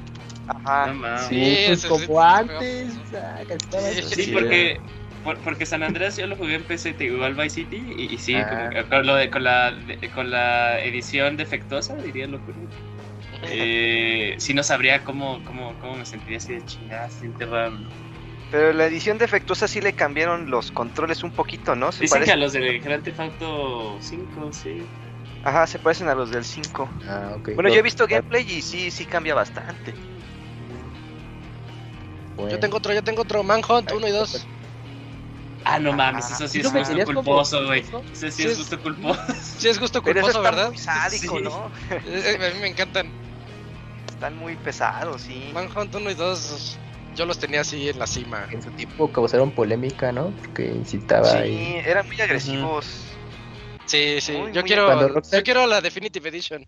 [0.48, 0.88] Ajá.
[0.88, 1.22] No mames.
[1.27, 2.93] Sí, Sí, pues como antes.
[3.06, 4.16] o sea, que estaba Sí, así.
[4.16, 4.80] Sí, Sí, porque,
[5.24, 8.35] por- porque San Andrés yo lo jugué en PC, igual Vice City, y, y sí,
[8.35, 8.48] Ah.
[8.50, 12.40] como que con, lo de, con, la, de- con la edición defectuosa, diría lo
[13.43, 17.10] eh, sí no sabría cómo, cómo, cómo me sentiría así de chingada.
[18.52, 21.92] Pero la edición defectuosa sí le cambiaron los controles un poquito, ¿no?
[21.92, 24.84] Se Dicen que a los de Grand Theft Auto 5, sí.
[25.43, 26.88] Ajá, se parecen a los del 5.
[27.08, 27.35] Ah.
[27.43, 29.93] Bueno, No, yo he visto gameplay y sí, sí cambia bastante.
[32.35, 32.52] bueno.
[32.52, 33.43] Yo tengo otro, yo tengo otro.
[33.43, 34.48] Manhunt 1 y 2.
[35.66, 37.85] Ah, no mames, eso sí ¿sí es gusto culposo, güey.
[38.11, 39.22] Ese sí Sí es es- gusto culposo.
[39.58, 40.67] Sí, es gusto eso culposo, ¿verdad?
[40.67, 41.43] muy sádico, Sí.
[41.43, 41.72] ¿no?
[41.90, 43.11] Eh, eh, A mí me encantan.
[44.09, 45.51] Están muy pesados, sí.
[45.53, 46.77] Manhunt 1 y 2,
[47.16, 48.48] yo los tenía así en la cima.
[48.51, 50.32] En su tiempo causaron polémica, ¿no?
[50.32, 52.85] Porque incitaba Sí, eran muy agresivos.
[53.85, 54.32] Sí, sí.
[54.33, 56.66] Muy, yo muy quiero, yo quiero la Definitive Edition.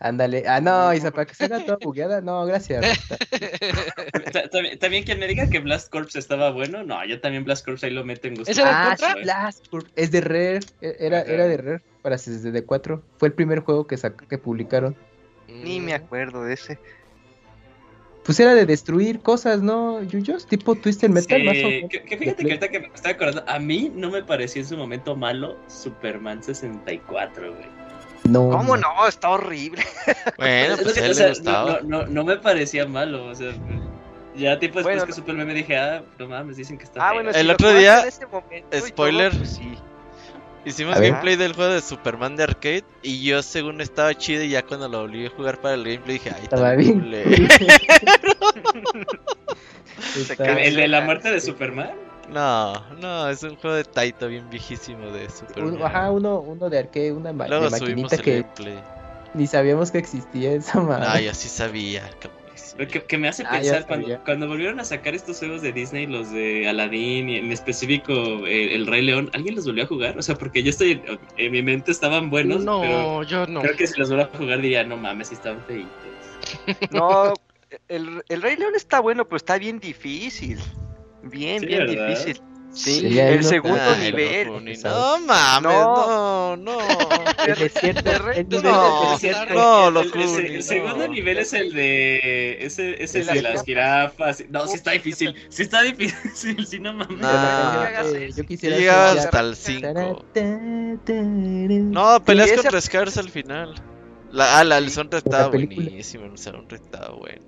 [0.00, 0.44] Ándale.
[0.46, 2.20] Ah, no, Isa, para que salga toda bugueada.
[2.20, 2.84] No, gracias.
[4.52, 7.82] También, también quien me diga que Blast Corps estaba bueno, no, yo también Blast Corps
[7.82, 8.50] ahí lo meto en gusto.
[8.50, 9.12] ¿Ese era el ah, contra?
[9.14, 9.90] sí, Blast Corps.
[9.96, 10.60] Es de Rare.
[10.80, 13.02] e- Era, era de Rare para CCD4.
[13.18, 14.96] Fue el primer juego que, sac- que publicaron.
[15.48, 16.78] Ni me acuerdo de ese.
[18.24, 20.46] Pues era de destruir cosas, ¿no, Yuyos?
[20.46, 21.90] Tipo Twisted Metal, Sí, más o menos.
[21.90, 24.68] que, que fíjate que ahorita que me estaba acordando, a mí no me pareció en
[24.68, 27.77] su momento malo Superman 64, güey.
[28.28, 28.50] No.
[28.50, 29.06] ¿Cómo no?
[29.06, 29.82] Está horrible.
[30.36, 31.80] Bueno, pues o él sea, le gustaba.
[31.82, 33.52] no, no, no me parecía malo, o sea,
[34.36, 35.14] ya tipo después Bueno, que no.
[35.16, 38.04] Superman me dije, ah, no mames, dicen que está Ah, bueno, El si otro día,
[38.30, 39.32] momento y todo, spoiler.
[39.36, 39.74] pues sí.
[40.64, 44.62] Hicimos gameplay del juego de Superman de arcade y yo según estaba chido y ya
[44.62, 47.00] cuando lo volví a jugar para el gameplay dije, ay, está bien.
[47.00, 47.30] culero".
[50.16, 51.90] Está- ¿El, el de la muerte de Superman?
[52.28, 55.74] No, no, es un juego de Taito bien viejísimo de Superman.
[55.74, 58.84] Uno- ajá, uno, uno de arcade, una ma- Luego de subimos maquinita el que gameplay.
[59.34, 61.06] ni sabíamos que existía esa madre.
[61.08, 62.02] Ah, yo sí sabía.
[62.20, 62.38] cabrón.
[62.76, 65.72] Lo que, que me hace Ah, pensar, cuando, cuando volvieron a sacar estos juegos de
[65.72, 68.12] Disney, los de Aladdin y en específico
[68.46, 70.18] eh, El Rey León, ¿alguien los volvió a jugar?
[70.18, 71.02] O sea, porque yo estoy,
[71.38, 73.62] en mi mente estaban buenos, no, pero yo no.
[73.62, 75.90] creo que si los vuelvo a jugar diría, no mames, estaban feitos.
[76.90, 77.34] No,
[77.88, 80.58] el, el Rey León está bueno, pero está bien difícil.
[81.30, 82.08] Bien, Sí, bien ¿verdad?
[82.08, 82.40] difícil.
[82.70, 84.46] Sí, el no- segundo nivel.
[84.48, 86.78] loco, No mames, no, no.
[87.46, 89.54] De- El desierto, el nivel No, del desierto.
[89.54, 90.12] no, el, el-
[90.46, 91.08] el- el segundo no.
[91.08, 92.58] nivel es el de.
[92.60, 94.44] Ese, es el De de las las jirafas.
[94.50, 95.34] No, sí está difícil.
[95.48, 97.18] Sí está difícil, sí, no mames.
[97.18, 100.24] Nah, Eh, yo quisiera escuchar- hasta el 5.
[101.90, 103.74] No, peleas Sí, con esa- Rescars al final.
[104.30, 107.42] La, ah, la, el soundtrack estaba buenísimo, el soundtrack estaba bueno.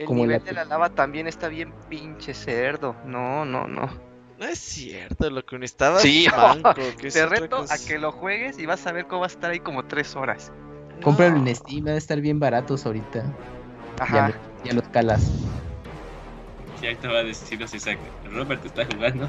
[0.00, 2.96] El Como nivel la- de la lava también está bien pinche cerdo.
[3.04, 3.90] No, no, no.
[4.38, 6.72] No es cierto, lo que estaba Sí, manco.
[6.98, 9.34] que Te reto cosa a que lo juegues y vas a ver cómo vas a
[9.34, 10.52] estar ahí como tres horas.
[11.02, 11.46] Cómpralo No.
[11.46, 13.24] en Steam, va a estar bien baratos ahorita.
[13.98, 14.32] Ajá.
[14.64, 15.30] ya los calas.
[16.80, 18.00] Ya te va a decir si saca.
[18.32, 19.28] Robert está jugando.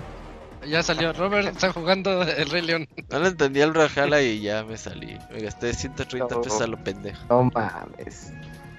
[0.65, 1.11] Ya salió.
[1.11, 2.87] Robert está jugando el Rey León.
[3.09, 5.17] No le entendí al Rajala y ya me salí.
[5.33, 6.41] Me gasté 130 No.
[6.41, 7.21] pesos a lo pendejo.
[7.29, 8.31] No mames.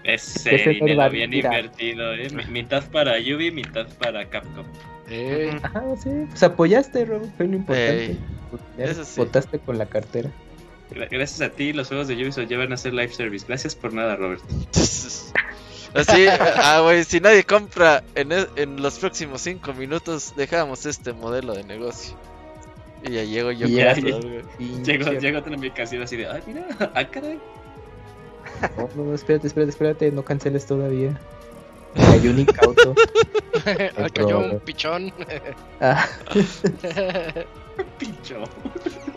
[0.05, 1.49] Ese Ese dinero bien mira.
[1.59, 2.29] invertido, ¿eh?
[2.31, 4.65] Mi- Mitad para Yubi, mitad para Capcom.
[5.09, 6.11] Eh, Ajá, sí.
[6.29, 8.17] Pues apoyaste, Rob, fue lo importante.
[8.79, 9.03] Ya sí.
[9.17, 10.31] Votaste con la cartera.
[10.91, 13.45] Gra- Gracias a ti, los juegos de Ubisoft llevan a ser live service.
[13.47, 14.43] Gracias por nada, Robert.
[15.95, 21.13] Así, ah, güey, si nadie compra en, e- en los próximos 5 minutos, dejamos este
[21.13, 22.17] modelo de negocio.
[23.05, 24.41] Y ya llego yo con ya, todo, ya.
[24.59, 26.65] Pinche- Llegó, llegó otra ubicación así de, ay, mira,
[26.95, 27.39] ah, caray.
[28.77, 31.19] No, no, espérate, espérate, espérate, no canceles todavía.
[31.95, 32.95] Cayó un incauto.
[34.15, 35.13] cayó un pichón.
[35.81, 36.07] Ah,
[37.99, 38.45] Picho.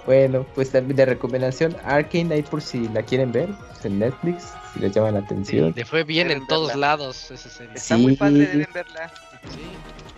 [0.05, 4.53] bueno, pues también de recomendación, Arkane ahí por si la quieren ver, pues, en Netflix,
[4.73, 5.73] si les llama la atención.
[5.75, 6.87] Le fue bien Deben en todos verla.
[6.87, 7.73] lados esa serie.
[7.75, 8.01] Está Sí.
[8.01, 9.11] muy padre, deben verla.
[9.43, 9.59] Sí.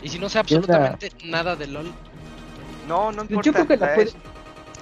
[0.04, 1.92] Y si no sé absolutamente nada de LOL,
[2.88, 3.52] No, no Yo importa.
[3.52, 4.16] creo que la es- puede- es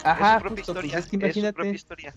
[0.04, 1.00] Ajá, su propia justo, pues historia.
[1.00, 1.70] es que es su propia imagínate.
[1.76, 2.14] historia.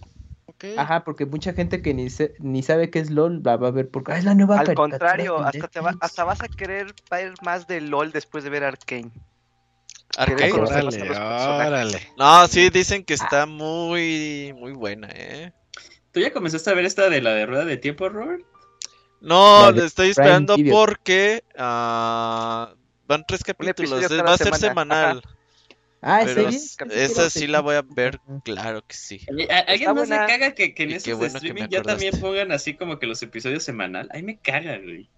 [0.76, 3.70] Ajá, porque mucha gente que ni, se- ni sabe qué es LOL la va a
[3.70, 6.04] ver porque "Ah, es la nueva Al contrario, hasta, te va- Netflix".
[6.10, 9.10] hasta vas a querer ver más de LOL después de ver Arkane.
[10.16, 10.50] Arcane.
[10.50, 11.10] conocer Órale,
[11.66, 12.00] órale.
[12.16, 15.52] No, sí, dicen que está muy, muy buena, eh.
[16.12, 18.42] ¿Tú ya comenzaste a ver esta de la de rueda de tiempo, Robert?
[19.20, 22.74] No, le estoy esperando porque ah,
[23.06, 25.22] van tres capítulos, va a ser semana, semanal.
[26.00, 26.48] Ah, ¿en Pero
[26.92, 29.20] esa sí la voy a ver, claro que sí.
[29.32, 30.20] Oye, ¿a- ¿Alguien más buena.
[30.22, 33.06] me caga que, que en esos bueno que streaming ya también pongan así como que
[33.06, 34.08] los episodios semanal?
[34.12, 35.08] Ahí me caga, güey.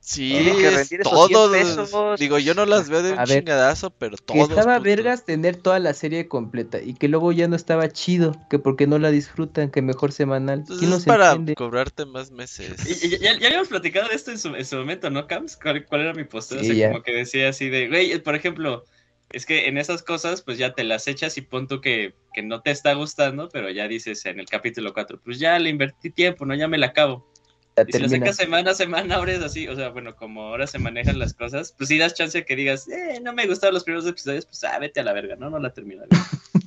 [0.00, 1.28] Sí, que todos.
[1.28, 2.18] 100 pesos.
[2.18, 4.50] Digo, yo no las veo de un chingadazo, pero Que todos.
[4.50, 4.82] estaba puto.
[4.84, 8.88] vergas tener toda la serie completa y que luego ya no estaba chido, que porque
[8.88, 10.64] no la disfrutan, que mejor semanal.
[10.66, 11.54] Pues ¿Quién es para entiende?
[11.54, 12.74] cobrarte más meses.
[12.88, 15.56] Y, y- ya, ya habíamos platicado de esto en su, en su momento, ¿no, Cams?
[15.56, 16.60] ¿Cuál, cuál era mi postura?
[16.60, 16.90] Sí, O sea, ya.
[16.90, 18.84] como que decía así de, güey, por ejemplo,
[19.30, 22.42] es que en esas cosas, pues ya te las echas y pon tú que, que
[22.42, 26.10] no te está gustando, pero ya dices en el capítulo 4, pues ya le invertí
[26.10, 26.54] tiempo, ¿no?
[26.54, 27.30] Ya me la acabo.
[27.76, 30.42] La Y si lo sacas semana a semana, ahora es así, o sea, bueno, como
[30.44, 33.74] ahora se manejan las cosas, pues si das chance que digas, eh, no me gustaron
[33.74, 35.50] los primeros episodios, pues ah, vete a la verga, ¿no?
[35.50, 36.08] No la terminaré.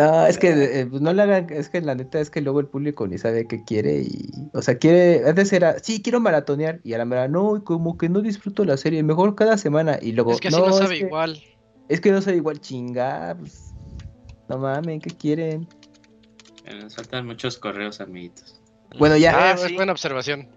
[0.00, 2.60] No, es que eh, pues, no le hagan, es que la neta es que luego
[2.60, 6.80] el público ni sabe qué quiere y, o sea, quiere, antes era, sí, quiero maratonear
[6.84, 10.12] y a la mera, no, como que no disfruto la serie, mejor cada semana y
[10.12, 11.42] luego, Es que así no, es sabe que- igual.
[11.88, 13.74] Es que no sabe igual, chinga, pues,
[14.48, 15.66] no mames, ¿qué quieren?
[16.64, 18.60] Eh, Nos faltan muchos correos, amiguitos.
[18.98, 19.74] Bueno, ya, Ah, Eh, es sí.
[19.74, 20.48] buena observación.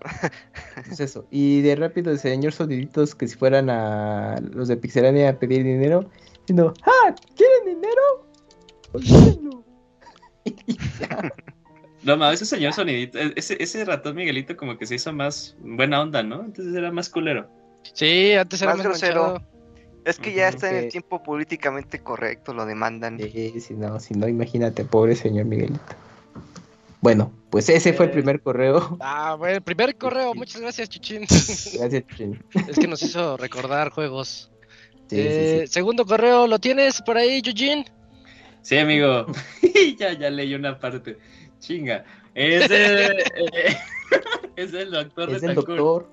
[0.86, 1.26] pues eso.
[1.30, 5.64] Y de rápido, el señor Soniditos, que si fueran a los de Pixelania a pedir
[5.64, 6.08] dinero,
[6.40, 7.14] diciendo, ¡ah!
[7.36, 8.27] ¿Quieren dinero?
[12.04, 15.56] No, mames, ese señor sonidito, e- ese, ese ratón Miguelito como que se hizo más
[15.60, 16.44] buena onda, ¿no?
[16.44, 17.48] Entonces era más culero.
[17.92, 19.22] Sí, antes era Más más, grosero.
[19.32, 19.48] manchado.
[20.04, 23.18] Es que ya está en el tiempo políticamente correcto, lo demandan.
[23.18, 25.80] Sí, si no, si no, imagínate, pobre señor Miguelito.
[27.00, 28.14] Bueno, pues ese fue el Eh.
[28.14, 28.96] primer correo.
[29.00, 31.22] Ah, bueno, primer correo, muchas gracias, Chuchín.
[31.22, 32.42] Gracias, Chin.
[32.68, 34.50] es que nos hizo recordar juegos.
[35.08, 37.84] Sí, sí, Eh, Segundo correo, ¿lo tienes por ahí, Eugene?
[38.68, 39.24] Sí, amigo.
[39.98, 41.16] ya, ya leí una parte.
[41.58, 42.04] Chinga.
[42.34, 43.76] Es de, eh,
[44.56, 45.36] es del doctor sí.
[45.36, 45.78] Es el Betancourt.
[45.78, 46.10] doctor.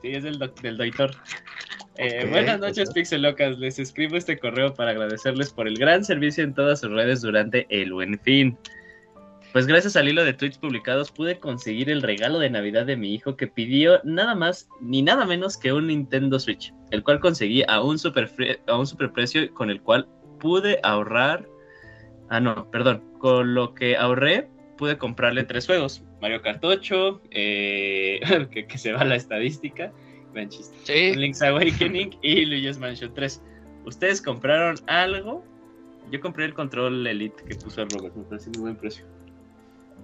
[0.00, 1.10] Sí, es del, doc- del doctor.
[1.96, 2.92] Eh, buenas noches.
[2.92, 3.58] Pixelocas.
[3.58, 7.66] Les escribo este correo para agradecerles por el gran servicio en todas sus redes durante
[7.68, 8.56] el buen fin.
[9.52, 13.12] Pues gracias al hilo de tweets publicados pude conseguir el regalo de Navidad de mi
[13.12, 17.64] hijo que pidió nada más ni nada menos que un Nintendo Switch, el cual conseguí
[17.66, 18.30] a un super,
[18.68, 20.06] a un superprecio con el cual
[20.38, 21.44] pude ahorrar.
[22.30, 23.02] Ah, no, perdón.
[23.18, 26.02] Con lo que ahorré, pude comprarle tres juegos.
[26.20, 29.92] Mario Kart 8, eh, que, que se va la estadística.
[30.84, 31.14] Sí.
[31.16, 33.42] Link's Awakening y Luigi's Mansion 3.
[33.86, 35.44] ¿Ustedes compraron algo?
[36.12, 39.04] Yo compré el control Elite que puso el Robert, me pareció muy buen precio.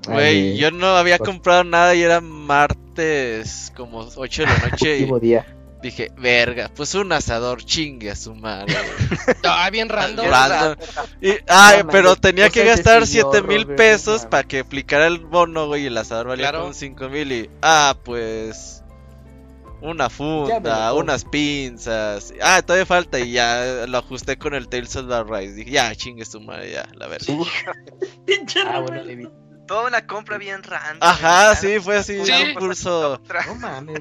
[0.08, 4.98] Güey, yo no había Pues- comprado nada y era martes como 8 de la noche
[4.98, 5.46] y Último día.
[5.88, 8.74] Dije, verga, pues un asador chingue a su madre.
[9.26, 9.36] güey".
[9.44, 10.26] Ah, bien random.
[10.28, 10.76] Random.
[11.20, 15.18] Y, ay, No pero tenía que gastar señor, 7 mil pesos para que aplicara el
[15.18, 16.62] bono, güey, y el asador valía Claro.
[16.62, 17.50] como 5 mil y...
[17.62, 18.80] Ah, pues...
[19.80, 22.32] Una funda, unas pinzas.
[22.40, 25.52] Ah, todavía falta y ya lo ajusté con el Tales of the Rise.
[25.56, 27.26] Dije, ya, chingue su madre, ya, la verdad.
[28.66, 29.30] Ah, bueno.
[29.66, 30.98] Toda una compra bien random.
[31.02, 32.32] Ajá, sí, fue así, Sí.
[32.32, 33.20] un curso...
[33.46, 34.00] No mames.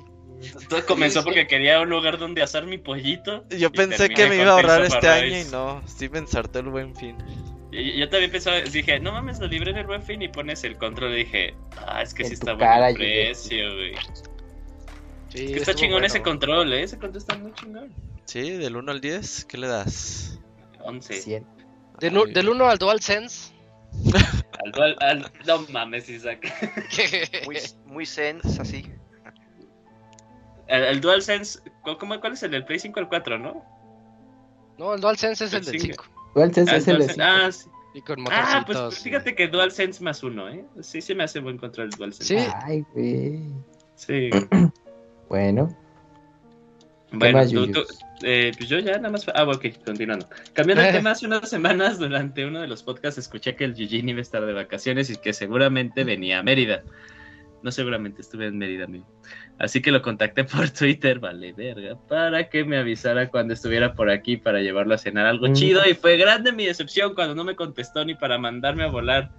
[0.69, 3.45] Todo comenzó porque quería un lugar donde asar mi pollito.
[3.49, 6.69] Yo pensé que me iba a ahorrar este año y no, sí me ensarté el
[6.69, 7.15] buen fin.
[7.71, 10.63] Y yo también pensaba, dije, no mames, lo libré en el buen fin y pones
[10.63, 11.13] el control.
[11.13, 11.55] Y dije,
[11.87, 13.95] ah, es que En sí está bueno el precio, güey.
[15.29, 16.05] Sí, Es que está chingón bueno.
[16.07, 16.83] ese control, ¿eh?
[16.83, 17.91] Ese control está muy chingón.
[18.25, 20.39] Sí, del 1 al 10, ¿qué le das?
[20.81, 21.13] 11.
[21.15, 21.45] 100.
[21.99, 23.51] De nu- del 1 al DualSense.
[24.63, 26.39] Al, dual- al- no mames, Isaac.
[27.45, 28.85] Muy, muy sense, así.
[30.67, 33.65] El, el DualSense, ¿cu- ¿cómo, ¿cuál es el del Play 5 al 4, no?
[34.77, 36.03] no, el DualSense es el El del cinco.
[36.05, 36.31] 5.
[36.35, 37.69] DualSense Ah, es el de DualSense- ah, sí.
[37.95, 39.03] Y con Ah, pues motorcitos.
[39.03, 40.65] fíjate que DualSense más uno, ¿eh?
[40.81, 42.39] Sí, se me hace buen control el DualSense.
[42.39, 42.51] Sí.
[42.63, 43.39] Ay, güey.
[43.95, 44.29] Sí.
[45.29, 45.75] Bueno,
[47.11, 47.85] Bueno, tú- tú-
[48.23, 49.25] eh, pues yo ya nada más.
[49.33, 50.27] Ah, ok, continuando.
[50.53, 54.11] Cambiando de tema, hace unas semanas durante uno de los podcasts escuché que el Eugene
[54.11, 56.83] iba a estar de vacaciones y que seguramente venía a Mérida.
[57.63, 59.07] No seguramente estuve en Mérida, amigo.
[59.57, 64.09] Así que lo contacté por Twitter, vale, verga, para que me avisara cuando estuviera por
[64.11, 65.53] aquí para llevarlo a cenar algo Mm.
[65.53, 65.81] chido.
[65.89, 69.31] Y fue grande mi decepción cuando no me contestó ni para mandarme a volar.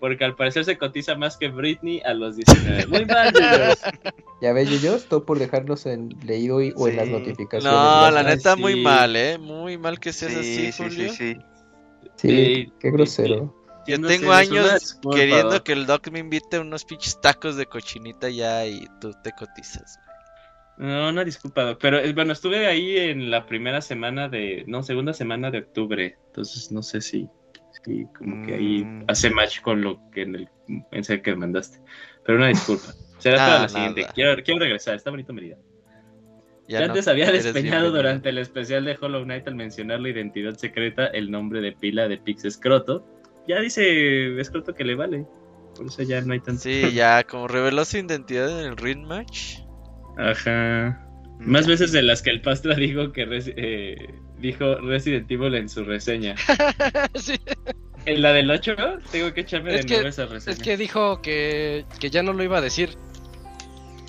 [0.00, 2.86] Porque al parecer se cotiza más que Britney a los 19.
[2.88, 3.32] Muy mal,
[4.42, 7.72] ya ves, yo todo por dejarlos en leído y- o en las notificaciones.
[7.72, 8.60] No, la neta, sí.
[8.60, 9.38] muy mal, ¿eh?
[9.38, 11.12] Muy mal que seas Sí, así, sí, sí, Julio.
[11.12, 11.36] sí.
[12.16, 13.54] Sí, Sí, qué grosero.
[13.86, 17.66] Yo No tengo años queriendo que el Doc me invite a unos pinches tacos de
[17.66, 19.98] cochinita ya y tú te cotizas.
[20.78, 24.82] No, una disculpa, Doc, pero eh, bueno, estuve ahí en la primera semana de, no,
[24.82, 27.28] segunda semana de octubre, entonces no sé si,
[27.84, 29.04] si como que ahí Mm.
[29.08, 30.48] hace match con lo que en el
[30.90, 31.78] mensaje que mandaste,
[32.24, 33.68] pero una disculpa, será Ah, para la nada.
[33.68, 35.56] siguiente, quiero, quiero regresar, está bonito Mérida.
[36.68, 40.08] Ya Ya no antes había despeñado durante el especial de Hollow Knight al mencionar la
[40.08, 43.04] identidad secreta, el nombre de pila de Pix Escroto,
[43.48, 45.26] ya dice Escroto que le vale,
[45.76, 46.62] por eso ya no hay tanto.
[46.62, 49.58] Sí, ya, como reveló su identidad en el Ring Match.
[50.18, 50.98] Ajá.
[51.40, 55.84] Más veces de las que el Pastra dijo que eh, dijo Resident Evil en su
[55.84, 56.36] reseña.
[57.14, 57.34] Sí,
[58.06, 58.74] En la del 8
[59.10, 60.56] tengo que echarme Es de que- nuevo esa reseña.
[60.56, 62.90] es que dijo que, que ya no lo iba a decir.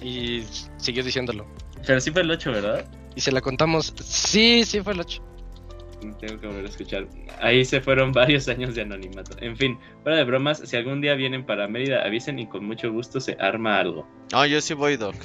[0.01, 0.43] Y
[0.77, 1.47] siguió diciéndolo.
[1.85, 2.85] Pero sí fue el 8, ¿verdad?
[3.15, 3.93] Y se la contamos.
[4.03, 5.23] Sí, sí fue el 8.
[6.19, 7.07] Tengo que volver a escuchar.
[7.41, 9.35] Ahí se fueron varios años de anonimato.
[9.39, 12.91] En fin, fuera de bromas, si algún día vienen para Mérida, avisen y con mucho
[12.91, 14.07] gusto se arma algo.
[14.31, 15.15] No, yo sí voy, Doc.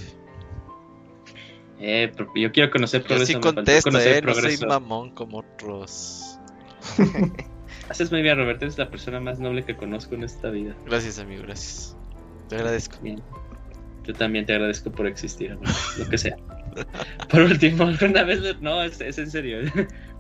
[1.81, 3.27] Eh, yo quiero conocer Yo progreso.
[3.27, 4.27] sí me faltó contesto, conocer eh.
[4.27, 6.39] No soy mamón como otros.
[7.89, 8.65] Haces muy bien, Roberto.
[8.65, 10.75] Eres la persona más noble que conozco en esta vida.
[10.87, 11.97] Gracias, amigo, gracias.
[12.49, 12.99] Te agradezco.
[13.01, 13.23] Bien.
[14.05, 16.37] Yo también te agradezco por existir, amigo, lo que sea.
[17.29, 19.59] Por último, alguna vez, no, es, es en serio.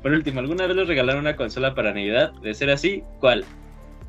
[0.02, 2.32] Por último, ¿alguna vez les regalaron una consola para Navidad?
[2.40, 3.44] De ser así, ¿cuál?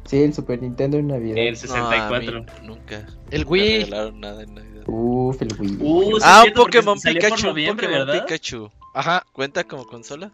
[0.05, 1.37] Sí, el Super Nintendo en Navidad.
[1.37, 2.45] El No, a mí 64.
[2.63, 3.05] nunca.
[3.31, 3.83] El Wii.
[3.85, 4.83] regalaron nada en Navidad.
[4.87, 5.77] Uf, el Wii.
[5.79, 7.49] Uh, ah, un Pokémon Pikachu.
[7.49, 8.25] Un Pokémon ¿verdad?
[8.25, 8.71] Pikachu.
[8.93, 9.23] Ajá.
[9.33, 10.31] ¿Cuenta como consola?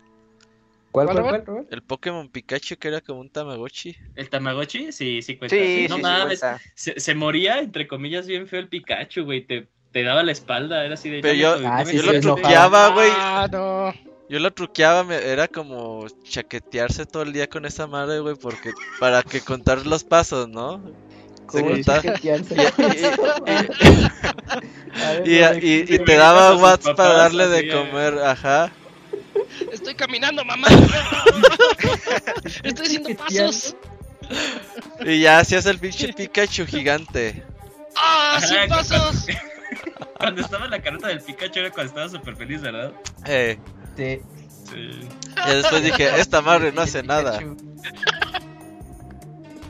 [0.92, 1.68] ¿Cuál, ¿Cuál, cuál?
[1.72, 3.98] El Pokémon Pikachu que era como un Tamagotchi.
[4.16, 4.94] ¿El Tamagotchi?
[4.94, 5.56] Sí, sí cuenta.
[5.58, 6.42] Sí, no sí, mames,
[6.74, 9.46] se, se moría, entre comillas, bien feo el Pikachu, güey.
[9.46, 11.20] Te, te daba la espalda, era así de...
[11.20, 13.10] Pero yo- Ah, me sí, yo sí, lo truqueaba, güey.
[13.12, 13.94] Ah, no.
[14.30, 18.72] Yo lo truqueaba, me- era como chaquetearse todo el día con esa madre, güey, porque
[19.00, 20.82] para que contar los pasos, ¿no?
[21.52, 22.02] Se ¿Cómo contaba-
[25.26, 27.70] Y, te daba watts para darle de eh.
[27.72, 28.72] comer, ajá.
[29.72, 30.68] Estoy caminando, mamá.
[32.64, 33.76] Estoy haciendo pasos.
[35.06, 37.44] Y ya hacías el pinche Pikachu gigante.
[37.96, 39.28] ¡Ah, sin pasos!
[40.18, 42.92] Cuando estaba en la carota del Pikachu era cuando estaba súper feliz, ¿verdad?
[43.26, 43.58] Eh,
[43.96, 44.22] Sí.
[45.48, 47.40] y después dije, esta madre no hace nada.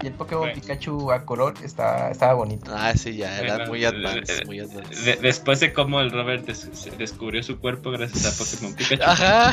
[0.03, 0.61] Y el Pokémon Bueno.
[0.61, 2.71] Pikachu a color está, estaba bonito.
[2.75, 5.03] Ah, sí, ya, era Bueno, muy advanced, muy advanced.
[5.03, 9.01] De- después de cómo el Robert des- se descubrió su cuerpo gracias a Pokémon Pikachu.
[9.03, 9.51] Ajá.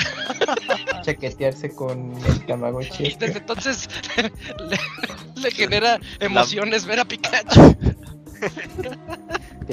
[1.02, 3.02] Chaquetearse con el Tamagotchi.
[3.06, 4.30] Y desde entonces le,
[5.40, 7.76] le genera emociones ver a Pikachu.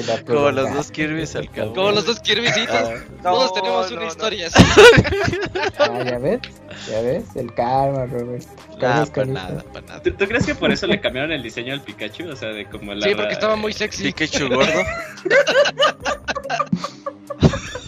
[0.01, 1.73] Te la Como los dos Kirby's al cabo.
[1.73, 2.75] Como los dos Kirbycitos.
[2.75, 2.93] Ah.
[3.23, 4.11] Todos No, tenemos no, una no.
[4.11, 4.63] historia así.
[5.79, 6.39] Ah, ya ves,
[6.89, 8.43] ya ves, el karma, Robert.
[8.81, 10.01] Nah, para nada, para nada.
[10.03, 12.29] ¿Tú, tú crees que por eso le cambiaron el diseño al Pikachu?
[12.29, 13.05] O sea, de como la.
[13.07, 14.03] Sí, porque estaba muy sexy.
[14.11, 14.71] Pikachu gordo.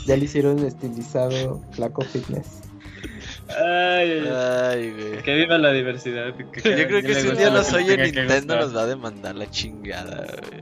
[0.05, 2.47] Ya le hicieron estilizado flaco fitness.
[3.49, 5.23] Ay, ay, güey.
[5.23, 6.33] Que viva la diversidad.
[6.35, 8.75] que- que- Yo creo que que si un día nos que oye que Nintendo nos
[8.75, 10.61] va a demandar la chingada, güey.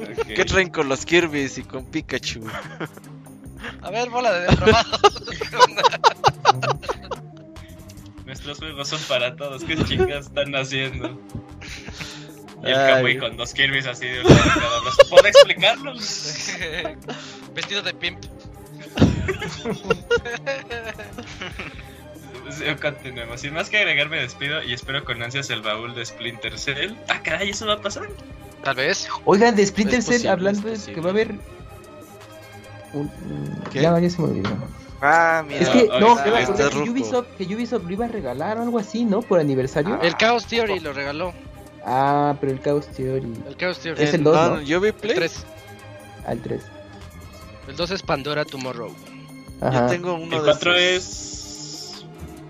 [0.00, 0.26] Ok.
[0.34, 2.46] ¿Qué traen con los Kirby's y con Pikachu?
[3.82, 4.48] A ver, bola de.
[8.26, 9.64] Nuestros juegos son para todos.
[9.64, 11.20] ¿Qué chingas están haciendo?
[12.62, 12.94] Y el Ay.
[12.94, 14.90] Kamui con dos Kirby's así de un lado cada uno.
[15.08, 15.94] ¿Puedo explicarlo?
[17.54, 18.24] Vestido de pimp.
[22.80, 23.40] Continuemos.
[23.40, 26.94] Sin más que agregar, me despido y espero con ansias el baúl de Splinter Cell.
[27.08, 28.08] Ah, caray, eso va a pasar.
[28.62, 29.08] Tal vez.
[29.24, 31.34] Oigan, de Splinter Cell, hablando es de que va a haber.
[32.92, 33.10] Un,
[33.72, 33.80] ¿Qué?
[33.82, 34.50] Ya, ya se me olvidó.
[35.00, 35.60] Ah, mira.
[35.60, 36.90] Es que, oye, no, que.
[36.90, 39.22] Ubisoft, que Ubisoft lo iba a regalar o algo así, ¿no?
[39.22, 39.98] Por aniversario.
[40.02, 41.32] El Chaos Theory lo regaló.
[41.86, 43.32] Ah, pero el Chaos Theory.
[43.48, 44.02] El Chaos Theory.
[44.02, 44.60] Es el dos, Ah, ¿no?
[44.60, 45.14] yo vi El Play.
[45.14, 45.44] 3.
[46.26, 46.60] Al 3.
[47.68, 48.90] El 2 es Pandora Tomorrow.
[49.60, 49.86] Yo Ajá.
[49.86, 51.06] tengo uno El de 4 esos.
[51.06, 52.04] es.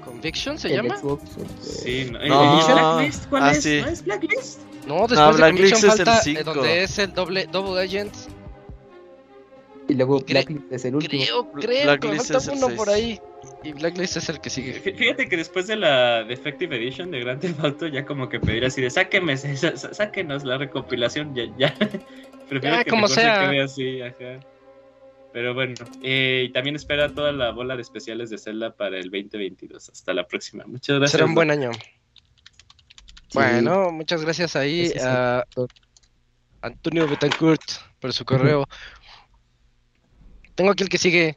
[0.04, 0.96] ¿Conviction se el llama?
[0.98, 1.22] Xbox.
[1.36, 2.18] el Sí, no.
[2.26, 2.58] No.
[2.68, 3.26] ¿El Blacklist?
[3.28, 3.62] ¿Cuál Ah, es?
[3.62, 3.80] sí.
[3.82, 4.58] ¿No es Blacklist?
[4.94, 6.54] No, después No, de Blacklist Conviction es el falta eh, cinco.
[6.54, 8.28] donde es el doble Double Agents.
[9.88, 11.24] Y luego Blacklist es el último.
[11.24, 13.20] Creo, creo que Blacklist falta es el uno por ahí.
[13.64, 14.80] Y Blacklist es el que sigue.
[14.82, 18.38] Fí- Fíjate que después de la Defective Edition de Grand Theft Auto, ya como que
[18.38, 21.74] pedir así de sáqueme, sa- sáquenos la recopilación, ya, ya.
[22.48, 23.48] Prefiero Ya, que como sea.
[23.48, 24.40] quede así, ajá.
[25.32, 29.10] Pero bueno, eh, y también espera toda la bola de especiales de Zelda para el
[29.10, 29.88] 2022.
[29.90, 30.64] Hasta la próxima.
[30.66, 31.12] Muchas gracias.
[31.12, 31.70] Será un buen año.
[33.30, 33.38] Sí.
[33.38, 35.44] Bueno, muchas gracias ahí a
[36.62, 37.62] Antonio Betancourt
[38.00, 38.64] por su correo.
[40.54, 41.36] Tengo aquí el que sigue.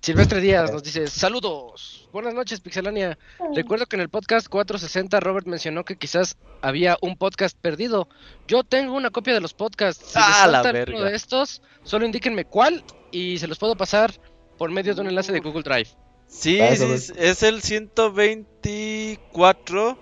[0.00, 3.18] Silvestre Díaz nos dice, saludos, buenas noches Pixelania.
[3.54, 8.08] Recuerdo que en el podcast 460 Robert mencionó que quizás había un podcast perdido.
[8.46, 10.12] Yo tengo una copia de los podcasts.
[10.12, 11.02] Si les Ah, la verga.
[11.04, 14.12] de estos, solo indíquenme cuál y se los puedo pasar
[14.56, 15.88] por medio de un enlace de Google Drive.
[16.28, 19.98] Sí, sí, es el 124.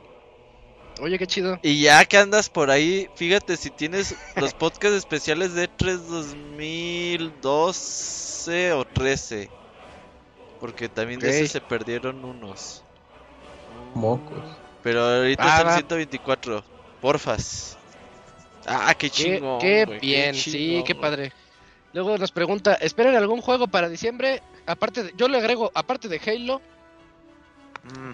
[1.00, 1.58] Oye, qué chido.
[1.62, 8.73] Y ya que andas por ahí, fíjate si tienes los podcasts especiales de 3 2012
[8.73, 9.50] o 13.
[10.58, 12.83] Porque también de ese se perdieron unos.
[13.94, 14.44] Mocos.
[14.83, 15.75] Pero ahorita Ah, es el va.
[15.75, 16.65] 124.
[17.00, 17.76] Porfas.
[18.66, 19.60] Ah, qué Qué, chingón.
[19.60, 21.33] qué bien, sí, chingón, qué padre.
[21.92, 24.42] Luego nos pregunta, ¿esperan algún juego para diciembre?
[24.66, 26.75] Aparte de, yo le agrego, aparte de Halo, Mm,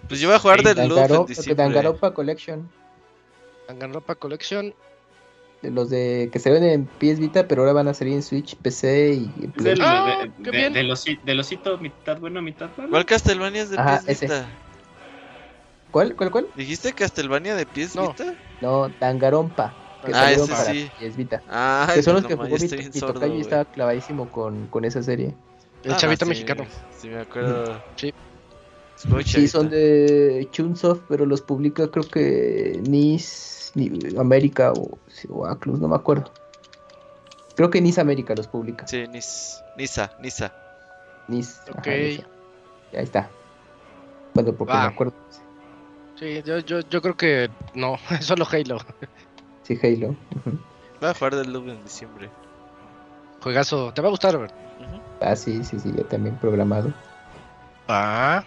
[0.08, 1.64] Pues yo voy a jugar del Loop en Dangaro- que diciembre.
[1.64, 2.68] Danganronpa Collection.
[3.68, 4.74] Danganronpa Collection.
[5.62, 8.22] De los de que se ven en PS Vita, pero ahora van a salir en
[8.24, 9.74] Switch, PC y Play.
[9.74, 10.72] del, Ah, de, qué de- bien.
[10.72, 12.90] del osi- del osito, mitad bueno, mitad malo.
[12.90, 14.24] ¿Cuál Castlevania es de Ajá, PS ese.
[14.26, 14.46] Vita?
[15.92, 16.16] ¿Cuál?
[16.16, 16.30] ¿Cuál?
[16.32, 16.46] ¿Cuál?
[16.56, 18.08] ¿Dijiste Castlevania de PS No.
[18.08, 18.34] Vita?
[18.60, 19.74] No, Dangarompa.
[20.04, 20.90] Que Ah, salieron ese para sí.
[20.98, 21.42] PS Vita.
[21.48, 24.66] Ah, que son los no que jugó mi, mi sordo, tocayo y estaba clavadísimo con,
[24.66, 25.32] con esa serie.
[25.84, 26.66] El Ah, chavito sí, mexicano.
[26.98, 27.80] Sí, me acuerdo.
[27.94, 28.12] Sí.
[29.08, 34.98] Muy Sí, son de Chunsoft, pero los publica creo que Nice, Ni- América o,
[35.30, 36.30] o no me acuerdo.
[37.56, 38.86] Creo que Nice América los publica.
[38.86, 40.52] Sí, Nis, Nisa, Nisa.
[41.28, 41.60] Nice.
[41.70, 41.78] Ok.
[41.78, 41.88] ajá.
[42.94, 43.30] Ahí está.
[44.34, 44.82] Bueno, porque Va.
[44.82, 45.12] me acuerdo.
[46.18, 48.78] Sí, yo, yo, yo creo que no, solo Halo.
[49.64, 50.14] Sí, Halo.
[51.00, 52.30] Voy a jugar del Loop en diciembre.
[53.40, 54.54] Juegazo, te va a gustar, Robert.
[55.20, 56.92] Ah, sí, sí, sí, ya también programado.
[57.88, 58.44] Ah.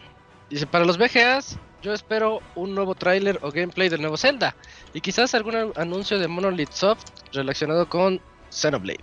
[0.49, 4.55] Dice, para los VGAs, yo espero un nuevo tráiler o gameplay del nuevo Zelda.
[4.93, 8.99] Y quizás algún an- anuncio de Monolith Soft relacionado con Xenoblade.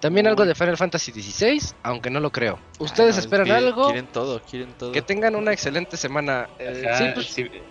[0.00, 2.58] También algo de Final Fantasy XVI, aunque no lo creo.
[2.78, 3.86] ¿Ustedes Ah, no, esperan algo?
[3.86, 4.92] Quieren todo, quieren todo.
[4.92, 6.48] Que tengan una excelente semana.
[6.58, 7.62] Eh, Ajá, sí, pues, Sil-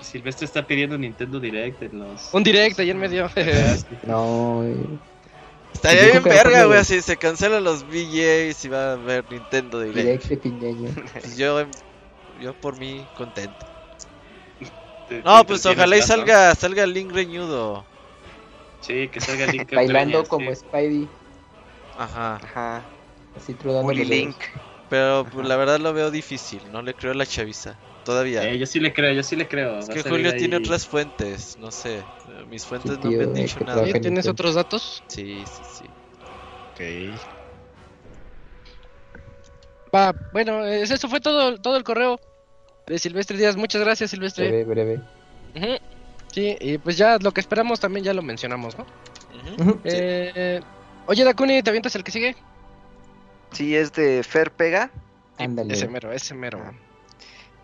[0.00, 2.32] Silvestre está pidiendo Nintendo Direct en los.
[2.32, 3.24] un direct ahí en medio.
[3.26, 3.34] Ajá,
[3.76, 3.84] sí.
[4.06, 4.64] No,
[5.72, 10.24] Estaría bien verga, güey, si se cancelan los VJs y va a haber Nintendo Direct.
[10.28, 10.46] direct.
[11.12, 11.64] Pues yo,
[12.40, 13.66] yo por mí contento.
[15.06, 17.86] Te- No, te pues ojalá y salga, salga Link reñudo.
[18.80, 19.70] Sí, que salga Link.
[19.74, 20.56] Bailando como sí.
[20.56, 21.08] Spidey,
[21.96, 22.36] Ajá.
[22.42, 22.88] Ajá.
[23.36, 24.08] así dedos.
[24.08, 24.36] Link.
[24.88, 27.78] Pero pues, la verdad lo veo difícil, no le creo a la chaviza.
[28.02, 28.48] Todavía.
[28.50, 29.78] Eh, yo sí le creo, yo sí le creo.
[29.78, 32.06] es que Julio ahí- tiene otras fuentes, no sé.
[32.48, 33.84] Mis fuentes no tío, me han eh, dicho nada.
[34.00, 35.04] ¿Tienes otros datos?
[35.08, 35.84] Sí, sí, sí.
[36.72, 36.80] Ok.
[39.94, 42.18] Va, bueno, eso fue todo, todo el correo
[42.86, 43.56] de Silvestre Díaz.
[43.56, 44.48] Muchas gracias, Silvestre.
[44.48, 45.80] Breve, breve.
[46.32, 48.86] Sí, y pues ya lo que esperamos también ya lo mencionamos, ¿no?
[49.84, 50.60] Eh,
[51.06, 52.36] Oye, Dakuni, ¿te avientas el que sigue?
[53.52, 54.90] Sí, es de Fer Pega.
[55.38, 55.74] Ándale.
[55.74, 56.60] Ese mero, ese mero.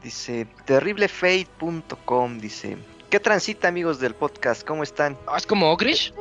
[0.03, 2.77] Dice, terriblefate.com, dice,
[3.11, 4.67] ¿qué transita amigos del podcast?
[4.67, 5.17] ¿Cómo están?
[5.27, 6.13] Ah, ¿Es como Ogrish?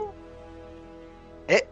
[1.48, 1.68] ¿Eh?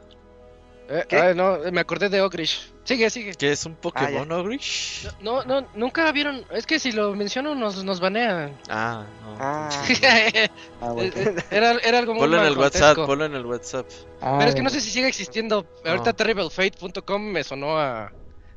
[0.95, 1.17] Eh, ¿Qué?
[1.17, 2.71] ah, no, me acordé de Ogrish.
[2.83, 3.33] Sigue, sigue.
[3.33, 5.07] ¿Qué es un Pokémon Ogrish?
[5.21, 6.45] No, no, nunca vieron.
[6.51, 8.55] Es que si lo menciono nos, nos banean.
[8.69, 9.37] Ah, no.
[9.39, 9.69] Ah,
[10.81, 11.13] Ah, bueno.
[11.49, 12.57] era, era algo muy Ponlo en el.
[12.57, 13.87] WhatsApp, ponlo en el WhatsApp.
[14.21, 14.69] Ah, Pero es que no bueno.
[14.69, 15.65] sé si sigue existiendo.
[15.85, 16.15] Ahorita No.
[16.15, 18.11] terriblefate.com me sonó a,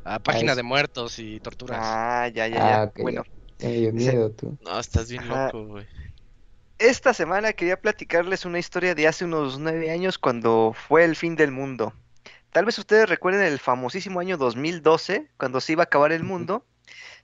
[0.05, 1.79] a página de muertos y torturas.
[1.81, 2.83] ah, ya, ya, ya.
[2.83, 3.23] Ah, bueno,
[3.59, 3.67] ya.
[3.69, 4.59] Me dio Dice- miedo tú.
[4.63, 5.47] No, estás bien Ajá.
[5.47, 5.87] loco, güey.
[6.79, 11.35] esta semana quería platicarles una historia de hace unos nueve años cuando fue el fin
[11.37, 11.95] del mundo.
[12.57, 16.65] Tal vez ustedes recuerden el famosísimo año 2012, cuando se iba a acabar el mundo.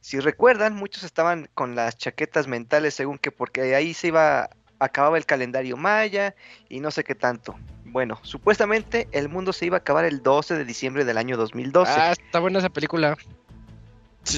[0.02, 5.16] Si recuerdan, muchos estaban con las chaquetas mentales según que porque ahí se iba, acababa
[5.16, 6.34] el calendario maya
[6.68, 7.56] y no sé qué tanto.
[7.86, 11.92] Bueno, supuestamente el mundo se iba a acabar el 12 de diciembre del año 2012.
[11.96, 13.16] Ah, está buena esa película.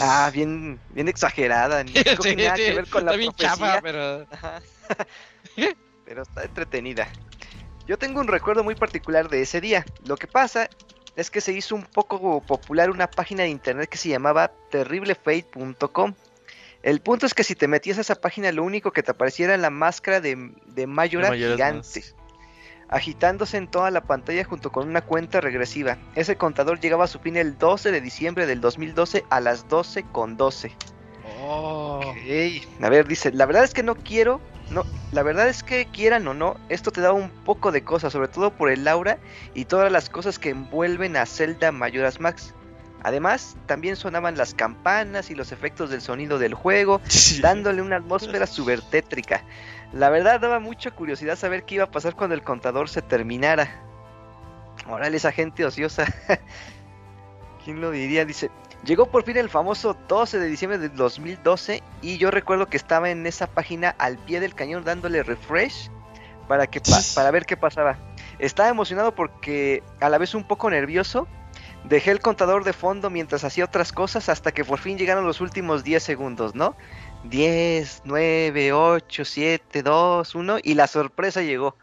[0.00, 1.82] Ah, bien, bien exagerada.
[1.82, 3.50] ni- creo que Sí, nada que sí, ver con la está bien profecía.
[3.50, 4.28] chafa, pero.
[6.06, 7.08] Pero está entretenida.
[7.86, 9.84] Yo tengo un recuerdo muy particular de ese día.
[10.06, 10.70] Lo que pasa
[11.16, 16.14] es que se hizo un poco popular una página de internet que se llamaba terriblefate.com.
[16.82, 19.54] El punto es que si te metías a esa página, lo único que te apareciera
[19.54, 22.04] era la máscara de, de Mayora gigante,
[22.88, 25.98] agitándose en toda la pantalla junto con una cuenta regresiva.
[26.14, 30.04] Ese contador llegaba a su fin el 12 de diciembre del 2012 a las 12
[30.12, 30.76] con 12.
[31.46, 32.00] Oh.
[32.02, 34.40] Ok, A ver, dice, la verdad es que no quiero,
[34.70, 38.12] no, la verdad es que quieran o no, esto te da un poco de cosas,
[38.12, 39.18] sobre todo por el aura
[39.52, 42.54] y todas las cosas que envuelven a Zelda Majora's Max.
[43.02, 47.02] Además, también sonaban las campanas y los efectos del sonido del juego,
[47.42, 49.44] dándole una atmósfera súper tétrica.
[49.92, 53.82] La verdad daba mucha curiosidad saber qué iba a pasar cuando el contador se terminara.
[54.88, 56.06] Órale, esa gente ociosa.
[57.64, 58.24] ¿Quién lo diría?
[58.24, 58.50] Dice,
[58.84, 63.10] llegó por fin el famoso 12 de diciembre del 2012 y yo recuerdo que estaba
[63.10, 65.90] en esa página al pie del cañón dándole refresh
[66.48, 67.96] para, que pa- para ver qué pasaba.
[68.38, 71.26] Estaba emocionado porque a la vez un poco nervioso.
[71.84, 75.40] Dejé el contador de fondo mientras hacía otras cosas hasta que por fin llegaron los
[75.42, 76.74] últimos 10 segundos, ¿no?
[77.24, 81.76] 10, 9, 8, 7, 2, 1 y la sorpresa llegó.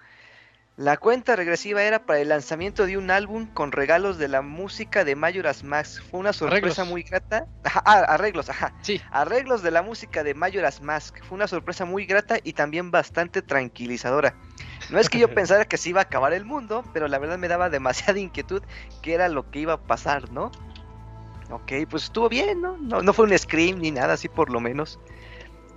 [0.82, 5.06] La cuenta regresiva era para el lanzamiento de un álbum con regalos de la música
[5.06, 6.02] de Majora's Mask.
[6.10, 6.88] Fue una sorpresa Arreglos.
[6.90, 7.46] muy grata.
[7.64, 8.74] Ajá, ah, arreglos, ajá.
[8.82, 9.00] Sí.
[9.12, 11.24] Arreglos de la música de Majora's Mask.
[11.24, 14.34] Fue una sorpresa muy grata y también bastante tranquilizadora.
[14.90, 17.38] No es que yo pensara que se iba a acabar el mundo, pero la verdad
[17.38, 18.64] me daba demasiada inquietud
[19.04, 20.52] qué era lo que iba a pasar, ¿no?
[21.52, 22.78] Ok, pues estuvo bien, ¿no?
[22.80, 25.00] No, no fue un scream ni nada así por lo menos.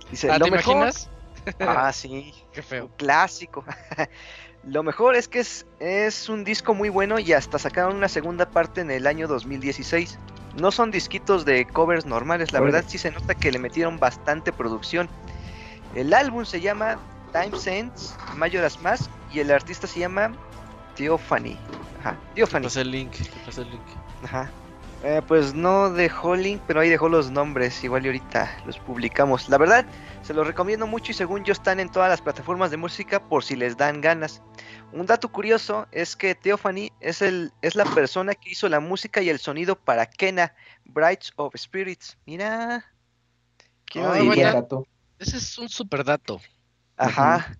[0.09, 0.73] Dice, Ah, lo ¿Te mejor...
[0.77, 1.11] imaginas?
[1.59, 2.33] Ah, sí.
[2.53, 2.85] Qué feo.
[2.85, 3.63] Un clásico.
[4.65, 8.49] Lo mejor es que es, es un disco muy bueno y hasta sacaron una segunda
[8.49, 10.17] parte en el año 2016.
[10.59, 14.51] No son disquitos de covers normales, la verdad sí se nota que le metieron bastante
[14.51, 15.09] producción.
[15.93, 16.97] El álbum se llama
[17.31, 20.31] Time Sense, Majora's Mask y el artista se llama
[20.95, 21.57] Theophany.
[21.99, 22.63] Ajá, ¿Qué Theophany.
[22.63, 23.11] pasa el link?
[23.11, 23.81] ¿Qué pasa el link?
[24.23, 24.49] Ajá.
[25.03, 27.83] Eh, pues no dejó link, pero ahí dejó los nombres.
[27.83, 29.49] Igual y ahorita los publicamos.
[29.49, 29.85] La verdad,
[30.23, 33.43] se los recomiendo mucho y según yo están en todas las plataformas de música por
[33.43, 34.41] si les dan ganas.
[34.93, 39.21] Un dato curioso es que Theophany es, el, es la persona que hizo la música
[39.21, 42.17] y el sonido para Kena, Brights of Spirits.
[42.25, 42.83] Mira.
[43.85, 44.27] ¿Quién lo Ah, diría?
[44.33, 44.53] buena.
[44.53, 44.87] dato.
[45.19, 46.41] Ese es un super dato.
[46.97, 47.55] Ajá.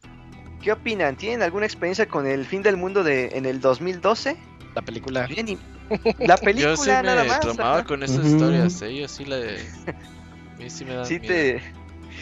[0.64, 1.16] ¿Qué opinan?
[1.16, 4.36] ¿Tienen alguna experiencia con el fin del mundo de en el 2012?
[4.76, 5.26] La película.
[5.28, 5.58] Bien,
[6.20, 7.40] la película Yo sí nada me más.
[7.40, 8.96] traumaba con esas historias, ¿eh?
[8.98, 9.58] Yo sí le...
[9.60, 11.34] A mí sí me da Sí miedo.
[11.34, 11.64] te...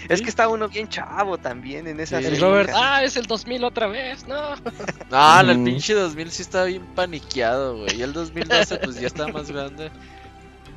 [0.09, 2.25] Es que está uno bien chavo también en esa Sí.
[2.25, 2.41] El.
[2.41, 2.69] Robert.
[2.73, 4.27] Ah, es el 2000 otra vez.
[4.27, 4.55] No.
[5.09, 5.63] No, el Ujú.
[5.65, 7.97] pinche 2000 sí estaba bien paniqueado, güey.
[7.97, 9.91] Y el 2012 pues ya estaba más grande.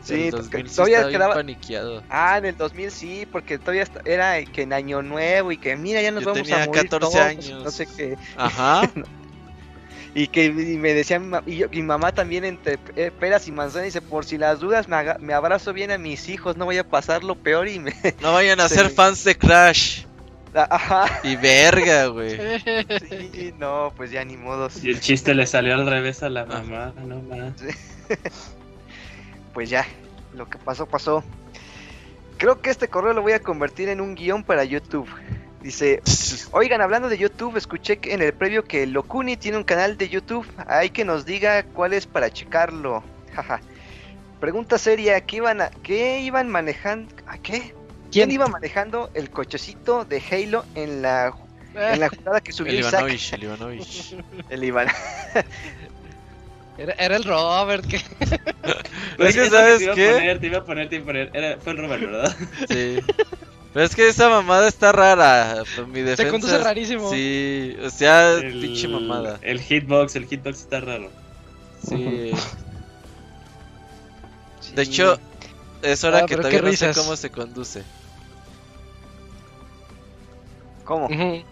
[0.02, 2.04] Sí, el porque 2000 sí todavía estaba bien quedaba- paniqueado.
[2.10, 5.74] Ah, en el 2000 sí, porque todavía esta- era que en Año Nuevo y que
[5.76, 7.64] mira, ya nos Yo vamos tenía a morir 14 todos, años.
[7.64, 8.16] No sé qué.
[8.36, 8.82] Ajá.
[10.18, 13.52] Y que y me decía mi, ma- y yo- mi mamá también entre peras y
[13.52, 16.78] manzanas dice, por si las dudas me, me abrazo bien a mis hijos, no voy
[16.78, 17.92] a pasar lo peor y me...
[18.22, 20.04] No vayan a Se ser fans de Crash.
[20.54, 21.20] Ajá.
[21.22, 22.38] Y verga, güey.
[23.10, 24.70] Sí, no, pues ya ni modo.
[24.82, 27.52] Y el chiste le salió al revés a la mamá, no más.
[29.52, 29.86] Pues ya,
[30.34, 31.24] lo que pasó, pasó.
[32.38, 35.08] Creo que este correo lo voy a convertir en un guion para YouTube.
[35.66, 36.00] Dice,
[36.52, 40.08] oigan, hablando de YouTube, escuché que en el previo que Locuni tiene un canal de
[40.08, 40.46] YouTube.
[40.68, 43.02] Hay que nos diga cuál es para checarlo.
[43.34, 43.60] Jaja.
[44.38, 47.12] Pregunta seria, ¿qué iban, a, qué iban manejando?
[47.26, 47.74] ¿A qué?
[48.12, 51.34] ¿Quién iba manejando el cochecito de Halo en la
[51.74, 52.92] En la jugada que subió El Isaac.
[52.92, 54.16] Ivanovich, el Ivanovich.
[54.50, 54.86] El Iván.
[56.78, 57.98] Era, era el Robert que.
[59.16, 60.96] Güey, Es que, es lo ¿sabes te iba a poner, te iba a poner, te
[60.96, 61.30] iba a poner.
[61.32, 62.36] Era, fue el Robert, ¿verdad?
[62.68, 63.00] Sí.
[63.76, 65.62] Pero es que esa mamada está rara.
[65.76, 66.32] Por mi defensa.
[66.32, 67.10] conduce rarísimo.
[67.10, 69.38] Sí, o sea, El- pinche mamada.
[69.42, 71.10] El hitbox, el hitbox está raro.
[71.86, 72.30] Sí.
[74.74, 75.18] De hecho,
[75.82, 77.82] es hora Ah, que todavía no sé cómo se conduce.
[80.86, 81.04] ¿Cómo?
[81.08, 81.42] Ujú.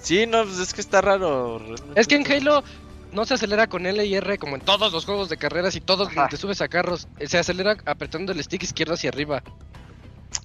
[0.00, 1.60] Sí, no, pues es que está raro.
[1.60, 2.64] realmente Es que en Halo
[3.12, 5.80] no se acelera con L y R como en todos los juegos de carreras y
[5.80, 6.26] todos Ajá.
[6.26, 7.06] te subes a carros.
[7.24, 9.44] Se acelera apretando el stick izquierdo hacia arriba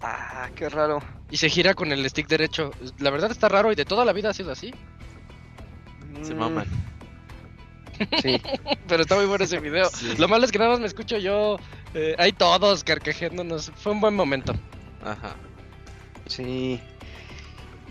[0.02, 1.02] Ah, qué raro.
[1.30, 2.72] y se gira con el stick derecho.
[3.00, 4.74] La verdad está raro y de toda la vida ha sido así.
[6.22, 6.68] Se maman.
[8.22, 8.40] Sí.
[8.88, 9.90] Pero está muy bueno ese video.
[9.90, 10.14] Sí.
[10.20, 11.58] Lo malo es que nada más me escucho yo.
[11.96, 13.72] eh, hay todos carcajeándonos.
[13.76, 14.54] Fue un buen momento.
[15.04, 15.36] Ajá.
[16.28, 16.80] Sí.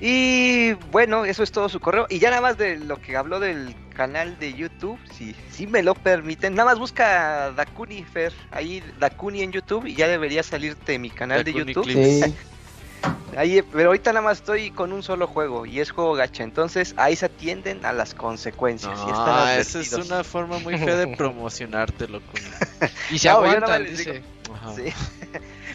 [0.01, 2.07] Y bueno, eso es todo su correo.
[2.11, 5.83] Y ya nada más de lo que habló del canal de YouTube, si, si me
[5.83, 10.99] lo permiten, nada más busca Dakuni Fer, ahí Dakuni en YouTube y ya debería salirte
[10.99, 11.87] mi canal de YouTube.
[11.91, 12.21] Sí,
[13.37, 16.95] Ahí, pero ahorita nada más estoy con un solo juego y es juego gacha, entonces
[16.97, 18.99] ahí se atienden a las consecuencias.
[18.99, 22.25] y están Ah, esa es una forma muy fea de promocionarte, loco.
[23.11, 24.13] Y se No, yo nada aguantan, más les dice.
[24.13, 24.55] digo.
[24.55, 24.75] Ajá.
[24.75, 24.83] Sí.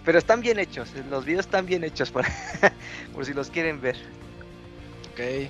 [0.05, 2.25] Pero están bien hechos, los videos están bien hechos por,
[3.13, 3.95] por si los quieren ver.
[5.13, 5.49] Ok.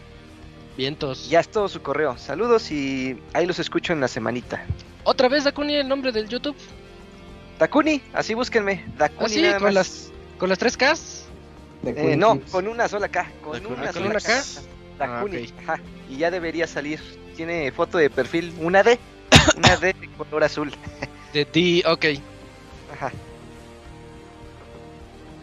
[0.77, 1.30] Vientos.
[1.30, 2.17] Ya es todo su correo.
[2.17, 4.65] Saludos y ahí los escucho en la semanita.
[5.03, 6.55] Otra vez Dakuni el nombre del YouTube.
[7.59, 8.85] Dakuni, así búsquenme.
[8.97, 9.73] Dakuni nada con más.
[9.73, 11.25] las con las tres Ks.
[11.85, 13.31] Eh, no, con una sola K.
[13.43, 13.75] Con Dakuni.
[13.75, 14.43] una Ah, ¿con sola una K?
[14.97, 15.81] Dakuni, Ah, ajá.
[16.09, 16.99] Y ya debería salir.
[17.35, 18.99] Tiene foto de perfil, una D.
[19.57, 20.71] Una D de color azul.
[21.33, 22.05] De D, ok.
[22.93, 23.11] Ajá.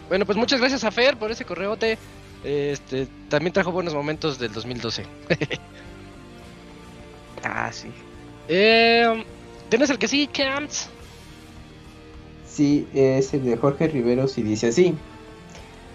[0.08, 1.98] Bueno, pues muchas gracias a Fer por ese correote.
[2.44, 5.04] Este, también trajo buenos momentos del 2012.
[7.44, 7.88] Ah, sí.
[8.48, 9.24] Eh,
[9.68, 10.88] ¿Tienes el que sí, Camps?
[12.46, 14.96] Sí, es el de Jorge Riveros y dice así.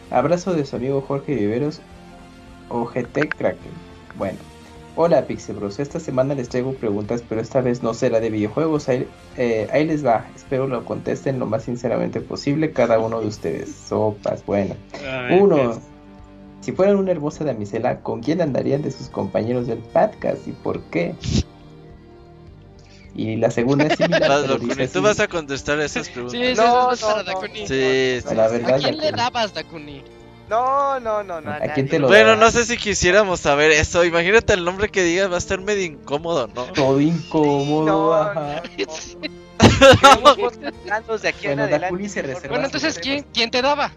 [0.09, 1.81] Abrazo de su amigo Jorge Riveros,
[2.69, 3.71] OGT Kraken.
[4.15, 4.37] Bueno,
[4.95, 8.89] hola Pixelbros, esta semana les traigo preguntas, pero esta vez no será de videojuegos.
[8.89, 9.07] Ahí,
[9.37, 13.73] eh, ahí les va, espero lo contesten lo más sinceramente posible cada uno de ustedes.
[13.73, 14.75] Sopas, bueno.
[15.05, 15.79] Ay, Uno,
[16.61, 20.81] si fueran una hermosa damisela, ¿con quién andarían de sus compañeros del podcast y por
[20.83, 21.15] qué?
[23.15, 25.05] Y la segunda es similar, Vas, pero Dakuni, dice tú así.
[25.07, 26.39] vas a contestar esas preguntas.
[26.39, 27.67] sí, No, no, no, Dakuni.
[27.67, 28.35] Sí, sí.
[28.35, 30.03] La verdad, ¿A quién le dabas, Dakuni?
[30.49, 31.51] No, no, no, no.
[31.51, 31.73] ¿A nadie.
[31.73, 34.03] quién te lo Bueno, no sé si quisiéramos saber eso.
[34.03, 36.63] Imagínate el nombre que digas, va a estar medio incómodo, ¿no?
[36.73, 38.61] Todo incómodo, No, ajá.
[39.57, 41.85] Queremos votos de aquí en Bueno, adelante.
[41.85, 43.91] Dakuni se reserva Bueno, entonces, ¿quién, ¿quién te daba?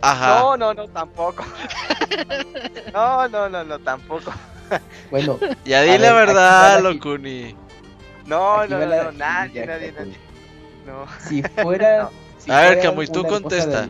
[0.00, 0.40] Ajá.
[0.40, 1.44] No, no, no, tampoco.
[2.92, 4.32] No, no, no, no, tampoco.
[5.10, 7.54] Bueno, Ya di la verdad, Locuni.
[8.26, 10.16] No, no, no, la no, nadie, nadie, nadie.
[10.86, 11.06] No.
[11.26, 12.10] Si fuera.
[12.38, 13.88] si A ver, Camuy, tú contesta.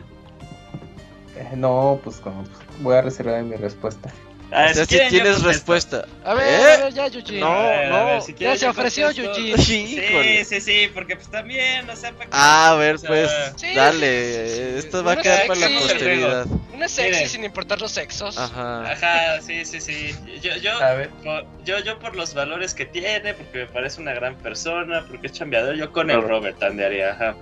[1.55, 4.11] No, pues como pues, voy a reservar mi respuesta.
[4.51, 6.05] A ver, O sea, si tienes respuesta.
[6.25, 6.73] A ver, ¿Eh?
[6.73, 7.39] a ver, ya, Yuji.
[7.39, 8.21] No, ver, ver, no.
[8.21, 9.11] si Ya se ofreció.
[9.11, 9.51] Yuji.
[9.53, 10.43] Híjole.
[10.43, 13.09] Sí, sí, sí, porque pues también, o sea, para que- Ah, a ver, o sea,
[13.09, 14.79] pues, Sí, dale.
[14.79, 16.47] Esto va a quedar para la posteridad.
[16.73, 17.29] Una sexy Miren.
[17.29, 18.39] sin importar los sexos.
[18.39, 18.91] Ajá.
[18.91, 20.15] Ajá, sí, sí, sí.
[20.41, 21.09] Yo, yo, A ver.
[21.23, 25.27] por, yo, yo por los valores que tiene, porque me parece una gran persona, porque
[25.27, 27.35] es chambeador, yo con el Robert andaría, ajá.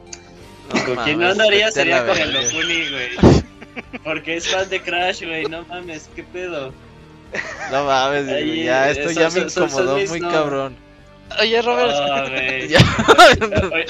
[0.73, 2.33] No con quien no andaría sería con el.
[2.33, 3.09] Locuni, güey.
[4.03, 6.73] Porque es fan de Crash, güey, no mames, qué pedo.
[7.71, 10.31] No mames, Ahí, güey, ya, esto ya me incomodó muy no.
[10.31, 10.75] cabrón.
[11.41, 12.29] Oye, Robert.
[12.31, 12.67] Güey.
[12.69, 12.79] Ya.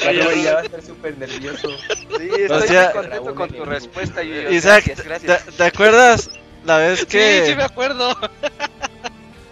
[0.09, 1.69] Oye, ya va a estar súper nervioso.
[2.17, 4.49] Sí, estoy O sea- muy contento con tu respuesta, Yuyo.
[4.49, 5.55] Isaac, Gracias, ¿te, gracias.
[5.55, 6.29] te acuerdas
[6.65, 8.17] la vez Sí, que sí me acuerdo.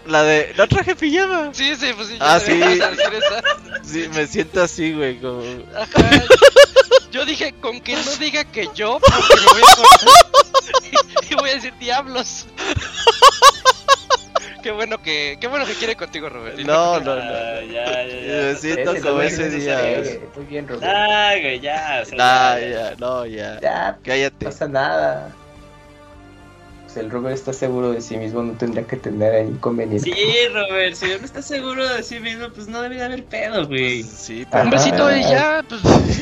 [0.08, 1.50] la de no traje pijama?
[1.54, 2.18] Sí, sí, pues sí.
[2.20, 2.60] Ah, sí.
[3.84, 5.44] Sí, me siento así, güey, como
[5.76, 6.24] Ajá.
[7.16, 10.00] Yo dije, con que no diga que yo, porque me voy a acordar.
[11.32, 12.45] y voy a decir diablos.
[14.61, 16.58] qué bueno que, qué bueno que quiere contigo, Robert.
[16.60, 17.22] No, no, no.
[17.22, 18.42] Ah, ya, ya, ya.
[18.48, 20.03] Me siento Ese como ese no se día.
[20.35, 20.92] Muy bien, Robert.
[20.94, 22.00] Ah, güey, ya.
[22.02, 22.90] o sea, Nah, ya, ya.
[22.90, 23.60] ya, no, ya.
[23.61, 24.45] Ya, no Cállate.
[24.48, 25.32] pasa nada.
[26.98, 30.10] El Robert está seguro de sí mismo, no tendría que tener ahí inconveniente.
[30.12, 30.16] Sí,
[30.54, 34.04] Robert, si no estás seguro de sí mismo, pues no debe de haber pedo, güey.
[34.04, 35.82] Pues, sí, pero Un besito y ya, pues.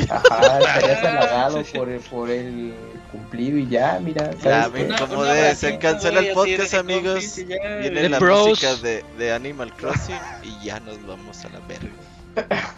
[0.10, 2.74] Ajá, estarías halagado por el, por el
[3.12, 4.68] cumplido y ya, mira, ya.
[4.70, 5.50] Una- incomodé.
[5.52, 7.38] un Se cancela el podcast, de amigos.
[7.38, 8.48] y ya, Viene De la bros.
[8.50, 11.90] música de, de Animal Crossing y ya nos vamos a la verga.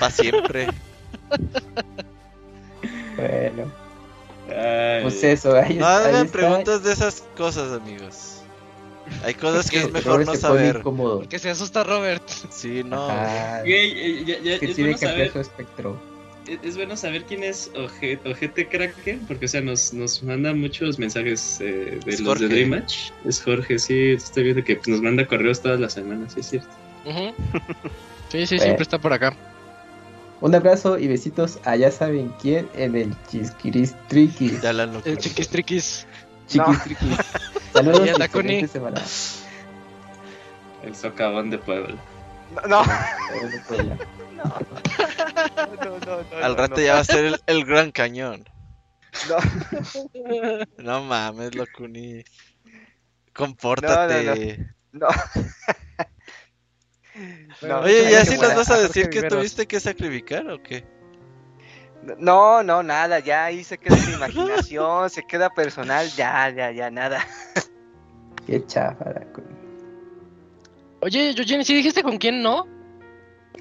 [0.00, 0.66] Para siempre.
[3.16, 3.70] Bueno,
[4.50, 6.38] Ay, pues eso, ahí, No ahí hagan está.
[6.38, 8.36] preguntas de esas cosas, amigos.
[9.24, 10.82] Hay cosas que es Robert mejor no saber.
[11.28, 12.22] Que se asusta Robert.
[12.50, 13.08] Sí, no.
[13.62, 15.96] Güey, ya- que es, tiene bueno que saber, su espectro.
[16.46, 20.52] es- es bueno saber quién es Oje- Ojete Kraken, porque o sea, nos, nos manda
[20.54, 22.46] muchos mensajes eh, de Es los de Jorge.
[22.48, 23.10] Dream Match.
[23.24, 26.68] Es Jorge, sí, estoy viendo que nos manda correos todas las semanas, sí es cierto.
[27.04, 27.32] Ujú.
[28.30, 28.62] Sí, sí, Bueno.
[28.64, 29.34] siempre está por acá.
[30.40, 34.62] Un abrazo y besitos a ya saben quién en el Chisquiristriquis.
[34.62, 34.84] Ya la.
[35.04, 36.06] El chiquistriquis.
[36.46, 37.18] Chiquistriquis.
[37.72, 39.02] Saludos Y excelente semana.
[40.82, 41.94] El socavón de Puebla.
[42.66, 46.82] No, no, no, no, no, Al no, rato no.
[46.82, 48.48] ya va a ser el, el gran cañón.
[49.28, 49.36] No,
[50.78, 52.24] No mames, Locuni.
[53.34, 54.68] Compórtate.
[54.92, 55.08] no.
[57.62, 59.38] No, Oye, ¿ya no, sí no, nos no, vas a decir que Viveros.
[59.38, 60.84] tuviste que sacrificar o qué?
[62.18, 66.90] No, no, nada, ya ahí se queda la imaginación, se queda personal, ya, ya, ya,
[66.90, 67.26] nada.
[68.46, 69.12] Qué chafa.
[71.02, 72.66] Oye, Eugene, ¿sí dijiste con quién no?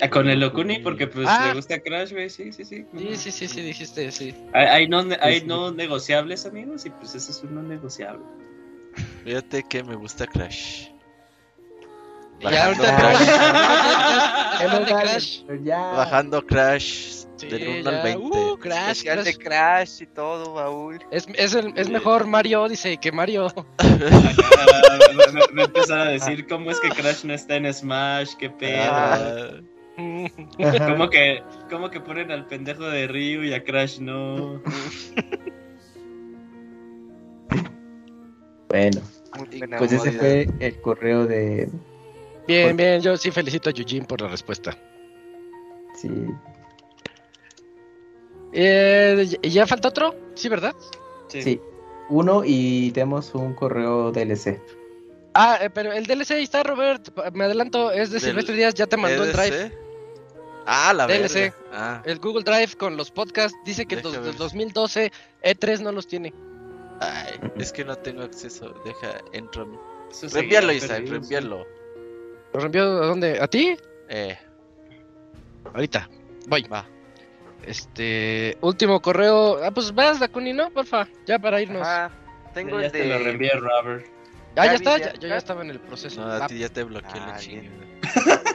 [0.01, 1.47] Ah, con el Okuni, porque pues Ah.
[1.49, 2.85] le gusta Crash, güey, sí, sí, sí.
[2.97, 4.33] Sí, sí, sí, sí, dijiste, sí.
[4.53, 5.45] Hay, hay no, hay sí.
[5.45, 8.23] no negociables, amigos, y pues ese es un no negociable.
[9.25, 10.89] Fíjate que me gusta Crash.
[12.41, 13.19] Ya ahorita Crash.
[14.87, 15.43] Crash.
[15.63, 15.95] Ya Crash.
[15.95, 17.89] Bajando Crash Sí, del 1 ya.
[17.97, 18.21] al 20.
[18.37, 19.43] Uh, Crash, Especial de Crash.
[19.45, 20.99] Crash y todo, baúl.
[21.11, 23.47] Es, es, el- es mejor Mario Odyssey que Mario.
[23.79, 28.49] Me, me- me empezaba a decir cómo es que Crash no está en Smash, qué
[28.49, 28.81] pedo.
[28.91, 29.51] Ah.
[30.87, 34.61] ¿Cómo que, ¿Cómo que ponen al pendejo de Ryu y a Crash no?
[38.69, 39.01] Bueno,
[39.77, 41.69] pues ese fue el correo de.
[42.49, 44.75] Bien, bien, yo sí felicito a Eugene por la respuesta.
[45.95, 46.09] Sí.
[48.53, 50.15] Eh, ¿y ¿Ya falta otro?
[50.33, 50.73] Sí, ¿verdad?
[51.27, 51.61] Sí.
[52.09, 54.59] Uno y tenemos un correo DLC.
[55.35, 57.09] Ah, eh, pero el DLC ahí está, Robert.
[57.33, 59.71] Me adelanto, es de Del- Silvestre Díaz, ya te mandó el drive.
[60.65, 61.53] Ah, la DLC.
[61.71, 65.11] Ah, El Google Drive con los podcasts dice que del 2012
[65.43, 66.33] E3 no los tiene.
[66.99, 68.73] ay, es que no tengo acceso.
[68.83, 69.67] Deja, entro.
[70.33, 71.65] Reenvíalo, perdido, reenvíalo.
[72.53, 73.39] ¿Lo reenvió a dónde?
[73.41, 73.75] ¿A ti?
[74.09, 74.37] Eh,
[75.73, 76.09] Ahorita.
[76.47, 76.63] Voy.
[76.63, 76.85] va.
[77.65, 78.57] Este.
[78.61, 79.63] Último correo.
[79.63, 80.69] Ah, pues vas, Dakuni, ¿no?
[80.71, 81.07] Porfa.
[81.27, 81.87] Ya para irnos.
[81.87, 81.93] Sí.
[82.53, 83.23] Tengo Ya el te lo de.
[83.23, 84.05] reenvié Robert.
[84.07, 84.97] ah, ya Gaby, está.
[84.97, 86.21] ya- ya- yo ya estaba en el proceso.
[86.21, 87.69] No, a Ah, ti ya te bloqueé la Ah, chingada.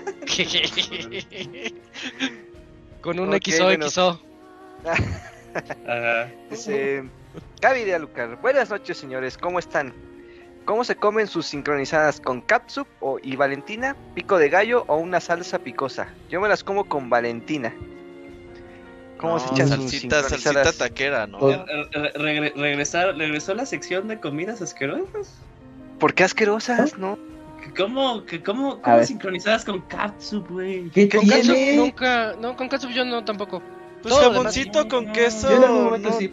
[3.01, 3.91] Con un Ok, XO, bueno.
[3.91, 4.21] XO.
[5.87, 6.31] Ajá.
[6.51, 7.05] Dice
[7.61, 8.41] Gaby de Alucar.
[8.41, 9.39] Buenas noches, señores.
[9.39, 9.93] ¿Cómo están?
[10.65, 15.21] ¿Cómo se comen sus sincronizadas con catsup o y Valentina, pico de gallo o una
[15.21, 16.09] salsa picosa?
[16.31, 17.75] Yo me las como con Valentina.
[19.19, 20.79] ¿Cómo se echan sus salsita, salsita sincronizadas?
[20.79, 21.39] taquera, ¿no?
[21.39, 21.51] Oh.
[21.51, 25.35] Re- re- regre- regresar, regresó la sección de comidas asquerosas.
[25.99, 26.99] ¿Por qué asquerosas?
[26.99, 27.19] No.
[27.77, 30.91] ¿Cómo, que cómo, cómo sincronizadas con catsup, güey?
[30.91, 32.35] ¿Qué Con catsup nunca.
[32.41, 33.63] No, con catsup yo no tampoco.
[34.03, 35.51] Pues todo jamoncito demás- con queso.
[35.51, 35.61] Yo
[35.99, 36.29] no, sí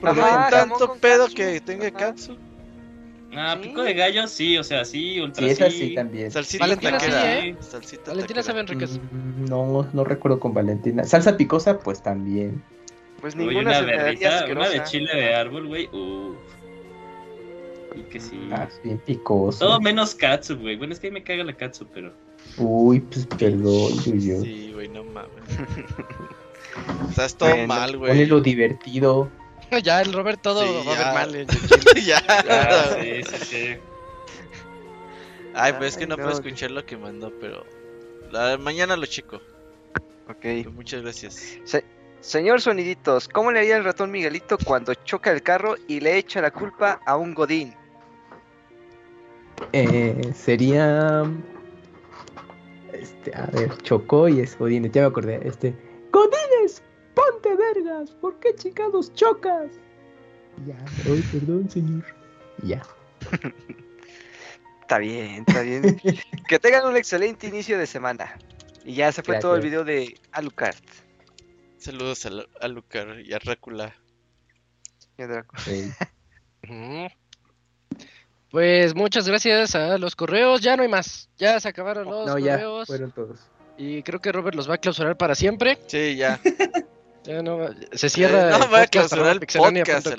[0.50, 1.38] tanto pedo catsup.
[1.38, 1.98] que tenga Ajá.
[1.98, 2.38] catsup.
[3.34, 3.69] Ah, Sí.
[3.69, 5.64] pico de gallo, sí, o sea, sí, ultra Sí, sí.
[5.64, 6.32] es así también.
[6.32, 7.40] Salsita Valentina sí, taquera.
[7.40, 7.56] ¿eh?
[7.61, 8.43] Salsita Valentina taquera.
[8.43, 9.00] saben ricas.
[9.11, 11.03] Mm, No, no recuerdo con Valentina.
[11.06, 12.61] Salsa picosa, pues también.
[13.22, 15.88] Pues Oye, ninguna una verdita, una de chile de árbol, güey.
[15.93, 16.35] Uff.
[17.95, 18.50] Y que sí.
[18.51, 19.60] Ah, bien picoso.
[19.66, 20.76] Todo menos catsup, güey.
[20.77, 22.14] Bueno, es que ahí me caga la catsup, pero.
[22.58, 24.42] Uy, pues perdón, Yuyo.
[24.42, 25.30] Sí, güey, no mames.
[27.10, 28.10] o sea, es todo Bueno, mal, güey.
[28.11, 29.30] Ponle lo divertido.
[29.83, 31.03] ya, el Robert todo Sí, va a ya.
[31.03, 31.48] ver mal.
[32.06, 32.95] ya.
[33.01, 33.77] Sí, sí, sí.
[35.53, 37.66] Ay, pues es que no puedo escuchar lo que mandó, pero.
[38.32, 39.41] La, mañana lo checo.
[40.30, 40.67] Ok.
[40.74, 41.58] Muchas gracias.
[42.22, 46.40] Señor Soniditos, ¿cómo le haría el ratón Miguelito cuando choca el carro y le echa
[46.40, 47.74] la culpa a un godín?
[49.74, 51.24] Eh, sería.
[52.93, 55.40] Este, a ver, chocó y es Godines, ya me acordé.
[55.43, 55.74] Este.
[56.11, 56.83] ¡Godines!
[57.14, 58.11] ¡Ponte vergas!
[58.11, 59.72] ¿Por qué chingados chocas?
[60.65, 60.75] Ya,
[61.06, 62.06] ay, perdón, señor.
[62.64, 62.81] Ya.
[64.81, 65.99] Está bien, está bien.
[66.48, 68.38] que tengan un excelente inicio de semana.
[68.83, 70.75] Y ya se fue todo el video de Alucard.
[71.77, 73.95] Saludos a, Lu- a Lucar y a Rácula.
[75.17, 75.56] Ya Draco.
[75.59, 75.91] Sí.
[76.64, 77.07] Ujú.
[78.51, 80.61] Pues muchas gracias a los correos.
[80.61, 81.30] Ya no hay más.
[81.38, 82.88] Ya se acabaron los No, ya, correos.
[82.88, 83.40] fueron todos.
[83.77, 85.80] Y creo que Robert los va a clausurar para siempre.
[85.88, 86.40] Sí, ya.
[87.24, 87.59] Ya no,
[87.93, 88.48] se cierra.
[88.48, 90.08] Eh, no, el voy a podcast clausurar el podcast.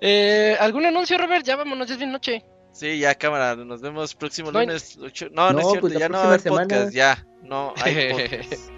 [0.00, 1.44] eh, ¿Algún anuncio, Robert?
[1.44, 2.44] Ya vámonos, ya es bien noche.
[2.72, 3.54] Sí, ya, cámara.
[3.56, 4.96] Nos vemos próximo No hay- lunes.
[4.98, 5.80] ocho- No, no, es cierto.
[5.88, 6.62] pues ya no hay semana.
[6.68, 6.94] podcast.
[6.94, 7.26] Ya.
[7.42, 8.70] No hay podcast.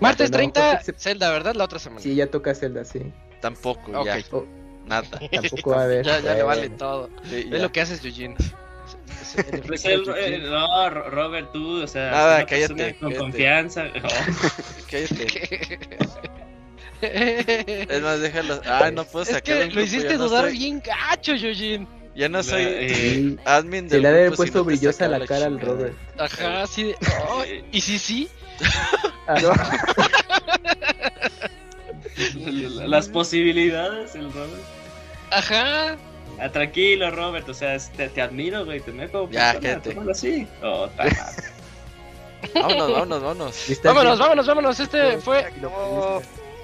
[0.00, 1.54] Martes Bueno, 30, Jorge, se- Zelda, ¿verdad?
[1.54, 2.00] La otra semana.
[2.02, 3.12] Sí, ya toca Zelda, sí.
[3.40, 4.18] Tampoco, ya.
[4.32, 4.44] Oh,
[4.86, 5.06] Nada.
[5.30, 6.04] Tampoco va a haber.
[6.06, 7.10] Ya, ya le vale todo.
[7.24, 8.36] Sí, Ve lo que haces, Eugene.
[9.66, 13.18] Pues el- eh, no, Ro- Robert, tú, o sea, Nada, cállate, con cállate.
[13.18, 13.84] confianza.
[14.90, 15.78] Cállate.
[17.00, 18.60] Es más, déjalo.
[18.66, 21.86] Ah, no puedo Es sacar que lo hiciste no dudar soy- bien gacho, Eugene.
[22.16, 24.98] Ya no soy Eh, admin Se del le ha de haber grupo, puesto si brillosa
[25.04, 25.60] sacaba la cara al.
[25.60, 25.94] Robert.
[26.18, 26.96] Ajá, así de.
[27.28, 28.28] oh, ¿Y sí, sí?
[29.28, 29.36] Ah.
[32.86, 34.62] Las posibilidades, el Robert.
[35.30, 35.96] Ajá.
[36.40, 40.46] Ah, tranquilo, Robert, o sea, es- te, te admiro, güey, te como Ya, persona, así.
[40.62, 40.88] Oh.
[42.54, 43.66] Vámonos, vámonos, vámonos.
[43.82, 44.80] Vámonos, vámonos, vámonos.
[44.80, 45.44] Este fue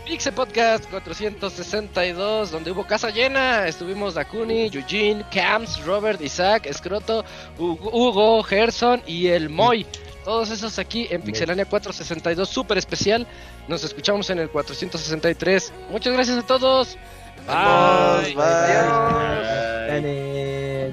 [0.07, 3.67] Pixel Podcast 462, donde hubo casa llena.
[3.67, 7.25] Estuvimos Dakuni, Eugene, Cams, Robert, Isaac, Escroto,
[7.59, 9.85] Hugo, Hugo, Gerson y el Moy.
[10.25, 13.27] Todos esos aquí en Pixelania 462, súper especial.
[13.69, 15.73] Nos escuchamos en el 463.
[15.91, 16.97] Muchas gracias a todos.
[17.47, 18.35] Vamos, Bye.
[18.35, 19.45] bye.
[19.87, 20.93] Dale,